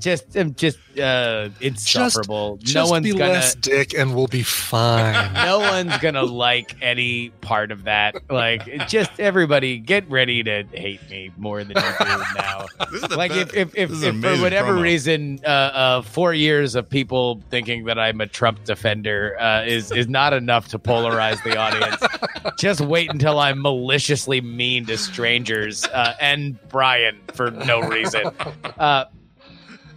just 0.00 0.36
I'm 0.36 0.54
just 0.54 0.78
uh 0.98 1.48
insufferable. 1.60 2.56
Just, 2.58 2.74
no 2.74 2.80
just 2.82 2.90
one's 2.90 3.04
be 3.04 3.12
gonna. 3.12 3.32
less 3.32 3.54
dick 3.54 3.94
and 3.94 4.14
we'll 4.14 4.26
be 4.26 4.42
fine. 4.42 5.32
No 5.48 5.58
one's 5.60 5.96
gonna 5.98 6.22
like 6.24 6.76
any 6.82 7.30
part 7.40 7.70
of 7.70 7.84
that. 7.84 8.16
Like, 8.30 8.88
just 8.88 9.18
everybody 9.18 9.78
get 9.78 10.08
ready 10.10 10.42
to 10.42 10.64
hate 10.72 11.08
me 11.08 11.30
more 11.36 11.62
than 11.62 11.76
you 11.76 11.82
do 11.98 12.22
now. 12.36 12.64
This 12.90 13.02
is 13.02 13.08
the 13.08 13.16
like 13.16 13.30
best- 13.32 13.54
if 13.54 13.54
if, 13.54 13.74
if, 13.76 13.88
this 13.90 13.98
is 13.98 14.02
an 14.04 14.24
if 14.24 14.36
for 14.36 14.42
whatever 14.42 14.72
promo. 14.72 14.82
reason 14.82 15.40
uh, 15.44 15.48
uh, 15.48 16.02
four 16.02 16.34
years 16.34 16.74
of 16.74 16.88
people 16.88 17.42
thinking 17.50 17.84
that 17.84 17.98
I'm 17.98 18.20
a 18.20 18.26
Trump 18.26 18.64
defender 18.64 19.36
uh, 19.40 19.64
is 19.64 19.90
is 19.92 20.08
not 20.08 20.32
enough 20.32 20.68
to 20.68 20.78
polarize 20.78 21.42
the 21.44 21.56
audience. 21.56 22.02
Just 22.58 22.80
wait 22.80 23.10
until 23.10 23.38
I'm 23.38 23.60
maliciously 23.62 24.40
mean 24.40 24.86
to 24.86 24.96
strangers 24.98 25.84
uh, 25.86 26.14
and 26.20 26.58
Brian 26.68 27.20
for 27.34 27.50
no 27.50 27.80
reason. 27.80 28.22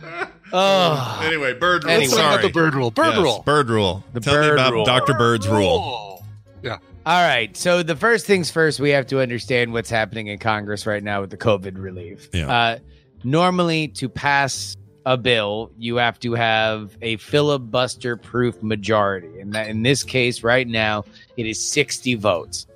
Uh, 0.04 0.26
oh, 0.54 1.22
anyway, 1.24 1.54
Byrd 1.54 1.84
rule. 1.84 1.92
Anyway. 1.94 2.08
Let's 2.08 2.12
talk 2.16 2.20
about 2.20 2.32
Sorry. 2.42 2.48
the 2.48 2.54
Byrd 2.54 2.74
rule. 2.76 2.92
Byrd 2.92 3.06
Yes, 3.14 3.18
rule. 3.18 3.44
Byrd 3.46 3.70
rule. 3.70 4.04
The 4.14 4.20
Tell 4.20 4.42
me 4.42 4.50
about 4.50 4.74
rule. 4.74 4.86
Dr. 4.86 5.14
Byrd's 5.14 5.48
rule. 5.48 6.26
Yeah. 6.62 6.78
All 7.06 7.26
right. 7.28 7.56
So 7.56 7.84
the 7.84 7.96
first 7.96 8.26
things 8.26 8.52
first, 8.52 8.80
we 8.80 8.90
have 8.92 9.08
to 9.08 9.20
understand 9.22 9.74
what's 9.74 9.90
happening 9.90 10.28
in 10.28 10.38
Congress 10.40 10.86
right 10.86 11.04
now 11.04 11.22
with 11.22 11.30
the 11.30 11.38
COVID 11.38 11.82
relief. 11.82 12.30
Yeah. 12.34 12.52
Uh, 12.52 12.80
normally, 13.24 13.88
to 13.90 14.10
pass 14.10 14.76
a 15.06 15.18
bill, 15.18 15.72
you 15.78 15.96
have 15.96 16.20
to 16.20 16.34
have 16.34 16.96
a 17.02 17.18
filibuster-proof 17.18 18.62
majority, 18.62 19.40
and 19.40 19.54
that, 19.54 19.68
in 19.68 19.82
this 19.82 20.04
case, 20.04 20.44
right 20.44 20.68
now, 20.68 21.04
it 21.38 21.46
is 21.48 21.66
sixty 21.66 22.14
votes. 22.16 22.68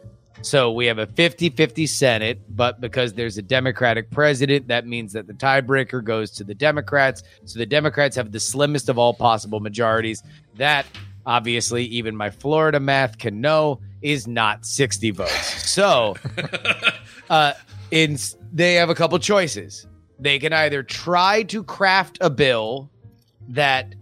So 0.41 0.71
we 0.71 0.85
have 0.85 0.99
a 0.99 1.07
50-50 1.07 1.87
Senate, 1.87 2.41
but 2.49 2.81
because 2.81 3.13
there's 3.13 3.37
a 3.37 3.41
Democratic 3.41 4.11
president, 4.11 4.67
that 4.67 4.85
means 4.85 5.13
that 5.13 5.27
the 5.27 5.33
tiebreaker 5.33 6.03
goes 6.03 6.31
to 6.31 6.43
the 6.43 6.53
Democrats. 6.53 7.23
So 7.45 7.57
the 7.59 7.65
Democrats 7.65 8.15
have 8.15 8.31
the 8.31 8.39
slimmest 8.39 8.89
of 8.89 8.97
all 8.97 9.13
possible 9.13 9.59
majorities. 9.59 10.23
That 10.55 10.85
obviously 11.25 11.85
even 11.85 12.15
my 12.15 12.29
Florida 12.29 12.79
math 12.79 13.17
can 13.17 13.41
know 13.41 13.79
is 14.01 14.27
not 14.27 14.65
60 14.65 15.11
votes. 15.11 15.69
So 15.69 16.15
uh 17.29 17.53
in 17.91 18.17
they 18.53 18.75
have 18.75 18.89
a 18.89 18.95
couple 18.95 19.17
choices. 19.19 19.87
They 20.19 20.39
can 20.39 20.53
either 20.53 20.83
try 20.83 21.43
to 21.43 21.63
craft 21.63 22.17
a 22.21 22.29
bill 22.29 22.89
that 23.49 23.95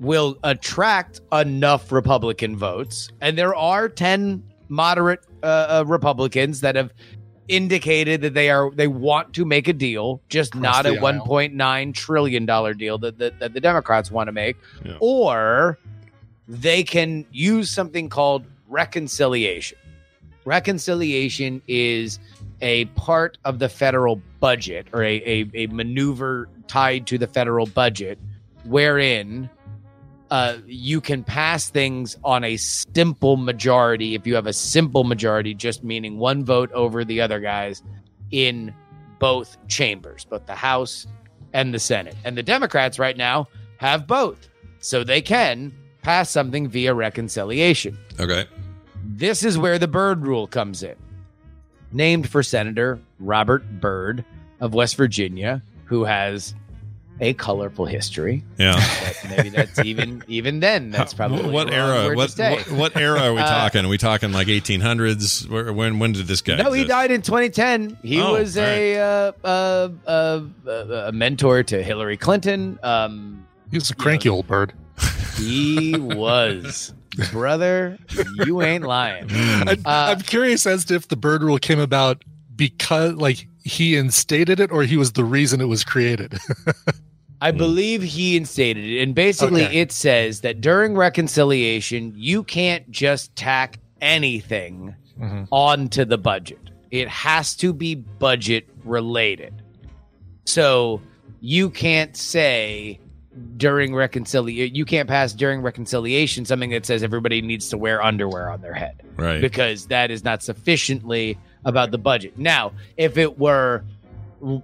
will 0.00 0.38
attract 0.42 1.20
enough 1.32 1.92
Republican 1.92 2.56
votes, 2.56 3.10
and 3.20 3.36
there 3.36 3.54
are 3.54 3.88
10 3.88 4.42
moderate 4.68 5.20
uh, 5.42 5.46
uh, 5.80 5.84
Republicans 5.86 6.60
that 6.60 6.76
have 6.76 6.92
indicated 7.48 8.20
that 8.20 8.34
they 8.34 8.48
are 8.50 8.70
they 8.70 8.86
want 8.86 9.32
to 9.34 9.44
make 9.44 9.66
a 9.68 9.72
deal, 9.72 10.20
just 10.28 10.54
not 10.54 10.86
a 10.86 10.90
aisle. 10.90 11.22
1.9 11.26 11.94
trillion 11.94 12.46
dollar 12.46 12.74
deal 12.74 12.96
that, 12.98 13.18
that 13.18 13.38
that 13.40 13.52
the 13.54 13.60
Democrats 13.60 14.10
want 14.10 14.28
to 14.28 14.32
make, 14.32 14.56
Yeah. 14.84 14.96
or 15.00 15.78
they 16.46 16.82
can 16.82 17.24
use 17.32 17.70
something 17.70 18.08
called 18.08 18.44
reconciliation. 18.68 19.78
reconciliation 20.44 21.60
is 21.68 22.18
a 22.60 22.84
part 22.96 23.38
of 23.44 23.58
the 23.58 23.68
federal 23.68 24.16
budget 24.40 24.86
or 24.92 25.02
a, 25.02 25.16
a, 25.24 25.50
a 25.54 25.66
maneuver 25.68 26.48
tied 26.66 27.06
to 27.06 27.18
the 27.18 27.26
federal 27.26 27.66
budget 27.66 28.18
wherein 28.64 29.48
uh, 30.30 30.58
you 30.66 31.00
can 31.00 31.24
pass 31.24 31.70
things 31.70 32.16
on 32.22 32.44
a 32.44 32.56
simple 32.56 33.36
majority 33.36 34.14
if 34.14 34.26
you 34.26 34.34
have 34.36 34.46
a 34.46 34.52
simple 34.52 35.04
majority, 35.04 35.54
just 35.54 35.82
meaning 35.82 36.18
one 36.18 36.44
vote 36.44 36.70
over 36.72 37.04
the 37.04 37.20
other 37.20 37.40
guys 37.40 37.82
in 38.30 38.72
both 39.18 39.56
chambers, 39.66 40.24
both 40.24 40.46
the 40.46 40.54
House 40.54 41.06
and 41.52 41.74
the 41.74 41.78
Senate. 41.78 42.14
And 42.24 42.36
the 42.36 42.42
Democrats 42.42 42.98
right 42.98 43.16
now 43.16 43.48
have 43.78 44.06
both. 44.06 44.48
So 44.78 45.02
they 45.04 45.20
can 45.20 45.72
pass 46.02 46.30
something 46.30 46.68
via 46.68 46.94
reconciliation. 46.94 47.98
Okay. 48.18 48.46
This 49.04 49.42
is 49.42 49.58
where 49.58 49.78
the 49.78 49.88
Byrd 49.88 50.24
rule 50.24 50.46
comes 50.46 50.82
in. 50.82 50.96
Named 51.92 52.28
for 52.28 52.42
Senator 52.42 53.00
Robert 53.18 53.80
Byrd 53.80 54.24
of 54.60 54.74
West 54.74 54.96
Virginia, 54.96 55.60
who 55.86 56.04
has 56.04 56.54
a 57.20 57.34
colorful 57.34 57.84
history. 57.86 58.42
Yeah. 58.58 58.74
But 59.22 59.30
maybe 59.36 59.48
that's 59.50 59.78
even 59.84 60.24
even 60.26 60.60
then 60.60 60.90
that's 60.90 61.12
probably 61.14 61.50
what 61.50 61.70
era? 61.72 62.14
What, 62.14 62.30
what 62.36 62.70
what 62.70 62.96
era 62.96 63.20
are 63.20 63.34
we 63.34 63.40
Uh, 63.40 63.46
talking? 63.46 63.84
Are 63.84 63.88
we 63.88 63.98
talking 63.98 64.32
like 64.32 64.46
1800s? 64.48 65.74
When 65.74 65.98
when 65.98 66.12
did 66.12 66.26
this 66.26 66.40
guy? 66.42 66.56
No, 66.56 66.72
he 66.72 66.84
died 66.84 67.10
in 67.10 67.22
2010. 67.22 67.98
He 68.02 68.20
Oh, 68.20 68.32
was 68.32 68.56
a, 68.56 68.98
uh, 68.98 69.32
uh, 69.44 69.88
uh, 70.06 70.40
uh, 70.66 70.70
a 71.08 71.12
mentor 71.12 71.62
to 71.62 71.82
Hillary 71.82 72.16
Clinton. 72.16 72.78
Um, 72.82 73.46
he 73.70 73.76
was 73.76 73.90
a 73.90 73.94
cranky 73.94 74.28
old 74.28 74.46
bird. 74.46 74.72
He 75.38 75.96
was, 75.98 76.92
brother. 77.32 77.96
You 78.44 78.60
ain't 78.60 78.84
lying. 78.84 79.26
I, 79.30 79.78
I'm 79.86 80.20
curious 80.20 80.66
as 80.66 80.84
to 80.86 80.96
if 80.96 81.08
the 81.08 81.16
Byrd 81.16 81.42
rule 81.42 81.56
came 81.56 81.78
about 81.78 82.22
because, 82.54 83.14
like, 83.14 83.46
he 83.64 83.96
instated 83.96 84.60
it 84.60 84.70
or 84.70 84.82
he 84.82 84.98
was 84.98 85.12
the 85.12 85.24
reason 85.24 85.62
it 85.62 85.68
was 85.68 85.82
created. 85.82 86.38
I 87.40 87.50
believe 87.52 88.02
he 88.02 88.36
instated 88.36 88.84
it. 88.84 89.02
And 89.02 89.14
basically, 89.14 89.64
Okay. 89.64 89.80
it 89.80 89.92
says 89.92 90.40
that 90.42 90.60
during 90.60 90.94
reconciliation, 90.96 92.12
you 92.16 92.42
can't 92.44 92.90
just 92.90 93.34
tack 93.34 93.78
anything 94.00 94.94
Mhm. 95.18 95.48
onto 95.50 96.04
the 96.04 96.18
budget, 96.18 96.58
it 96.90 97.08
has 97.08 97.54
to 97.56 97.72
be 97.72 97.94
budget 97.94 98.66
related. 98.84 99.54
So 100.44 101.00
you 101.40 101.70
can't 101.70 102.16
say 102.16 102.98
during 103.56 103.94
reconciliation, 103.94 104.74
you 104.74 104.84
can't 104.84 105.08
pass 105.08 105.32
during 105.32 105.62
reconciliation 105.62 106.44
something 106.44 106.70
that 106.70 106.84
says 106.84 107.02
everybody 107.02 107.40
needs 107.40 107.68
to 107.70 107.78
wear 107.78 108.02
underwear 108.04 108.50
on 108.50 108.60
their 108.60 108.74
head 108.74 109.02
Right. 109.16 109.40
because 109.40 109.86
that 109.86 110.10
is 110.10 110.24
not 110.24 110.42
sufficiently 110.42 111.38
about 111.64 111.90
the 111.90 111.98
budget. 111.98 112.38
Now, 112.38 112.72
if 112.96 113.16
it 113.16 113.38
were 113.38 113.84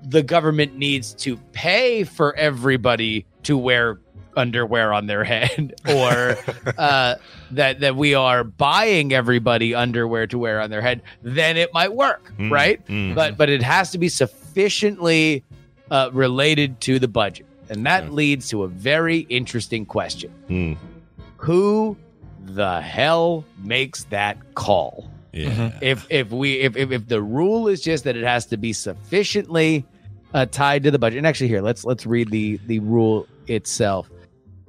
the 0.04 0.22
government 0.22 0.76
needs 0.76 1.12
to 1.14 1.36
pay 1.52 2.04
for 2.04 2.34
everybody 2.36 3.26
to 3.44 3.56
wear 3.58 3.98
underwear 4.36 4.92
on 4.92 5.06
their 5.06 5.24
head 5.32 5.74
or 5.88 6.36
uh, 6.78 7.14
that 7.52 7.80
that 7.80 7.96
we 7.96 8.14
are 8.14 8.44
buying 8.44 9.12
everybody 9.12 9.74
underwear 9.74 10.26
to 10.26 10.38
wear 10.38 10.60
on 10.60 10.68
their 10.70 10.82
head, 10.82 11.00
then 11.22 11.56
it 11.56 11.72
might 11.72 11.92
work, 11.94 12.32
Mm, 12.38 12.50
right? 12.50 12.86
mm. 12.86 13.14
But 13.14 13.36
but 13.36 13.48
it 13.48 13.62
has 13.62 13.90
to 13.92 13.98
be 13.98 14.08
sufficiently 14.08 15.42
uh, 15.90 16.10
related 16.12 16.80
to 16.82 16.98
the 16.98 17.08
budget, 17.08 17.46
and 17.70 17.86
that 17.86 18.12
leads 18.12 18.48
to 18.50 18.62
a 18.64 18.68
very 18.68 19.20
interesting 19.28 19.86
question: 19.86 20.30
Hmm. 20.48 20.72
Who 21.38 21.96
the 22.44 22.80
hell 22.80 23.44
makes 23.62 24.04
that 24.04 24.54
call? 24.54 25.10
Yeah. 25.36 25.78
if 25.82 26.06
if 26.10 26.30
we 26.30 26.60
if, 26.60 26.76
if 26.76 26.90
if 26.90 27.08
the 27.08 27.22
rule 27.22 27.68
is 27.68 27.80
just 27.80 28.04
that 28.04 28.16
it 28.16 28.24
has 28.24 28.46
to 28.46 28.56
be 28.56 28.72
sufficiently 28.72 29.84
uh, 30.32 30.46
tied 30.46 30.82
to 30.84 30.90
the 30.90 30.98
budget 30.98 31.18
and 31.18 31.26
actually 31.26 31.48
here 31.48 31.62
let's 31.62 31.84
let's 31.84 32.06
read 32.06 32.30
the 32.30 32.58
the 32.66 32.78
rule 32.80 33.26
itself. 33.46 34.10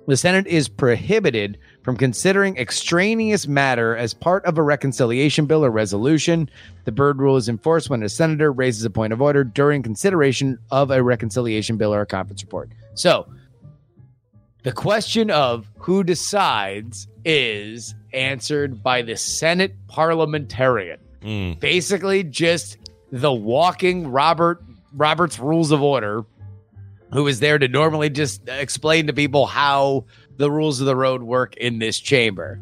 The 0.07 0.15
senate 0.15 0.47
is 0.47 0.69
prohibited 0.69 1.57
from 1.83 1.97
considering 1.97 2.57
extraneous 2.57 3.45
matter 3.45 3.95
as 3.95 4.13
part 4.13 4.45
of 4.45 4.57
a 4.57 4.63
reconciliation 4.63 5.45
bill 5.45 5.65
or 5.65 5.71
resolution. 5.71 6.49
The 6.85 6.93
Byrd 6.93 7.19
rule 7.19 7.35
is 7.35 7.49
enforced 7.49 7.89
when 7.89 8.03
a 8.03 8.09
senator 8.09 8.51
raises 8.51 8.85
a 8.85 8.89
point 8.89 9.11
of 9.11 9.21
order 9.21 9.43
during 9.43 9.83
consideration 9.83 10.59
of 10.71 10.91
a 10.91 11.03
reconciliation 11.03 11.75
bill 11.75 11.93
or 11.93 12.01
a 12.01 12.05
conference 12.05 12.41
report. 12.41 12.69
So 12.93 13.27
the 14.63 14.71
question 14.71 15.29
of 15.29 15.69
who 15.77 16.03
decides 16.03 17.07
is 17.27 17.93
answered 18.13 18.81
by 18.81 19.01
the 19.01 19.17
Senate 19.17 19.75
parliamentarian. 19.87 20.97
Mm. 21.21 21.59
Basically, 21.59 22.23
just 22.23 22.77
the 23.11 23.33
walking 23.33 24.07
Robert 24.07 24.63
Robert's 24.93 25.37
Rules 25.37 25.71
of 25.71 25.81
Order, 25.81 26.23
who 27.11 27.27
is 27.27 27.41
there 27.41 27.59
to 27.59 27.67
normally 27.67 28.09
just 28.09 28.47
explain 28.47 29.07
to 29.07 29.13
people 29.13 29.45
how 29.45 30.05
the 30.37 30.49
rules 30.49 30.79
of 30.79 30.85
the 30.85 30.95
road 30.95 31.21
work 31.21 31.57
in 31.57 31.79
this 31.79 31.99
chamber. 31.99 32.61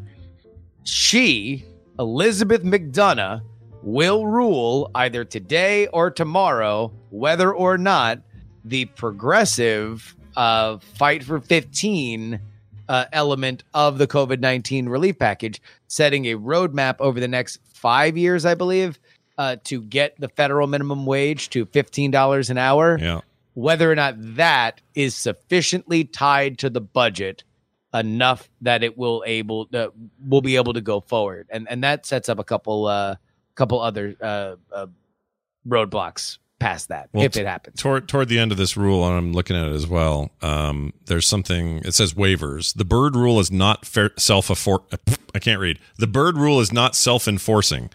She, 0.82 1.64
Elizabeth 1.98 2.64
MacDonough, 2.64 3.42
will 3.82 4.26
rule 4.26 4.90
either 4.96 5.24
today 5.24 5.86
or 5.88 6.10
tomorrow 6.10 6.92
whether 7.10 7.54
or 7.54 7.78
not 7.78 8.20
the 8.64 8.86
progressive 8.86 10.16
uh, 10.36 10.78
fight 10.78 11.22
for 11.22 11.40
15 11.40 12.40
uh, 12.88 13.06
element 13.12 13.64
of 13.74 13.98
the 13.98 14.06
COVID 14.06 14.40
19 14.40 14.88
relief 14.88 15.18
package, 15.18 15.60
setting 15.88 16.26
a 16.26 16.36
roadmap 16.36 16.96
over 17.00 17.20
the 17.20 17.28
next 17.28 17.58
five 17.72 18.16
years, 18.16 18.44
I 18.44 18.54
believe, 18.54 18.98
uh, 19.38 19.56
to 19.64 19.82
get 19.82 20.18
the 20.18 20.28
federal 20.28 20.66
minimum 20.66 21.06
wage 21.06 21.50
to 21.50 21.66
$15 21.66 22.50
an 22.50 22.58
hour. 22.58 22.98
Yeah. 22.98 23.20
Whether 23.54 23.90
or 23.90 23.94
not 23.94 24.14
that 24.36 24.80
is 24.94 25.14
sufficiently 25.14 26.04
tied 26.04 26.58
to 26.58 26.70
the 26.70 26.80
budget 26.80 27.42
enough 27.94 28.50
that 28.60 28.82
it 28.82 28.98
will 28.98 29.24
able 29.26 29.68
uh, 29.72 29.88
will 30.28 30.42
be 30.42 30.56
able 30.56 30.74
to 30.74 30.82
go 30.82 31.00
forward, 31.00 31.46
and 31.50 31.66
and 31.70 31.82
that 31.82 32.04
sets 32.04 32.28
up 32.28 32.38
a 32.38 32.44
couple 32.44 32.86
uh 32.86 33.16
couple 33.54 33.80
other 33.80 34.14
uh, 34.20 34.56
uh 34.70 34.86
roadblocks 35.66 36.36
past 36.58 36.88
that 36.88 37.08
Well, 37.12 37.24
if 37.24 37.36
it 37.36 37.46
happens. 37.46 37.80
Toward 37.80 38.08
toward 38.08 38.28
the 38.28 38.38
end 38.38 38.52
of 38.52 38.58
this 38.58 38.76
rule, 38.76 39.06
and 39.06 39.16
I'm 39.16 39.32
looking 39.32 39.56
at 39.56 39.66
it 39.68 39.74
as 39.74 39.86
well. 39.86 40.30
Um, 40.42 40.92
there's 41.06 41.26
something. 41.26 41.78
It 41.78 41.92
says 41.92 42.14
waivers. 42.14 42.74
The 42.74 42.84
Byrd 42.84 43.16
rule 43.16 43.38
is 43.40 43.50
not 43.50 43.84
fair, 43.84 44.10
self 44.16 44.50
I 45.34 45.38
can't 45.38 45.60
read. 45.60 45.78
The 45.98 46.06
Byrd 46.06 46.36
rule 46.36 46.60
is 46.60 46.72
not 46.72 46.94
self 46.94 47.28
enforcing. 47.28 47.90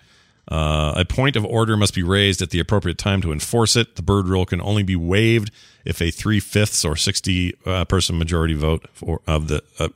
Uh, 0.48 0.94
a 0.98 1.06
point 1.06 1.36
of 1.36 1.46
order 1.46 1.78
must 1.78 1.94
be 1.94 2.04
raised 2.04 2.42
at 2.42 2.50
the 2.50 2.60
appropriate 2.60 2.98
time 2.98 3.22
to 3.22 3.32
enforce 3.32 3.76
it. 3.76 3.96
The 3.96 4.02
Byrd 4.02 4.28
rule 4.28 4.46
can 4.46 4.62
only 4.62 4.84
be 4.84 4.96
waived 4.96 5.52
if 5.86 6.02
a 6.02 6.12
three 6.12 6.40
fifths 6.40 6.84
or 6.84 6.96
sixty 6.96 7.56
uh, 7.66 7.86
person 7.86 8.18
majority 8.18 8.54
vote 8.54 8.88
for 8.94 9.22
of 9.28 9.48
the 9.48 9.64
uh, 9.80 9.90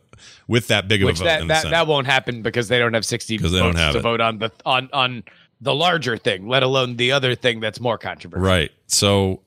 with 0.48 0.68
that 0.68 0.88
big 0.88 1.02
of 1.02 1.08
Which 1.08 1.18
a 1.18 1.20
vote 1.20 1.26
that 1.26 1.42
in 1.42 1.48
the 1.48 1.54
that, 1.54 1.70
that 1.72 1.88
won't 1.88 2.08
happen 2.08 2.42
because 2.42 2.68
they 2.68 2.80
don't 2.80 2.94
have 2.94 3.06
sixty 3.06 3.38
votes 3.38 3.54
they 3.54 3.60
don't 3.60 3.76
have 3.76 3.94
to 3.94 4.00
it. 4.00 4.02
vote 4.04 4.22
on 4.22 4.38
the 4.38 4.52
on 4.66 4.90
on 4.94 5.24
the 5.62 5.74
larger 5.74 6.18
thing, 6.18 6.48
let 6.48 6.64
alone 6.64 6.98
the 6.98 7.12
other 7.12 7.36
thing 7.36 7.60
that's 7.60 7.80
more 7.80 7.98
controversial. 7.98 8.44
Right. 8.44 8.72
So, 8.88 9.42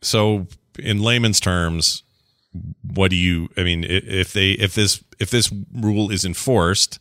so 0.00 0.46
in 0.78 1.02
layman's 1.02 1.40
terms, 1.40 2.02
what 2.94 3.10
do 3.10 3.16
you? 3.16 3.48
I 3.56 3.62
mean, 3.64 3.84
if 3.84 4.32
they 4.32 4.52
if 4.52 4.74
this 4.74 5.02
if 5.18 5.30
this 5.30 5.52
rule 5.74 6.10
is 6.10 6.24
enforced, 6.24 7.00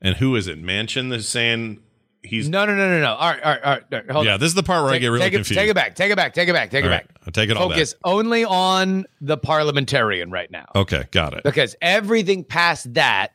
and 0.00 0.16
who 0.16 0.36
is 0.36 0.46
it? 0.46 0.62
Manchin 0.62 1.10
that's 1.10 1.26
saying 1.26 1.80
he's 2.22 2.48
No, 2.48 2.64
no, 2.64 2.74
no, 2.76 2.88
no, 2.88 3.00
no. 3.00 3.14
All 3.14 3.30
right, 3.30 3.42
all 3.42 3.52
right, 3.52 3.62
all 3.62 3.72
right. 3.72 3.82
all 3.92 3.98
right, 3.98 4.10
Hold 4.10 4.26
yeah. 4.26 4.34
on. 4.34 4.40
This 4.40 4.48
is 4.48 4.54
the 4.54 4.62
part 4.62 4.84
where 4.84 4.92
I 4.92 4.98
get 4.98 5.08
really 5.08 5.20
take 5.20 5.32
it, 5.32 5.36
confused. 5.36 5.58
Take 5.58 5.70
it 5.70 5.74
back. 5.74 5.94
Take 5.96 6.12
it 6.12 6.16
back. 6.16 6.34
Take 6.34 6.48
it 6.48 6.52
back. 6.52 6.70
Take 6.70 6.84
All 6.84 6.90
it 6.90 6.94
right, 6.94 7.08
back. 7.08 7.16
I'll 7.26 7.32
take 7.32 7.50
it 7.50 7.56
all 7.56 7.68
back. 7.68 7.76
Focus 7.76 7.94
only 8.04 8.44
on 8.44 9.06
the 9.20 9.36
parliamentarian 9.36 10.30
right 10.30 10.50
now. 10.50 10.66
Okay, 10.76 11.04
got 11.10 11.34
it. 11.34 11.42
because 11.42 11.74
everything 11.82 12.44
past 12.44 12.94
that 12.94 13.32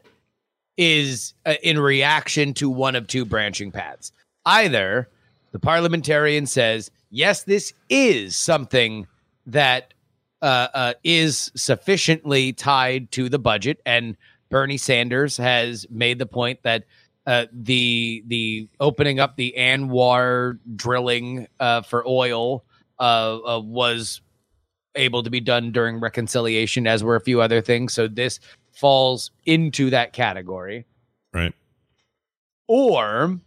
is 0.78 1.34
uh, 1.46 1.56
in 1.62 1.80
reaction 1.80 2.54
to 2.56 2.70
one 2.70 2.96
of 2.96 3.08
two 3.08 3.26
branching 3.26 3.72
paths. 3.72 4.12
Either 4.46 5.10
the 5.52 5.60
parliamentarian 5.60 6.46
says, 6.46 6.92
yes, 7.10 7.44
this 7.44 7.74
is 7.90 8.36
something 8.36 9.08
that 9.46 9.94
uh, 10.42 10.68
uh, 10.74 10.94
is 11.04 11.52
sufficiently 11.56 12.52
tied 12.52 13.12
to 13.12 13.30
the 13.30 13.40
budget, 13.40 13.80
and 13.86 14.18
Bernie 14.50 14.78
Sanders 14.78 15.38
has 15.38 15.86
made 15.90 16.20
the 16.20 16.26
point 16.26 16.60
that 16.64 16.84
uh, 17.26 17.46
the 17.54 18.24
the 18.28 18.68
opening 18.80 19.20
up 19.20 19.38
the 19.38 19.54
ANWR 19.58 20.60
drilling 20.76 21.48
uh, 21.60 21.82
for 21.82 22.06
oil 22.06 22.66
uh, 23.00 23.38
uh, 23.38 23.60
was 23.62 24.22
able 24.96 25.24
to 25.24 25.30
be 25.30 25.40
done 25.40 25.72
during 25.72 26.00
reconciliation, 26.00 26.86
as 26.86 27.04
were 27.04 27.16
a 27.16 27.22
few 27.22 27.42
other 27.42 27.62
things. 27.62 27.94
So 27.94 28.08
this 28.08 28.40
falls 28.74 29.32
into 29.46 29.90
that 29.92 30.14
category. 30.14 30.86
Right. 31.34 31.54
Or 32.68 33.40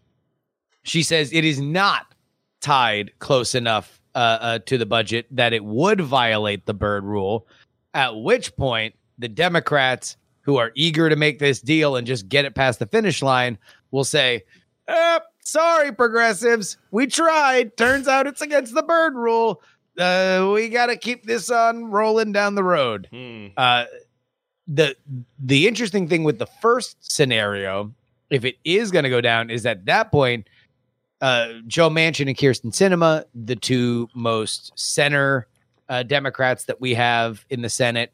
she 0.86 1.02
says 1.02 1.32
it 1.32 1.44
is 1.44 1.60
not 1.60 2.14
tied 2.60 3.12
close 3.18 3.54
enough 3.54 4.00
uh, 4.14 4.18
uh, 4.40 4.58
to 4.60 4.78
the 4.78 4.86
budget 4.86 5.26
that 5.30 5.52
it 5.52 5.64
would 5.64 6.00
violate 6.00 6.66
the 6.66 6.74
Byrd 6.74 7.04
rule. 7.04 7.46
At 7.92 8.16
which 8.16 8.54
point, 8.56 8.94
the 9.18 9.28
Democrats, 9.28 10.16
who 10.42 10.56
are 10.56 10.72
eager 10.74 11.08
to 11.08 11.16
make 11.16 11.38
this 11.38 11.60
deal 11.60 11.96
and 11.96 12.06
just 12.06 12.28
get 12.28 12.44
it 12.44 12.54
past 12.54 12.78
the 12.78 12.86
finish 12.86 13.22
line, 13.22 13.58
will 13.90 14.04
say, 14.04 14.44
eh, 14.88 15.18
Sorry, 15.46 15.92
progressives. 15.92 16.76
We 16.90 17.06
tried. 17.06 17.76
Turns 17.76 18.08
out 18.08 18.26
it's 18.26 18.40
against 18.42 18.74
the 18.74 18.82
Byrd 18.82 19.14
rule. 19.14 19.62
Uh, 19.96 20.50
we 20.52 20.68
got 20.68 20.86
to 20.86 20.96
keep 20.96 21.24
this 21.24 21.50
on 21.50 21.84
rolling 21.84 22.32
down 22.32 22.56
the 22.56 22.64
road. 22.64 23.08
Uh, 23.56 23.84
the 24.66 24.96
the 25.38 25.68
interesting 25.68 26.08
thing 26.08 26.24
with 26.24 26.40
the 26.40 26.46
first 26.46 26.96
scenario, 27.00 27.94
if 28.28 28.44
it 28.44 28.56
is 28.64 28.90
going 28.90 29.04
to 29.04 29.08
go 29.08 29.20
down, 29.20 29.48
is 29.48 29.64
at 29.66 29.86
that 29.86 30.10
point, 30.10 30.48
uh, 31.20 31.48
Joe 31.66 31.90
Manchin 31.90 32.28
and 32.28 32.36
Kyrsten 32.36 32.72
Sinema, 32.72 33.24
the 33.34 33.56
two 33.56 34.08
most 34.14 34.72
center 34.74 35.46
uh, 35.88 36.02
Democrats 36.02 36.64
that 36.64 36.80
we 36.80 36.94
have 36.94 37.44
in 37.48 37.62
the 37.62 37.70
Senate, 37.70 38.12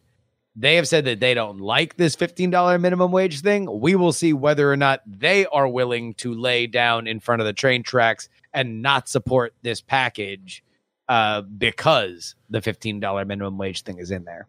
they 0.54 0.76
have 0.76 0.86
said 0.86 1.06
that 1.06 1.20
they 1.20 1.34
don't 1.34 1.58
like 1.58 1.96
this 1.96 2.14
$15 2.14 2.80
minimum 2.80 3.10
wage 3.10 3.40
thing. 3.40 3.80
We 3.80 3.94
will 3.94 4.12
see 4.12 4.32
whether 4.32 4.70
or 4.70 4.76
not 4.76 5.00
they 5.06 5.46
are 5.46 5.66
willing 5.66 6.14
to 6.14 6.34
lay 6.34 6.66
down 6.66 7.06
in 7.06 7.20
front 7.20 7.40
of 7.40 7.46
the 7.46 7.54
train 7.54 7.82
tracks 7.82 8.28
and 8.52 8.82
not 8.82 9.08
support 9.08 9.54
this 9.62 9.80
package 9.80 10.62
uh, 11.08 11.40
because 11.40 12.34
the 12.50 12.60
$15 12.60 13.26
minimum 13.26 13.56
wage 13.56 13.82
thing 13.82 13.98
is 13.98 14.10
in 14.10 14.24
there. 14.24 14.46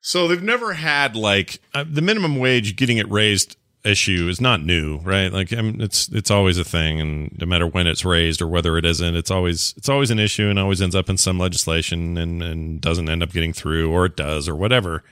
So 0.00 0.28
they've 0.28 0.42
never 0.42 0.74
had 0.74 1.16
like 1.16 1.60
uh, 1.74 1.84
the 1.88 2.00
minimum 2.00 2.38
wage 2.38 2.76
getting 2.76 2.98
it 2.98 3.10
raised 3.10 3.56
issue 3.84 4.28
is 4.28 4.40
not 4.40 4.62
new, 4.62 4.98
right? 4.98 5.32
Like 5.32 5.52
I 5.52 5.62
mean, 5.62 5.80
it's 5.80 6.08
it's 6.08 6.30
always 6.30 6.58
a 6.58 6.64
thing, 6.64 7.00
and 7.00 7.36
no 7.38 7.46
matter 7.46 7.66
when 7.66 7.86
it's 7.86 8.04
raised 8.04 8.42
or 8.42 8.48
whether 8.48 8.76
it 8.76 8.84
isn't, 8.84 9.16
it's 9.16 9.30
always 9.30 9.74
it's 9.76 9.88
always 9.88 10.10
an 10.10 10.18
issue, 10.18 10.48
and 10.48 10.58
always 10.58 10.82
ends 10.82 10.94
up 10.94 11.08
in 11.08 11.16
some 11.16 11.38
legislation 11.38 12.16
and 12.18 12.42
and 12.42 12.80
doesn't 12.80 13.08
end 13.08 13.22
up 13.22 13.32
getting 13.32 13.52
through, 13.52 13.90
or 13.90 14.06
it 14.06 14.16
does, 14.16 14.48
or 14.48 14.56
whatever. 14.56 15.04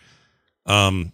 Um, 0.66 1.12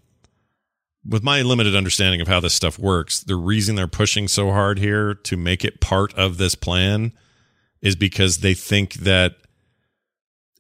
with 1.07 1.23
my 1.23 1.43
limited 1.43 1.75
understanding 1.75 2.21
of 2.21 2.29
how 2.29 2.41
this 2.41 2.55
stuff 2.55 2.79
works, 2.79 3.21
the 3.21 3.37
reason 3.37 3.75
they're 3.75 3.89
pushing 3.89 4.29
so 4.29 4.51
hard 4.51 4.79
here 4.79 5.15
to 5.15 5.37
make 5.37 5.65
it 5.65 5.81
part 5.81 6.15
of 6.15 6.39
this 6.39 6.55
plan 6.55 7.13
is 7.81 7.97
because 7.97 8.39
they 8.39 8.55
think 8.55 8.95
that 8.95 9.35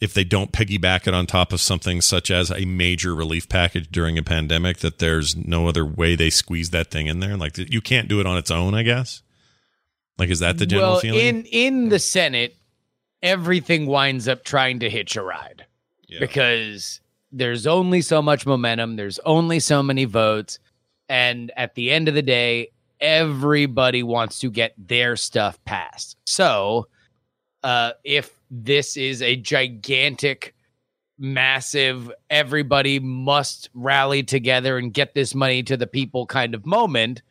if 0.02 0.12
they 0.12 0.24
don't 0.24 0.50
piggyback 0.50 1.06
it 1.06 1.14
on 1.14 1.26
top 1.26 1.52
of 1.52 1.60
something 1.60 2.00
such 2.00 2.28
as 2.28 2.50
a 2.50 2.64
major 2.64 3.14
relief 3.14 3.48
package 3.48 3.88
during 3.88 4.18
a 4.18 4.22
pandemic, 4.24 4.78
that 4.78 4.98
there's 4.98 5.36
no 5.36 5.68
other 5.68 5.86
way 5.86 6.16
they 6.16 6.28
squeeze 6.28 6.70
that 6.70 6.90
thing 6.90 7.06
in 7.06 7.20
there. 7.20 7.36
Like 7.36 7.56
you 7.56 7.80
can't 7.80 8.08
do 8.08 8.18
it 8.18 8.26
on 8.26 8.36
its 8.36 8.50
own, 8.50 8.74
I 8.74 8.82
guess. 8.82 9.22
Like, 10.18 10.28
is 10.28 10.40
that 10.40 10.58
the 10.58 10.66
general 10.66 10.94
well, 10.94 11.00
feeling? 11.00 11.20
in 11.20 11.44
in 11.44 11.88
the 11.88 12.00
Senate, 12.00 12.56
everything 13.22 13.86
winds 13.86 14.26
up 14.26 14.42
trying 14.42 14.80
to 14.80 14.90
hitch 14.90 15.14
a 15.14 15.22
ride 15.22 15.66
because 16.18 17.00
there's 17.30 17.68
only 17.68 18.00
so 18.00 18.20
much 18.20 18.44
momentum, 18.44 18.96
there's 18.96 19.20
only 19.20 19.60
so 19.60 19.84
many 19.84 20.04
votes, 20.04 20.58
and 21.08 21.52
at 21.56 21.76
the 21.76 21.92
end 21.92 22.08
of 22.08 22.14
the 22.14 22.22
day, 22.22 22.72
everybody 23.00 24.02
wants 24.02 24.40
to 24.40 24.50
get 24.50 24.74
their 24.76 25.14
stuff 25.14 25.64
passed. 25.64 26.16
So, 26.26 26.88
uh, 27.62 27.92
if 28.02 28.41
this 28.52 28.98
is 28.98 29.22
a 29.22 29.34
gigantic, 29.34 30.54
massive, 31.18 32.12
everybody 32.28 33.00
must 33.00 33.70
rally 33.72 34.22
together 34.22 34.76
and 34.76 34.92
get 34.92 35.14
this 35.14 35.34
money 35.34 35.62
to 35.62 35.76
the 35.76 35.86
people 35.86 36.26
kind 36.26 36.54
of 36.54 36.66
moment, 36.66 37.22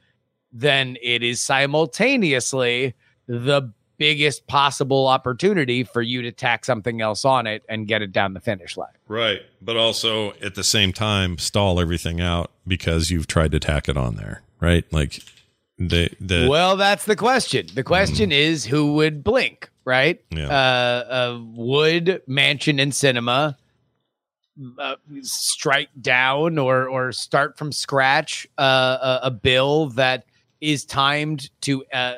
then 0.52 0.98
it 1.02 1.22
is 1.22 1.39
simultaneously 1.39 2.95
the 3.27 3.72
biggest 3.98 4.48
possible 4.48 5.07
opportunity 5.07 5.84
for 5.84 6.02
you 6.02 6.23
to 6.23 6.31
tack 6.31 6.65
something 6.65 7.02
else 7.02 7.23
on 7.23 7.45
it 7.45 7.61
and 7.69 7.88
get 7.88 8.02
it 8.02 8.11
down 8.11 8.34
the 8.34 8.39
finish 8.39 8.76
line. 8.76 8.89
right. 9.07 9.41
But 9.61 9.77
also 9.77 10.31
at 10.41 10.56
the 10.56 10.64
same 10.64 10.91
time, 10.91 11.38
stall 11.38 11.80
everything 11.80 12.19
out 12.19 12.49
because 12.65 13.11
you've 13.11 13.27
tried 13.27 13.52
to 13.52 13.60
tack 13.60 13.88
it 13.88 13.95
on 13.95 14.15
there, 14.15 14.41
right? 14.60 14.91
Like 14.91 15.19
the 15.77 16.10
the 16.19 16.48
well, 16.49 16.77
that's 16.77 17.06
the 17.06 17.15
question. 17.15 17.68
The 17.76 17.84
question 17.84 18.31
mm. 18.31 18.34
is 18.34 18.65
who 18.65 18.93
would 18.93 19.23
blink, 19.23 19.69
right? 19.86 20.24
Yeah. 20.30 20.48
Uh, 20.48 21.14
uh, 21.14 21.40
would 21.53 22.22
Manchin 22.28 22.82
and 22.82 22.91
Sinema 22.91 23.56
uh, 24.78 24.95
strike 25.22 25.90
down 25.99 26.58
or 26.58 26.88
or 26.88 27.12
start 27.12 27.58
from 27.58 27.72
scratch 27.72 28.48
uh, 28.58 29.20
a, 29.24 29.28
a 29.28 29.32
bill 29.32 29.90
that 29.91 30.26
is 30.60 30.86
timed 30.86 31.49
to 31.62 31.84
uh, 31.94 32.16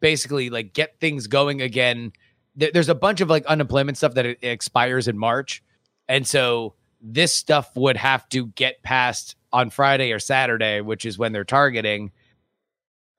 basically 0.00 0.50
like 0.50 0.72
get 0.72 0.98
things 1.00 1.26
going 1.26 1.62
again? 1.62 2.12
There, 2.56 2.70
there's 2.72 2.88
a 2.88 2.94
bunch 2.94 3.20
of 3.20 3.28
like 3.28 3.46
unemployment 3.46 3.98
stuff 3.98 4.14
that 4.14 4.26
it, 4.26 4.38
expires 4.42 5.08
in 5.08 5.18
March, 5.18 5.62
and 6.08 6.26
so 6.26 6.74
this 7.00 7.32
stuff 7.32 7.76
would 7.76 7.96
have 7.96 8.28
to 8.30 8.46
get 8.48 8.82
passed 8.82 9.36
on 9.52 9.70
Friday 9.70 10.12
or 10.12 10.18
Saturday, 10.18 10.80
which 10.80 11.04
is 11.04 11.18
when 11.18 11.32
they're 11.32 11.44
targeting 11.44 12.10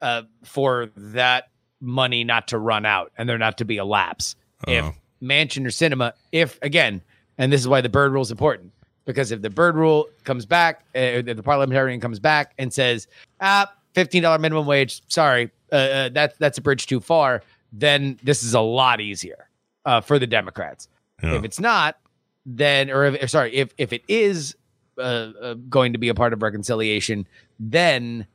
uh, 0.01 0.23
for 0.43 0.89
that 0.95 1.45
money 1.79 2.23
not 2.23 2.47
to 2.49 2.57
run 2.57 2.85
out 2.85 3.11
and 3.17 3.27
there 3.27 3.37
not 3.37 3.57
to 3.59 3.65
be 3.65 3.77
a 3.77 3.85
lapse. 3.85 4.35
If 4.67 4.85
Manchin 5.21 5.65
or 5.65 5.69
Sinema, 5.69 6.13
if 6.31 6.59
again, 6.61 7.01
and 7.37 7.53
this 7.53 7.61
is 7.61 7.67
why 7.67 7.81
the 7.81 7.89
Byrd 7.89 8.11
rule 8.11 8.23
is 8.23 8.31
important, 8.31 8.71
because 9.05 9.31
if 9.31 9.41
the 9.41 9.49
Byrd 9.49 9.75
rule 9.75 10.09
comes 10.23 10.45
back, 10.45 10.81
uh, 10.95 10.99
if 10.99 11.37
the 11.37 11.43
parliamentarian 11.43 11.99
comes 11.99 12.19
back 12.19 12.53
and 12.57 12.73
says, 12.73 13.07
ah, 13.39 13.71
fifteen 13.93 14.23
dollar 14.23 14.39
minimum 14.39 14.65
wage, 14.65 15.01
sorry, 15.07 15.51
uh, 15.71 15.75
uh, 15.75 16.09
that's 16.09 16.35
that's 16.37 16.57
a 16.57 16.61
bridge 16.61 16.87
too 16.87 16.99
far, 16.99 17.43
then 17.71 18.19
this 18.23 18.43
is 18.43 18.53
a 18.53 18.59
lot 18.59 18.99
easier 18.99 19.47
uh, 19.85 20.01
for 20.01 20.17
the 20.17 20.27
Democrats. 20.27 20.87
If 21.21 21.43
it's 21.43 21.59
not, 21.59 21.97
then 22.45 22.91
or 22.91 23.05
if, 23.05 23.29
sorry, 23.29 23.53
if 23.55 23.73
if 23.77 23.91
it 23.91 24.03
is 24.07 24.55
uh, 24.97 25.01
uh, 25.01 25.53
going 25.69 25.93
to 25.93 25.99
be 25.99 26.09
a 26.09 26.13
part 26.13 26.33
of 26.33 26.41
reconciliation, 26.41 27.27
then 27.59 28.27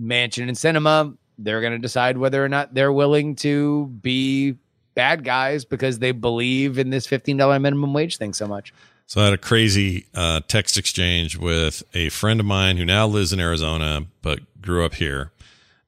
Manchin 0.00 0.48
and 0.48 0.56
Sinema, 0.56 1.16
they're 1.38 1.60
going 1.60 1.72
to 1.72 1.78
decide 1.78 2.18
whether 2.18 2.44
or 2.44 2.48
not 2.48 2.74
they're 2.74 2.92
willing 2.92 3.36
to 3.36 3.86
be 3.86 4.56
bad 4.94 5.24
guys 5.24 5.64
because 5.64 6.00
they 6.00 6.10
believe 6.10 6.78
in 6.78 6.90
this 6.90 7.06
$15 7.06 7.60
minimum 7.60 7.92
wage 7.94 8.16
thing 8.16 8.32
so 8.34 8.46
much. 8.46 8.74
So 9.06 9.22
I 9.22 9.24
had 9.24 9.32
a 9.32 9.38
crazy 9.38 10.06
uh, 10.12 10.40
text 10.48 10.76
exchange 10.76 11.38
with 11.38 11.82
a 11.94 12.10
friend 12.10 12.40
of 12.40 12.46
mine 12.46 12.76
who 12.76 12.84
now 12.84 13.06
lives 13.06 13.32
in 13.32 13.40
Arizona 13.40 14.06
but 14.20 14.40
grew 14.60 14.84
up 14.84 14.94
here, 14.94 15.32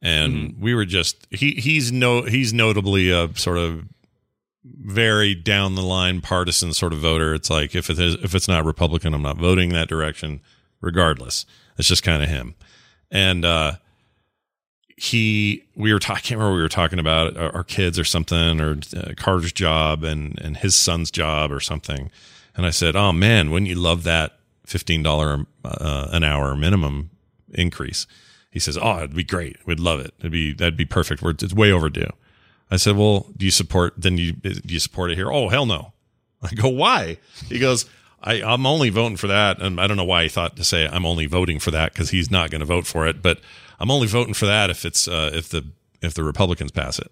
and 0.01 0.57
we 0.59 0.75
were 0.75 0.87
just 0.87 1.27
he 1.29 1.51
he's 1.51 1.93
no 1.93 2.23
he's 2.23 2.55
notably 2.55 3.11
a 3.11 3.29
sort 3.37 3.59
of 3.59 3.85
very 4.65 5.35
down 5.35 5.75
the 5.75 5.83
line 5.83 6.23
partisan 6.23 6.73
sort 6.73 6.95
of 6.95 7.01
voter. 7.01 7.35
It's 7.35 7.51
like 7.51 7.75
if 7.75 7.91
it 7.91 7.99
is 7.99 8.15
if 8.25 8.35
it's 8.35 8.49
not 8.49 8.65
Republican, 8.65 9.13
I'm 9.13 9.21
not 9.21 9.37
voting 9.37 9.75
that 9.75 9.89
direction, 9.89 10.41
regardless. 10.81 11.45
It's 11.77 11.89
just 11.89 12.03
kind 12.03 12.23
of 12.23 12.31
him, 12.31 12.55
and 13.11 13.45
uh, 13.45 13.73
he 15.03 15.65
we 15.75 15.95
were 15.95 15.99
talking. 15.99 16.19
I 16.19 16.21
can't 16.21 16.39
remember 16.39 16.57
we 16.57 16.63
were 16.63 16.69
talking 16.69 16.99
about 16.99 17.35
our, 17.35 17.57
our 17.57 17.65
kids 17.65 17.99
or 17.99 18.05
something 18.05 18.61
or 18.61 18.81
uh, 18.95 19.15
Carter's 19.17 19.51
job 19.51 20.05
and 20.05 20.39
and 20.43 20.59
his 20.59 20.75
son's 20.75 21.11
job 21.11 21.51
or 21.51 21.59
something. 21.59 22.11
And 22.55 22.67
I 22.67 22.71
said, 22.71 22.95
"Oh 22.95 23.11
man, 23.11 23.51
wouldn't 23.51 23.71
you 23.71 23.77
love 23.77 24.03
that 24.03 24.37
fifteen 24.67 25.03
dollar 25.03 25.47
uh, 25.65 26.09
an 26.13 26.23
hour 26.23 26.55
minimum 26.55 27.09
increase?" 27.55 28.07
He 28.51 28.59
says, 28.59 28.77
"Oh, 28.77 28.99
it'd 28.99 29.17
be 29.17 29.25
great. 29.25 29.57
We'd 29.65 29.81
love 29.81 30.01
it. 30.01 30.13
It'd 30.19 30.33
be 30.33 30.53
that'd 30.53 30.77
be 30.77 30.85
perfect. 30.85 31.23
We're, 31.23 31.31
it's 31.31 31.55
way 31.55 31.73
overdue." 31.73 32.11
I 32.71 32.77
said, 32.77 32.95
"Well, 32.95 33.27
do 33.39 33.47
you 33.47 33.51
support? 33.51 33.95
Then 33.97 34.19
you 34.19 34.33
do 34.33 34.61
you 34.67 34.81
support 34.81 35.11
it 35.11 35.15
here?" 35.15 35.33
Oh, 35.33 35.49
hell 35.49 35.65
no. 35.65 35.95
I 36.43 36.53
go, 36.53 36.69
"Why?" 36.69 37.17
He 37.49 37.59
goes, 37.59 37.87
I, 38.23 38.43
"I'm 38.43 38.67
only 38.67 38.91
voting 38.91 39.17
for 39.17 39.29
that." 39.29 39.63
And 39.63 39.81
I 39.81 39.87
don't 39.87 39.97
know 39.97 40.05
why 40.05 40.25
he 40.25 40.29
thought 40.29 40.57
to 40.57 40.65
say 40.65 40.87
I'm 40.87 41.07
only 41.07 41.25
voting 41.25 41.59
for 41.59 41.71
that 41.71 41.95
because 41.95 42.11
he's 42.11 42.31
not 42.31 42.51
going 42.51 42.61
to 42.61 42.67
vote 42.67 42.87
for 42.87 43.07
it. 43.07 43.23
But 43.23 43.41
I'm 43.81 43.91
only 43.91 44.07
voting 44.07 44.35
for 44.35 44.47
that 44.47 44.71
if 44.71 44.85
it's 44.85 45.09
uh, 45.09 45.31
if 45.33 45.49
the 45.49 45.67
if 46.03 46.15
the 46.15 46.23
Republicans 46.25 46.71
pass 46.71 46.99
it. 46.99 47.11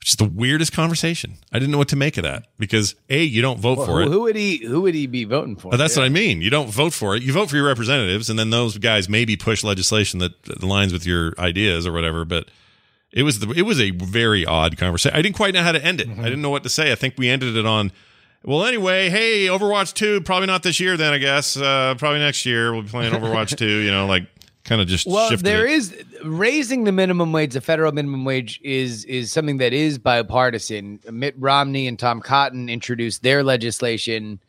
Which 0.00 0.10
is 0.10 0.16
the 0.16 0.24
weirdest 0.26 0.72
conversation. 0.74 1.38
I 1.50 1.58
didn't 1.58 1.72
know 1.72 1.78
what 1.78 1.88
to 1.88 1.96
make 1.96 2.18
of 2.18 2.24
that 2.24 2.48
because 2.58 2.94
a 3.08 3.22
you 3.22 3.40
don't 3.40 3.58
vote 3.58 3.78
Well, 3.78 3.86
for 3.86 3.92
who, 3.92 3.98
it. 4.02 4.08
who 4.12 4.20
would 4.22 4.36
he 4.36 4.56
who 4.58 4.82
would 4.82 4.94
he 4.94 5.06
be 5.06 5.24
voting 5.24 5.56
for? 5.56 5.70
But 5.70 5.78
that's 5.78 5.96
Yeah. 5.96 6.02
what 6.02 6.06
I 6.06 6.08
mean. 6.10 6.42
You 6.42 6.50
don't 6.50 6.68
vote 6.68 6.92
for 6.92 7.16
it. 7.16 7.22
You 7.22 7.32
vote 7.32 7.48
for 7.48 7.56
your 7.56 7.66
representatives, 7.66 8.28
and 8.28 8.38
then 8.38 8.50
those 8.50 8.76
guys 8.78 9.08
maybe 9.08 9.34
push 9.36 9.64
legislation 9.64 10.18
that 10.20 10.40
aligns 10.44 10.92
with 10.92 11.06
your 11.06 11.32
ideas 11.38 11.86
or 11.86 11.92
whatever. 11.92 12.26
But 12.26 12.50
it 13.12 13.22
was 13.22 13.38
the, 13.38 13.50
it 13.52 13.62
was 13.62 13.80
a 13.80 13.92
very 13.92 14.44
odd 14.44 14.76
conversation. 14.76 15.16
I 15.16 15.22
didn't 15.22 15.36
quite 15.36 15.54
know 15.54 15.62
how 15.62 15.72
to 15.72 15.82
end 15.82 16.00
it. 16.02 16.08
I 16.10 16.24
didn't 16.24 16.42
know 16.42 16.50
what 16.50 16.64
to 16.64 16.68
say. 16.68 16.92
I 16.92 16.96
think 16.96 17.14
we 17.16 17.30
ended 17.30 17.56
it 17.56 17.64
on. 17.64 17.90
Well, 18.46 18.66
anyway, 18.66 19.08
hey, 19.08 19.46
Overwatch 19.46 19.94
two, 19.94 20.20
probably 20.20 20.48
not 20.48 20.62
this 20.62 20.78
year. 20.80 20.98
Then 20.98 21.14
I 21.14 21.18
guess 21.18 21.56
uh, 21.56 21.94
probably 21.96 22.18
next 22.18 22.44
year 22.44 22.74
we'll 22.74 22.82
be 22.82 22.90
playing 22.90 23.14
Overwatch 23.14 23.56
two. 23.56 23.78
You 23.78 23.90
know, 23.90 24.04
like 24.06 24.26
kind 24.64 24.80
of 24.80 24.88
just 24.88 25.06
Well, 25.06 25.36
there 25.36 25.66
it. 25.66 25.72
is 25.72 26.04
raising 26.24 26.84
the 26.84 26.92
minimum 26.92 27.32
wage, 27.32 27.52
the 27.52 27.60
federal 27.60 27.92
minimum 27.92 28.24
wage 28.24 28.60
is 28.62 29.04
is 29.04 29.30
something 29.30 29.58
that 29.58 29.72
is 29.72 29.98
bipartisan. 29.98 31.00
Mitt 31.10 31.34
Romney 31.38 31.86
and 31.86 31.98
Tom 31.98 32.20
Cotton 32.20 32.68
introduced 32.68 33.22
their 33.22 33.42
legislation 33.42 34.40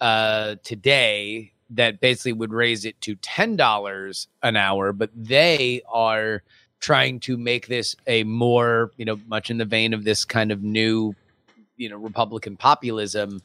uh, 0.00 0.56
today 0.62 1.52
that 1.70 2.00
basically 2.00 2.34
would 2.34 2.52
raise 2.52 2.84
it 2.84 3.00
to 3.00 3.14
ten 3.16 3.56
dollars 3.56 4.28
an 4.42 4.56
hour, 4.56 4.92
but 4.92 5.10
they 5.16 5.80
are 5.90 6.42
trying 6.80 7.20
to 7.20 7.36
make 7.36 7.68
this 7.68 7.94
a 8.06 8.24
more, 8.24 8.90
you 8.96 9.04
know, 9.04 9.18
much 9.28 9.50
in 9.50 9.58
the 9.58 9.64
vein 9.64 9.94
of 9.94 10.04
this 10.04 10.24
kind 10.24 10.50
of 10.50 10.62
new, 10.62 11.14
you 11.76 11.88
know, 11.88 11.96
Republican 11.96 12.56
populism. 12.56 13.40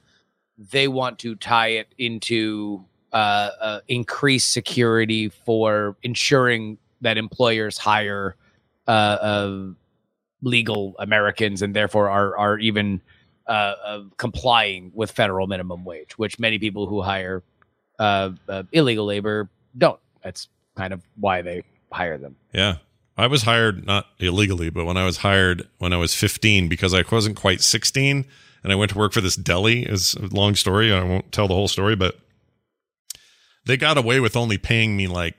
They 0.72 0.88
want 0.88 1.20
to 1.20 1.36
tie 1.36 1.68
it 1.68 1.88
into 2.00 2.84
uh, 3.14 3.50
uh, 3.62 3.80
increased 3.88 4.52
security 4.52 5.30
for 5.30 5.96
ensuring 6.04 6.78
that 7.02 7.18
employers 7.18 7.78
hire 7.78 8.36
uh, 8.88 8.92
uh, 8.92 9.66
legal 10.42 10.96
Americans 11.00 11.62
and 11.62 11.76
therefore 11.76 12.10
are 12.10 12.38
are 12.38 12.60
even 12.60 13.02
complying 14.18 14.92
with 14.94 15.10
federal 15.10 15.48
minimum 15.48 15.86
wage, 15.86 16.18
which 16.18 16.38
many 16.38 16.60
people 16.60 16.86
who 16.86 17.02
hire 17.02 17.44
illegal 18.74 19.06
labor 19.06 19.50
don't. 19.78 20.00
That's 20.24 20.50
kind 20.76 20.94
of 20.94 21.02
why 21.16 21.42
they 21.42 21.64
hire 21.92 22.18
them. 22.18 22.36
Yeah. 22.54 22.78
I 23.20 23.26
was 23.26 23.44
hired 23.44 23.86
not 23.86 24.06
illegally, 24.20 24.70
but 24.70 24.86
when 24.86 24.96
I 24.98 25.06
was 25.06 25.18
hired 25.18 25.68
when 25.80 25.92
I 25.92 25.98
was 25.98 26.14
15 26.14 26.68
because 26.68 26.94
I 26.94 27.04
wasn't 27.10 27.36
quite 27.36 27.62
16 27.62 28.26
and 28.64 28.72
I 28.72 28.76
went 28.76 28.92
to 28.92 28.98
work 28.98 29.14
for 29.14 29.22
this 29.22 29.36
deli. 29.36 29.84
It's 29.84 30.14
a 30.14 30.28
long 30.28 30.56
story. 30.56 30.94
I 30.94 31.04
won't 31.04 31.32
tell 31.32 31.48
the 31.48 31.56
whole 31.56 31.68
story, 31.68 31.96
but 31.96 32.20
they 33.68 33.78
got 33.78 33.98
away 33.98 34.20
with 34.20 34.36
only 34.36 34.58
paying 34.58 34.96
me 34.98 35.08
like 35.08 35.36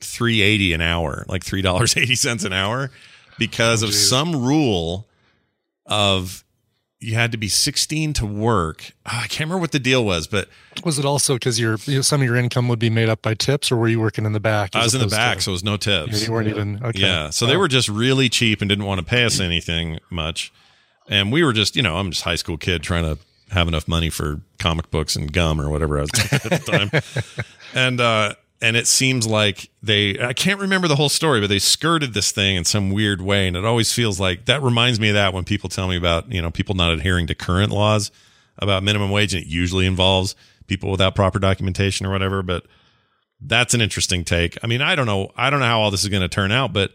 380 0.00 0.72
an 0.74 0.80
hour, 0.80 1.24
like 1.28 1.44
$3.80 1.44 2.44
an 2.44 2.52
hour 2.52 2.90
because 3.38 3.82
of 3.82 3.92
some 3.94 4.34
rule 4.44 5.06
of 5.86 6.44
you 7.00 7.14
had 7.14 7.32
to 7.32 7.38
be 7.38 7.48
16 7.48 8.14
to 8.14 8.24
work. 8.26 8.92
Ah, 9.04 9.24
I 9.24 9.26
can't 9.26 9.40
remember 9.40 9.58
what 9.60 9.72
the 9.72 9.78
deal 9.78 10.04
was, 10.04 10.26
but 10.26 10.48
Was 10.84 10.98
it 10.98 11.04
also 11.04 11.34
because 11.34 11.60
your 11.60 11.76
you 11.84 11.96
know, 11.96 12.00
some 12.02 12.22
of 12.22 12.26
your 12.26 12.36
income 12.36 12.66
would 12.68 12.78
be 12.78 12.88
made 12.88 13.10
up 13.10 13.20
by 13.20 13.34
tips, 13.34 13.70
or 13.70 13.76
were 13.76 13.88
you 13.88 14.00
working 14.00 14.24
in 14.24 14.32
the 14.32 14.40
back? 14.40 14.74
I 14.74 14.82
was 14.82 14.94
in 14.94 15.00
the 15.00 15.06
back, 15.08 15.36
to- 15.38 15.42
so 15.42 15.50
it 15.50 15.52
was 15.52 15.64
no 15.64 15.76
tips. 15.76 16.20
Yeah, 16.20 16.26
you 16.28 16.32
weren't 16.32 16.48
even 16.48 16.80
okay. 16.82 17.00
Yeah, 17.00 17.28
so 17.30 17.44
they 17.46 17.56
Oh. 17.56 17.58
were 17.58 17.68
just 17.68 17.90
really 17.90 18.30
cheap 18.30 18.62
and 18.62 18.68
didn't 18.70 18.86
want 18.86 19.00
to 19.00 19.04
pay 19.04 19.24
us 19.24 19.38
anything 19.38 19.98
much. 20.10 20.50
And 21.06 21.30
we 21.30 21.42
were 21.44 21.52
just, 21.52 21.76
you 21.76 21.82
know, 21.82 21.96
I'm 21.98 22.10
just 22.10 22.22
a 22.22 22.24
high 22.24 22.36
school 22.36 22.56
kid 22.56 22.82
trying 22.82 23.04
to 23.04 23.18
have 23.54 23.68
enough 23.68 23.88
money 23.88 24.10
for 24.10 24.40
comic 24.58 24.90
books 24.90 25.16
and 25.16 25.32
gum 25.32 25.60
or 25.60 25.70
whatever 25.70 25.98
I 25.98 26.02
was 26.02 26.10
at 26.32 26.42
the 26.42 26.58
time. 27.30 27.44
And 27.74 28.00
uh 28.00 28.34
and 28.62 28.76
it 28.76 28.86
seems 28.86 29.26
like 29.26 29.68
they 29.82 30.20
I 30.20 30.32
can't 30.32 30.60
remember 30.60 30.86
the 30.86 30.96
whole 30.96 31.08
story, 31.08 31.40
but 31.40 31.48
they 31.48 31.58
skirted 31.58 32.14
this 32.14 32.30
thing 32.30 32.54
in 32.56 32.64
some 32.64 32.90
weird 32.90 33.20
way 33.20 33.48
and 33.48 33.56
it 33.56 33.64
always 33.64 33.92
feels 33.92 34.20
like 34.20 34.44
that 34.44 34.62
reminds 34.62 35.00
me 35.00 35.08
of 35.08 35.14
that 35.14 35.34
when 35.34 35.42
people 35.44 35.68
tell 35.68 35.88
me 35.88 35.96
about, 35.96 36.30
you 36.30 36.40
know, 36.40 36.50
people 36.50 36.74
not 36.76 36.92
adhering 36.92 37.26
to 37.26 37.34
current 37.34 37.72
laws 37.72 38.12
about 38.58 38.84
minimum 38.84 39.10
wage 39.10 39.34
and 39.34 39.42
it 39.42 39.48
usually 39.48 39.86
involves 39.86 40.36
people 40.66 40.90
without 40.90 41.14
proper 41.14 41.38
documentation 41.38 42.06
or 42.06 42.10
whatever, 42.10 42.42
but 42.42 42.64
that's 43.40 43.74
an 43.74 43.80
interesting 43.80 44.24
take. 44.24 44.56
I 44.62 44.66
mean, 44.66 44.80
I 44.80 44.94
don't 44.94 45.06
know. 45.06 45.30
I 45.36 45.50
don't 45.50 45.60
know 45.60 45.66
how 45.66 45.80
all 45.80 45.90
this 45.90 46.02
is 46.02 46.08
going 46.08 46.22
to 46.22 46.28
turn 46.28 46.52
out, 46.52 46.72
but 46.72 46.92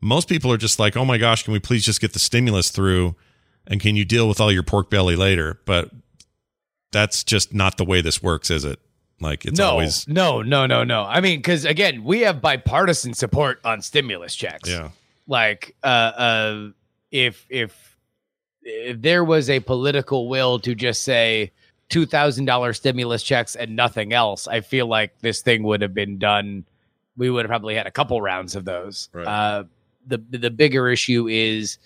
most 0.00 0.28
people 0.28 0.50
are 0.52 0.56
just 0.56 0.78
like, 0.78 0.96
"Oh 0.96 1.04
my 1.04 1.18
gosh, 1.18 1.44
can 1.44 1.52
we 1.52 1.60
please 1.60 1.84
just 1.84 2.00
get 2.00 2.12
the 2.12 2.18
stimulus 2.18 2.70
through 2.70 3.14
and 3.66 3.80
can 3.80 3.94
you 3.94 4.04
deal 4.04 4.28
with 4.28 4.40
all 4.40 4.50
your 4.50 4.64
pork 4.64 4.90
belly 4.90 5.14
later?" 5.14 5.60
But 5.64 5.90
that's 6.92 7.24
just 7.24 7.52
not 7.52 7.76
the 7.76 7.84
way 7.84 8.00
this 8.00 8.22
works, 8.22 8.50
is 8.50 8.64
it? 8.64 8.78
Like 9.20 9.44
it's 9.44 9.58
no, 9.58 9.70
always 9.70 10.06
no, 10.08 10.42
no, 10.42 10.66
no, 10.66 10.82
no. 10.84 11.04
I 11.04 11.20
mean, 11.20 11.38
because 11.38 11.64
again, 11.64 12.02
we 12.04 12.20
have 12.20 12.42
bipartisan 12.42 13.14
support 13.14 13.60
on 13.64 13.80
stimulus 13.80 14.34
checks. 14.34 14.68
yeah. 14.68 14.90
Like, 15.28 15.76
uh, 15.84 15.86
uh, 15.86 16.68
if 17.12 17.46
if 17.48 17.96
if 18.62 19.00
there 19.00 19.22
was 19.24 19.48
a 19.48 19.60
political 19.60 20.28
will 20.28 20.58
to 20.60 20.74
just 20.74 21.04
say 21.04 21.52
two 21.88 22.04
thousand 22.04 22.46
dollar 22.46 22.72
stimulus 22.72 23.22
checks 23.22 23.54
and 23.54 23.76
nothing 23.76 24.12
else, 24.12 24.48
I 24.48 24.60
feel 24.60 24.86
like 24.86 25.16
this 25.20 25.40
thing 25.40 25.62
would 25.62 25.82
have 25.82 25.94
been 25.94 26.18
done. 26.18 26.64
We 27.16 27.30
would 27.30 27.44
have 27.44 27.50
probably 27.50 27.76
had 27.76 27.86
a 27.86 27.90
couple 27.92 28.20
rounds 28.20 28.56
of 28.56 28.64
those. 28.64 29.08
Right. 29.12 29.26
Uh, 29.26 29.64
the 30.06 30.18
the 30.30 30.50
bigger 30.50 30.88
issue 30.88 31.28
is 31.28 31.78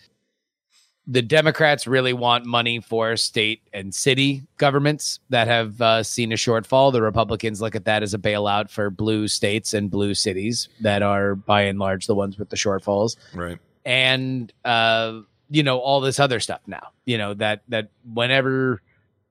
the 1.07 1.23
Democrats 1.23 1.87
really 1.87 2.12
want 2.12 2.45
money 2.45 2.81
for 2.81 3.16
state 3.16 3.62
and 3.73 3.95
city 3.95 4.43
governments 4.59 5.20
that 5.31 5.47
have 5.47 5.81
uh, 5.81 6.03
seen 6.03 6.33
a 6.33 6.37
shortfall. 6.37 6.93
The 6.93 7.03
Republicans 7.03 7.61
look 7.61 7.77
at 7.77 7.85
that 7.85 8.03
as 8.03 8.12
a 8.12 8.19
bailout 8.19 8.70
for 8.70 8.91
blue 8.91 9.28
states 9.28 9.73
and 9.73 9.91
blue 9.91 10.15
cities 10.15 10.69
that 10.81 11.03
are, 11.03 11.37
by 11.37 11.62
and 11.62 11.78
large, 11.78 12.07
the 12.07 12.15
ones 12.15 12.39
with 12.39 12.51
the 12.51 12.57
shortfalls. 12.57 13.16
Right. 13.35 13.59
And 13.85 14.53
uh, 14.65 15.20
you 15.51 15.62
know 15.62 15.78
all 15.78 16.01
this 16.01 16.19
other 16.19 16.41
stuff 16.41 16.61
now. 16.66 16.89
You 17.05 17.19
know 17.19 17.35
that 17.35 17.62
that 17.69 17.91
whenever 18.12 18.83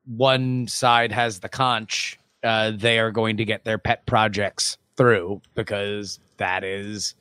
one 0.06 0.68
side 0.68 1.12
has 1.12 1.40
the 1.40 1.50
conch, 1.50 2.20
uh, 2.44 2.72
they 2.72 3.00
are 3.00 3.12
going 3.12 3.38
to 3.38 3.46
get 3.46 3.64
their 3.64 3.78
pet 3.78 4.06
projects 4.06 4.78
through 4.98 5.42
because 5.56 6.20
that 6.38 6.64
is 6.64 7.16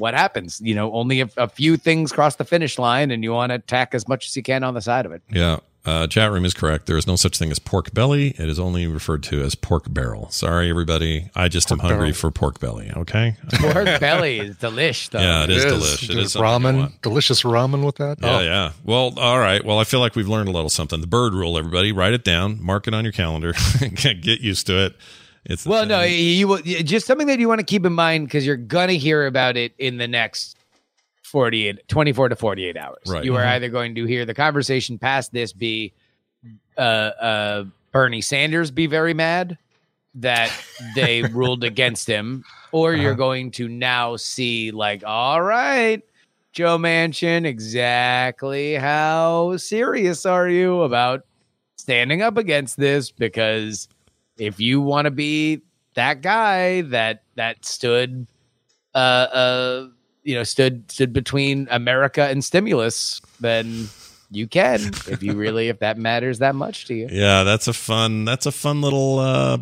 what 0.00 0.14
happens. 0.14 0.60
You 0.60 0.74
know, 0.74 0.92
only 0.92 1.20
a, 1.20 1.28
a 1.36 1.48
few 1.48 1.76
things 1.76 2.10
cross 2.12 2.36
the 2.36 2.44
finish 2.44 2.78
line, 2.78 3.10
and 3.10 3.22
you 3.22 3.32
want 3.32 3.52
to 3.52 3.58
tack 3.58 3.94
as 3.94 4.08
much 4.08 4.26
as 4.26 4.36
you 4.36 4.42
can 4.42 4.64
on 4.64 4.74
the 4.74 4.80
side 4.80 5.06
of 5.06 5.12
it. 5.12 5.22
Yeah. 5.30 5.58
Uh, 5.82 6.06
chat 6.06 6.30
room 6.30 6.44
is 6.44 6.52
correct. 6.52 6.84
There 6.84 6.98
is 6.98 7.06
no 7.06 7.16
such 7.16 7.38
thing 7.38 7.50
as 7.50 7.58
pork 7.58 7.94
belly. 7.94 8.28
It 8.38 8.50
is 8.50 8.58
only 8.58 8.86
referred 8.86 9.22
to 9.24 9.40
as 9.42 9.54
pork 9.54 9.84
barrel. 9.88 10.28
Sorry, 10.30 10.68
everybody. 10.68 11.30
I 11.34 11.48
just 11.48 11.72
am 11.72 11.78
hungry 11.78 11.98
barrel. 11.98 12.12
for 12.12 12.30
pork 12.30 12.60
belly. 12.60 12.92
Okay. 12.94 13.34
Pork 13.54 13.86
belly 13.98 14.40
is 14.40 14.56
delish, 14.56 15.08
though. 15.08 15.20
Yeah, 15.20 15.44
it 15.44 15.50
is 15.50 15.64
It 15.64 15.68
delish. 15.72 16.10
It 16.10 16.18
is 16.18 16.32
something 16.34 16.74
you 16.74 16.80
want. 16.80 16.92
ramen, 16.92 17.00
delicious 17.00 17.44
ramen 17.44 17.82
with 17.86 17.96
that. 17.96 18.18
Yeah, 18.20 18.36
Oh, 18.36 18.40
yeah. 18.40 18.72
Well, 18.84 19.18
all 19.18 19.38
right. 19.38 19.64
Well, 19.64 19.78
I 19.78 19.84
feel 19.84 20.00
like 20.00 20.14
we've 20.16 20.28
learned 20.28 20.50
a 20.50 20.52
little 20.52 20.68
something. 20.68 21.00
The 21.00 21.06
Byrd 21.06 21.32
rule, 21.32 21.56
everybody. 21.56 21.92
Write 21.92 22.12
it 22.12 22.24
down. 22.24 22.62
Mark 22.62 22.86
it 22.86 22.92
on 22.92 23.02
your 23.04 23.12
calendar. 23.14 23.54
Get 23.94 24.42
used 24.42 24.66
to 24.66 24.84
it. 24.84 24.96
It's 25.50 25.66
Well, 25.66 25.84
no, 25.84 26.02
you 26.02 26.46
will 26.46 26.58
just 26.58 27.06
something 27.06 27.26
that 27.26 27.40
you 27.40 27.48
want 27.48 27.58
to 27.58 27.66
keep 27.66 27.84
in 27.84 27.92
mind 27.92 28.28
because 28.28 28.46
you're 28.46 28.56
gonna 28.56 28.92
hear 28.92 29.26
about 29.26 29.56
it 29.56 29.74
in 29.78 29.98
the 29.98 30.06
next 30.06 30.56
48, 31.24 31.88
24 31.88 32.28
to 32.28 32.36
48 32.36 32.76
hours. 32.76 32.98
Right. 33.06 33.24
You 33.24 33.34
are 33.34 33.42
Mhm. 33.42 33.48
either 33.48 33.68
going 33.68 33.94
to 33.96 34.04
hear 34.04 34.24
the 34.24 34.34
conversation 34.34 34.96
past 34.98 35.32
this 35.32 35.52
be 35.52 35.92
uh, 36.78 36.80
uh, 36.80 37.64
Bernie 37.92 38.20
Sanders 38.20 38.70
be 38.70 38.86
very 38.86 39.12
mad 39.12 39.58
that 40.14 40.52
they 40.94 41.22
ruled 41.24 41.64
against 41.64 42.06
him, 42.06 42.44
or 42.72 42.94
you're 42.94 43.14
going 43.14 43.50
to 43.52 43.68
now 43.68 44.16
see 44.16 44.70
like, 44.70 45.02
all 45.04 45.42
right, 45.42 46.00
Joe 46.52 46.78
Manchin, 46.78 47.44
exactly 47.44 48.74
how 48.74 49.56
serious 49.56 50.24
are 50.24 50.48
you 50.48 50.82
about 50.82 51.26
standing 51.76 52.22
up 52.22 52.36
against 52.38 52.76
this? 52.76 53.10
Because 53.10 53.88
if 54.40 54.58
you 54.58 54.80
want 54.80 55.04
to 55.04 55.10
be 55.10 55.62
that 55.94 56.22
guy 56.22 56.82
that 56.82 57.22
that 57.36 57.64
stood 57.64 58.26
uh 58.94 58.98
uh 58.98 59.88
you 60.22 60.34
know 60.34 60.42
stood 60.42 60.90
stood 60.90 61.12
between 61.12 61.68
America 61.70 62.22
and 62.22 62.42
stimulus, 62.44 63.20
then 63.40 63.88
you 64.30 64.46
can 64.46 64.80
if 65.08 65.22
you 65.22 65.34
really 65.34 65.68
if 65.68 65.78
that 65.80 65.98
matters 65.98 66.38
that 66.38 66.54
much 66.54 66.86
to 66.86 66.94
you. 66.94 67.08
Yeah, 67.12 67.42
that's 67.44 67.68
a 67.68 67.72
fun. 67.72 68.24
That's 68.24 68.46
a 68.46 68.52
fun 68.52 68.80
little. 68.80 69.18
uh 69.18 69.58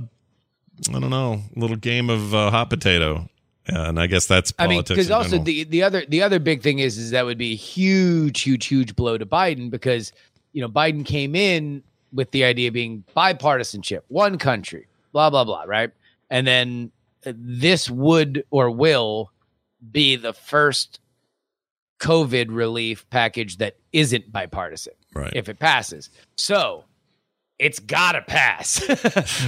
I 0.89 1.01
don't 1.01 1.11
know, 1.11 1.43
little 1.57 1.77
game 1.77 2.09
of 2.09 2.33
uh, 2.33 2.53
hot 2.53 2.71
potato. 2.71 3.29
Yeah, 3.69 3.89
and 3.89 3.99
I 3.99 4.07
guess 4.07 4.27
that's 4.27 4.55
I 4.59 4.69
mean, 4.69 4.83
because 4.87 5.11
also 5.11 5.31
general. 5.31 5.45
the 5.45 5.65
the 5.65 5.83
other 5.83 6.05
the 6.09 6.23
other 6.23 6.39
big 6.39 6.63
thing 6.63 6.79
is 6.79 6.97
is 6.97 7.11
that 7.11 7.25
would 7.27 7.37
be 7.37 7.53
a 7.53 7.57
huge, 7.57 8.43
huge, 8.43 8.67
huge 8.67 8.95
blow 8.95 9.19
to 9.19 9.27
Biden 9.27 9.71
because 9.71 10.13
you 10.53 10.63
know 10.63 10.69
Biden 10.69 11.05
came 11.05 11.35
in 11.35 11.83
with 12.13 12.31
the 12.31 12.45
idea 12.45 12.73
being 12.73 13.05
bipartisanship, 13.17 14.01
one 14.09 14.39
country, 14.39 14.87
blah 15.13 15.31
blah 15.31 15.45
blah, 15.45 15.65
right? 15.65 15.91
And 16.31 16.47
then 16.47 16.93
this 17.25 17.91
would 17.91 18.45
or 18.51 18.71
will 18.71 19.33
be 19.93 20.17
the 20.17 20.33
first 20.33 21.01
COVID 22.01 22.47
relief 22.51 23.09
package 23.11 23.59
that 23.59 23.77
isn't 23.93 24.31
bipartisan, 24.31 24.95
right? 25.15 25.33
If 25.35 25.49
it 25.49 25.59
passes, 25.59 26.11
so 26.37 26.85
it's 27.59 27.79
gotta 27.81 28.23
pass. 28.23 28.83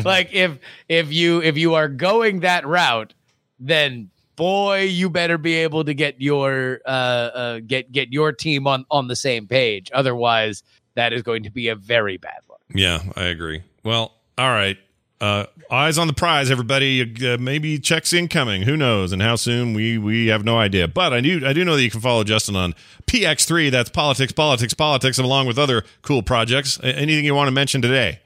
like 0.04 0.32
if 0.32 0.58
if 0.88 1.12
you 1.12 1.42
if 1.42 1.56
you 1.56 1.74
are 1.74 1.88
going 1.88 2.40
that 2.40 2.66
route, 2.66 3.14
then 3.58 4.10
boy, 4.36 4.82
you 4.82 5.10
better 5.10 5.38
be 5.38 5.54
able 5.54 5.84
to 5.84 5.94
get 5.94 6.20
your 6.20 6.80
uh, 6.86 6.88
uh 6.88 7.60
get 7.60 7.92
get 7.92 8.12
your 8.12 8.32
team 8.32 8.66
on 8.66 8.84
on 8.90 9.06
the 9.06 9.16
same 9.16 9.46
page. 9.46 9.90
Otherwise, 9.94 10.62
that 10.94 11.12
is 11.12 11.22
going 11.22 11.44
to 11.44 11.50
be 11.50 11.68
a 11.68 11.76
very 11.76 12.16
bad. 12.16 12.40
Yeah, 12.74 13.00
I 13.16 13.24
agree. 13.24 13.62
Well, 13.84 14.12
all 14.38 14.50
right. 14.50 14.78
Uh, 15.20 15.44
eyes 15.70 15.98
on 15.98 16.06
the 16.06 16.14
prize, 16.14 16.50
everybody. 16.50 17.02
Uh, 17.02 17.36
maybe 17.36 17.78
checks 17.78 18.12
incoming. 18.14 18.62
Who 18.62 18.74
knows? 18.76 19.12
And 19.12 19.20
how 19.20 19.36
soon? 19.36 19.74
We 19.74 19.98
we 19.98 20.28
have 20.28 20.44
no 20.44 20.58
idea. 20.58 20.88
But 20.88 21.12
I 21.12 21.20
do 21.20 21.46
I 21.46 21.52
do 21.52 21.62
know 21.62 21.76
that 21.76 21.82
you 21.82 21.90
can 21.90 22.00
follow 22.00 22.24
Justin 22.24 22.56
on 22.56 22.74
PX3. 23.06 23.70
That's 23.70 23.90
politics, 23.90 24.32
politics, 24.32 24.72
politics, 24.72 25.18
along 25.18 25.46
with 25.46 25.58
other 25.58 25.84
cool 26.00 26.22
projects. 26.22 26.80
Anything 26.82 27.26
you 27.26 27.34
want 27.34 27.48
to 27.48 27.52
mention 27.52 27.82
today? 27.82 28.20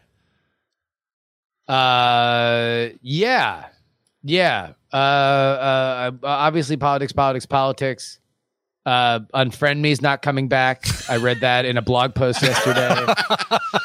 Uh, 1.66 2.90
yeah, 3.02 3.66
yeah. 4.22 4.74
Uh, 4.92 4.96
uh, 4.96 6.10
obviously 6.22 6.76
politics, 6.76 7.12
politics, 7.12 7.46
politics. 7.46 8.20
Uh, 8.86 9.20
unfriend 9.34 9.80
me 9.80 9.90
is 9.90 10.02
not 10.02 10.20
coming 10.20 10.48
back. 10.48 10.84
I 11.08 11.16
read 11.16 11.40
that 11.40 11.64
in 11.64 11.78
a 11.78 11.82
blog 11.82 12.14
post 12.14 12.42
yesterday. 12.42 12.90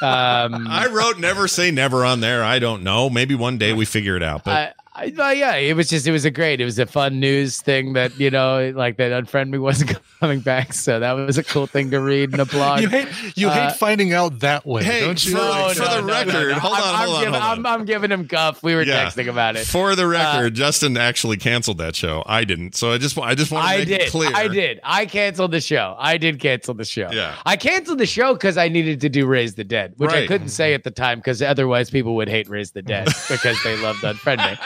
Um, 0.02 0.68
I 0.70 0.88
wrote 0.92 1.20
never 1.20 1.48
say 1.48 1.72
never 1.72 2.04
on 2.04 2.20
there. 2.20 2.44
I 2.44 2.60
don't 2.60 2.84
know. 2.84 3.10
Maybe 3.10 3.34
one 3.34 3.58
day 3.58 3.72
we 3.72 3.86
figure 3.86 4.18
it 4.18 4.24
out. 4.24 4.44
But 4.44 4.52
I, 4.52 4.74
I, 5.20 5.32
yeah, 5.34 5.56
it 5.56 5.76
was 5.76 5.88
just 5.90 6.08
it 6.08 6.12
was 6.12 6.26
a 6.26 6.32
great, 6.32 6.60
it 6.62 6.66
was 6.66 6.78
a 6.80 6.86
fun 6.86 7.20
news 7.20 7.62
thing 7.62 7.94
that 7.94 8.18
you 8.20 8.30
know, 8.30 8.72
like 8.76 8.98
that 8.98 9.12
unfriend 9.12 9.50
me 9.50 9.58
wasn't 9.58 9.98
coming 10.20 10.40
back, 10.40 10.74
so 10.74 11.00
that 11.00 11.14
was 11.14 11.38
a 11.38 11.44
cool 11.44 11.68
thing 11.68 11.92
to 11.92 12.00
read 12.00 12.34
in 12.34 12.40
a 12.40 12.46
blog. 12.56 12.82
You 12.82 12.90
hate 12.90 13.08
you 13.36 13.48
Uh, 13.50 13.70
hate 13.70 13.78
finding 13.78 14.14
out 14.14 14.40
that 14.40 14.66
way, 14.66 14.84
Hey, 14.84 15.02
don't 15.02 15.24
you? 15.26 15.32
for- 15.32 15.38
No, 15.38 15.70
for 15.74 15.80
no, 15.82 15.96
the 15.96 16.02
no, 16.02 16.08
record, 16.08 16.52
hold 16.54 16.74
on, 16.74 16.82
I'm 16.82 16.96
hold 17.08 17.16
on, 17.18 17.24
giving, 17.24 17.34
hold 17.42 17.44
on. 17.60 17.66
I'm, 17.66 17.80
I'm 17.82 17.86
giving 17.86 18.12
him 18.12 18.26
guff. 18.26 18.62
We 18.64 18.76
were 18.76 18.84
Yeah. 18.84 19.06
texting 19.06 19.28
about 19.30 19.56
it. 19.56 19.66
For 19.66 19.96
the 19.96 20.04
Uh, 20.06 20.08
record, 20.08 20.54
Justin 20.56 20.98
actually 20.98 21.38
canceled 21.38 21.78
that 21.80 21.96
show. 21.96 22.24
I 22.26 22.44
didn't. 22.44 22.76
So 22.76 22.92
I 22.92 22.98
just 22.98 23.18
I 23.18 23.36
just 23.36 23.52
want 23.52 23.70
to 23.72 23.78
make 23.80 23.88
did. 23.88 24.02
it 24.02 24.12
clear. 24.12 24.32
I 24.34 24.48
did. 24.48 24.80
I 24.84 25.06
canceled 25.06 25.52
the 25.52 25.62
show. 25.62 25.96
I 26.00 26.18
did 26.18 26.40
cancel 26.40 26.74
the 26.74 26.86
show. 26.86 27.10
Yeah. 27.12 27.36
I 27.46 27.56
canceled 27.58 28.00
the 28.00 28.06
show 28.06 28.34
because 28.34 28.58
I 28.58 28.68
needed 28.68 29.02
to 29.02 29.10
do 29.10 29.26
Raise 29.26 29.56
the 29.56 29.64
Dead, 29.64 29.94
which 29.98 30.12
I 30.12 30.28
couldn't 30.28 30.50
say 30.50 30.74
at 30.74 30.84
the 30.84 30.92
time 30.92 31.20
because 31.20 31.42
otherwise 31.42 31.90
people 31.90 32.16
would 32.16 32.30
hate 32.30 32.50
Raise 32.50 32.72
the 32.72 32.82
Dead 32.82 33.06
because 33.30 33.62
they 33.64 33.78
loved 33.78 34.00
Unfriend 34.04 34.38
Me. 34.52 34.58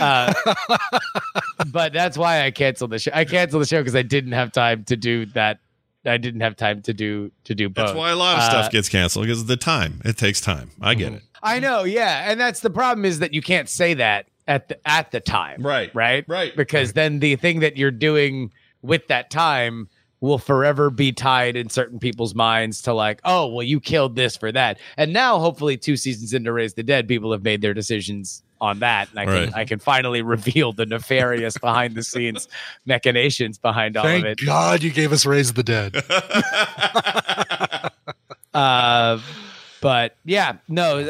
Uh, 0.00 0.32
but 1.72 1.92
that's 1.92 2.16
why 2.18 2.44
I 2.44 2.50
canceled 2.50 2.90
the 2.90 2.98
show. 2.98 3.10
I 3.14 3.24
canceled 3.24 3.62
the 3.62 3.66
show 3.66 3.80
because 3.80 3.94
I 3.96 4.02
didn't 4.02 4.32
have 4.32 4.52
time 4.52 4.84
to 4.84 4.96
do 4.96 5.26
that. 5.26 5.58
I 6.04 6.16
didn't 6.16 6.40
have 6.40 6.56
time 6.56 6.82
to 6.82 6.92
do 6.94 7.30
to 7.44 7.54
do 7.54 7.68
both. 7.68 7.86
That's 7.86 7.96
why 7.96 8.10
a 8.10 8.16
lot 8.16 8.36
of 8.36 8.42
Uh, 8.42 8.50
stuff 8.50 8.72
gets 8.72 8.88
canceled 8.88 9.24
because 9.26 9.40
of 9.42 9.46
the 9.46 9.56
time. 9.56 10.00
It 10.04 10.16
takes 10.16 10.40
time. 10.40 10.70
I 10.80 10.94
get 10.94 11.12
it. 11.12 11.22
I 11.42 11.58
know, 11.58 11.84
yeah, 11.84 12.30
and 12.30 12.40
that's 12.40 12.60
the 12.60 12.70
problem 12.70 13.04
is 13.04 13.18
that 13.20 13.32
you 13.34 13.42
can't 13.42 13.68
say 13.68 13.94
that 13.94 14.26
at 14.48 14.68
the 14.68 14.88
at 14.88 15.10
the 15.12 15.20
time, 15.20 15.62
Right. 15.62 15.94
Right, 15.94 16.24
Right. 16.26 16.56
Because 16.56 16.92
then 16.94 17.20
the 17.20 17.36
thing 17.36 17.60
that 17.60 17.76
you're 17.76 17.90
doing 17.92 18.52
with 18.82 19.06
that 19.08 19.30
time 19.30 19.88
will 20.20 20.38
forever 20.38 20.88
be 20.90 21.10
tied 21.12 21.56
in 21.56 21.68
certain 21.68 21.98
people's 21.98 22.32
minds 22.34 22.82
to 22.82 22.92
like, 22.92 23.20
oh, 23.24 23.48
well, 23.48 23.62
you 23.64 23.80
killed 23.80 24.14
this 24.16 24.36
for 24.36 24.50
that, 24.52 24.78
and 24.96 25.12
now 25.12 25.38
hopefully 25.38 25.76
two 25.76 25.96
seasons 25.96 26.32
into 26.32 26.52
Raise 26.52 26.74
the 26.74 26.82
Dead, 26.84 27.06
people 27.08 27.30
have 27.32 27.42
made 27.42 27.60
their 27.60 27.74
decisions 27.74 28.42
on 28.62 28.78
that, 28.78 29.10
and 29.10 29.18
I 29.18 29.24
can 29.26 29.34
Right. 29.34 29.54
I 29.54 29.64
can 29.66 29.78
finally 29.78 30.22
reveal 30.36 30.72
the 30.72 30.86
nefarious 30.86 31.58
behind 31.58 31.94
the 31.94 32.02
scenes 32.02 32.48
machinations 32.86 33.58
behind 33.58 33.96
all 33.98 34.04
Thank 34.04 34.24
of 34.24 34.30
it. 34.30 34.40
God 34.46 34.82
you 34.82 34.90
gave 34.90 35.12
us 35.12 35.26
Raise 35.26 35.52
the 35.52 35.62
Dead. 35.62 35.94
Uh, 38.54 39.18
but 39.80 40.14
yeah, 40.26 40.56
no, 40.68 40.98
uh, 40.98 41.02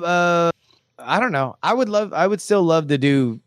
uh, 0.00 0.06
uh, 0.06 0.50
I 0.98 1.20
don't 1.20 1.32
know. 1.32 1.56
I 1.62 1.74
would 1.74 1.90
love, 1.90 2.14
I 2.14 2.26
would 2.26 2.40
still 2.40 2.62
love 2.62 2.88
to 2.88 2.96
do 2.96 3.40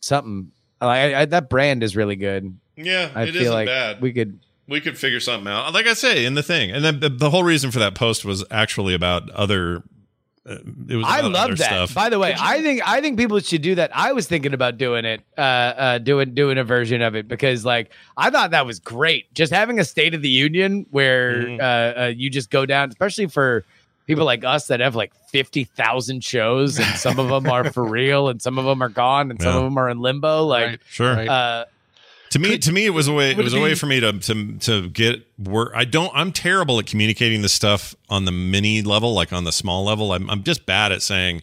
something. 0.00 0.50
I, 0.80 1.14
I, 1.14 1.24
that 1.26 1.50
brand 1.50 1.82
is 1.82 1.94
really 1.94 2.16
good. 2.16 2.58
Yeah, 2.76 3.10
I 3.14 3.24
it 3.24 3.32
feel 3.32 3.42
isn't 3.42 3.52
like 3.52 3.66
bad. 3.66 4.00
we 4.00 4.14
could. 4.14 4.40
We 4.66 4.80
could 4.80 4.96
figure 4.96 5.20
something 5.20 5.46
out. 5.52 5.74
Like 5.74 5.86
I 5.86 5.92
say 5.92 6.24
in 6.24 6.34
the 6.34 6.42
thing, 6.42 6.70
and 6.70 6.82
then 6.82 7.00
the, 7.00 7.10
the 7.10 7.28
whole 7.28 7.44
reason 7.44 7.70
for 7.70 7.80
that 7.80 7.94
post 7.94 8.24
was 8.24 8.44
actually 8.50 8.94
about 8.94 9.28
other. 9.32 9.82
It 10.88 10.96
was. 10.96 11.04
I 11.06 11.20
love 11.20 11.56
that. 11.58 11.66
Stuff. 11.66 11.94
By 11.94 12.08
the 12.08 12.18
way, 12.18 12.34
I 12.38 12.60
think 12.60 12.82
I 12.86 13.00
think 13.00 13.16
people 13.18 13.38
should 13.40 13.62
do 13.62 13.76
that. 13.76 13.90
I 13.94 14.12
was 14.12 14.26
thinking 14.26 14.52
about 14.52 14.78
doing 14.78 15.04
it, 15.04 15.20
uh, 15.38 15.40
uh, 15.40 15.98
doing 15.98 16.34
doing 16.34 16.58
a 16.58 16.64
version 16.64 17.02
of 17.02 17.14
it 17.14 17.28
because 17.28 17.64
like 17.64 17.90
I 18.16 18.30
thought 18.30 18.50
that 18.50 18.66
was 18.66 18.80
great. 18.80 19.32
Just 19.32 19.52
having 19.52 19.78
a 19.78 19.84
State 19.84 20.12
of 20.14 20.22
the 20.22 20.28
Union 20.28 20.86
where 20.90 21.34
Mhm. 21.42 21.60
uh, 21.60 22.00
uh, 22.02 22.06
you 22.08 22.30
just 22.30 22.50
go 22.50 22.66
down, 22.66 22.88
especially 22.88 23.26
for 23.26 23.64
people 24.06 24.24
like 24.24 24.44
us 24.44 24.66
that 24.66 24.80
have 24.80 24.96
like 24.96 25.12
fifty 25.30 25.64
thousand 25.64 26.24
shows, 26.24 26.78
and 26.78 26.86
some 26.96 27.18
of 27.20 27.28
them 27.28 27.48
are 27.48 27.70
for 27.72 27.84
real, 27.88 28.28
and 28.28 28.42
some 28.42 28.58
of 28.58 28.64
them 28.64 28.82
are 28.82 28.88
gone, 28.88 29.30
and 29.30 29.40
some 29.40 29.52
Yeah. 29.52 29.58
of 29.58 29.64
them 29.64 29.78
are 29.78 29.88
in 29.88 30.00
limbo. 30.00 30.44
Like, 30.46 30.66
Right. 30.66 30.80
Sure. 30.90 31.30
Uh, 31.30 31.64
To 32.30 32.38
me, 32.38 32.58
to 32.58 32.72
me, 32.72 32.86
it 32.86 32.90
was 32.90 33.08
a 33.08 33.12
way. 33.12 33.30
It 33.32 33.36
was 33.36 33.52
it 33.54 33.58
a 33.58 33.60
way 33.60 33.74
for 33.74 33.86
me 33.86 33.98
to 34.00 34.12
to 34.12 34.56
to 34.58 34.88
get 34.88 35.26
work. 35.38 35.72
I 35.74 35.84
don't. 35.84 36.12
I'm 36.14 36.30
terrible 36.32 36.78
at 36.78 36.86
communicating 36.86 37.42
this 37.42 37.52
stuff 37.52 37.94
on 38.08 38.24
the 38.24 38.32
mini 38.32 38.82
level, 38.82 39.12
like 39.14 39.32
on 39.32 39.44
the 39.44 39.52
small 39.52 39.84
level. 39.84 40.12
I'm 40.12 40.30
I'm 40.30 40.44
just 40.44 40.64
bad 40.64 40.92
at 40.92 41.02
saying, 41.02 41.42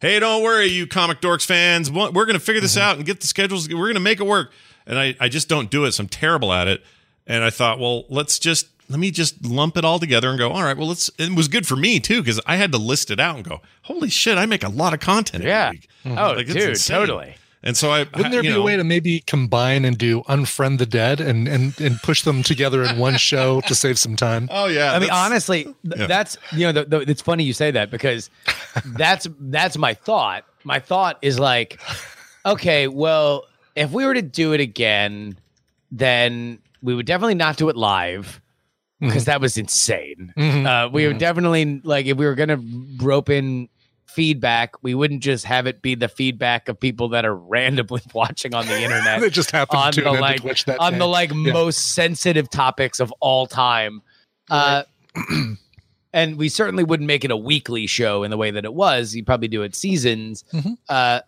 "Hey, 0.00 0.20
don't 0.20 0.42
worry, 0.44 0.66
you 0.66 0.86
comic 0.86 1.20
dorks 1.20 1.44
fans. 1.44 1.90
We're 1.90 2.10
going 2.12 2.34
to 2.34 2.38
figure 2.40 2.60
this 2.60 2.76
Mm-hmm. 2.76 2.82
out 2.88 2.96
and 2.98 3.04
get 3.06 3.20
the 3.20 3.26
schedules. 3.26 3.68
We're 3.68 3.76
going 3.86 3.94
to 3.94 4.00
make 4.00 4.20
it 4.20 4.26
work." 4.26 4.52
And 4.86 4.96
I 4.98 5.16
I 5.18 5.28
just 5.28 5.48
don't 5.48 5.70
do 5.70 5.84
it. 5.86 5.92
So 5.92 6.02
I'm 6.04 6.08
terrible 6.08 6.52
at 6.52 6.68
it. 6.68 6.84
And 7.26 7.42
I 7.44 7.50
thought, 7.50 7.78
well, 7.80 8.04
let's 8.08 8.38
just 8.38 8.68
let 8.88 8.98
me 9.00 9.10
just 9.10 9.44
lump 9.44 9.76
it 9.76 9.84
all 9.84 9.98
together 9.98 10.30
and 10.30 10.38
go. 10.38 10.50
All 10.52 10.62
right, 10.62 10.76
well, 10.76 10.86
let's. 10.88 11.10
It 11.18 11.34
was 11.34 11.48
good 11.48 11.66
for 11.66 11.74
me 11.74 11.98
too 11.98 12.22
because 12.22 12.40
I 12.46 12.54
had 12.56 12.70
to 12.72 12.78
list 12.78 13.10
it 13.10 13.18
out 13.18 13.34
and 13.34 13.44
go. 13.44 13.60
Holy 13.82 14.08
shit, 14.08 14.38
I 14.38 14.46
make 14.46 14.62
a 14.62 14.68
lot 14.70 14.94
of 14.94 15.00
content. 15.00 15.42
every 15.42 15.50
Yeah. 15.50 15.70
week. 15.72 15.88
oh, 16.06 16.34
Like, 16.36 16.46
dude, 16.46 16.56
insane. 16.58 16.96
totally. 16.96 17.34
And 17.62 17.76
so 17.76 17.90
I 17.90 18.00
Wouldn't 18.14 18.30
there 18.30 18.42
be 18.42 18.50
know, 18.50 18.60
a 18.60 18.64
way 18.64 18.76
to 18.76 18.84
maybe 18.84 19.20
combine 19.26 19.84
and 19.84 19.98
do 19.98 20.22
Unfriend 20.22 20.78
the 20.78 20.86
Dead 20.86 21.20
and, 21.20 21.48
and, 21.48 21.78
and 21.80 22.00
push 22.02 22.22
them 22.22 22.42
together 22.44 22.84
in 22.84 22.98
one 22.98 23.16
show 23.16 23.60
to 23.62 23.74
save 23.74 23.98
some 23.98 24.14
time? 24.14 24.48
Oh 24.52 24.66
yeah. 24.66 24.92
I 24.92 24.98
mean, 25.00 25.10
honestly, 25.10 25.64
th- 25.64 25.74
Yeah. 25.96 26.06
that's 26.06 26.38
you 26.52 26.66
know, 26.66 26.72
the, 26.72 26.84
the, 26.84 27.10
it's 27.10 27.20
funny 27.22 27.42
you 27.42 27.52
say 27.52 27.70
that 27.72 27.90
because 27.90 28.30
that's 28.96 29.26
that's 29.40 29.76
my 29.76 29.94
thought. 29.94 30.44
My 30.62 30.78
thought 30.78 31.18
is 31.22 31.38
like, 31.40 31.80
okay, 32.46 32.86
well, 32.86 33.44
if 33.74 33.90
we 33.90 34.04
were 34.04 34.14
to 34.14 34.22
do 34.22 34.52
it 34.52 34.60
again, 34.60 35.36
then 35.90 36.58
we 36.82 36.94
would 36.94 37.06
definitely 37.06 37.34
not 37.34 37.56
do 37.56 37.68
it 37.68 37.76
live 37.76 38.40
because 39.00 39.24
that 39.26 39.40
was 39.40 39.56
insane. 39.56 40.32
Mhm. 40.36 40.66
Uh, 40.66 40.88
we 40.90 41.06
would 41.06 41.18
definitely 41.18 41.80
like 41.84 42.06
if 42.06 42.16
we 42.16 42.24
were 42.26 42.34
gonna 42.34 42.60
rope 43.02 43.30
in 43.30 43.68
feedback, 44.08 44.82
we 44.82 44.94
wouldn't 44.94 45.22
just 45.22 45.44
have 45.44 45.66
it 45.66 45.82
be 45.82 45.94
the 45.94 46.08
feedback 46.08 46.68
of 46.68 46.78
people 46.80 47.08
that 47.10 47.24
are 47.24 47.34
randomly 47.36 48.00
watching 48.14 48.54
on 48.54 48.66
the 48.66 48.80
internet 48.82 49.20
They 49.20 49.30
just 49.30 49.50
happen 49.50 49.76
on 49.76 49.92
to 49.92 50.00
the 50.00 50.04
tune 50.06 50.14
to 50.16 50.20
like 50.20 50.42
that 50.64 50.78
on 50.80 50.92
day. 50.94 50.98
the 50.98 51.06
like 51.06 51.30
Yeah. 51.30 51.52
most 51.52 51.94
sensitive 51.94 52.50
topics 52.50 53.00
of 53.00 53.12
all 53.20 53.46
time. 53.46 54.02
Uh, 54.50 54.82
and 56.12 56.36
we 56.38 56.48
certainly 56.48 56.84
wouldn't 56.84 57.06
make 57.06 57.24
it 57.24 57.30
a 57.30 57.36
weekly 57.36 57.86
show 57.86 58.22
in 58.22 58.30
the 58.30 58.36
way 58.36 58.50
that 58.50 58.64
it 58.64 58.74
was. 58.74 59.14
You 59.14 59.24
probably 59.24 59.48
do 59.48 59.62
it 59.62 59.74
seasons. 59.74 60.44
Mhm. 60.52 60.76
Uh, 60.88 61.20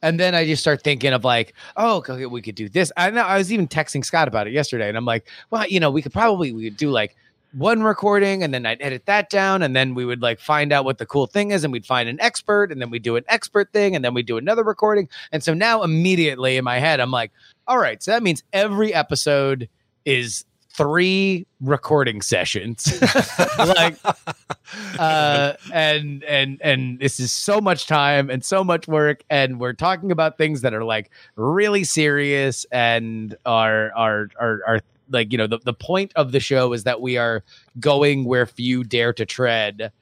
and 0.00 0.20
then 0.20 0.34
I 0.34 0.46
just 0.46 0.62
start 0.62 0.82
thinking 0.84 1.12
of 1.12 1.24
like, 1.24 1.54
oh, 1.76 1.96
okay, 1.96 2.24
we 2.26 2.40
could 2.40 2.54
do 2.54 2.68
this. 2.68 2.92
I 2.96 3.10
know 3.10 3.22
I 3.22 3.36
was 3.36 3.52
even 3.52 3.66
texting 3.66 4.04
Scott 4.04 4.28
about 4.28 4.46
it 4.46 4.52
yesterday, 4.52 4.88
and 4.88 4.96
I'm 4.96 5.04
like, 5.04 5.26
well, 5.50 5.66
you 5.66 5.80
know, 5.80 5.90
we 5.90 6.02
could 6.02 6.12
probably 6.12 6.52
we 6.52 6.64
could 6.64 6.76
do 6.76 6.90
like 6.90 7.16
one 7.52 7.82
recording 7.82 8.42
and 8.42 8.52
then 8.52 8.66
I'd 8.66 8.82
edit 8.82 9.06
that 9.06 9.30
down 9.30 9.62
and 9.62 9.74
then 9.74 9.94
we 9.94 10.04
would 10.04 10.20
like 10.20 10.38
find 10.38 10.72
out 10.72 10.84
what 10.84 10.98
the 10.98 11.06
cool 11.06 11.26
thing 11.26 11.50
is 11.50 11.64
and 11.64 11.72
we'd 11.72 11.86
find 11.86 12.08
an 12.08 12.20
expert 12.20 12.70
and 12.70 12.80
then 12.80 12.90
we'd 12.90 13.02
do 13.02 13.16
an 13.16 13.24
expert 13.28 13.72
thing 13.72 13.96
and 13.96 14.04
then 14.04 14.12
we'd 14.12 14.26
do 14.26 14.36
another 14.36 14.62
recording. 14.62 15.08
And 15.32 15.42
so 15.42 15.54
now 15.54 15.82
immediately 15.82 16.56
in 16.56 16.64
my 16.64 16.78
head, 16.78 17.00
I'm 17.00 17.10
like, 17.10 17.32
all 17.66 17.78
right, 17.78 18.02
so 18.02 18.10
that 18.10 18.22
means 18.22 18.42
every 18.52 18.92
episode 18.92 19.68
is 20.04 20.44
three 20.70 21.46
recording 21.60 22.22
sessions. 22.22 23.00
like 23.58 23.96
uh 24.98 25.54
and 25.72 26.22
and 26.24 26.60
and 26.62 26.98
this 27.00 27.18
is 27.18 27.32
so 27.32 27.60
much 27.60 27.86
time 27.86 28.28
and 28.30 28.44
so 28.44 28.62
much 28.62 28.86
work 28.86 29.24
and 29.30 29.58
we're 29.58 29.72
talking 29.72 30.12
about 30.12 30.36
things 30.38 30.60
that 30.60 30.74
are 30.74 30.84
like 30.84 31.10
really 31.36 31.82
serious 31.82 32.66
and 32.70 33.34
are 33.46 33.90
are 33.96 34.28
are 34.38 34.60
are 34.66 34.80
like 35.10 35.32
you 35.32 35.38
know 35.38 35.46
the, 35.46 35.58
the 35.64 35.72
point 35.74 36.12
of 36.16 36.32
the 36.32 36.40
show 36.40 36.72
is 36.72 36.84
that 36.84 37.00
we 37.00 37.16
are 37.16 37.42
going 37.80 38.24
where 38.24 38.46
few 38.46 38.84
dare 38.84 39.12
to 39.12 39.24
tread 39.26 39.92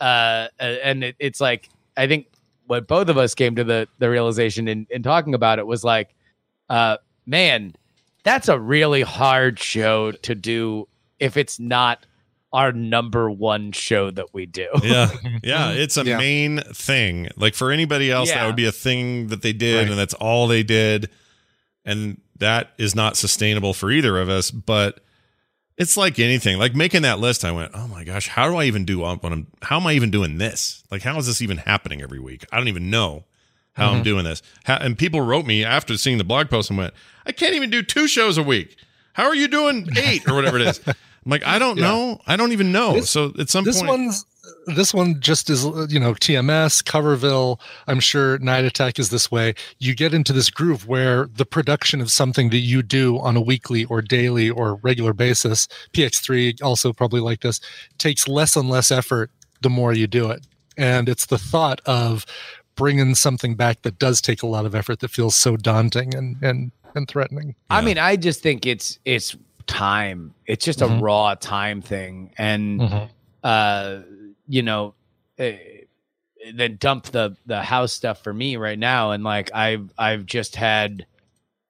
uh 0.00 0.48
and 0.58 1.04
it, 1.04 1.16
it's 1.18 1.40
like 1.40 1.68
i 1.96 2.06
think 2.06 2.26
what 2.66 2.86
both 2.88 3.08
of 3.08 3.16
us 3.18 3.34
came 3.34 3.54
to 3.56 3.64
the 3.64 3.86
the 3.98 4.08
realization 4.10 4.66
in 4.68 4.86
in 4.90 5.02
talking 5.02 5.34
about 5.34 5.58
it 5.58 5.66
was 5.66 5.84
like 5.84 6.14
uh 6.70 6.96
man 7.26 7.74
that's 8.24 8.48
a 8.48 8.58
really 8.58 9.02
hard 9.02 9.58
show 9.58 10.10
to 10.12 10.34
do 10.34 10.88
if 11.20 11.36
it's 11.36 11.60
not 11.60 12.06
our 12.52 12.70
number 12.72 13.28
one 13.30 13.72
show 13.72 14.12
that 14.12 14.32
we 14.32 14.46
do. 14.46 14.68
Yeah. 14.82 15.10
Yeah 15.42 15.72
it's 15.72 15.96
a 15.96 16.04
Yeah. 16.04 16.18
main 16.18 16.58
thing. 16.72 17.28
Like 17.36 17.54
for 17.54 17.72
anybody 17.72 18.10
else 18.12 18.30
that 18.30 18.46
would 18.46 18.54
be 18.56 18.64
a 18.66 18.72
thing 18.72 19.26
that 19.26 19.42
they 19.42 19.52
did 19.52 19.76
Right. 19.82 19.88
and 19.90 19.98
that's 19.98 20.14
all 20.14 20.46
they 20.46 20.62
did. 20.62 21.10
And 21.84 22.20
that 22.38 22.72
is 22.78 22.94
not 22.94 23.16
sustainable 23.16 23.74
for 23.74 23.90
either 23.90 24.18
of 24.18 24.28
us 24.28 24.50
but 24.50 25.00
it's 25.76 25.96
like 25.96 26.20
anything. 26.20 26.58
Like 26.58 26.74
making 26.74 27.02
that 27.02 27.18
list 27.18 27.44
i 27.44 27.52
went 27.52 27.72
oh 27.74 27.88
my 27.88 28.04
gosh 28.04 28.28
how 28.28 28.48
do 28.48 28.56
i 28.56 28.64
even 28.64 28.84
do 28.84 29.00
what 29.00 29.24
i'm 29.24 29.46
how 29.62 29.76
am 29.76 29.86
i 29.86 29.92
even 29.92 30.10
doing 30.10 30.38
this? 30.38 30.82
Like 30.90 31.02
how 31.02 31.16
is 31.18 31.26
this 31.26 31.42
even 31.42 31.58
happening 31.58 32.02
every 32.02 32.20
week? 32.20 32.44
I 32.52 32.58
don't 32.58 32.68
even 32.68 32.90
know 32.90 33.24
how 33.72 33.88
i'm 33.88 33.94
mm-hmm. 33.96 34.02
doing 34.04 34.24
this. 34.24 34.42
How, 34.64 34.76
and 34.76 34.96
people 34.96 35.20
wrote 35.20 35.46
me 35.46 35.64
after 35.64 35.96
seeing 35.96 36.18
the 36.18 36.24
blog 36.24 36.48
post 36.50 36.70
and 36.70 36.78
went 36.78 36.94
i 37.26 37.32
can't 37.32 37.54
even 37.54 37.70
do 37.70 37.82
two 37.82 38.06
shows 38.06 38.38
a 38.38 38.42
week. 38.42 38.76
How 39.14 39.26
are 39.26 39.34
you 39.34 39.48
doing 39.48 39.88
eight 39.96 40.28
or 40.28 40.34
whatever 40.34 40.58
it 40.58 40.66
is? 40.66 40.80
I'm 40.86 40.94
like 41.30 41.46
i 41.46 41.58
don't 41.58 41.78
Yeah. 41.78 41.84
know. 41.88 42.20
I 42.26 42.36
don't 42.36 42.52
even 42.52 42.72
know. 42.72 42.94
This- 42.94 43.10
so 43.10 43.32
at 43.38 43.48
some 43.48 43.64
this 43.64 43.78
point 43.78 43.88
one's 43.88 44.24
this 44.66 44.92
one 44.94 45.20
just 45.20 45.50
is 45.50 45.64
you 45.88 46.00
know 46.00 46.12
tms 46.14 46.82
coverville 46.82 47.60
i'm 47.86 48.00
sure 48.00 48.38
night 48.38 48.64
attack 48.64 48.98
is 48.98 49.10
this 49.10 49.30
way 49.30 49.54
you 49.78 49.94
get 49.94 50.14
into 50.14 50.32
this 50.32 50.50
groove 50.50 50.86
where 50.86 51.26
the 51.34 51.44
production 51.44 52.00
of 52.00 52.10
something 52.10 52.50
that 52.50 52.58
you 52.58 52.82
do 52.82 53.18
on 53.20 53.36
a 53.36 53.40
weekly 53.40 53.84
or 53.86 54.00
daily 54.00 54.48
or 54.50 54.76
regular 54.76 55.12
basis 55.12 55.68
px3 55.92 56.62
also 56.62 56.92
probably 56.92 57.20
like 57.20 57.40
this 57.40 57.60
takes 57.98 58.26
less 58.28 58.56
and 58.56 58.68
less 58.68 58.90
effort 58.90 59.30
the 59.62 59.70
more 59.70 59.92
you 59.92 60.06
do 60.06 60.30
it 60.30 60.46
and 60.76 61.08
it's 61.08 61.26
the 61.26 61.38
thought 61.38 61.80
of 61.86 62.24
bringing 62.74 63.14
something 63.14 63.54
back 63.54 63.82
that 63.82 63.98
does 63.98 64.20
take 64.20 64.42
a 64.42 64.46
lot 64.46 64.66
of 64.66 64.74
effort 64.74 64.98
that 65.00 65.08
feels 65.10 65.36
so 65.36 65.56
daunting 65.56 66.14
and 66.14 66.36
and 66.42 66.72
and 66.96 67.08
threatening 67.08 67.54
I 67.70 67.80
Yeah. 67.80 67.84
mean, 67.86 67.98
I 67.98 68.16
just 68.16 68.40
think 68.40 68.66
it's 68.66 68.98
it's 69.04 69.36
time. 69.66 70.32
It's 70.46 70.64
just 70.64 70.78
Mhm. 70.80 70.98
a 70.98 71.00
raw 71.00 71.34
time 71.34 71.82
thing, 71.82 72.30
and 72.38 72.80
Mhm. 72.80 73.08
uh, 73.42 73.98
you 74.46 74.62
know, 74.62 74.94
eh, 75.38 75.56
then 76.54 76.76
dump 76.76 77.04
the 77.04 77.36
the 77.46 77.62
house 77.62 77.92
stuff 77.92 78.22
for 78.22 78.32
me 78.32 78.56
right 78.56 78.78
now. 78.78 79.12
And 79.12 79.24
like 79.24 79.54
I've 79.54 79.92
I've 79.98 80.26
just 80.26 80.56
had 80.56 81.06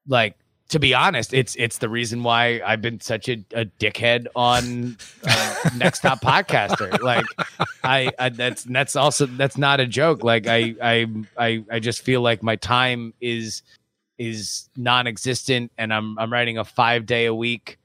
like 0.07 0.37
to 0.71 0.79
be 0.79 0.95
honest 0.95 1.35
it's 1.35 1.55
it's 1.57 1.79
the 1.79 1.89
reason 1.89 2.23
why 2.23 2.61
I've 2.65 2.81
been 2.81 3.01
such 3.01 3.29
a, 3.29 3.45
a 3.55 3.67
dickhead 3.79 4.27
on 4.35 4.97
uh, 5.27 5.55
next 5.77 6.01
top 6.01 6.21
podcaster. 6.21 7.01
Like 7.01 7.27
I, 7.85 8.11
I 8.19 8.29
that's 8.31 8.65
that's 8.65 8.97
also 8.97 9.27
that's 9.27 9.59
not 9.59 9.81
a 9.81 9.87
joke. 9.87 10.25
Like 10.25 10.47
I 10.47 10.75
I 10.83 11.07
I 11.39 11.65
I 11.71 11.79
just 11.79 12.03
feel 12.03 12.23
like 12.23 12.43
my 12.43 12.57
time 12.57 13.15
is 13.21 13.63
is 14.19 14.69
non-existent 14.77 15.73
and 15.79 15.93
I'm 15.93 16.19
I'm 16.19 16.33
writing 16.33 16.59
a 16.59 16.65
5 16.65 17.07
day 17.07 17.27
a 17.27 17.35
week 17.35 17.79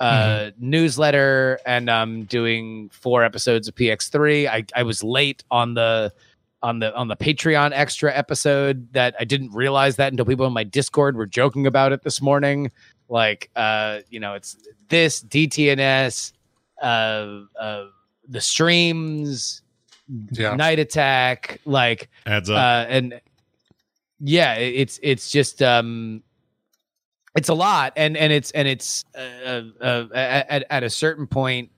uh 0.00 0.50
newsletter 0.58 1.58
and 1.66 1.90
I'm 1.90 2.24
doing 2.24 2.88
four 2.90 3.24
episodes 3.24 3.66
of 3.68 3.74
PX3 3.74 4.46
I 4.48 4.64
I 4.74 4.82
was 4.84 5.02
late 5.02 5.42
on 5.50 5.74
the 5.74 6.12
on 6.62 6.78
the 6.78 6.94
on 6.94 7.08
the 7.08 7.16
Patreon 7.16 7.70
extra 7.72 8.14
episode 8.16 8.92
that 8.92 9.14
I 9.18 9.24
didn't 9.24 9.52
realize 9.52 9.96
that 9.96 10.12
until 10.12 10.24
people 10.24 10.46
in 10.46 10.52
my 10.52 10.64
Discord 10.64 11.16
were 11.16 11.26
joking 11.26 11.66
about 11.66 11.92
it 11.92 12.02
this 12.02 12.20
morning. 12.20 12.70
Like, 13.08 13.48
uh, 13.56 14.00
you 14.10 14.18
know, 14.20 14.34
it's 14.34 14.56
this 14.88 15.22
DTNS, 15.22 16.32
uh, 16.82 16.86
uh, 17.58 17.86
the 18.28 18.40
streams, 18.40 19.62
Yeah. 20.32 20.56
night 20.56 20.78
attack, 20.78 21.60
like 21.64 22.10
Adds 22.26 22.50
up. 22.50 22.56
uh, 22.56 22.86
and 22.90 23.20
yeah, 24.20 24.54
it's 24.54 24.98
it's 25.02 25.30
just 25.30 25.62
um, 25.62 26.22
it's 27.36 27.48
a 27.48 27.54
lot, 27.54 27.92
and 27.96 28.16
and 28.16 28.32
it's 28.32 28.50
and 28.52 28.66
it's 28.66 29.04
uh, 29.14 29.62
uh, 29.80 30.06
at 30.14 30.64
at 30.70 30.82
a 30.82 30.90
certain 30.90 31.26
point, 31.26 31.70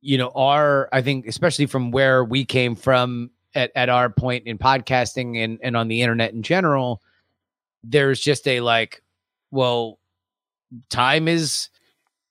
you 0.00 0.18
know, 0.18 0.30
our 0.34 0.88
I 0.92 1.02
think 1.02 1.26
especially 1.26 1.66
from 1.66 1.90
where 1.90 2.24
we 2.24 2.44
came 2.44 2.74
from 2.74 3.30
at 3.54 3.70
at 3.74 3.88
our 3.88 4.10
point 4.10 4.46
in 4.46 4.58
podcasting 4.58 5.42
and 5.42 5.58
and 5.62 5.76
on 5.76 5.88
the 5.88 6.02
internet 6.02 6.32
in 6.32 6.42
general, 6.42 7.02
there's 7.84 8.20
just 8.20 8.46
a 8.48 8.60
like, 8.60 9.02
well, 9.50 9.98
time 10.88 11.28
is 11.28 11.68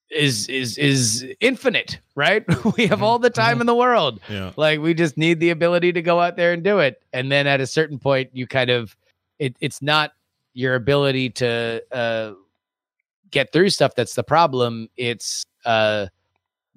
is 0.09 0.47
is 0.49 0.77
is 0.77 1.25
infinite, 1.39 1.99
right? 2.15 2.43
we 2.77 2.87
have 2.87 3.03
all 3.03 3.19
the 3.19 3.29
time 3.29 3.61
in 3.61 3.67
the 3.67 3.75
world. 3.75 4.19
Yeah. 4.29 4.51
Like 4.55 4.79
we 4.79 4.93
just 4.93 5.17
need 5.17 5.39
the 5.39 5.51
ability 5.51 5.93
to 5.93 6.01
go 6.01 6.19
out 6.19 6.35
there 6.35 6.53
and 6.53 6.63
do 6.63 6.79
it. 6.79 7.01
And 7.13 7.31
then 7.31 7.47
at 7.47 7.61
a 7.61 7.67
certain 7.67 7.99
point, 7.99 8.29
you 8.33 8.47
kind 8.47 8.69
of 8.69 8.95
it 9.37 9.55
it's 9.61 9.81
not 9.81 10.13
your 10.59 10.75
ability 10.75 11.29
to 11.29 11.81
uh 11.91 12.33
get 13.31 13.51
through 13.53 13.69
stuff 13.69 13.93
that's 13.95 14.15
the 14.15 14.23
problem. 14.23 14.89
It's 14.97 15.45
uh 15.65 16.07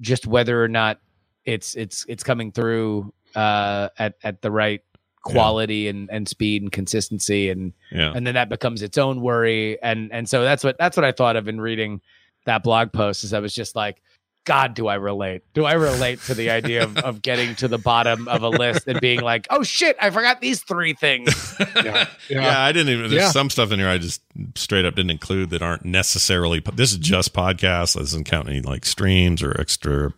just 0.00 0.26
whether 0.26 0.62
or 0.62 0.68
not 0.68 1.00
it's 1.44 1.74
it's 1.74 2.04
it's 2.08 2.22
coming 2.22 2.52
through 2.52 3.12
uh 3.34 3.88
at 3.98 4.14
at 4.22 4.40
the 4.42 4.50
right 4.50 4.82
quality 5.22 5.88
and 5.88 6.08
and 6.10 6.28
speed 6.28 6.62
and 6.62 6.70
consistency 6.72 7.50
and 7.50 7.72
Yeah. 7.90 8.12
and 8.14 8.26
then 8.26 8.34
that 8.34 8.48
becomes 8.48 8.82
its 8.82 8.98
own 8.98 9.20
worry 9.20 9.80
and 9.82 10.12
and 10.12 10.28
so 10.28 10.42
that's 10.42 10.62
what 10.64 10.76
that's 10.78 10.96
what 10.96 11.04
I 11.04 11.12
thought 11.12 11.36
of 11.36 11.48
in 11.48 11.60
reading 11.60 12.00
that 12.44 12.62
blog 12.62 12.92
post 12.92 13.24
is 13.24 13.32
I 13.32 13.38
was 13.40 13.54
just 13.54 13.74
like 13.76 14.02
God, 14.44 14.74
do 14.74 14.88
I 14.88 14.96
relate? 14.96 15.42
Do 15.54 15.64
I 15.64 15.74
relate 15.74 16.20
to 16.22 16.34
the 16.34 16.50
idea 16.50 16.82
of, 16.82 16.96
of 16.98 17.22
getting 17.22 17.54
to 17.56 17.68
the 17.68 17.78
bottom 17.78 18.26
of 18.26 18.42
a 18.42 18.48
list 18.48 18.88
and 18.88 19.00
being 19.00 19.20
like, 19.20 19.46
oh 19.50 19.62
shit, 19.62 19.96
I 20.00 20.10
forgot 20.10 20.40
these 20.40 20.62
three 20.62 20.94
things. 20.94 21.54
Yeah. 21.82 22.06
Yeah, 22.28 22.60
I 22.60 22.70
didn't 22.72 22.92
even. 22.92 23.10
There's 23.10 23.22
Yeah. 23.22 23.30
some 23.30 23.50
stuff 23.50 23.72
in 23.72 23.78
here 23.78 23.88
I 23.88 23.98
just 23.98 24.20
straight 24.54 24.84
up 24.84 24.94
didn't 24.94 25.10
include 25.10 25.50
that 25.50 25.62
aren't 25.62 25.84
necessarily. 25.84 26.60
This 26.74 26.92
is 26.92 26.98
just 26.98 27.32
podcasts. 27.34 27.94
This 27.94 28.10
doesn't 28.10 28.24
count 28.24 28.48
any 28.48 28.60
like 28.60 28.84
streams 28.84 29.42
or 29.42 29.58
extra, 29.60 30.12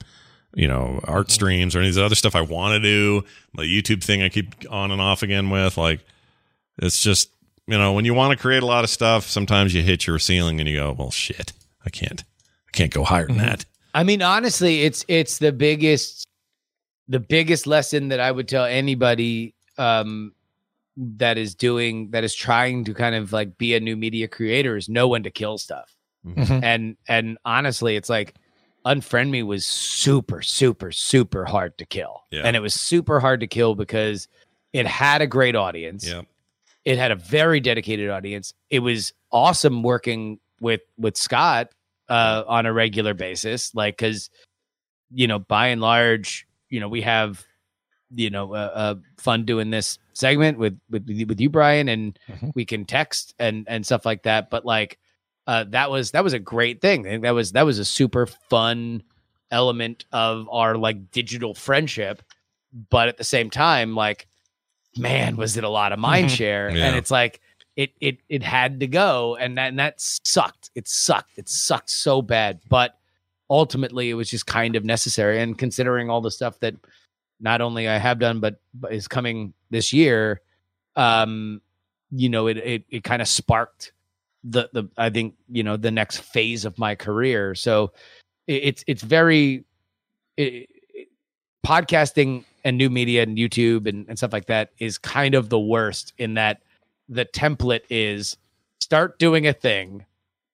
you 0.55 0.68
know, 0.68 1.01
art 1.05 1.26
mm-hmm. 1.26 1.32
streams 1.32 1.76
or 1.76 1.80
any 1.80 1.88
of 1.88 1.94
the 1.94 2.05
other 2.05 2.14
stuff 2.14 2.34
I 2.34 2.40
want 2.42 2.74
to 2.74 2.80
do. 2.80 3.24
The 3.55 3.62
YouTube 3.62 4.02
thing 4.02 4.22
I 4.22 4.28
keep 4.28 4.55
on 4.70 4.90
and 4.90 5.01
off 5.01 5.22
again 5.22 5.48
with. 5.51 5.76
Like, 5.76 6.01
it's 6.78 7.02
just 7.02 7.30
you 7.66 7.78
know 7.78 7.92
when 7.92 8.05
you 8.05 8.14
want 8.14 8.36
to 8.36 8.40
create 8.40 8.62
a 8.62 8.66
lot 8.66 8.84
of 8.84 8.90
stuff, 8.90 9.28
sometimes 9.28 9.74
you 9.74 9.82
hit 9.82 10.06
your 10.06 10.18
ceiling 10.18 10.60
and 10.60 10.68
you 10.68 10.76
go, 10.76 10.92
well, 10.92 11.10
shit, 11.10 11.52
I 11.84 11.90
can't, 11.90 12.24
I 12.68 12.70
can't 12.72 12.92
go 12.92 13.05
higher 13.05 13.26
than 13.26 13.36
mm-hmm. 13.36 13.46
that. 13.46 13.64
I 13.94 14.02
mean, 14.02 14.22
honestly, 14.22 14.82
it's 14.82 15.04
it's 15.08 15.38
the 15.38 15.52
biggest 15.52 16.26
the 17.08 17.20
biggest 17.20 17.66
lesson 17.66 18.08
that 18.08 18.20
I 18.20 18.32
would 18.32 18.48
tell 18.48 18.64
anybody 18.64 19.54
um 19.78 20.32
that 20.96 21.38
is 21.38 21.54
doing 21.54 22.10
that 22.10 22.24
is 22.24 22.34
trying 22.34 22.84
to 22.84 22.94
kind 22.94 23.14
of 23.14 23.32
like 23.32 23.58
be 23.58 23.74
a 23.74 23.80
new 23.80 23.96
media 23.96 24.28
creator 24.28 24.76
is 24.76 24.88
know 24.88 25.08
when 25.08 25.22
to 25.22 25.30
kill 25.30 25.58
stuff. 25.58 25.94
Mhm. 26.26 26.62
And 26.62 26.96
and 27.08 27.38
honestly, 27.44 27.96
it's 27.96 28.08
like 28.08 28.34
Unfriend 28.86 29.30
Me 29.30 29.42
was 29.42 29.64
super, 29.66 30.42
super, 30.42 30.92
super 30.92 31.44
hard 31.44 31.76
to 31.78 31.86
kill. 31.86 32.22
Yeah. 32.30 32.42
And 32.44 32.54
it 32.54 32.60
was 32.60 32.74
super 32.74 33.18
hard 33.18 33.40
to 33.40 33.46
kill 33.46 33.74
because 33.74 34.28
it 34.72 34.86
had 34.86 35.22
a 35.22 35.26
great 35.26 35.56
audience. 35.56 36.06
Yeah. 36.06 36.22
It 36.84 36.98
had 36.98 37.10
a 37.10 37.16
very 37.16 37.60
dedicated 37.60 38.10
audience. 38.10 38.52
It 38.70 38.80
was 38.80 39.12
awesome 39.32 39.82
working 39.82 40.38
with 40.60 40.82
with 40.98 41.16
Scott 41.16 41.70
uh 42.09 42.44
on 42.47 42.66
a 42.66 42.72
regular 42.72 43.14
basis 43.14 43.74
like 43.74 43.97
cuz 43.98 44.31
you 45.12 45.26
know 45.26 45.39
by 45.39 45.68
and 45.68 45.81
large 45.81 46.47
you 46.68 46.81
know 46.81 46.89
we 46.89 47.01
have 47.01 47.44
you 48.14 48.31
know 48.31 48.55
uh, 48.55 48.70
uh 48.74 48.94
fun 49.18 49.44
doing 49.44 49.70
this 49.70 49.98
segment 50.12 50.59
with 50.59 50.78
with 50.90 51.06
with 51.28 51.40
you 51.40 51.48
Brian 51.51 51.89
and 51.89 52.18
we 52.55 52.64
can 52.64 52.85
text 52.85 53.35
and 53.39 53.64
and 53.68 53.85
stuff 53.86 54.05
like 54.05 54.22
that 54.24 54.51
but 54.51 54.64
like 54.64 54.98
uh 55.47 55.64
that 55.70 55.90
was 55.90 56.10
that 56.12 56.22
was 56.22 56.32
a 56.32 56.39
great 56.39 56.81
thing 56.81 57.06
I 57.06 57.10
think 57.10 57.22
that 57.22 57.31
was 57.35 57.52
that 57.52 57.64
was 57.66 57.78
a 57.78 57.85
super 57.85 58.26
fun 58.26 59.02
element 59.51 60.05
of 60.12 60.48
our 60.51 60.76
like 60.76 61.10
digital 61.10 61.55
friendship 61.55 62.22
but 62.90 63.09
at 63.09 63.16
the 63.16 63.24
same 63.24 63.51
time 63.51 63.94
like 63.94 64.26
man 64.97 65.36
was 65.36 65.56
it 65.56 65.64
a 65.64 65.68
lot 65.68 65.93
of 65.93 65.98
mind 65.98 66.26
Mhm. 66.28 66.36
share 66.36 66.70
Yeah. 66.70 66.86
and 66.86 66.97
it's 66.97 67.10
like 67.10 67.40
it 67.76 67.92
it 68.01 68.18
it 68.28 68.42
had 68.42 68.80
to 68.80 68.86
go 68.86 69.36
and 69.36 69.59
that 69.59 69.68
and 69.68 69.78
that 69.78 70.01
sucked. 70.01 70.70
It 70.74 70.88
sucked. 70.88 71.38
It 71.38 71.48
sucked 71.48 71.90
so 71.90 72.22
bad. 72.22 72.60
But 72.68 72.98
ultimately 73.51 74.10
it 74.10 74.14
was 74.14 74.30
just 74.30 74.46
kind 74.46 74.76
of 74.76 74.84
necessary. 74.84 75.40
And 75.40 75.59
considering 75.59 76.10
all 76.10 76.20
the 76.20 76.30
stuff 76.30 76.60
that 76.60 76.74
not 77.40 77.60
only 77.60 77.88
I 77.88 77.98
have 77.98 78.18
done 78.18 78.40
but, 78.40 78.60
but 78.74 78.92
is 78.92 79.09
coming 79.09 79.52
this 79.70 79.92
year 79.92 80.40
um 80.96 81.60
you 82.12 82.28
know 82.28 82.46
it 82.46 82.56
it, 82.59 82.84
it 82.88 83.05
kind 83.05 83.20
of 83.20 83.26
sparked 83.26 83.92
the 84.44 84.68
the 84.72 84.88
I 84.96 85.10
think 85.10 85.34
you 85.48 85.62
know 85.62 85.76
the 85.76 85.90
next 85.90 86.18
phase 86.18 86.64
of 86.64 86.78
my 86.78 86.94
career. 86.94 87.55
So 87.55 87.92
it, 88.46 88.62
it's 88.64 88.84
it's 88.86 89.02
very 89.02 89.64
it, 90.36 90.68
it- 90.94 91.09
podcasting 91.66 92.44
and 92.62 92.76
new 92.76 92.90
media 92.90 93.22
and 93.22 93.38
YouTube 93.38 93.88
and, 93.88 94.06
and 94.09 94.18
stuff 94.18 94.32
like 94.32 94.46
that 94.46 94.70
is 94.78 94.98
kind 94.98 95.34
of 95.34 95.48
the 95.48 95.59
worst 95.59 96.12
in 96.18 96.34
that 96.34 96.62
the 97.09 97.24
template 97.24 97.82
is 97.90 98.36
start 98.81 99.18
doing 99.18 99.47
a 99.47 99.52
thing 99.52 100.05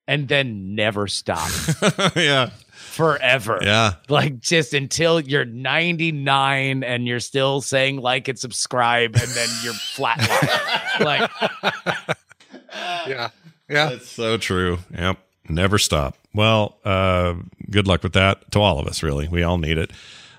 and 0.07 0.29
then 0.29 0.75
never 0.75 1.07
stop 1.07 1.51
yeah. 2.17 2.51
forever. 2.73 3.59
Yeah. 3.63 3.95
Like 4.09 4.41
just 4.41 4.75
until 4.75 5.21
you're 5.21 5.45
99 5.45 6.83
and 6.83 7.07
you're 7.07 7.21
still 7.21 7.61
saying 7.61 8.01
like 8.01 8.27
and 8.29 8.39
subscribe 8.39 9.15
and 9.15 9.29
then 9.29 9.49
you're 9.63 9.73
flatline. 9.75 11.01
like 11.01 11.31
Yeah. 13.07 13.31
Yeah. 13.69 13.91
That's 13.91 14.09
so 14.09 14.37
true. 14.37 14.79
Yep. 14.93 15.19
Never 15.49 15.79
stop. 15.79 16.17
Well, 16.35 16.77
uh, 16.85 17.35
good 17.71 17.87
luck 17.87 18.03
with 18.03 18.13
that 18.13 18.51
to 18.53 18.61
all 18.61 18.79
of 18.79 18.87
us, 18.87 19.03
really. 19.03 19.29
We 19.29 19.43
all 19.43 19.59
need 19.59 19.79
it. 19.79 19.91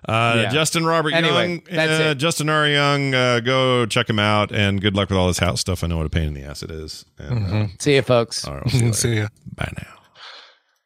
Uh, 0.07 0.33
Yeah. 0.43 0.49
Justin 0.49 0.85
Robert 0.85 1.13
Anyway, 1.13 1.47
Young, 1.49 1.61
that's 1.71 1.99
uh, 1.99 2.03
it. 2.09 2.15
Justin 2.15 2.49
R. 2.49 2.67
Young, 2.67 3.13
uh, 3.13 3.39
go 3.39 3.85
check 3.85 4.09
him 4.09 4.19
out 4.19 4.51
and 4.51 4.81
good 4.81 4.95
luck 4.95 5.09
with 5.09 5.17
all 5.17 5.27
this 5.27 5.39
house 5.39 5.61
stuff. 5.61 5.83
I 5.83 5.87
know 5.87 5.97
what 5.97 6.05
a 6.05 6.09
pain 6.09 6.23
in 6.27 6.33
the 6.33 6.43
ass 6.43 6.63
it 6.63 6.71
is. 6.71 7.05
And, 7.17 7.47
uh, 7.53 7.67
see 7.79 7.95
you 7.95 8.01
folks. 8.01 8.45
all 8.45 8.55
right, 8.55 8.63
we'll 8.65 8.71
see 8.71 8.77
you 8.79 8.83
later. 8.85 8.93
See 8.97 9.15
ya. 9.17 9.27
Bye 9.55 9.71
now. 9.77 9.87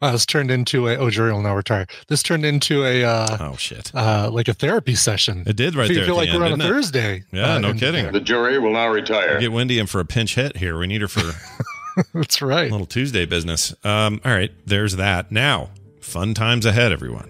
Wow, 0.01 0.11
this 0.11 0.25
turned 0.25 0.51
into 0.51 0.89
a 0.89 0.97
oh 0.97 1.09
Jerry 1.09 1.31
will 1.31 1.41
now 1.41 1.55
retire. 1.55 1.87
This 2.09 2.21
turned 2.21 2.43
into 2.45 2.83
a 2.83 3.03
uh 3.05 3.37
Oh 3.39 3.55
shit. 3.55 3.91
uh 3.95 4.29
like 4.31 4.49
a 4.49 4.53
therapy 4.53 4.93
session. 4.93 5.43
It 5.47 5.55
did 5.55 5.73
right 5.75 5.85
I 5.85 5.87
feel, 5.87 5.95
there 5.95 6.03
at 6.03 6.07
feel 6.07 6.15
like 6.17 6.29
end, 6.29 6.37
we're 6.39 6.45
on 6.45 6.51
a 6.51 6.57
didn't 6.57 6.69
it? 6.69 6.73
Thursday. 6.73 7.23
Yeah, 7.31 7.53
uh, 7.53 7.59
no 7.59 7.73
kidding. 7.73 8.03
there. 8.03 8.11
The 8.11 8.19
jury 8.19 8.59
will 8.59 8.73
now 8.73 8.89
retire. 8.89 9.39
Get 9.39 9.53
Wendy 9.53 9.79
in 9.79 9.87
for 9.87 10.01
a 10.01 10.05
pinch 10.05 10.35
hit 10.35 10.57
here. 10.57 10.77
We 10.77 10.87
need 10.87 10.99
her 11.01 11.07
for 11.07 11.21
That's 12.13 12.41
right. 12.41 12.67
a 12.67 12.71
little 12.71 12.85
Tuesday 12.85 13.25
business. 13.25 13.73
Um, 13.85 14.19
all 14.25 14.33
right, 14.33 14.51
there's 14.65 14.97
that. 14.97 15.31
Now, 15.31 15.69
fun 16.01 16.33
times 16.33 16.65
ahead, 16.65 16.91
everyone. 16.91 17.29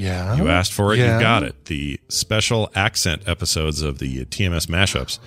Yeah. 0.00 0.36
You 0.36 0.48
asked 0.48 0.72
for 0.72 0.94
it, 0.94 0.98
Yeah. 0.98 1.16
you 1.16 1.20
got 1.20 1.42
it. 1.42 1.66
The 1.66 2.00
special 2.08 2.70
accent 2.74 3.22
episodes 3.26 3.82
of 3.82 3.98
the 3.98 4.24
TMS 4.24 4.66
mashups 4.66 5.18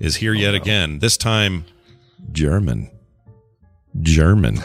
is 0.00 0.16
here 0.16 0.32
yet 0.32 0.54
oh, 0.54 0.56
again. 0.56 1.00
This 1.00 1.18
time, 1.18 1.66
German. 2.32 2.90
German. 4.00 4.60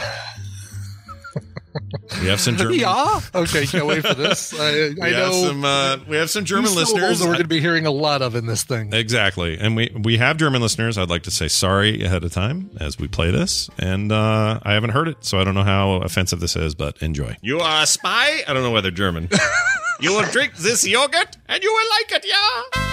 We 2.22 2.28
have 2.28 2.40
some 2.40 2.58
German. 2.58 2.80
Yeah. 2.80 3.20
Okay, 3.34 3.66
can't 3.66 3.86
wait 3.86 4.06
for 4.06 4.14
this. 4.14 4.58
I, 4.58 4.68
I 4.68 4.90
we 4.98 5.00
have 5.02 5.12
know 5.12 5.32
some. 5.32 5.66
Uh, 5.66 5.98
we 6.08 6.18
have 6.18 6.30
some 6.30 6.46
German 6.46 6.74
listeners. 6.76 7.20
that 7.20 7.26
we're 7.26 7.34
going 7.34 7.44
to 7.44 7.48
be 7.48 7.60
hearing 7.60 7.86
a 7.86 7.92
lot 7.92 8.22
of 8.22 8.36
in 8.36 8.46
this 8.46 8.64
thing. 8.64 8.94
Exactly, 8.94 9.58
and 9.60 9.76
we 9.76 9.92
we 10.00 10.18
have 10.18 10.38
German 10.38 10.62
listeners. 10.62 10.98
I'd 10.98 11.10
like 11.10 11.24
to 11.24 11.32
say 11.32 11.48
sorry 11.48 12.04
ahead 12.04 12.24
of 12.24 12.32
time 12.32 12.72
as 12.80 12.98
we 12.98 13.08
play 13.08 13.32
this, 13.32 13.70
and 13.78 14.12
uh, 14.12 14.60
I 14.64 14.74
haven't 14.74 14.92
heard 14.92 15.08
it, 15.08 15.24
so 15.24 15.40
I 15.40 15.44
don't 15.44 15.56
know 15.56 15.64
how 15.64 15.94
offensive 15.94 16.40
this 16.40 16.56
is. 16.56 16.76
But 16.76 17.02
enjoy. 17.02 17.38
You 17.42 17.60
are 17.60 17.84
a 17.84 17.88
spy. 17.88 18.42
I 18.48 18.54
don't 18.54 18.64
know 18.64 18.72
whether 18.72 18.92
German. 18.92 19.30
you 20.00 20.14
will 20.14 20.26
drink 20.32 20.56
this 20.56 20.88
yogurt, 20.88 21.38
and 21.48 21.64
you 21.64 21.72
will 21.72 21.90
like 22.00 22.12
it. 22.12 22.26
Yeah. 22.26 22.90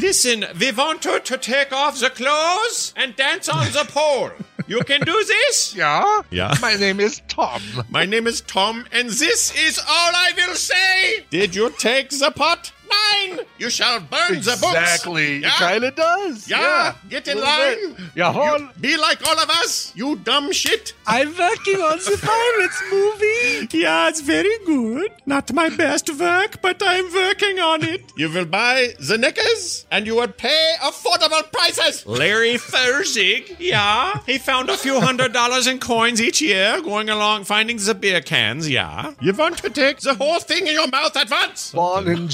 Listen, 0.00 0.44
we 0.60 0.70
want 0.72 1.04
you 1.04 1.18
to 1.20 1.38
take 1.38 1.72
off 1.72 1.98
the 1.98 2.10
clothes 2.10 2.92
and 2.96 3.16
dance 3.16 3.48
on 3.48 3.66
the 3.72 3.84
pole. 3.88 4.30
You 4.68 4.80
can 4.84 5.00
do 5.00 5.24
this? 5.24 5.74
Yeah? 5.74 6.20
Yeah. 6.30 6.52
My 6.60 6.74
name 6.74 7.00
is 7.00 7.22
Tom. 7.26 7.62
My 7.88 8.04
name 8.04 8.26
is 8.26 8.42
Tom, 8.42 8.84
and 8.92 9.08
this 9.08 9.50
is 9.56 9.78
all 9.78 9.86
I 9.88 10.32
will 10.36 10.54
say. 10.54 11.24
Did 11.30 11.54
you 11.54 11.70
take 11.70 12.10
the 12.10 12.30
pot? 12.30 12.70
Nine. 12.96 13.40
You 13.58 13.70
shall 13.70 14.00
burn 14.00 14.34
the 14.40 14.56
books. 14.60 14.76
Exactly. 14.78 15.38
Yeah. 15.38 15.48
It 15.48 15.52
kind 15.54 15.84
of 15.84 15.94
does. 15.94 16.48
Yeah. 16.48 16.60
Yeah. 16.60 16.94
Get 17.08 17.28
in 17.28 17.40
line. 17.40 17.94
bit. 17.94 18.06
Yeah, 18.14 18.32
hold- 18.32 18.60
You 18.60 18.68
be 18.80 18.96
like 18.96 19.26
all 19.26 19.38
of 19.38 19.50
us, 19.50 19.92
you 19.94 20.16
dumb 20.16 20.52
shit. 20.52 20.94
I'm 21.06 21.28
working 21.36 21.80
on 21.90 21.98
the 21.98 22.16
Pirates 22.30 22.82
movie. 22.90 23.78
Yeah, 23.78 24.08
it's 24.08 24.20
very 24.20 24.56
good. 24.66 25.10
Not 25.26 25.52
my 25.52 25.68
best 25.68 26.10
work, 26.18 26.60
but 26.62 26.82
I'm 26.82 27.12
working 27.12 27.58
on 27.58 27.82
it. 27.82 28.12
You 28.16 28.28
will 28.30 28.44
buy 28.44 28.94
the 29.00 29.18
knickers, 29.18 29.86
and 29.90 30.06
you 30.06 30.14
will 30.16 30.28
pay 30.28 30.74
affordable 30.82 31.50
prices. 31.52 32.06
Larry 32.06 32.56
Ferzig, 32.58 33.56
yeah, 33.58 34.20
he 34.26 34.38
found 34.38 34.70
a 34.70 34.76
few 34.76 35.00
hundred 35.00 35.32
dollars 35.32 35.66
in 35.66 35.78
coins 35.78 36.20
each 36.20 36.40
year, 36.40 36.80
going 36.82 37.08
along 37.10 37.44
finding 37.44 37.76
the 37.78 37.94
beer 37.94 38.20
cans. 38.20 38.68
Yeah, 38.68 39.12
you 39.20 39.32
want 39.32 39.58
to 39.58 39.70
take 39.70 40.00
the 40.00 40.14
whole 40.14 40.40
thing 40.40 40.66
in 40.66 40.72
your 40.74 40.88
mouth 40.88 41.16
at 41.16 41.30
once. 41.30 41.72
Born 41.72 42.08
in 42.08 42.28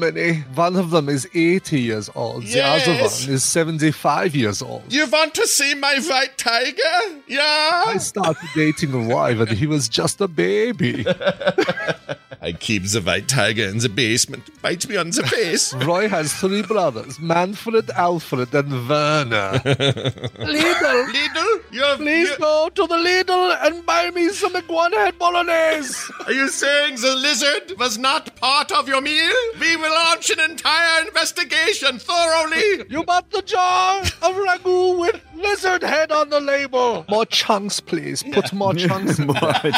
Germany. 0.00 0.44
One 0.54 0.76
of 0.76 0.90
them 0.90 1.08
is 1.08 1.28
80 1.34 1.80
years 1.80 2.10
old. 2.14 2.44
The 2.44 2.62
other 2.62 2.94
one 2.94 3.04
is 3.04 3.44
75 3.44 4.34
years 4.34 4.62
old. 4.62 4.84
You 4.88 5.06
want 5.06 5.34
to 5.34 5.46
see 5.46 5.74
my 5.74 5.98
white 6.00 6.38
tiger? 6.38 7.20
Yeah. 7.26 7.84
I 7.86 7.98
started 7.98 8.48
dating 8.54 9.08
Roy 9.08 9.36
when 9.36 9.48
he 9.48 9.66
was 9.66 9.88
just 9.88 10.20
a 10.20 10.28
baby. 10.28 11.04
I 12.42 12.52
keep 12.52 12.84
the 12.84 13.02
white 13.02 13.28
tiger 13.28 13.64
in 13.64 13.78
the 13.78 13.90
basement. 13.90 14.48
Bites 14.62 14.88
me 14.88 14.96
on 14.96 15.10
the 15.10 15.22
face. 15.24 15.74
Roy 15.84 16.08
has 16.08 16.32
three 16.32 16.62
brothers 16.62 17.20
Manfred, 17.20 17.90
Alfred, 17.90 18.54
and 18.54 18.88
Werner. 18.88 19.52
Lidl, 19.64 21.12
Lidl, 21.12 21.62
you 21.70 21.84
please 21.96 22.30
go 22.38 22.70
to 22.74 22.86
the 22.86 22.96
Lidl 22.96 23.58
and 23.66 23.84
buy 23.84 24.10
me 24.10 24.30
some 24.30 24.56
iguana 24.56 24.96
head 24.96 25.18
bolognese. 25.18 26.10
Are 26.26 26.32
you 26.32 26.48
saying 26.48 26.96
the 26.96 27.14
lizard 27.14 27.78
was 27.78 27.98
not 27.98 28.34
part 28.36 28.72
of 28.72 28.88
your 28.88 29.02
meal? 29.02 29.34
We 29.60 29.76
will 29.76 29.92
launch 29.92 30.30
an 30.30 30.40
entire 30.40 31.06
investigation 31.06 31.98
thoroughly. 31.98 32.86
You 32.88 33.04
bought 33.04 33.30
the 33.30 33.42
jar 33.42 34.00
of 34.00 34.34
ragu 34.34 34.98
with 34.98 35.20
lizard 35.34 35.82
head 35.82 36.10
on 36.10 36.30
the 36.30 36.40
label. 36.40 37.04
More 37.08 37.26
chunks, 37.26 37.80
please. 37.80 38.22
Put 38.22 38.52
more 38.52 38.72
chunks 38.74 39.18
in 39.18 39.26
there. 39.26 39.72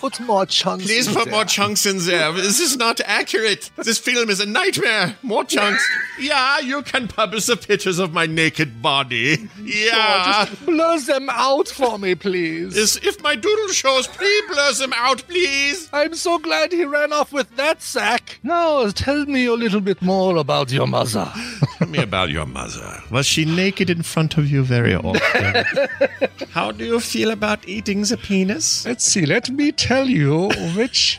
Put 0.00 0.20
more 0.20 0.46
chunks 0.46 0.86
Please 0.86 1.08
put 1.12 1.30
more 1.30 1.44
chunks 1.44 1.81
in 1.86 1.98
there. 1.98 2.32
This 2.32 2.60
is 2.60 2.76
not 2.76 3.00
accurate. 3.04 3.70
This 3.76 3.98
film 3.98 4.30
is 4.30 4.40
a 4.40 4.46
nightmare. 4.46 5.16
More 5.22 5.44
chunks. 5.44 5.86
Yeah, 6.18 6.60
you 6.60 6.82
can 6.82 7.08
publish 7.08 7.46
the 7.46 7.56
pictures 7.56 7.98
of 7.98 8.12
my 8.12 8.26
naked 8.26 8.80
body. 8.80 9.48
Yeah. 9.60 10.44
Just 10.46 10.66
blur 10.66 11.00
them 11.00 11.28
out 11.30 11.68
for 11.68 11.98
me, 11.98 12.14
please. 12.14 12.76
Is 12.76 12.96
if 13.02 13.20
my 13.22 13.34
doodle 13.34 13.68
shows, 13.68 14.06
please 14.06 14.44
blur 14.46 14.72
them 14.74 14.92
out, 14.94 15.22
please. 15.26 15.88
I'm 15.92 16.14
so 16.14 16.38
glad 16.38 16.70
he 16.70 16.84
ran 16.84 17.12
off 17.12 17.32
with 17.32 17.56
that 17.56 17.82
sack. 17.82 18.38
Now, 18.44 18.86
tell 18.90 19.24
me 19.26 19.46
a 19.46 19.54
little 19.54 19.80
bit 19.80 20.00
more 20.02 20.36
about 20.36 20.70
your 20.70 20.86
mother. 20.86 21.32
Tell 21.78 21.88
me 21.88 21.98
about 22.00 22.30
your 22.30 22.46
mother. 22.46 23.02
Was 23.10 23.26
she 23.26 23.44
naked 23.44 23.90
in 23.90 24.02
front 24.02 24.36
of 24.38 24.48
you 24.48 24.62
very 24.62 24.94
often? 24.94 25.64
How 26.50 26.70
do 26.70 26.84
you 26.84 27.00
feel 27.00 27.30
about 27.32 27.66
eating 27.66 28.02
the 28.02 28.16
penis? 28.16 28.86
Let's 28.86 29.04
see, 29.04 29.26
let 29.26 29.50
me 29.50 29.72
tell 29.72 30.08
you 30.08 30.50
which 30.76 31.18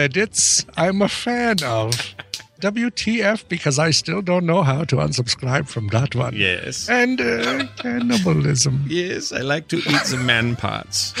subreddits 0.00 0.64
I'm 0.76 1.02
a 1.02 1.08
fan 1.08 1.56
of. 1.64 2.14
WTF, 2.60 3.46
because 3.50 3.78
I 3.78 3.90
still 3.90 4.22
don't 4.22 4.46
know 4.46 4.62
how 4.62 4.82
to 4.84 4.96
unsubscribe 4.96 5.68
from 5.68 5.88
that 5.88 6.14
one. 6.14 6.34
Yes. 6.34 6.88
And 6.88 7.20
uh, 7.20 7.66
cannibalism. 7.76 8.82
Yes, 8.88 9.30
I 9.30 9.42
like 9.42 9.68
to 9.68 9.76
eat 9.76 10.04
the 10.10 10.16
man 10.24 10.56
parts. 10.56 11.12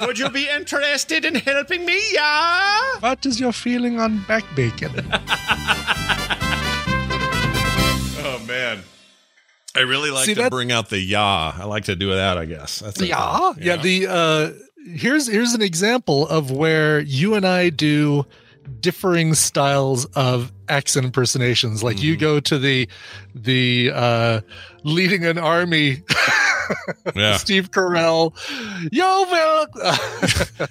Would 0.00 0.16
you 0.16 0.30
be 0.30 0.48
interested 0.48 1.24
in 1.24 1.34
helping 1.34 1.84
me? 1.84 2.00
Yeah. 2.12 2.98
What 3.00 3.26
is 3.26 3.40
your 3.40 3.50
feeling 3.50 3.98
on 3.98 4.22
back 4.28 4.44
bacon? 4.54 4.92
Oh 8.26 8.40
man. 8.46 8.80
I 9.76 9.80
really 9.80 10.10
like 10.12 10.26
See, 10.26 10.34
to 10.34 10.42
that- 10.42 10.50
bring 10.52 10.70
out 10.70 10.88
the 10.88 11.00
yah. 11.00 11.52
I 11.56 11.64
like 11.64 11.84
to 11.86 11.96
do 11.96 12.14
that, 12.14 12.38
I 12.38 12.44
guess. 12.44 12.78
That's 12.78 13.00
a- 13.00 13.06
yeah, 13.08 13.52
yeah. 13.58 13.76
The 13.76 14.06
uh, 14.06 14.50
here's 14.84 15.26
here's 15.26 15.54
an 15.54 15.62
example 15.62 16.26
of 16.28 16.50
where 16.50 17.00
you 17.00 17.34
and 17.34 17.46
I 17.46 17.70
do 17.70 18.26
differing 18.80 19.34
styles 19.34 20.04
of 20.16 20.52
accent 20.68 21.04
impersonations. 21.06 21.82
Like 21.82 22.02
you 22.02 22.16
go 22.16 22.40
to 22.40 22.58
the 22.58 22.88
the 23.34 23.90
uh, 23.94 24.40
leading 24.82 25.24
an 25.24 25.38
army. 25.38 26.02
Yeah. 27.14 27.36
Steve 27.36 27.70
Carell, 27.70 28.32
yo, 28.90 29.24
Will. 29.30 29.66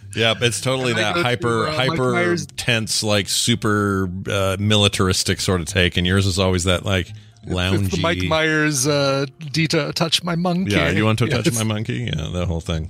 Yeah, 0.16 0.34
it's 0.42 0.60
totally 0.60 0.94
that 0.94 1.14
go 1.14 1.22
to, 1.22 1.24
hyper 1.24 1.68
uh, 1.68 1.72
hyper 1.72 2.36
tense, 2.58 3.04
like 3.04 3.30
super 3.30 4.10
uh, 4.28 4.58
militaristic 4.60 5.40
sort 5.40 5.62
of 5.62 5.68
take, 5.68 5.96
and 5.96 6.08
yours 6.08 6.26
is 6.26 6.40
always 6.40 6.64
that 6.64 6.84
like 6.84 7.12
loungy. 7.46 8.02
Mike 8.02 8.24
Myers, 8.24 8.88
uh, 8.88 9.28
Dieter, 9.40 9.94
touch 9.94 10.24
my 10.24 10.36
monkey. 10.36 10.72
yeah, 10.72 10.90
you 10.90 11.06
want 11.06 11.20
to 11.20 11.26
Yeah, 11.30 11.44
touch 11.44 11.54
my 11.54 11.64
monkey? 11.64 12.10
Yeah, 12.12 12.30
that 12.34 12.48
whole 12.48 12.62
thing. 12.62 12.90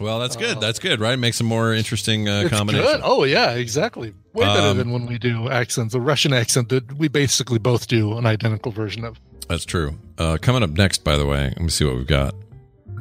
Well, 0.00 0.18
that's 0.18 0.36
good. 0.36 0.60
That's 0.60 0.78
good, 0.78 0.98
right? 1.00 1.18
Makes 1.18 1.40
a 1.40 1.44
more 1.44 1.74
interesting 1.74 2.28
uh, 2.28 2.48
combination. 2.50 2.86
good. 2.86 3.00
Oh 3.04 3.24
yeah, 3.24 3.52
exactly. 3.52 4.14
Way 4.32 4.46
better 4.46 4.68
Um, 4.68 4.76
than 4.78 4.90
when 4.92 5.06
we 5.06 5.18
do 5.18 5.48
accents. 5.50 5.94
A 5.94 6.00
Russian 6.00 6.32
accent 6.32 6.68
that 6.70 6.92
we 6.96 7.08
basically 7.08 7.58
both 7.58 7.86
do 7.86 8.16
an 8.16 8.26
identical 8.26 8.72
version 8.72 9.04
of. 9.04 9.20
That's 9.48 9.64
true. 9.64 9.98
Uh, 10.16 10.38
coming 10.40 10.62
up 10.62 10.70
next, 10.70 11.04
by 11.04 11.16
the 11.16 11.26
way, 11.26 11.44
let 11.48 11.60
me 11.60 11.68
see 11.68 11.84
what 11.84 11.96
we've 11.96 12.06
got. 12.06 12.34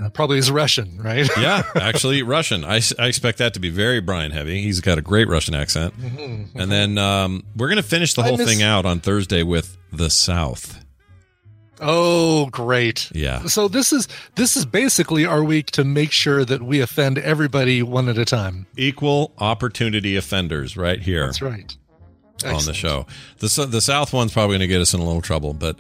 Uh, 0.02 0.10
probably 0.10 0.38
is 0.38 0.50
Russian, 0.50 0.98
right? 1.02 1.30
Yeah, 1.38 1.64
actually, 1.76 2.24
Russian. 2.24 2.64
I, 2.66 2.82
I 2.98 3.08
expect 3.08 3.38
that 3.40 3.54
to 3.56 3.60
be 3.60 3.70
very 3.70 4.00
Brian 4.00 4.32
heavy. 4.32 4.62
He's 4.62 4.80
got 4.80 4.98
a 4.98 5.02
great 5.02 5.28
Russian 5.28 5.54
accent. 5.56 5.94
Mhm. 6.00 6.56
And 6.56 6.72
then 6.72 6.98
um, 6.98 7.44
we're 7.56 7.68
going 7.68 7.82
to 7.82 7.88
finish 7.88 8.14
the 8.14 8.24
whole 8.24 8.38
miss- 8.38 8.48
thing 8.50 8.64
out 8.64 8.86
on 8.86 9.00
Thursday 9.02 9.44
with 9.44 9.78
the 9.92 10.10
South. 10.10 10.84
Oh, 11.82 12.48
great. 12.48 13.12
Yeah. 13.14 13.44
So 13.46 13.68
this 13.68 13.94
is 13.94 14.08
this 14.36 14.58
is 14.58 14.66
basically 14.66 15.26
our 15.26 15.44
week 15.44 15.72
to 15.72 15.84
make 15.84 16.12
sure 16.12 16.44
that 16.46 16.62
we 16.62 16.82
offend 16.82 17.18
everybody 17.18 17.82
one 17.82 18.10
at 18.10 18.18
a 18.18 18.26
time. 18.26 18.66
Equal 18.76 19.34
opportunity 19.38 20.16
offenders 20.16 20.76
right 20.76 21.02
here. 21.02 21.26
That's 21.26 21.42
right. 21.42 21.76
On 22.46 22.64
the 22.66 22.74
show. 22.74 23.06
The, 23.40 23.68
the 23.70 23.82
South 23.82 24.14
one's 24.14 24.32
probably 24.32 24.54
going 24.54 24.62
to 24.62 24.68
get 24.68 24.80
us 24.80 24.94
in 24.94 25.02
a 25.02 25.04
little 25.04 25.22
trouble, 25.22 25.54
but 25.54 25.78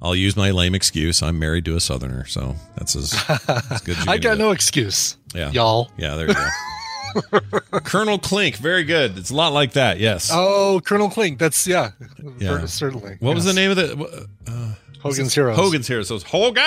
I'll 0.00 0.14
use 0.14 0.36
my 0.36 0.52
lame 0.52 0.74
excuse. 0.76 1.22
I'm 1.22 1.40
married 1.40 1.64
to 1.64 1.74
a 1.74 1.80
Southerner, 1.80 2.24
so 2.24 2.54
that's 2.76 2.94
as, 2.94 3.14
as 3.48 3.80
good 3.80 3.96
as 3.96 4.06
you 4.06 4.12
I 4.12 4.18
got 4.18 4.38
no 4.38 4.52
excuse. 4.52 5.16
Yeah. 5.34 5.50
Y'all. 5.50 5.90
Yeah, 5.96 6.14
there 6.14 6.28
you 6.28 6.34
go. 6.34 6.48
Colonel 7.84 8.18
Klink, 8.18 8.56
very 8.56 8.84
good. 8.84 9.18
It's 9.18 9.30
a 9.30 9.34
lot 9.34 9.52
like 9.52 9.72
that, 9.72 9.98
yes. 9.98 10.30
Oh, 10.32 10.80
Colonel 10.84 11.10
Klink. 11.10 11.38
That's 11.38 11.66
yeah. 11.66 11.92
Yeah. 12.38 12.66
Certainly. 12.66 13.16
What 13.20 13.34
was 13.34 13.44
the 13.44 13.54
name 13.54 13.70
of 13.72 13.76
the 13.76 14.28
uh, 14.46 14.74
Hogan's 15.00 15.34
Heroes. 15.34 15.56
Hogan's 15.56 15.86
Heroes. 15.86 16.08
So 16.08 16.14
it's 16.16 16.24
Hogan. 16.24 16.64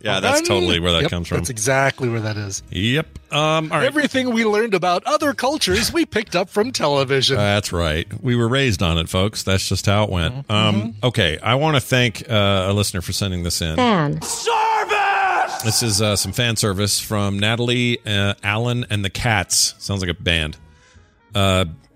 Yeah, 0.00 0.20
that's 0.20 0.46
totally 0.46 0.78
where 0.78 0.92
that 0.92 1.02
Yep, 1.02 1.10
comes 1.10 1.26
from. 1.28 1.38
That's 1.38 1.50
exactly 1.50 2.08
where 2.08 2.20
that 2.20 2.36
is. 2.36 2.62
Yep. 2.70 3.06
Um. 3.32 3.72
All 3.72 3.78
right. 3.78 3.84
Everything 3.86 4.32
we 4.32 4.44
learned 4.44 4.72
about 4.74 5.02
other 5.06 5.34
cultures 5.34 5.92
we 5.92 6.06
picked 6.06 6.36
up 6.36 6.48
from 6.48 6.70
television. 6.70 7.36
That's 7.36 7.72
right. 7.72 8.06
We 8.22 8.36
were 8.36 8.46
raised 8.48 8.80
on 8.80 8.96
it, 8.98 9.08
folks. 9.08 9.42
That's 9.42 9.68
just 9.68 9.86
how 9.86 10.04
it 10.04 10.10
went. 10.10 10.46
Mm-hmm. 10.46 10.52
Um. 10.52 10.94
Okay. 11.02 11.38
I 11.38 11.56
want 11.56 11.74
to 11.76 11.80
thank 11.80 12.30
uh, 12.30 12.66
a 12.68 12.72
listener 12.72 13.00
for 13.00 13.12
sending 13.12 13.42
this 13.42 13.60
in. 13.60 13.74
Fan. 13.74 14.22
Service! 14.22 15.62
This 15.64 15.82
is 15.82 16.00
uh, 16.00 16.14
some 16.14 16.30
fan 16.32 16.54
service 16.54 17.00
from 17.00 17.40
Natalie 17.40 17.98
uh, 18.06 18.34
Allen 18.44 18.86
and 18.90 19.04
the 19.04 19.10
Cats. 19.10 19.74
Sounds 19.78 20.00
like 20.00 20.10
a 20.10 20.14
band. 20.14 20.56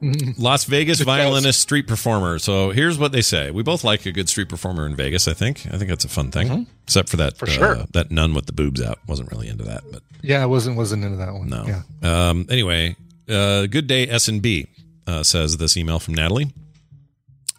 Las 0.38 0.64
Vegas 0.64 1.00
violinist 1.00 1.60
street 1.60 1.86
performer. 1.86 2.38
So 2.38 2.70
here's 2.70 2.98
what 2.98 3.12
they 3.12 3.22
say. 3.22 3.50
We 3.50 3.62
both 3.62 3.84
like 3.84 4.04
a 4.06 4.12
good 4.12 4.28
street 4.28 4.48
performer 4.48 4.86
in 4.86 4.96
Vegas. 4.96 5.28
I 5.28 5.32
think. 5.34 5.66
I 5.66 5.78
think 5.78 5.88
that's 5.88 6.04
a 6.04 6.08
fun 6.08 6.30
thing. 6.30 6.66
Except 6.84 7.08
for 7.08 7.16
that. 7.18 7.36
For 7.36 7.46
uh, 7.48 7.52
sure. 7.52 7.76
That 7.92 8.10
nun 8.10 8.34
with 8.34 8.46
the 8.46 8.52
boobs 8.52 8.82
out. 8.82 8.98
Wasn't 9.06 9.30
really 9.30 9.48
into 9.48 9.64
that, 9.64 9.84
but 9.90 10.02
Yeah, 10.22 10.42
I 10.42 10.46
wasn't 10.46 10.76
wasn't 10.76 11.04
into 11.04 11.18
that 11.18 11.32
one. 11.32 11.48
no. 11.48 11.64
Yeah. 11.66 11.82
Um, 12.30 12.46
anyway, 12.50 12.96
uh, 13.28 13.66
good 13.66 13.86
day 13.86 14.08
S 14.08 14.28
and 14.28 14.42
B 14.42 14.66
uh, 15.06 15.22
says 15.22 15.56
this 15.58 15.76
email 15.76 15.98
from 15.98 16.14
Natalie 16.14 16.52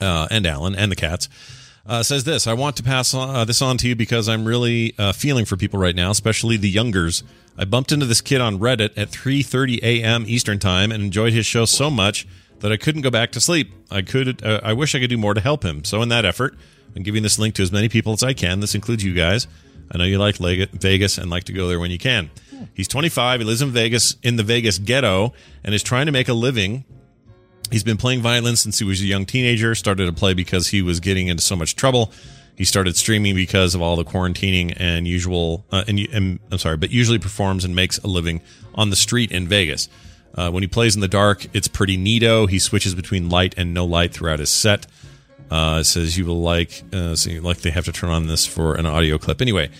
uh, 0.01 0.27
and 0.29 0.45
Alan 0.45 0.75
and 0.75 0.91
the 0.91 0.95
cats. 0.95 1.29
Uh, 1.85 2.01
says 2.01 2.23
this 2.23 2.47
I 2.47 2.53
want 2.53 2.77
to 2.77 2.83
pass 2.83 3.13
on, 3.13 3.35
uh, 3.35 3.45
this 3.45 3.61
on 3.61 3.77
to 3.79 3.89
you 3.89 3.95
because 3.95 4.29
I'm 4.29 4.45
really 4.45 4.95
uh, 4.97 5.11
feeling 5.11 5.45
for 5.45 5.57
people 5.57 5.79
right 5.79 5.95
now, 5.95 6.11
especially 6.11 6.55
the 6.55 6.69
youngers. 6.69 7.23
I 7.57 7.65
bumped 7.65 7.91
into 7.91 8.05
this 8.05 8.21
kid 8.21 8.39
on 8.41 8.59
Reddit 8.59 8.91
at 8.97 9.09
3:30 9.09 9.79
a.m. 9.83 10.23
Eastern 10.27 10.59
time 10.59 10.91
and 10.91 11.03
enjoyed 11.03 11.33
his 11.33 11.45
show 11.45 11.65
so 11.65 11.89
much 11.89 12.25
that 12.59 12.71
I 12.71 12.77
couldn't 12.77 13.01
go 13.01 13.11
back 13.11 13.31
to 13.33 13.41
sleep. 13.41 13.73
I 13.91 14.01
could 14.01 14.43
uh, 14.43 14.61
I 14.63 14.71
wish 14.73 14.95
I 14.95 14.99
could 14.99 15.09
do 15.09 15.17
more 15.17 15.33
to 15.33 15.41
help 15.41 15.63
him. 15.63 15.83
So 15.83 16.01
in 16.01 16.09
that 16.09 16.23
effort, 16.23 16.55
I'm 16.95 17.03
giving 17.03 17.21
this 17.21 17.37
link 17.37 17.55
to 17.55 17.63
as 17.63 17.71
many 17.71 17.89
people 17.89 18.13
as 18.13 18.23
I 18.23 18.33
can. 18.33 18.61
This 18.61 18.75
includes 18.75 19.03
you 19.03 19.13
guys. 19.13 19.47
I 19.91 19.97
know 19.97 20.05
you 20.05 20.17
like 20.17 20.37
Vegas 20.37 21.17
and 21.17 21.29
like 21.29 21.43
to 21.45 21.53
go 21.53 21.67
there 21.67 21.79
when 21.79 21.91
you 21.91 21.99
can. 21.99 22.31
He's 22.73 22.87
25. 22.87 23.41
He 23.41 23.45
lives 23.45 23.61
in 23.61 23.71
Vegas 23.71 24.15
in 24.23 24.37
the 24.37 24.43
Vegas 24.43 24.79
ghetto 24.79 25.33
and 25.63 25.75
is 25.75 25.83
trying 25.83 26.05
to 26.05 26.11
make 26.13 26.29
a 26.29 26.33
living 26.33 26.85
He's 27.73 27.83
been 27.83 27.97
playing 27.97 28.21
violin 28.21 28.55
since 28.55 28.77
he 28.77 28.85
was 28.85 29.01
a 29.01 29.05
young 29.05 29.25
teenager. 29.25 29.73
Started 29.73 30.05
to 30.05 30.13
play 30.13 30.35
because 30.35 30.67
he 30.67 30.83
was 30.83 30.99
getting 30.99 31.27
into 31.27 31.41
so 31.41 31.55
much 31.55 31.75
trouble. 31.75 32.11
He 32.55 32.65
started 32.65 32.95
streaming 32.95 33.33
because 33.33 33.73
of 33.73 33.81
all 33.81 33.95
the 33.95 34.05
quarantining 34.05 34.77
and 34.77 35.07
usual. 35.07 35.65
Uh, 35.71 35.83
and, 35.87 35.99
and 36.13 36.39
I'm 36.51 36.59
sorry, 36.59 36.77
but 36.77 36.91
usually 36.91 37.17
performs 37.17 37.65
and 37.65 37.75
makes 37.75 37.97
a 37.97 38.05
living 38.05 38.41
on 38.75 38.91
the 38.91 38.95
street 38.95 39.31
in 39.31 39.47
Vegas. 39.47 39.89
Uh, 40.35 40.51
when 40.51 40.61
he 40.61 40.67
plays 40.67 40.93
in 40.93 41.01
the 41.01 41.07
dark, 41.07 41.47
it's 41.55 41.67
pretty 41.67 41.97
neato. 41.97 42.47
He 42.47 42.59
switches 42.59 42.93
between 42.93 43.27
light 43.27 43.55
and 43.57 43.73
no 43.73 43.85
light 43.85 44.13
throughout 44.13 44.37
his 44.37 44.51
set. 44.51 44.85
Uh, 45.49 45.81
says 45.81 46.15
you 46.15 46.27
will 46.27 46.41
like, 46.41 46.83
uh, 46.93 47.15
so 47.15 47.31
like 47.41 47.61
they 47.61 47.71
have 47.71 47.85
to 47.85 47.91
turn 47.91 48.11
on 48.11 48.27
this 48.27 48.45
for 48.45 48.75
an 48.75 48.85
audio 48.85 49.17
clip. 49.17 49.41
Anyway, 49.41 49.71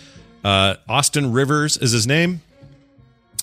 uh, 0.44 0.78
Austin 0.90 1.32
Rivers 1.32 1.78
is 1.78 1.92
his 1.92 2.08
name. 2.08 2.42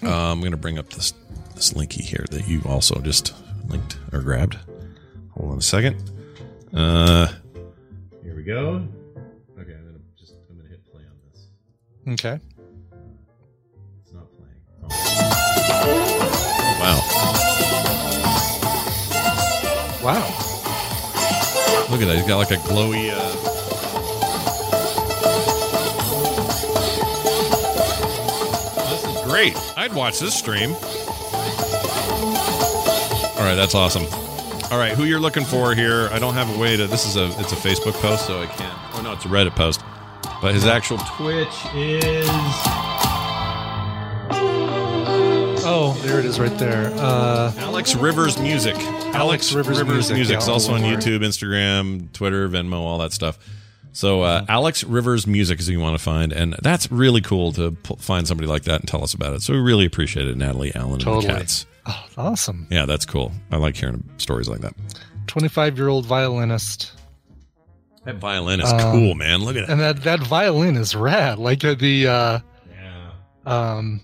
Uh, 0.03 0.33
I'm 0.33 0.41
going 0.41 0.51
to 0.51 0.57
bring 0.57 0.77
up 0.77 0.91
this 0.91 1.15
this 1.55 1.73
linky 1.75 2.01
here 2.01 2.25
that 2.31 2.49
you 2.49 2.63
also 2.65 3.01
just 3.01 3.33
linked 3.71 3.99
or 4.13 4.21
grabbed. 4.21 4.59
Hold 5.31 5.53
on 5.53 5.59
a 5.59 5.63
second. 5.63 5.97
Uh, 6.75 7.29
here 8.23 8.35
we 8.35 8.43
go. 8.43 8.87
Okay, 9.59 9.75
I'm 9.75 9.85
gonna 9.87 9.99
just 10.19 10.35
I'm 10.51 10.57
gonna 10.57 10.69
hit 10.69 10.85
play 10.91 11.03
on 11.03 11.17
this. 11.33 11.47
Okay. 12.25 12.39
It's 14.03 14.13
not 14.13 14.27
playing. 14.37 14.61
Oh. 14.83 14.89
Wow. 16.81 16.99
Wow. 20.03 20.27
Look 21.91 22.01
at 22.03 22.07
that. 22.07 22.17
He's 22.17 22.27
got 22.27 22.39
like 22.39 22.51
a 22.51 22.57
glowy. 22.57 23.11
Uh... 23.13 23.19
This 28.91 29.05
is 29.05 29.17
great. 29.31 29.57
I'd 29.77 29.93
watch 29.93 30.19
this 30.21 30.35
stream. 30.35 30.77
All 33.41 33.47
right, 33.47 33.55
that's 33.55 33.75
awesome. 33.75 34.05
All 34.71 34.77
right, 34.77 34.93
who 34.93 35.05
you're 35.05 35.19
looking 35.19 35.47
for 35.47 35.75
here? 35.75 36.11
I 36.13 36.19
don't 36.19 36.35
have 36.35 36.55
a 36.55 36.59
way 36.59 36.77
to. 36.77 36.87
This 36.87 37.07
is 37.07 37.17
a. 37.17 37.25
It's 37.41 37.53
a 37.53 37.57
Facebook 37.57 37.95
post, 37.95 38.27
so 38.27 38.43
I 38.43 38.45
can't. 38.45 38.79
Oh 38.95 39.01
no, 39.01 39.15
it's 39.15 39.25
a 39.25 39.29
Reddit 39.29 39.57
post. 39.57 39.81
But 40.43 40.53
his 40.53 40.67
actual 40.67 40.99
Twitch 40.99 41.49
is. 41.75 42.29
Oh, 45.65 45.99
there 46.03 46.19
it 46.19 46.27
is 46.27 46.39
right 46.39 46.55
there. 46.59 46.93
Uh, 46.97 47.55
Alex 47.57 47.95
Rivers 47.95 48.39
Music. 48.39 48.77
Alex, 48.77 49.55
Rivers 49.55 49.85
Music, 49.85 50.19
is 50.19 50.31
yeah, 50.31 50.53
also 50.53 50.75
on. 50.75 50.83
YouTube, 50.83 51.21
Instagram, 51.21 52.13
Twitter, 52.13 52.47
Venmo, 52.47 52.81
all 52.81 52.99
that 52.99 53.15
stuff. 53.15 53.39
So 53.93 54.21
uh, 54.21 54.45
Alex 54.51 54.85
Rivers 54.85 55.27
Music 55.27 55.61
is 55.61 55.67
who 55.67 55.73
you 55.73 55.81
want 55.81 55.97
to 55.97 56.05
find, 56.05 56.35
and 56.35 56.57
that's 56.63 56.93
really 56.93 57.23
cool 57.23 57.53
to 57.53 57.71
p- 57.73 57.97
find 58.01 58.29
somebody 58.29 58.49
like 58.49 58.65
that 58.65 58.81
and 58.81 58.89
tell 58.89 59.03
us 59.03 59.15
about 59.15 59.33
it. 59.33 59.41
So 59.41 59.55
we 59.55 59.61
really 59.61 59.87
appreciate 59.87 60.29
it, 60.29 60.37
Natalie, 60.37 60.75
Allen, 60.75 61.01
and 61.01 61.23
the 61.23 61.27
cats. 61.27 61.65
Oh, 61.91 62.07
awesome. 62.17 62.67
Yeah, 62.71 62.87
that's 62.87 63.05
cool. 63.07 63.33
I 63.51 63.57
like 63.57 63.77
hearing 63.77 64.03
stories 64.19 64.49
like 64.49 64.61
that. 64.61 64.75
25 65.27 65.77
year 65.77 65.89
old 65.89 66.07
violinist. 66.07 66.93
That 68.05 68.17
violin 68.17 68.61
is 68.61 68.73
Um, 68.73 68.81
cool, 68.93 69.15
man. 69.15 69.45
Look 69.45 69.57
at 69.57 69.65
it. 69.65 69.69
And 69.69 69.81
that, 69.81 70.03
that 70.05 70.21
violin 70.21 70.77
is 70.77 70.95
rad. 70.95 71.39
Like 71.39 71.65
uh, 71.65 71.75
the, 71.75 72.09
uh, 72.09 72.39
Yeah. 72.73 73.11
um, 73.47 74.01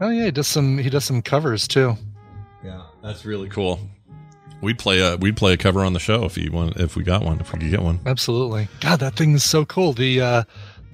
oh 0.00 0.10
yeah, 0.10 0.26
he 0.26 0.30
does 0.30 0.46
some, 0.46 0.78
he 0.78 0.90
does 0.90 1.04
some 1.04 1.22
covers 1.22 1.66
too. 1.66 1.96
Yeah, 2.64 2.82
that's 3.02 3.24
really 3.24 3.48
cool. 3.48 3.80
We'd 4.60 4.78
play 4.78 5.00
a 5.00 5.16
we'd 5.16 5.36
play 5.36 5.52
a 5.52 5.56
cover 5.56 5.84
on 5.84 5.92
the 5.92 6.00
show 6.00 6.24
if 6.24 6.36
you 6.36 6.50
want 6.50 6.78
if 6.78 6.96
we 6.96 7.04
got 7.04 7.22
one 7.24 7.38
if 7.40 7.52
we 7.52 7.60
could 7.60 7.70
get 7.70 7.80
one. 7.80 8.00
Absolutely. 8.04 8.66
God, 8.80 8.98
that 9.00 9.14
thing 9.14 9.32
is 9.34 9.44
so 9.44 9.64
cool. 9.64 9.92
The, 9.92 10.20
uh, 10.20 10.42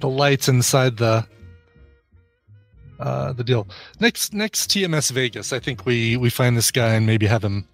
the 0.01 0.07
lights 0.07 0.47
inside 0.47 0.97
the, 0.97 1.27
uh, 2.99 3.33
the 3.33 3.43
deal. 3.43 3.67
Next, 3.99 4.33
next 4.33 4.69
TMS 4.71 5.11
Vegas, 5.11 5.51
I 5.53 5.59
think 5.59 5.85
we, 5.85 6.17
we 6.17 6.29
find 6.29 6.55
this 6.57 6.71
guy 6.71 6.93
and 6.95 7.05
maybe 7.05 7.25
have 7.25 7.43
him, 7.43 7.67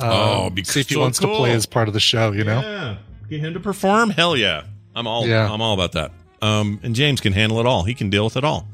uh, 0.00 0.08
Oh, 0.38 0.40
it'd 0.42 0.54
be 0.54 0.64
see 0.64 0.80
if 0.80 0.88
he 0.88 0.94
so 0.94 1.00
wants 1.00 1.18
to 1.20 1.26
play 1.28 1.52
as 1.52 1.66
part 1.66 1.88
of 1.88 1.94
the 1.94 2.00
show, 2.00 2.32
you 2.32 2.44
know? 2.44 2.60
Yeah, 2.60 2.96
get 3.28 3.40
him 3.40 3.54
to 3.54 3.60
perform. 3.60 4.10
Hell 4.10 4.36
yeah, 4.36 4.64
I'm 4.94 5.06
all 5.06 5.26
Yeah. 5.26 5.52
I'm 5.52 5.60
all 5.60 5.74
about 5.74 5.92
that. 5.92 6.12
Um, 6.40 6.80
and 6.82 6.94
James 6.94 7.20
can 7.20 7.32
handle 7.32 7.60
it 7.60 7.66
all. 7.66 7.84
He 7.84 7.94
can 7.94 8.10
deal 8.10 8.24
with 8.24 8.36
it 8.36 8.44
all. 8.44 8.66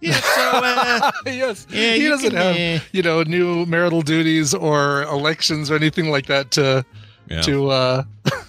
Yeah, 0.00 0.20
so 0.20 0.50
uh, 0.52 1.12
yes. 1.26 1.66
Yeah, 1.70 1.94
he 1.94 2.08
doesn't 2.08 2.30
can, 2.32 2.36
have, 2.38 2.80
uh, 2.82 2.84
you 2.92 3.02
know, 3.02 3.22
new 3.22 3.64
marital 3.64 4.02
duties 4.02 4.52
or 4.52 5.04
elections 5.04 5.70
or 5.70 5.76
anything 5.76 6.10
like 6.10 6.26
that 6.26 6.50
to, 6.52 6.84
Yeah. 7.30 7.40
to, 7.42 7.70
uh, 7.70 8.02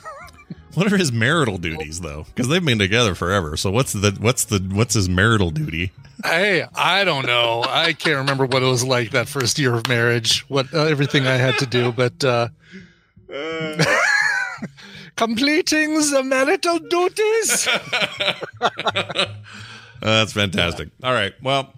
what 0.76 0.92
are 0.92 0.98
his 0.98 1.12
marital 1.12 1.58
duties 1.58 2.02
though? 2.02 2.24
Because 2.24 2.48
they've 2.48 2.64
been 2.64 2.80
together 2.80 3.16
forever. 3.16 3.58
So 3.58 3.72
what's 3.72 3.94
the 3.94 4.12
what's 4.20 4.46
the 4.46 4.60
what's 4.60 4.94
his 4.94 5.10
marital 5.10 5.52
duty? 5.52 5.92
Hey, 6.24 6.66
I 6.76 7.04
don't 7.04 7.26
know. 7.26 7.64
I 7.68 7.94
can't 7.94 8.18
remember 8.18 8.46
what 8.46 8.64
it 8.64 8.68
was 8.68 8.84
like 8.84 9.12
that 9.12 9.28
first 9.28 9.60
year 9.60 9.74
of 9.74 9.88
marriage, 9.88 10.42
what 10.50 10.74
uh, 10.74 10.84
everything 10.86 11.28
I 11.28 11.36
had 11.36 11.58
to 11.60 11.66
do, 11.66 11.92
but 11.92 12.24
uh, 12.24 12.48
completing 15.16 15.96
the 15.96 16.24
marital 16.24 16.80
duties. 16.80 17.68
Uh, 20.02 20.20
that's 20.20 20.34
fantastic. 20.34 20.90
All 21.02 21.14
right. 21.14 21.34
Well, 21.42 21.74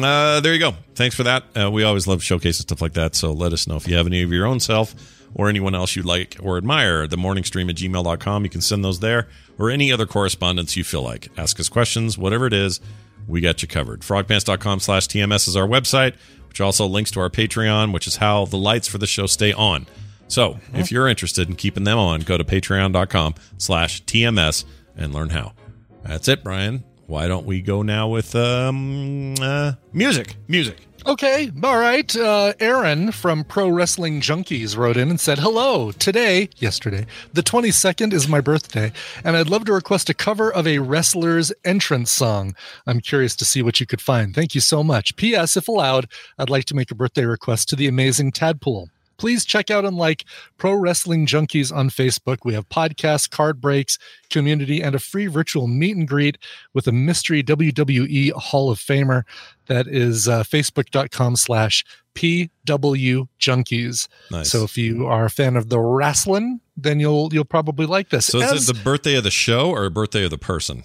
uh, 0.00 0.38
there 0.40 0.52
you 0.52 0.60
go. 0.60 0.72
Thanks 0.94 1.16
for 1.16 1.24
that. 1.24 1.44
Uh, 1.58 1.68
we 1.70 1.82
always 1.82 2.06
love 2.06 2.20
showcasing 2.20 2.60
stuff 2.60 2.80
like 2.80 2.92
that. 2.92 3.16
So 3.16 3.32
let 3.32 3.52
us 3.52 3.66
know 3.66 3.74
if 3.76 3.88
you 3.88 3.96
have 3.96 4.06
any 4.06 4.22
of 4.22 4.30
your 4.30 4.46
own 4.46 4.60
self 4.60 4.94
or 5.34 5.48
anyone 5.48 5.74
else 5.74 5.96
you 5.96 6.02
like 6.02 6.36
or 6.42 6.56
admire. 6.56 7.06
The 7.06 7.16
morning 7.16 7.44
stream 7.44 7.70
at 7.70 7.76
gmail.com. 7.76 8.44
You 8.44 8.50
can 8.50 8.60
send 8.60 8.84
those 8.84 9.00
there 9.00 9.28
or 9.58 9.70
any 9.70 9.92
other 9.92 10.06
correspondence 10.06 10.76
you 10.76 10.84
feel 10.84 11.02
like. 11.02 11.28
Ask 11.36 11.60
us 11.60 11.68
questions, 11.68 12.16
whatever 12.18 12.46
it 12.46 12.52
is. 12.52 12.80
We 13.26 13.40
got 13.40 13.62
you 13.62 13.68
covered. 13.68 14.00
Frogpants.com 14.00 14.80
slash 14.80 15.06
TMS 15.06 15.46
is 15.46 15.56
our 15.56 15.66
website, 15.66 16.14
which 16.48 16.60
also 16.60 16.86
links 16.86 17.10
to 17.12 17.20
our 17.20 17.30
Patreon, 17.30 17.92
which 17.92 18.06
is 18.06 18.16
how 18.16 18.44
the 18.46 18.56
lights 18.56 18.88
for 18.88 18.98
the 18.98 19.06
show 19.06 19.26
stay 19.26 19.52
on. 19.52 19.86
So 20.26 20.58
if 20.72 20.92
you're 20.92 21.08
interested 21.08 21.48
in 21.48 21.56
keeping 21.56 21.84
them 21.84 21.98
on, 21.98 22.20
go 22.20 22.38
to 22.38 22.44
patreon.com 22.44 23.34
slash 23.58 24.04
TMS 24.04 24.64
and 24.96 25.12
learn 25.12 25.30
how. 25.30 25.52
That's 26.04 26.28
it, 26.28 26.44
Brian. 26.44 26.84
Why 27.06 27.26
don't 27.26 27.44
we 27.44 27.60
go 27.60 27.82
now 27.82 28.08
with 28.08 28.36
um, 28.36 29.34
uh, 29.40 29.72
music? 29.92 30.36
Music. 30.46 30.76
Okay, 31.06 31.50
all 31.62 31.78
right. 31.78 32.14
Uh, 32.14 32.52
Aaron 32.60 33.10
from 33.10 33.42
Pro 33.44 33.70
Wrestling 33.70 34.20
Junkies 34.20 34.76
wrote 34.76 34.98
in 34.98 35.08
and 35.08 35.18
said, 35.18 35.38
Hello, 35.38 35.92
today, 35.92 36.50
yesterday, 36.58 37.06
the 37.32 37.42
22nd 37.42 38.12
is 38.12 38.28
my 38.28 38.40
birthday, 38.42 38.92
and 39.24 39.34
I'd 39.34 39.48
love 39.48 39.64
to 39.64 39.72
request 39.72 40.10
a 40.10 40.14
cover 40.14 40.52
of 40.52 40.66
a 40.66 40.78
wrestler's 40.78 41.52
entrance 41.64 42.12
song. 42.12 42.54
I'm 42.86 43.00
curious 43.00 43.34
to 43.36 43.46
see 43.46 43.62
what 43.62 43.80
you 43.80 43.86
could 43.86 44.02
find. 44.02 44.34
Thank 44.34 44.54
you 44.54 44.60
so 44.60 44.84
much. 44.84 45.16
P.S. 45.16 45.56
If 45.56 45.68
allowed, 45.68 46.06
I'd 46.38 46.50
like 46.50 46.66
to 46.66 46.76
make 46.76 46.90
a 46.90 46.94
birthday 46.94 47.24
request 47.24 47.70
to 47.70 47.76
the 47.76 47.88
amazing 47.88 48.32
Tadpool. 48.32 48.88
Please 49.20 49.44
check 49.44 49.70
out 49.70 49.84
and 49.84 49.98
like 49.98 50.24
Pro 50.56 50.72
Wrestling 50.72 51.26
Junkies 51.26 51.70
on 51.70 51.90
Facebook. 51.90 52.38
We 52.42 52.54
have 52.54 52.66
podcasts, 52.70 53.28
card 53.28 53.60
breaks, 53.60 53.98
community, 54.30 54.82
and 54.82 54.94
a 54.94 54.98
free 54.98 55.26
virtual 55.26 55.66
meet 55.66 55.94
and 55.94 56.08
greet 56.08 56.38
with 56.72 56.86
a 56.86 56.92
mystery 56.92 57.42
WWE 57.42 58.32
Hall 58.32 58.70
of 58.70 58.78
Famer. 58.78 59.24
That 59.66 59.86
is 59.86 60.26
uh, 60.26 60.42
facebook.com 60.42 61.36
slash 61.36 61.84
PW 62.14 63.28
Junkies. 63.38 64.08
Nice. 64.30 64.50
So 64.50 64.64
if 64.64 64.78
you 64.78 65.06
are 65.06 65.26
a 65.26 65.30
fan 65.30 65.54
of 65.56 65.68
the 65.68 65.78
wrestling, 65.78 66.60
then 66.78 66.98
you'll 66.98 67.28
you'll 67.30 67.44
probably 67.44 67.84
like 67.84 68.08
this. 68.08 68.24
So 68.24 68.38
is 68.38 68.52
As 68.52 68.70
it 68.70 68.74
the 68.74 68.82
birthday 68.82 69.16
of 69.16 69.24
the 69.24 69.30
show 69.30 69.70
or 69.70 69.90
birthday 69.90 70.24
of 70.24 70.30
the 70.30 70.38
person 70.38 70.84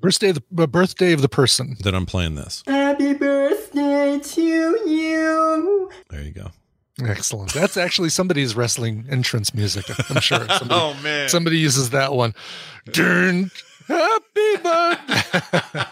birthday 0.00 0.30
of 0.30 0.42
the 0.50 0.68
birthday 0.68 1.12
of 1.12 1.22
the 1.22 1.28
person. 1.28 1.76
that 1.82 1.94
I'm 1.94 2.06
playing 2.06 2.34
this? 2.34 2.62
Happy 2.66 3.12
birthday 3.14 4.18
to 4.18 4.42
you. 4.42 5.90
There 6.10 6.22
you 6.22 6.32
go. 6.32 6.50
Excellent. 7.02 7.52
That's 7.52 7.76
actually 7.76 8.10
somebody's 8.10 8.54
wrestling 8.54 9.04
entrance 9.10 9.52
music. 9.54 9.84
I'm 10.10 10.20
sure. 10.20 10.38
Somebody, 10.58 10.80
Oh, 10.80 10.94
man. 11.02 11.28
Somebody 11.28 11.58
uses 11.58 11.90
that 11.90 12.12
one. 12.12 12.34
Dun, 12.92 13.50
happy 13.88 14.56
birthday. 14.62 15.84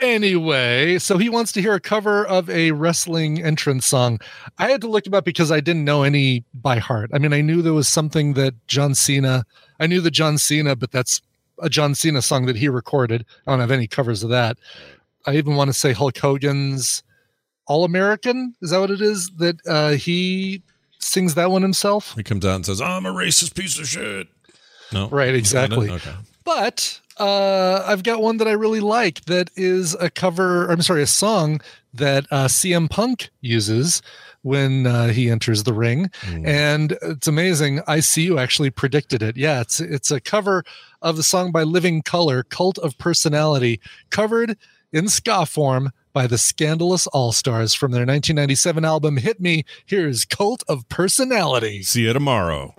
anyway, 0.00 0.98
so 0.98 1.18
he 1.18 1.28
wants 1.28 1.52
to 1.52 1.60
hear 1.60 1.74
a 1.74 1.80
cover 1.80 2.24
of 2.26 2.48
a 2.48 2.70
wrestling 2.72 3.42
entrance 3.42 3.86
song. 3.86 4.18
I 4.58 4.70
had 4.70 4.80
to 4.82 4.88
look 4.88 5.06
him 5.06 5.14
up 5.14 5.24
because 5.24 5.50
I 5.52 5.60
didn't 5.60 5.84
know 5.84 6.02
any 6.02 6.44
by 6.54 6.78
heart. 6.78 7.10
I 7.12 7.18
mean, 7.18 7.32
I 7.32 7.40
knew 7.40 7.62
there 7.62 7.74
was 7.74 7.88
something 7.88 8.34
that 8.34 8.54
John 8.66 8.94
Cena, 8.94 9.44
I 9.78 9.86
knew 9.86 10.00
the 10.00 10.10
John 10.10 10.38
Cena, 10.38 10.74
but 10.76 10.90
that's 10.90 11.20
a 11.60 11.68
John 11.68 11.94
Cena 11.94 12.22
song 12.22 12.46
that 12.46 12.56
he 12.56 12.68
recorded. 12.68 13.26
I 13.46 13.50
don't 13.52 13.60
have 13.60 13.70
any 13.70 13.86
covers 13.86 14.22
of 14.22 14.30
that. 14.30 14.56
I 15.26 15.36
even 15.36 15.54
want 15.56 15.68
to 15.68 15.74
say 15.74 15.92
Hulk 15.92 16.16
Hogan's 16.16 17.02
All 17.70 17.84
American. 17.84 18.56
Is 18.60 18.70
that 18.70 18.80
what 18.80 18.90
it 18.90 19.00
is? 19.00 19.30
That 19.36 19.64
uh, 19.64 19.90
he 19.90 20.60
sings 20.98 21.34
that 21.34 21.52
one 21.52 21.62
himself? 21.62 22.14
He 22.16 22.24
comes 22.24 22.44
out 22.44 22.56
and 22.56 22.66
says, 22.66 22.80
I'm 22.80 23.06
a 23.06 23.12
racist 23.12 23.54
piece 23.54 23.78
of 23.78 23.86
shit. 23.86 24.26
No. 24.92 25.08
Right, 25.08 25.36
exactly. 25.36 25.88
Okay. 25.88 26.10
But 26.44 27.00
uh, 27.18 27.84
I've 27.86 28.02
got 28.02 28.20
one 28.20 28.38
that 28.38 28.48
I 28.48 28.52
really 28.52 28.80
like 28.80 29.24
that 29.26 29.50
is 29.54 29.94
a 30.00 30.10
cover, 30.10 30.68
I'm 30.68 30.82
sorry, 30.82 31.02
a 31.02 31.06
song 31.06 31.60
that 31.94 32.26
uh, 32.32 32.46
CM 32.46 32.90
Punk 32.90 33.30
uses 33.40 34.02
when 34.42 34.88
uh, 34.88 35.10
he 35.10 35.30
enters 35.30 35.62
the 35.62 35.72
ring. 35.72 36.10
And 36.44 36.98
it's 37.02 37.28
amazing. 37.28 37.82
I 37.86 38.00
see 38.00 38.22
you 38.22 38.40
actually 38.40 38.70
predicted 38.70 39.22
it. 39.22 39.36
Yeah, 39.36 39.60
it's 39.60 39.78
it's 39.78 40.10
a 40.10 40.20
cover 40.20 40.64
of 41.02 41.16
the 41.16 41.22
song 41.22 41.52
by 41.52 41.62
Living 41.62 42.02
Colour, 42.02 42.42
Cult 42.42 42.78
of 42.78 42.98
Personality, 42.98 43.80
covered 44.10 44.56
in 44.92 45.06
ska 45.06 45.46
form 45.46 45.92
by 46.20 46.26
the 46.26 46.36
Skandalous 46.36 47.08
All 47.14 47.32
Stars 47.32 47.72
from 47.72 47.92
their 47.92 48.02
1997 48.02 48.84
album 48.84 49.16
Hit 49.16 49.40
Me. 49.40 49.64
Here's 49.86 50.26
Cult 50.26 50.62
of 50.68 50.86
Personality. 50.90 51.82
See 51.82 52.02
you 52.02 52.12
tomorrow. 52.12 52.74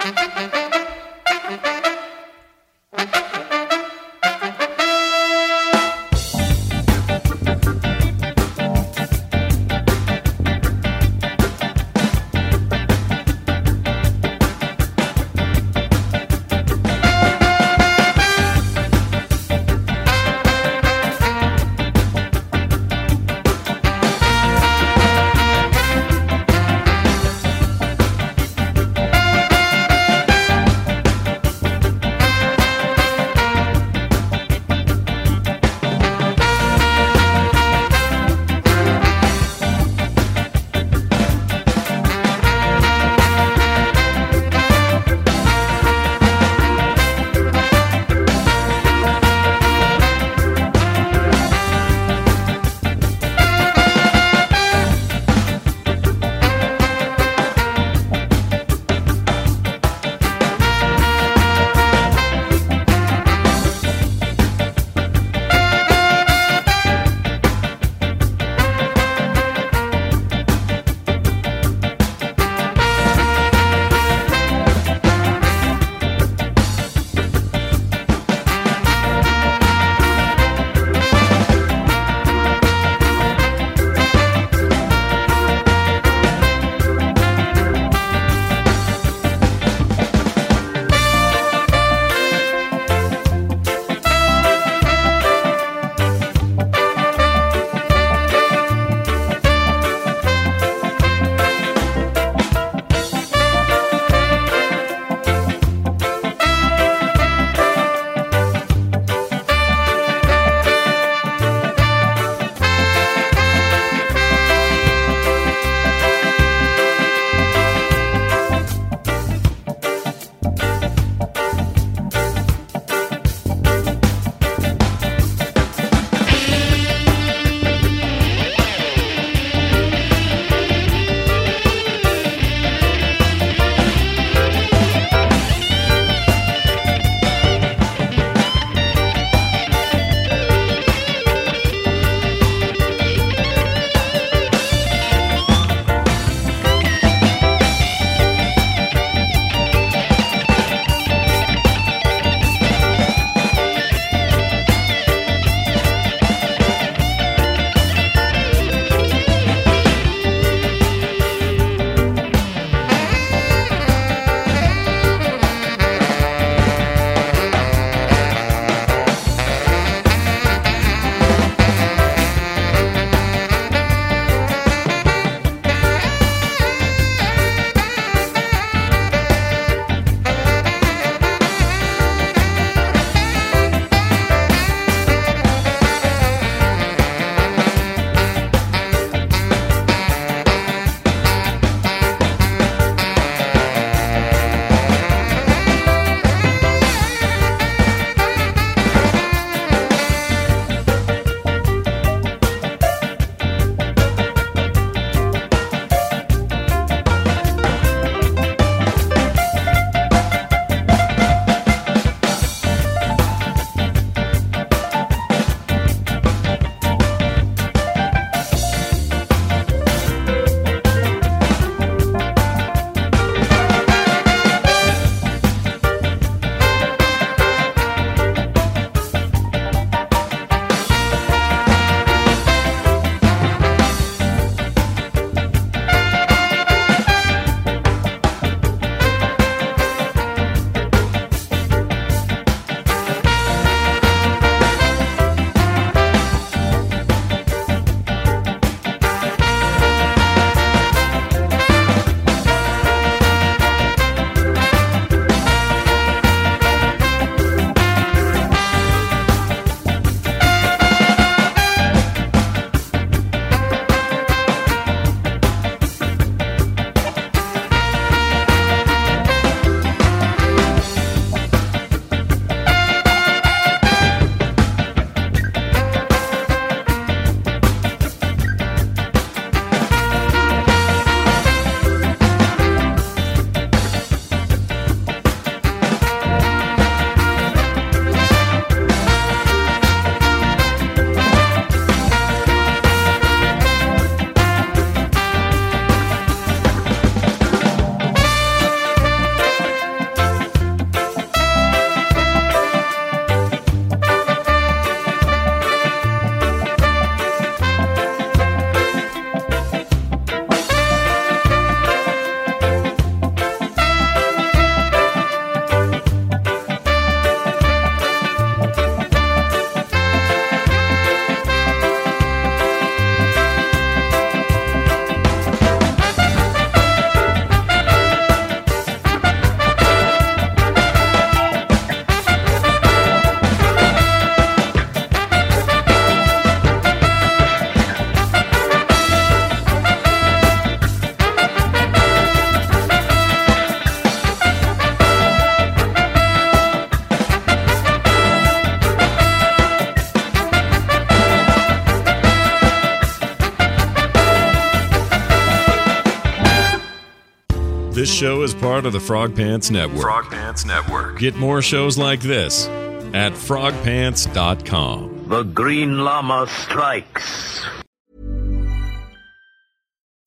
Part 358.62 358.86
of 358.86 358.94
the 358.94 359.00
Frog 359.00 359.36
Pants 359.36 359.70
Network. 359.72 360.02
Frog 360.02 360.26
Pants 360.30 360.66
Network. 360.66 361.20
Get 361.20 361.36
more 361.36 361.62
shows 361.62 361.98
like 361.98 362.22
this 362.22 362.68
at 363.14 363.34
frogpants.com. 363.34 365.26
The 365.28 365.44
Green 365.44 365.98
Llama 365.98 366.48
strikes. 366.48 367.62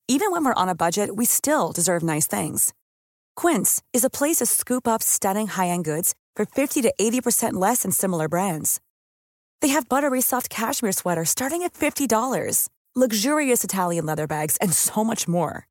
Even 0.07 0.29
when 0.29 0.45
we're 0.45 0.53
on 0.53 0.69
a 0.69 0.75
budget, 0.75 1.15
we 1.15 1.25
still 1.25 1.71
deserve 1.71 2.03
nice 2.03 2.27
things. 2.27 2.73
Quince 3.35 3.81
is 3.91 4.03
a 4.03 4.09
place 4.09 4.37
to 4.37 4.45
scoop 4.45 4.87
up 4.87 5.01
stunning 5.01 5.47
high-end 5.47 5.83
goods 5.83 6.13
for 6.35 6.45
50 6.45 6.83
to 6.83 6.93
80% 6.99 7.53
less 7.53 7.81
than 7.81 7.91
similar 7.91 8.29
brands. 8.29 8.79
They 9.61 9.69
have 9.69 9.89
buttery 9.89 10.21
soft 10.21 10.49
cashmere 10.49 10.91
sweaters 10.91 11.31
starting 11.31 11.63
at 11.63 11.73
$50, 11.73 12.69
luxurious 12.95 13.63
Italian 13.63 14.05
leather 14.05 14.27
bags, 14.27 14.57
and 14.57 14.71
so 14.73 15.03
much 15.03 15.27
more. 15.27 15.67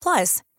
Plus, 0.00 0.42